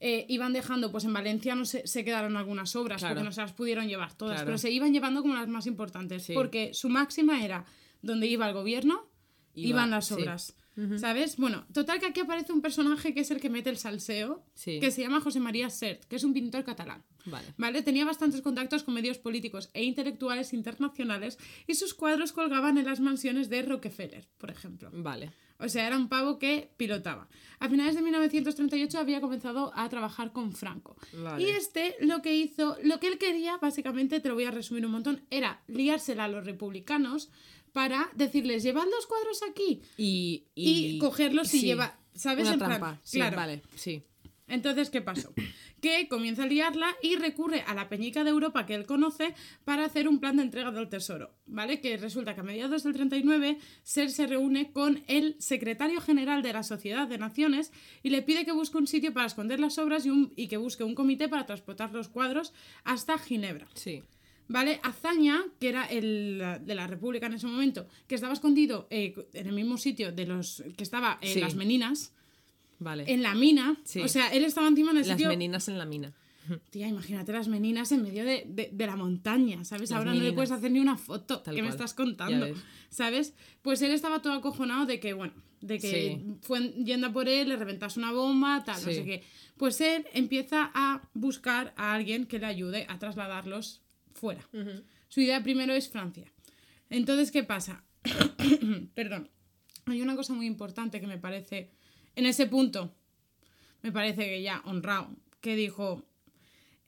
eh, 0.00 0.24
iban 0.28 0.52
dejando, 0.54 0.90
pues 0.90 1.04
en 1.04 1.12
Valencia 1.12 1.54
no 1.54 1.64
se, 1.66 1.86
se 1.86 2.04
quedaron 2.04 2.36
algunas 2.36 2.74
obras 2.74 3.00
Claro. 3.02 3.14
porque 3.16 3.24
no 3.26 3.32
se 3.32 3.42
las 3.42 3.52
pudieron 3.52 3.86
llevar 3.86 4.14
todas, 4.14 4.36
Claro. 4.36 4.46
pero 4.46 4.58
se 4.58 4.70
iban 4.70 4.92
llevando 4.92 5.20
como 5.22 5.34
las 5.34 5.46
más 5.48 5.66
importantes, 5.66 6.24
Sí. 6.24 6.32
porque 6.32 6.72
su 6.72 6.88
máxima 6.88 7.44
era 7.44 7.66
donde 8.02 8.26
iba 8.26 8.48
el 8.48 8.54
gobierno, 8.54 9.06
Iba- 9.54 9.68
iban 9.68 9.90
las 9.90 10.06
sí. 10.06 10.14
¿Sabes? 10.98 11.36
Bueno, 11.36 11.66
total 11.74 12.00
que 12.00 12.06
aquí 12.06 12.20
aparece 12.20 12.52
un 12.52 12.62
personaje 12.62 13.12
que 13.12 13.20
es 13.20 13.30
el 13.30 13.40
que 13.40 13.50
mete 13.50 13.68
el 13.68 13.76
salseo, 13.76 14.42
Sí. 14.54 14.80
que 14.80 14.90
se 14.90 15.02
llama 15.02 15.20
José 15.20 15.38
María 15.38 15.68
Sert, 15.68 16.04
que 16.04 16.16
es 16.16 16.24
un 16.24 16.32
pintor 16.32 16.64
catalán. 16.64 17.02
Vale. 17.26 17.48
¿Vale? 17.58 17.82
Tenía 17.82 18.06
bastantes 18.06 18.40
contactos 18.40 18.82
con 18.82 18.94
medios 18.94 19.18
políticos 19.18 19.68
e 19.74 19.84
intelectuales 19.84 20.54
internacionales 20.54 21.36
y 21.66 21.74
sus 21.74 21.92
cuadros 21.92 22.32
colgaban 22.32 22.78
en 22.78 22.86
las 22.86 23.00
mansiones 23.00 23.50
de 23.50 23.60
Rockefeller, 23.62 24.26
por 24.38 24.50
ejemplo. 24.50 24.90
Vale. 24.92 25.32
O 25.58 25.68
sea, 25.68 25.86
era 25.86 25.98
un 25.98 26.08
pavo 26.08 26.38
que 26.38 26.70
pilotaba. 26.78 27.28
A 27.58 27.68
finales 27.68 27.94
de 27.94 28.00
1938 28.00 28.98
había 28.98 29.20
comenzado 29.20 29.72
a 29.76 29.86
trabajar 29.90 30.32
con 30.32 30.52
Franco. 30.52 30.96
Vale. 31.12 31.42
Y 31.42 31.50
este 31.50 31.96
lo 32.00 32.22
que 32.22 32.34
hizo, 32.34 32.78
lo 32.82 32.98
que 32.98 33.08
él 33.08 33.18
quería, 33.18 33.58
básicamente, 33.58 34.20
te 34.20 34.28
lo 34.30 34.34
voy 34.34 34.44
a 34.44 34.50
resumir 34.50 34.86
un 34.86 34.92
montón, 34.92 35.20
era 35.28 35.62
liársela 35.66 36.24
a 36.24 36.28
los 36.28 36.46
republicanos 36.46 37.30
para 37.72 38.08
decirles, 38.14 38.62
llevad 38.62 38.86
los 38.86 39.06
cuadros 39.06 39.40
aquí. 39.50 39.82
Y, 39.96 40.44
Y 40.54 40.98
cogerlos 40.98 41.52
y 41.54 41.60
llevar- 41.62 41.98
¿sabes? 42.14 42.44
Una 42.44 42.52
En 42.54 42.58
plan, 42.58 42.70
trampa. 42.70 43.00
Sí, 43.02 43.18
claro. 43.18 43.36
vale. 43.36 43.62
Sí. 43.76 44.02
Entonces, 44.48 44.90
¿qué 44.90 45.00
pasó? 45.00 45.32
Que 45.80 46.08
comienza 46.08 46.42
a 46.42 46.46
liarla 46.46 46.94
y 47.02 47.16
recurre 47.16 47.62
a 47.66 47.72
la 47.72 47.88
peñica 47.88 48.22
de 48.22 48.28
Europa 48.28 48.66
que 48.66 48.74
él 48.74 48.84
conoce 48.84 49.32
para 49.64 49.86
hacer 49.86 50.08
un 50.08 50.20
plan 50.20 50.36
de 50.36 50.42
entrega 50.42 50.70
del 50.72 50.90
tesoro, 50.90 51.32
¿vale? 51.46 51.80
Que 51.80 51.96
resulta 51.96 52.34
que 52.34 52.40
a 52.40 52.44
mediados 52.44 52.82
del 52.82 52.92
39 52.92 53.56
Ser 53.82 54.10
se 54.10 54.26
reúne 54.26 54.72
con 54.72 55.02
el 55.06 55.36
secretario 55.38 56.02
general 56.02 56.42
de 56.42 56.52
la 56.52 56.64
Sociedad 56.64 57.08
de 57.08 57.16
Naciones 57.16 57.72
y 58.02 58.10
le 58.10 58.20
pide 58.20 58.44
que 58.44 58.52
busque 58.52 58.76
un 58.76 58.86
sitio 58.86 59.14
para 59.14 59.24
esconder 59.24 59.58
las 59.58 59.78
obras 59.78 60.04
y, 60.04 60.10
un- 60.10 60.34
y 60.36 60.48
que 60.48 60.58
busque 60.58 60.84
un 60.84 60.94
comité 60.94 61.30
para 61.30 61.46
transportar 61.46 61.92
los 61.94 62.08
cuadros 62.10 62.52
hasta 62.84 63.16
Ginebra. 63.16 63.66
Sí. 63.72 64.02
¿Vale? 64.52 64.80
Azaña, 64.82 65.44
que 65.60 65.68
era 65.68 65.84
el 65.86 66.42
de 66.62 66.74
la 66.74 66.88
República 66.88 67.26
en 67.26 67.34
ese 67.34 67.46
momento, 67.46 67.86
que 68.08 68.16
estaba 68.16 68.32
escondido 68.34 68.88
eh, 68.90 69.14
en 69.32 69.46
el 69.46 69.52
mismo 69.54 69.78
sitio 69.78 70.10
de 70.10 70.26
los 70.26 70.64
que 70.76 70.82
estaba 70.82 71.18
en 71.20 71.34
Sí. 71.34 71.40
las 71.40 71.54
Meninas, 71.54 72.12
Vale. 72.80 73.04
en 73.06 73.22
la 73.22 73.34
mina. 73.34 73.76
Sí. 73.84 74.00
O 74.00 74.08
sea, 74.08 74.32
él 74.32 74.44
estaba 74.44 74.66
encima 74.66 74.90
en 74.90 74.96
el 74.98 75.06
Las 75.06 75.16
sitio. 75.16 75.28
meninas 75.28 75.68
en 75.68 75.78
la 75.78 75.84
mina. 75.86 76.12
Tía, 76.70 76.88
imagínate 76.88 77.32
las 77.32 77.46
meninas 77.46 77.92
en 77.92 78.02
medio 78.02 78.24
de, 78.24 78.44
de- 78.48 78.70
de 78.72 78.86
la 78.86 78.96
montaña, 78.96 79.62
¿sabes? 79.64 79.90
Las 79.90 79.98
Ahora 79.98 80.14
no 80.14 80.20
le 80.20 80.32
puedes 80.32 80.50
hacer 80.50 80.72
ni 80.72 80.80
una 80.80 80.96
foto. 80.96 81.38
Tal 81.42 81.54
¿Qué 81.54 81.62
me 81.62 81.68
estás 81.68 81.94
contando? 81.94 82.48
¿Sabes? 82.88 83.34
Pues 83.62 83.80
él 83.82 83.92
estaba 83.92 84.20
todo 84.20 84.32
acojonado 84.32 84.84
de 84.84 84.98
que, 84.98 85.12
bueno, 85.12 85.32
de 85.60 85.78
que 85.78 85.90
Sí. 86.18 86.36
fue 86.42 86.72
yendo 86.82 87.06
a 87.06 87.12
por 87.12 87.28
él, 87.28 87.50
le 87.50 87.56
reventase 87.56 88.00
una 88.00 88.10
bomba, 88.10 88.64
tal, 88.64 88.82
no 88.82 88.88
Sí. 88.88 88.94
sé 88.96 89.04
qué. 89.04 89.22
Pues 89.58 89.80
él 89.80 90.06
empieza 90.12 90.72
a 90.74 91.02
buscar 91.14 91.72
a 91.76 91.92
alguien 91.94 92.26
que 92.26 92.40
le 92.40 92.46
ayude 92.46 92.84
a 92.88 92.98
trasladarlos 92.98 93.82
fuera. 94.14 94.48
Su 95.08 95.20
idea 95.20 95.42
primero 95.42 95.72
es 95.72 95.88
Francia. 95.88 96.32
Entonces, 96.88 97.30
¿qué 97.30 97.44
pasa? 97.44 97.84
Perdón. 98.94 99.28
Hay 99.86 100.02
una 100.02 100.16
cosa 100.16 100.34
muy 100.34 100.46
importante 100.46 101.00
que 101.00 101.06
me 101.06 101.18
parece 101.18 101.70
En 102.14 102.26
ese 102.26 102.46
punto, 102.46 102.94
me 103.82 103.92
parece 103.92 104.24
que 104.26 104.42
ya 104.42 104.62
honrado, 104.64 105.16
que 105.40 105.56
dijo, 105.56 106.04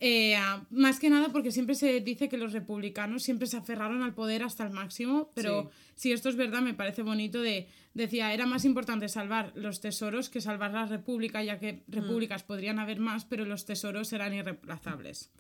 eh, 0.05 0.35
ah, 0.35 0.67
más 0.71 0.99
que 0.99 1.11
nada 1.11 1.29
porque 1.29 1.53
siempre 1.53 1.77
se 1.77 2.01
dice 2.01 2.29
que 2.29 2.37
los 2.37 2.53
republicanos 2.53 3.23
siempre 3.23 3.47
se 3.47 3.57
aferraron 3.57 4.03
al 4.03 4.15
poder 4.15 4.43
hasta 4.43 4.65
el 4.65 4.73
máximo, 4.73 5.31
pero 5.33 5.71
si 5.95 6.11
esto 6.11 6.29
es 6.29 6.35
verdad 6.35 6.61
me 6.61 6.75
parece 6.75 7.03
bonito 7.03 7.41
de, 7.41 7.69
decía, 7.95 8.35
era 8.35 8.45
más 8.45 8.65
importante 8.65 9.09
salvar 9.09 9.53
los 9.55 9.81
tesoros 9.81 10.29
que 10.29 10.41
salvar 10.41 10.73
la 10.73 10.87
república, 10.87 11.45
ya 11.45 11.61
que 11.61 11.85
repúblicas 11.87 12.43
podrían 12.43 12.81
haber 12.81 12.99
más, 12.99 13.25
pero 13.25 13.45
los 13.45 13.65
tesoros 13.65 14.13
eran 14.13 14.35
irreemplazables. 14.35 15.31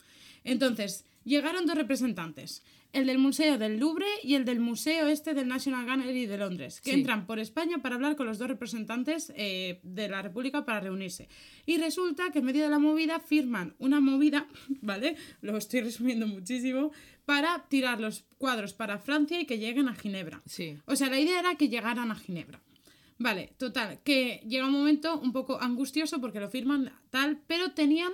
Entonces, 0.44 1.04
llegaron 1.24 1.66
dos 1.66 1.76
representantes, 1.76 2.62
el 2.92 3.06
del 3.06 3.18
Museo 3.18 3.56
del 3.56 3.78
Louvre 3.78 4.06
y 4.22 4.34
el 4.34 4.44
del 4.44 4.60
Museo 4.60 5.06
este 5.08 5.32
del 5.32 5.48
National 5.48 5.86
Gallery 5.86 6.26
de 6.26 6.36
Londres, 6.36 6.80
que 6.82 6.90
Sí. 6.90 6.96
entran 6.98 7.26
por 7.26 7.38
España 7.38 7.78
para 7.78 7.94
hablar 7.94 8.16
con 8.16 8.26
los 8.26 8.38
dos 8.38 8.48
representantes 8.48 9.32
eh, 9.36 9.80
de 9.82 10.08
la 10.08 10.20
República 10.20 10.64
para 10.66 10.80
reunirse. 10.80 11.28
Y 11.64 11.78
resulta 11.78 12.30
que 12.32 12.40
en 12.40 12.44
medio 12.44 12.64
de 12.64 12.68
la 12.70 12.78
movida 12.78 13.18
firman 13.20 13.74
una 13.78 14.00
movida, 14.00 14.46
¿vale? 14.82 15.16
Lo 15.40 15.56
estoy 15.56 15.80
resumiendo 15.80 16.26
muchísimo, 16.26 16.90
para 17.24 17.66
tirar 17.68 18.00
los 18.00 18.24
cuadros 18.36 18.74
para 18.74 18.98
Francia 18.98 19.40
y 19.40 19.46
que 19.46 19.58
lleguen 19.58 19.88
a 19.88 19.94
Ginebra. 19.94 20.42
Sí. 20.44 20.76
O 20.86 20.96
sea, 20.96 21.08
la 21.08 21.20
idea 21.20 21.38
era 21.38 21.54
que 21.54 21.68
llegaran 21.68 22.10
a 22.10 22.16
Ginebra. 22.16 22.60
Vale, 23.18 23.52
total, 23.56 24.00
que 24.02 24.42
llega 24.48 24.66
un 24.66 24.72
momento 24.72 25.18
un 25.20 25.32
poco 25.32 25.60
angustioso 25.62 26.20
porque 26.20 26.40
lo 26.40 26.50
firman 26.50 26.92
tal, 27.10 27.40
pero 27.46 27.70
tenían 27.70 28.10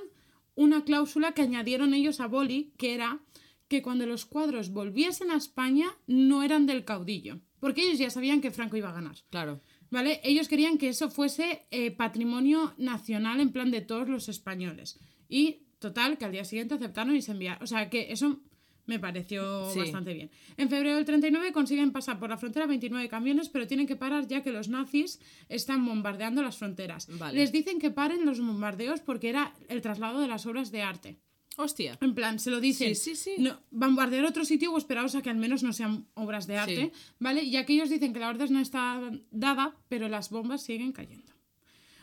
una 0.59 0.82
cláusula 0.82 1.32
que 1.32 1.43
añadieron 1.43 1.94
ellos 1.94 2.18
a 2.18 2.26
Boli, 2.26 2.72
que 2.76 2.93
era 2.93 3.20
que 3.68 3.80
cuando 3.80 4.06
los 4.06 4.26
cuadros 4.26 4.72
volviesen 4.72 5.30
a 5.30 5.36
España 5.36 5.86
no 6.09 6.43
eran 6.43 6.66
del 6.66 6.85
caudillo, 6.85 7.40
porque 7.60 7.82
ellos 7.82 7.98
ya 8.01 8.10
sabían 8.10 8.40
que 8.40 8.51
Franco 8.51 8.76
iba 8.76 8.89
a 8.89 8.94
ganar. 8.94 9.16
Claro. 9.30 9.62
¿Vale? 9.90 10.20
Ellos 10.24 10.48
querían 10.48 10.76
que 10.76 10.89
eso 10.89 11.10
fuese 11.10 11.66
eh, 11.70 11.93
patrimonio 11.93 12.74
nacional 12.76 13.40
en 13.40 13.52
plan 13.52 13.70
de 13.70 13.82
todos 13.82 14.09
los 14.09 14.28
españoles. 14.28 14.98
Y 15.28 15.62
total, 15.78 16.18
que 16.18 16.24
al 16.24 16.32
día 16.32 16.44
siguiente 16.44 16.74
aceptaron 16.74 17.14
y 17.14 17.22
se 17.22 17.32
enviaron. 17.32 17.62
O 17.62 17.66
sea, 17.68 17.89
que 17.89 18.10
eso 18.12 18.40
me 18.89 18.98
pareció 18.98 19.70
Sí. 19.70 19.78
bastante 19.78 20.15
bien. 20.15 20.31
En 20.56 20.69
febrero 20.69 20.97
del 20.97 21.05
39 21.05 21.52
consiguen 21.52 21.93
pasar 21.93 22.19
por 22.19 22.31
la 22.31 22.36
frontera 22.39 22.66
29 22.66 23.09
camiones, 23.09 23.48
pero 23.48 23.66
tienen 23.66 23.86
que 23.86 23.94
parar 23.97 24.27
ya 24.27 24.43
que 24.43 24.51
los 24.51 24.69
nazis 24.69 25.20
están 25.48 25.85
bombardeando 25.86 26.43
las 26.43 26.56
fronteras. 26.56 27.06
Vale. 27.19 27.39
Les 27.39 27.52
dicen 27.52 27.78
que 27.78 27.90
paren 27.90 28.24
los 28.24 28.40
bombardeos 28.40 29.01
porque 29.01 29.28
era 29.28 29.55
el 29.69 29.81
traslado 29.82 30.20
de 30.20 30.27
las 30.28 30.47
obras 30.47 30.73
de 30.73 30.82
arte. 30.82 31.20
Hostia. 31.56 31.98
En 32.01 32.15
plan, 32.15 32.39
se 32.39 32.51
lo 32.52 32.60
dicen. 32.60 32.94
Sí, 32.94 33.15
sí, 33.16 33.35
sí. 33.36 33.43
No, 33.43 33.59
bombardear 33.73 34.24
otro 34.24 34.44
sitio 34.44 34.73
o 34.73 34.78
esperaos 34.78 35.15
a 35.16 35.23
que 35.23 35.31
al 35.31 35.36
menos 35.39 35.62
no 35.65 35.73
sean 35.73 36.06
obras 36.15 36.47
de 36.47 36.56
arte, 36.56 36.93
¿vale? 37.19 37.43
Y 37.43 37.56
aquellos 37.56 37.90
dicen 37.90 38.12
que 38.12 38.20
la 38.20 38.28
orden 38.28 38.52
no 38.52 38.60
está 38.60 39.01
dada, 39.32 39.77
pero 39.89 40.09
las 40.09 40.31
bombas 40.31 40.62
siguen 40.62 40.93
cayendo. 40.93 41.32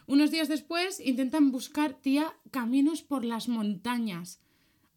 Unos 0.07 0.30
días 0.30 0.49
después 0.49 0.99
intentan 0.99 1.52
buscar, 1.52 1.94
tía, 1.94 2.34
caminos 2.52 3.02
por 3.02 3.24
las 3.26 3.48
montañas. 3.48 4.40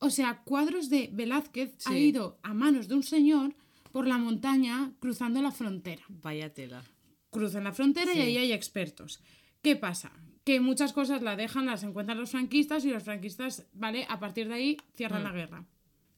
O 0.01 0.11
sea, 0.11 0.43
cuadros 0.45 0.91
de 0.91 1.11
Velázquez 1.13 1.75
ha 1.87 1.97
ido 1.99 2.39
a 2.43 2.55
manos 2.55 2.89
de 2.89 2.95
un 2.95 3.03
señor 3.03 3.55
por 3.93 4.07
la 4.07 4.19
montaña 4.19 4.93
cruzando 5.01 5.43
la 5.43 5.51
frontera 5.51 6.03
Vaya 6.09 6.53
tela. 6.55 6.83
cruzan 7.31 7.65
la 7.65 7.73
frontera 7.73 8.15
y 8.15 8.21
ahí 8.21 8.37
hay 8.37 8.53
expertos. 8.53 9.21
¿Qué 9.63 9.75
pasa? 9.77 10.13
Que 10.45 10.61
muchas 10.61 10.93
cosas 10.93 11.21
las 11.23 11.37
dejan, 11.37 11.67
las 11.67 11.83
encuentran 11.83 12.17
los 12.19 12.31
franquistas 12.31 12.85
y 12.85 12.91
los 12.91 13.03
franquistas, 13.03 13.67
¿vale? 13.75 14.07
A 14.09 14.19
partir 14.21 14.49
de 14.49 14.55
ahí 14.55 14.77
cierran 14.95 15.25
la 15.25 15.33
guerra 15.33 15.65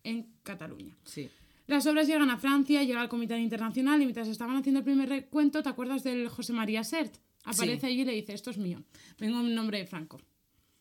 en 0.04 0.26
Cataluña. 0.42 0.96
Sí. 1.04 1.30
Las 1.66 1.86
obras 1.86 2.06
llegan 2.06 2.30
a 2.30 2.36
Francia, 2.38 2.82
llega 2.82 3.00
al 3.00 3.08
Comité 3.08 3.38
Internacional 3.38 4.00
y 4.02 4.04
mientras 4.04 4.28
estaban 4.28 4.56
haciendo 4.56 4.80
el 4.80 4.84
primer 4.84 5.08
recuento, 5.08 5.62
¿te 5.62 5.68
acuerdas 5.68 6.02
del 6.04 6.28
José 6.28 6.52
María 6.52 6.84
Sert? 6.84 7.16
Aparece 7.44 7.80
Sí. 7.80 7.86
allí 7.86 8.00
y 8.02 8.04
le 8.04 8.12
dice, 8.12 8.34
esto 8.34 8.50
es 8.50 8.58
mío, 8.58 8.82
vengo 9.18 9.40
en 9.40 9.54
nombre 9.54 9.78
de 9.78 9.86
Franco, 9.86 10.20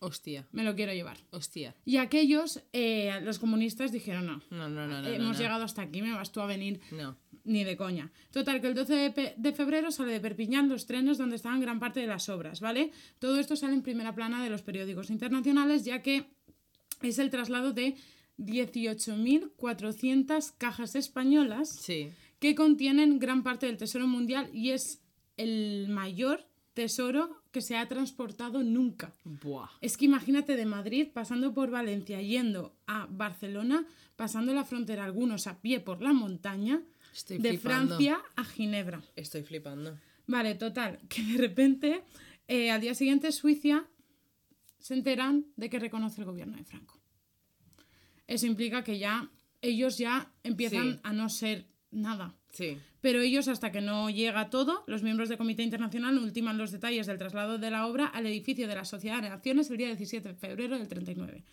Hostia. 0.00 0.46
me 0.52 0.64
lo 0.64 0.74
quiero 0.74 0.92
llevar. 0.92 1.18
Hostia. 1.30 1.74
Y 1.84 1.98
aquellos, 1.98 2.62
eh, 2.72 3.20
los 3.22 3.38
comunistas 3.38 3.92
dijeron, 3.92 4.26
no, 4.26 4.42
No, 4.50 4.68
no, 4.68 4.86
no, 4.88 5.00
no. 5.02 5.08
hemos 5.08 5.20
no, 5.20 5.32
no. 5.32 5.38
llegado 5.38 5.64
hasta 5.64 5.82
aquí, 5.82 6.02
me 6.02 6.12
vas 6.12 6.32
tú 6.32 6.40
a 6.40 6.46
venir 6.46 6.80
No. 6.90 7.16
ni 7.44 7.64
de 7.64 7.76
coña. 7.76 8.10
Total, 8.32 8.60
que 8.60 8.68
el 8.68 8.74
12 8.74 8.94
de, 8.94 9.10
pe- 9.10 9.34
de 9.36 9.52
febrero 9.52 9.90
sale 9.90 10.12
de 10.12 10.20
Perpiñán 10.20 10.68
los 10.68 10.86
trenes 10.86 11.18
donde 11.18 11.36
estaban 11.36 11.60
gran 11.60 11.78
parte 11.78 12.00
de 12.00 12.06
las 12.06 12.28
obras, 12.28 12.60
¿vale? 12.60 12.90
Todo 13.18 13.38
esto 13.38 13.56
sale 13.56 13.74
en 13.74 13.82
primera 13.82 14.14
plana 14.14 14.42
de 14.42 14.50
los 14.50 14.62
periódicos 14.62 15.10
internacionales, 15.10 15.84
ya 15.84 16.02
que 16.02 16.26
es 17.02 17.18
el 17.18 17.30
traslado 17.30 17.72
de 17.72 17.96
18.400 18.38 20.52
cajas 20.56 20.94
españolas 20.94 21.68
Sí. 21.68 22.10
que 22.38 22.54
contienen 22.54 23.18
gran 23.18 23.42
parte 23.42 23.66
del 23.66 23.76
tesoro 23.76 24.06
mundial 24.06 24.48
y 24.52 24.70
es 24.70 25.00
el 25.36 25.88
mayor 25.88 26.46
tesoro 26.74 27.39
que 27.50 27.60
se 27.60 27.76
ha 27.76 27.86
transportado 27.88 28.62
nunca. 28.62 29.14
Buah. 29.24 29.68
Es 29.80 29.96
que 29.96 30.04
imagínate 30.04 30.56
de 30.56 30.66
Madrid 30.66 31.08
pasando 31.12 31.52
por 31.52 31.70
Valencia, 31.70 32.20
yendo 32.22 32.76
a 32.86 33.06
Barcelona, 33.10 33.86
pasando 34.16 34.54
la 34.54 34.64
frontera 34.64 35.04
algunos 35.04 35.46
a 35.46 35.60
pie 35.60 35.80
por 35.80 36.00
la 36.02 36.12
montaña, 36.12 36.82
Estoy 37.12 37.38
de 37.38 37.50
flipando. 37.58 37.88
Francia 37.96 38.20
a 38.36 38.44
Ginebra. 38.44 39.02
Estoy 39.16 39.42
flipando. 39.42 39.98
Vale, 40.26 40.54
total, 40.54 41.00
que 41.08 41.22
de 41.22 41.38
repente 41.38 42.02
eh, 42.46 42.70
al 42.70 42.80
día 42.80 42.94
siguiente 42.94 43.32
Suiza 43.32 43.84
se 44.78 44.94
enteran 44.94 45.46
de 45.56 45.68
que 45.68 45.78
reconoce 45.78 46.20
el 46.20 46.26
gobierno 46.26 46.56
de 46.56 46.64
Franco. 46.64 47.00
Eso 48.26 48.46
implica 48.46 48.84
que 48.84 48.98
ya 48.98 49.28
ellos 49.60 49.98
ya 49.98 50.32
empiezan 50.44 50.92
Sí. 50.94 51.00
a 51.02 51.12
no 51.12 51.28
ser 51.28 51.66
nada. 51.90 52.34
Sí. 52.52 52.78
Pero 53.00 53.20
ellos, 53.20 53.48
hasta 53.48 53.72
que 53.72 53.80
no 53.80 54.10
llega 54.10 54.50
todo, 54.50 54.84
los 54.86 55.02
miembros 55.02 55.28
del 55.28 55.38
Comité 55.38 55.62
Internacional 55.62 56.18
ultiman 56.18 56.58
los 56.58 56.70
detalles 56.70 57.06
del 57.06 57.16
traslado 57.18 57.58
de 57.58 57.70
la 57.70 57.86
obra 57.86 58.06
al 58.06 58.26
edificio 58.26 58.68
de 58.68 58.74
la 58.74 58.84
Sociedad 58.84 59.22
de 59.22 59.28
Naciones 59.30 59.70
el 59.70 59.76
día 59.78 59.86
17 59.88 60.28
de 60.28 60.34
febrero 60.34 60.78
del 60.78 60.88
39. 60.88 61.44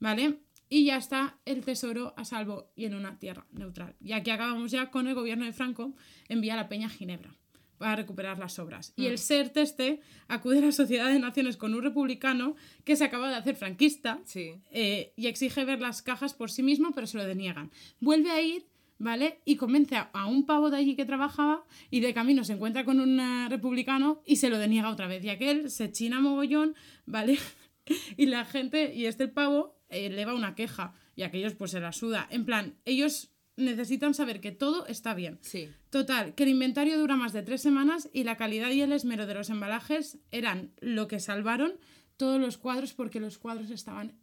¿Vale? 0.00 0.38
Y 0.70 0.86
ya 0.86 0.96
está 0.96 1.38
el 1.44 1.62
tesoro 1.64 2.14
a 2.16 2.24
salvo 2.24 2.72
y 2.74 2.86
en 2.86 2.94
una 2.94 3.18
tierra 3.18 3.46
neutral. 3.52 3.94
Y 4.00 4.12
aquí 4.12 4.30
acabamos 4.30 4.70
ya 4.70 4.90
con 4.90 5.06
el 5.06 5.14
gobierno 5.14 5.44
de 5.44 5.52
Franco 5.52 5.94
envía 6.28 6.54
a 6.54 6.56
la 6.56 6.68
Peña 6.68 6.86
a 6.86 6.90
Ginebra 6.90 7.34
para 7.76 7.96
recuperar 7.96 8.38
las 8.38 8.58
obras. 8.58 8.94
Y 8.96 9.06
el 9.06 9.18
SERT 9.18 9.56
este 9.58 10.00
acude 10.26 10.58
a 10.58 10.62
la 10.66 10.72
Sociedad 10.72 11.12
de 11.12 11.18
Naciones 11.18 11.56
con 11.58 11.74
un 11.74 11.82
republicano 11.82 12.54
que 12.84 12.96
se 12.96 13.04
acaba 13.04 13.28
de 13.28 13.34
hacer 13.36 13.56
franquista 13.56 14.20
Sí. 14.24 14.52
eh, 14.70 15.12
y 15.16 15.26
exige 15.26 15.64
ver 15.64 15.80
las 15.80 16.00
cajas 16.00 16.32
por 16.32 16.50
sí 16.50 16.62
mismo, 16.62 16.92
pero 16.94 17.06
se 17.06 17.18
lo 17.18 17.24
deniegan. 17.24 17.70
Vuelve 18.00 18.30
a 18.30 18.40
ir, 18.40 18.64
¿vale? 18.98 19.40
Y 19.44 19.56
convence 19.56 19.96
a, 19.96 20.26
un 20.26 20.46
pavo 20.46 20.70
de 20.70 20.76
allí 20.76 20.96
que 20.96 21.04
trabajaba 21.04 21.64
y 21.90 22.00
de 22.00 22.14
camino 22.14 22.44
se 22.44 22.54
encuentra 22.54 22.84
con 22.84 23.00
un 23.00 23.20
eh, 23.20 23.48
republicano 23.48 24.22
y 24.26 24.36
se 24.36 24.50
lo 24.50 24.58
deniega 24.58 24.90
otra 24.90 25.06
vez. 25.06 25.24
Y 25.24 25.30
aquel 25.30 25.70
se 25.70 25.92
china 25.92 26.20
mogollón, 26.20 26.74
¿vale? 27.06 27.38
y 28.16 28.26
la 28.26 28.44
gente, 28.44 28.94
y 28.94 29.06
este 29.06 29.24
el 29.24 29.30
pavo, 29.30 29.76
eh, 29.88 30.06
eleva 30.06 30.34
una 30.34 30.54
queja 30.54 30.94
y 31.16 31.22
aquellos 31.22 31.54
pues 31.54 31.70
se 31.72 31.80
la 31.80 31.92
suda. 31.92 32.26
En 32.30 32.44
plan, 32.44 32.74
ellos 32.84 33.30
necesitan 33.56 34.14
saber 34.14 34.40
que 34.40 34.52
todo 34.52 34.86
está 34.86 35.14
bien. 35.14 35.38
Sí. 35.42 35.68
Total, 35.90 36.34
que 36.34 36.42
el 36.42 36.48
inventario 36.50 36.98
dura 36.98 37.16
más 37.16 37.32
de 37.32 37.42
tres 37.42 37.62
semanas 37.62 38.08
y 38.12 38.24
la 38.24 38.36
calidad 38.36 38.70
y 38.70 38.80
el 38.80 38.92
esmero 38.92 39.26
de 39.26 39.34
los 39.34 39.50
embalajes 39.50 40.18
eran 40.30 40.72
lo 40.80 41.06
que 41.06 41.20
salvaron 41.20 41.74
todos 42.16 42.40
los 42.40 42.58
cuadros 42.58 42.94
porque 42.94 43.20
los 43.20 43.38
cuadros 43.38 43.70
estaban 43.70 44.18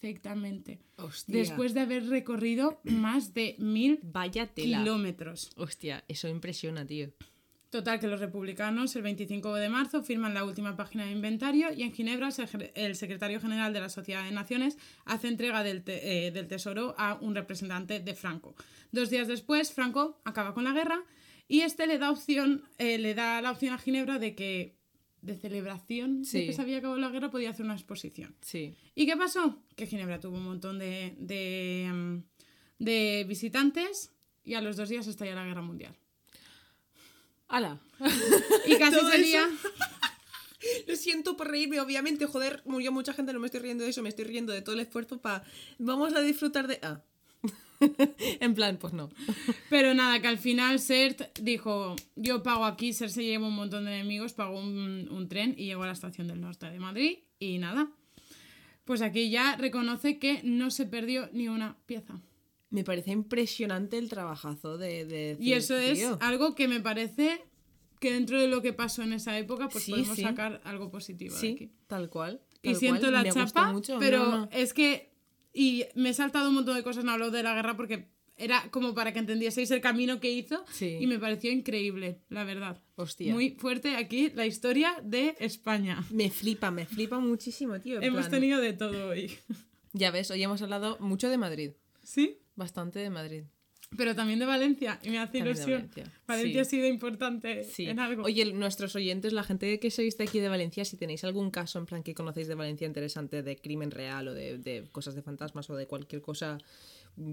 perfectamente. 0.00 0.80
Hostia. 0.96 1.36
Después 1.38 1.74
de 1.74 1.80
haber 1.80 2.06
recorrido 2.08 2.80
más 2.84 3.34
de 3.34 3.56
mil 3.58 4.00
Vaya 4.02 4.46
tela. 4.46 4.78
kilómetros. 4.78 5.50
Hostia, 5.56 6.04
eso 6.08 6.28
impresiona, 6.28 6.86
tío. 6.86 7.10
Total, 7.70 8.00
que 8.00 8.06
los 8.06 8.18
republicanos 8.20 8.96
el 8.96 9.02
25 9.02 9.54
de 9.56 9.68
marzo 9.68 10.02
firman 10.02 10.32
la 10.32 10.42
última 10.44 10.74
página 10.74 11.04
de 11.04 11.12
inventario 11.12 11.70
y 11.70 11.82
en 11.82 11.92
Ginebra 11.92 12.30
el 12.74 12.96
secretario 12.96 13.40
general 13.40 13.74
de 13.74 13.80
la 13.80 13.90
Sociedad 13.90 14.24
de 14.24 14.30
Naciones 14.30 14.78
hace 15.04 15.28
entrega 15.28 15.62
del, 15.62 15.82
te- 15.84 16.28
eh, 16.28 16.30
del 16.30 16.48
tesoro 16.48 16.94
a 16.96 17.18
un 17.20 17.34
representante 17.34 18.00
de 18.00 18.14
Franco. 18.14 18.54
Dos 18.90 19.10
días 19.10 19.28
después, 19.28 19.70
Franco 19.74 20.18
acaba 20.24 20.54
con 20.54 20.64
la 20.64 20.72
guerra 20.72 21.02
y 21.46 21.60
este 21.60 21.86
le 21.86 21.98
da 21.98 22.10
opción, 22.10 22.62
eh, 22.78 22.96
le 22.96 23.14
da 23.14 23.42
la 23.42 23.50
opción 23.50 23.74
a 23.74 23.78
Ginebra 23.78 24.18
de 24.18 24.34
que 24.34 24.77
de 25.22 25.36
celebración 25.36 26.24
Sí. 26.24 26.40
de 26.40 26.46
que 26.46 26.52
se 26.52 26.62
había 26.62 26.78
acabado 26.78 26.98
la 27.00 27.08
guerra 27.10 27.30
podía 27.30 27.50
hacer 27.50 27.64
una 27.64 27.74
exposición. 27.74 28.34
Sí. 28.40 28.74
¿Y 28.94 29.06
qué 29.06 29.16
pasó? 29.16 29.62
Que 29.76 29.86
Ginebra 29.86 30.20
tuvo 30.20 30.36
un 30.36 30.44
montón 30.44 30.78
de, 30.78 31.14
de, 31.18 32.22
de 32.78 33.24
visitantes 33.28 34.12
y 34.44 34.54
a 34.54 34.60
los 34.60 34.76
dos 34.76 34.88
días 34.88 35.06
estalla 35.06 35.34
la 35.34 35.44
guerra 35.44 35.62
mundial. 35.62 35.94
¡Hala! 37.48 37.80
Y 38.66 38.76
casi 38.78 38.98
sería... 39.10 39.48
Lo 40.86 40.96
siento 40.96 41.36
por 41.36 41.48
reírme, 41.48 41.80
obviamente, 41.80 42.26
joder, 42.26 42.62
murió 42.66 42.90
mucha 42.92 43.12
gente, 43.12 43.32
no 43.32 43.38
me 43.38 43.46
estoy 43.46 43.60
riendo 43.60 43.84
de 43.84 43.90
eso, 43.90 44.02
me 44.02 44.08
estoy 44.08 44.24
riendo 44.24 44.52
de 44.52 44.60
todo 44.60 44.74
el 44.74 44.80
esfuerzo 44.80 45.20
para... 45.20 45.44
Vamos 45.78 46.14
a 46.14 46.20
disfrutar 46.20 46.66
de... 46.66 46.78
Ah. 46.82 47.00
en 48.40 48.54
plan, 48.54 48.76
pues 48.78 48.92
no. 48.92 49.08
Pero 49.70 49.94
nada, 49.94 50.20
que 50.20 50.28
al 50.28 50.38
final 50.38 50.78
Sert 50.80 51.38
dijo, 51.40 51.94
yo 52.16 52.42
pago 52.42 52.64
aquí, 52.64 52.92
Sert 52.92 53.12
se 53.12 53.24
lleva 53.24 53.46
un 53.46 53.54
montón 53.54 53.84
de 53.84 53.94
enemigos, 53.94 54.32
pagó 54.32 54.58
un, 54.60 55.08
un 55.10 55.28
tren 55.28 55.54
y 55.56 55.66
llegó 55.66 55.84
a 55.84 55.86
la 55.86 55.92
estación 55.92 56.26
del 56.28 56.40
norte 56.40 56.66
de 56.70 56.78
Madrid 56.80 57.18
y 57.38 57.58
nada. 57.58 57.90
Pues 58.84 59.02
aquí 59.02 59.30
ya 59.30 59.56
reconoce 59.56 60.18
que 60.18 60.40
no 60.44 60.70
se 60.70 60.86
perdió 60.86 61.28
ni 61.32 61.48
una 61.48 61.76
pieza. 61.86 62.20
Me 62.70 62.84
parece 62.84 63.12
impresionante 63.12 63.96
el 63.98 64.08
trabajazo 64.08 64.76
de... 64.78 65.04
de 65.04 65.36
Y 65.40 65.52
eso 65.52 65.76
es 65.76 65.98
tío, 65.98 66.18
algo 66.20 66.54
que 66.54 66.68
me 66.68 66.80
parece 66.80 67.42
que 68.00 68.12
dentro 68.12 68.40
de 68.40 68.46
lo 68.48 68.62
que 68.62 68.72
pasó 68.72 69.02
en 69.02 69.12
esa 69.12 69.38
época, 69.38 69.68
pues 69.68 69.84
Sí, 69.84 69.90
podemos 69.92 70.16
sí. 70.16 70.22
sacar 70.22 70.60
algo 70.64 70.90
positivo 70.90 71.34
de 71.34 71.40
Sí, 71.40 71.52
aquí. 71.54 71.70
tal 71.86 72.08
cual. 72.10 72.40
Y 72.62 72.74
siento 72.74 73.00
cual, 73.02 73.12
la 73.12 73.22
me 73.22 73.32
chapa, 73.32 73.72
mucho, 73.72 73.98
pero 73.98 74.24
no, 74.24 74.36
no. 74.42 74.48
es 74.52 74.72
que. 74.74 75.07
Y 75.60 75.86
me 75.96 76.10
he 76.10 76.14
saltado 76.14 76.50
un 76.50 76.54
montón 76.54 76.76
de 76.76 76.84
cosas, 76.84 77.02
no 77.04 77.10
hablo 77.10 77.32
de 77.32 77.42
la 77.42 77.52
guerra 77.52 77.76
porque 77.76 78.06
era 78.36 78.70
como 78.70 78.94
para 78.94 79.12
que 79.12 79.18
entendieseis 79.18 79.68
el 79.72 79.80
camino 79.80 80.20
que 80.20 80.30
hizo 80.30 80.64
Sí. 80.70 80.98
y 81.00 81.06
me 81.08 81.18
pareció 81.18 81.50
increíble, 81.50 82.20
la 82.28 82.44
verdad. 82.44 82.80
Hostia. 82.94 83.34
Muy 83.34 83.50
fuerte 83.58 83.96
aquí 83.96 84.30
la 84.36 84.46
historia 84.46 84.94
de 85.02 85.34
España. 85.40 86.04
Me 86.10 86.30
flipa, 86.30 86.70
me 86.70 86.86
flipa 86.86 87.18
muchísimo, 87.18 87.80
tío. 87.80 87.96
en 87.96 88.04
Hemos 88.04 88.20
plan- 88.28 88.30
tenido 88.30 88.60
de 88.60 88.72
todo 88.72 89.08
hoy. 89.08 89.32
Ya 89.92 90.12
ves, 90.12 90.30
hoy 90.30 90.40
hemos 90.44 90.62
hablado 90.62 90.96
mucho 91.00 91.28
de 91.28 91.38
Madrid. 91.38 91.72
¿Sí? 92.04 92.38
Bastante 92.54 93.00
de 93.00 93.10
Madrid. 93.10 93.42
Pero 93.96 94.14
también 94.14 94.38
de 94.38 94.44
Valencia 94.46 95.00
y 95.02 95.10
me 95.10 95.18
hace 95.18 95.38
También 95.38 95.56
ilusión. 95.56 95.78
Valencia, 95.80 96.12
Valencia, 96.26 96.52
sí. 96.52 96.58
ha 96.60 96.64
sido 96.64 96.86
importante 96.88 97.64
Sí. 97.64 97.86
en 97.86 97.98
algo. 97.98 98.22
Oye, 98.22 98.44
nuestros 98.52 98.94
oyentes, 98.94 99.32
la 99.32 99.42
gente 99.44 99.80
que 99.80 99.90
sois 99.90 100.16
de 100.18 100.24
aquí 100.24 100.40
de 100.40 100.48
Valencia, 100.48 100.84
si 100.84 100.96
tenéis 100.98 101.24
algún 101.24 101.50
caso 101.50 101.78
en 101.78 101.86
plan 101.86 102.02
que 102.02 102.14
conocéis 102.14 102.48
de 102.48 102.54
Valencia 102.54 102.86
interesante 102.86 103.42
de 103.42 103.56
crimen 103.56 103.90
real 103.90 104.28
o 104.28 104.34
de, 104.34 104.58
de 104.58 104.84
cosas 104.92 105.14
de 105.14 105.22
fantasmas 105.22 105.70
o 105.70 105.74
de 105.76 105.86
cualquier 105.86 106.20
cosa, 106.20 106.58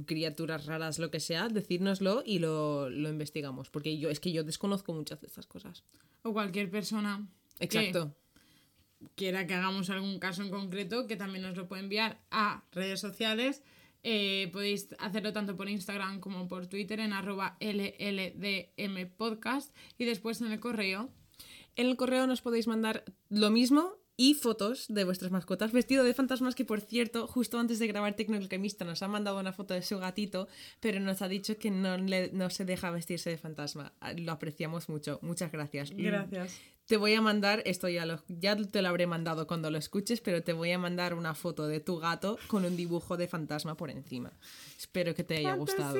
criaturas 0.05 0.65
raras, 0.65 0.97
lo 0.97 1.11
que 1.11 1.19
sea, 1.19 1.49
decírnoslo 1.49 2.23
y 2.25 2.39
lo, 2.39 2.89
lo 2.89 3.09
investigamos. 3.09 3.69
Porque 3.69 3.97
yo 3.97 4.09
es 4.09 4.19
que 4.21 4.31
yo 4.31 4.43
desconozco 4.43 4.93
muchas 4.93 5.19
de 5.21 5.27
estas 5.27 5.47
cosas. 5.47 5.83
O 6.23 6.31
cualquier 6.33 6.71
persona 6.71 7.27
que 7.59 7.65
Exacto. 7.65 8.15
quiera 9.15 9.45
que 9.45 9.53
hagamos 9.53 9.89
algún 9.89 10.19
caso 10.19 10.41
en 10.41 10.49
concreto, 10.49 11.05
que 11.05 11.17
también 11.17 11.43
nos 11.43 11.57
lo 11.57 11.67
puede 11.67 11.83
enviar 11.83 12.21
a 12.31 12.63
redes 12.71 13.01
sociales. 13.01 13.61
Eh, 14.07 14.51
podéis 14.53 14.89
hacerlo 14.99 15.33
tanto 15.33 15.57
por 15.57 15.67
Instagram 15.67 16.19
como 16.19 16.47
por 16.47 16.67
Twitter 16.67 16.99
en 16.99 17.11
arroba 17.11 17.57
LLDMpodcast 17.59 18.15
y 19.97 20.05
después 20.05 20.41
en 20.41 20.51
el 20.51 20.59
correo. 20.59 21.09
En 21.75 21.87
el 21.87 21.95
correo 21.95 22.27
nos 22.27 22.43
podéis 22.43 22.67
mandar 22.67 23.03
lo 23.29 23.49
mismo 23.49 23.97
y 24.17 24.33
fotos 24.35 24.85
de 24.87 25.03
vuestras 25.03 25.31
mascotas 25.31 25.71
vestido 25.73 26.03
de 26.03 26.13
fantasmas 26.13 26.55
que 26.55 26.63
por 26.65 26.79
cierto 26.81 27.27
justo 27.27 27.59
antes 27.59 27.79
de 27.79 27.87
grabar 27.87 28.15
Tecnoalquimista 28.15 28.85
nos 28.85 29.01
ha 29.03 29.07
mandado 29.09 29.39
una 29.39 29.51
foto 29.51 29.73
de 29.73 29.81
su 29.81 29.97
gatito 29.99 30.47
pero 30.79 30.99
nos 30.99 31.21
ha 31.21 31.27
dicho 31.27 31.57
que 31.57 31.69
no, 31.71 31.97
le- 31.97 32.31
no 32.31 32.49
se 32.49 32.63
deja 32.65 32.91
vestirse 32.91 33.29
de 33.29 33.37
fantasma. 33.37 33.93
Ah, 33.99 34.13
lo 34.13 34.31
apreciamos 34.31 34.87
mucho. 34.89 35.19
Muchas 35.21 35.51
gracias. 35.51 35.91
Gracias. 35.91 36.57
te 36.85 36.97
voy 36.97 37.13
a 37.15 37.21
mandar 37.21 37.61
esto 37.65 37.89
ya 37.89 38.05
lo 38.05 38.23
ya 38.27 38.55
te 38.55 38.81
lo 38.81 38.87
habré 38.89 39.05
mandado 39.07 39.47
cuando 39.47 39.69
lo 39.71 39.77
escuches 39.77 40.21
pero 40.21 40.43
te 40.43 40.53
voy 40.53 40.71
a 40.71 40.77
mandar 40.79 41.13
una 41.13 41.33
foto 41.35 41.67
de 41.67 41.79
tu 41.79 41.97
gato 41.97 42.37
con 42.47 42.63
un 42.63 42.77
dibujo 42.77 43.17
de 43.17 43.27
fantasma 43.27 43.75
por 43.75 43.89
encima. 43.89 44.31
Espero 44.77 45.13
que 45.13 45.23
te 45.23 45.37
haya 45.37 45.55
gustado. 45.55 45.95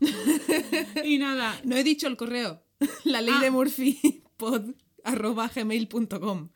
Fantasía. 0.00 1.04
y 1.04 1.18
nada, 1.18 1.60
no 1.64 1.76
he 1.76 1.84
dicho 1.84 2.06
el 2.08 2.16
correo. 2.16 2.62
La 3.04 3.20
ley 3.20 3.34
Ah. 3.36 3.42
de 3.42 3.50
Murphy 3.50 4.24
pod 4.36 4.70
arroba 5.04 5.48
gmail.com 5.54 6.48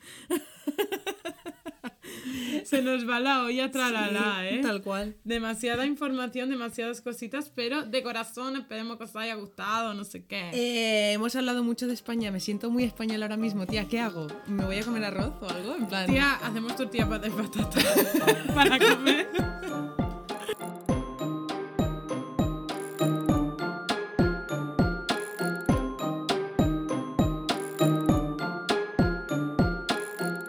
se 2.64 2.82
nos 2.82 3.08
va 3.08 3.20
la 3.20 3.44
olla 3.44 3.70
tralala, 3.70 4.48
¿eh? 4.48 4.60
Tal 4.62 4.82
cual. 4.82 5.16
Demasiada 5.24 5.86
información, 5.86 6.50
demasiadas 6.50 7.00
cositas, 7.00 7.50
pero 7.54 7.84
de 7.84 8.02
corazón 8.02 8.56
esperemos 8.56 8.96
que 8.96 9.04
os 9.04 9.16
haya 9.16 9.34
gustado, 9.34 9.94
no 9.94 10.04
sé 10.04 10.24
qué. 10.24 10.50
Eh, 10.52 11.12
hemos 11.12 11.34
hablado 11.36 11.62
mucho 11.62 11.86
de 11.86 11.94
España, 11.94 12.30
me 12.30 12.40
siento 12.40 12.70
muy 12.70 12.84
español 12.84 13.22
ahora 13.22 13.36
mismo, 13.36 13.66
tía, 13.66 13.86
¿qué 13.88 14.00
hago? 14.00 14.26
¿Me 14.46 14.64
voy 14.64 14.76
a 14.76 14.84
comer 14.84 15.04
arroz 15.04 15.34
o 15.40 15.48
algo? 15.48 15.76
En 15.76 15.86
plan... 15.86 16.06
Tía, 16.06 16.34
hacemos 16.42 16.76
tortilla 16.76 17.06
de 17.06 17.30
patata 17.30 17.80
para 18.54 18.78
comer. 18.78 19.28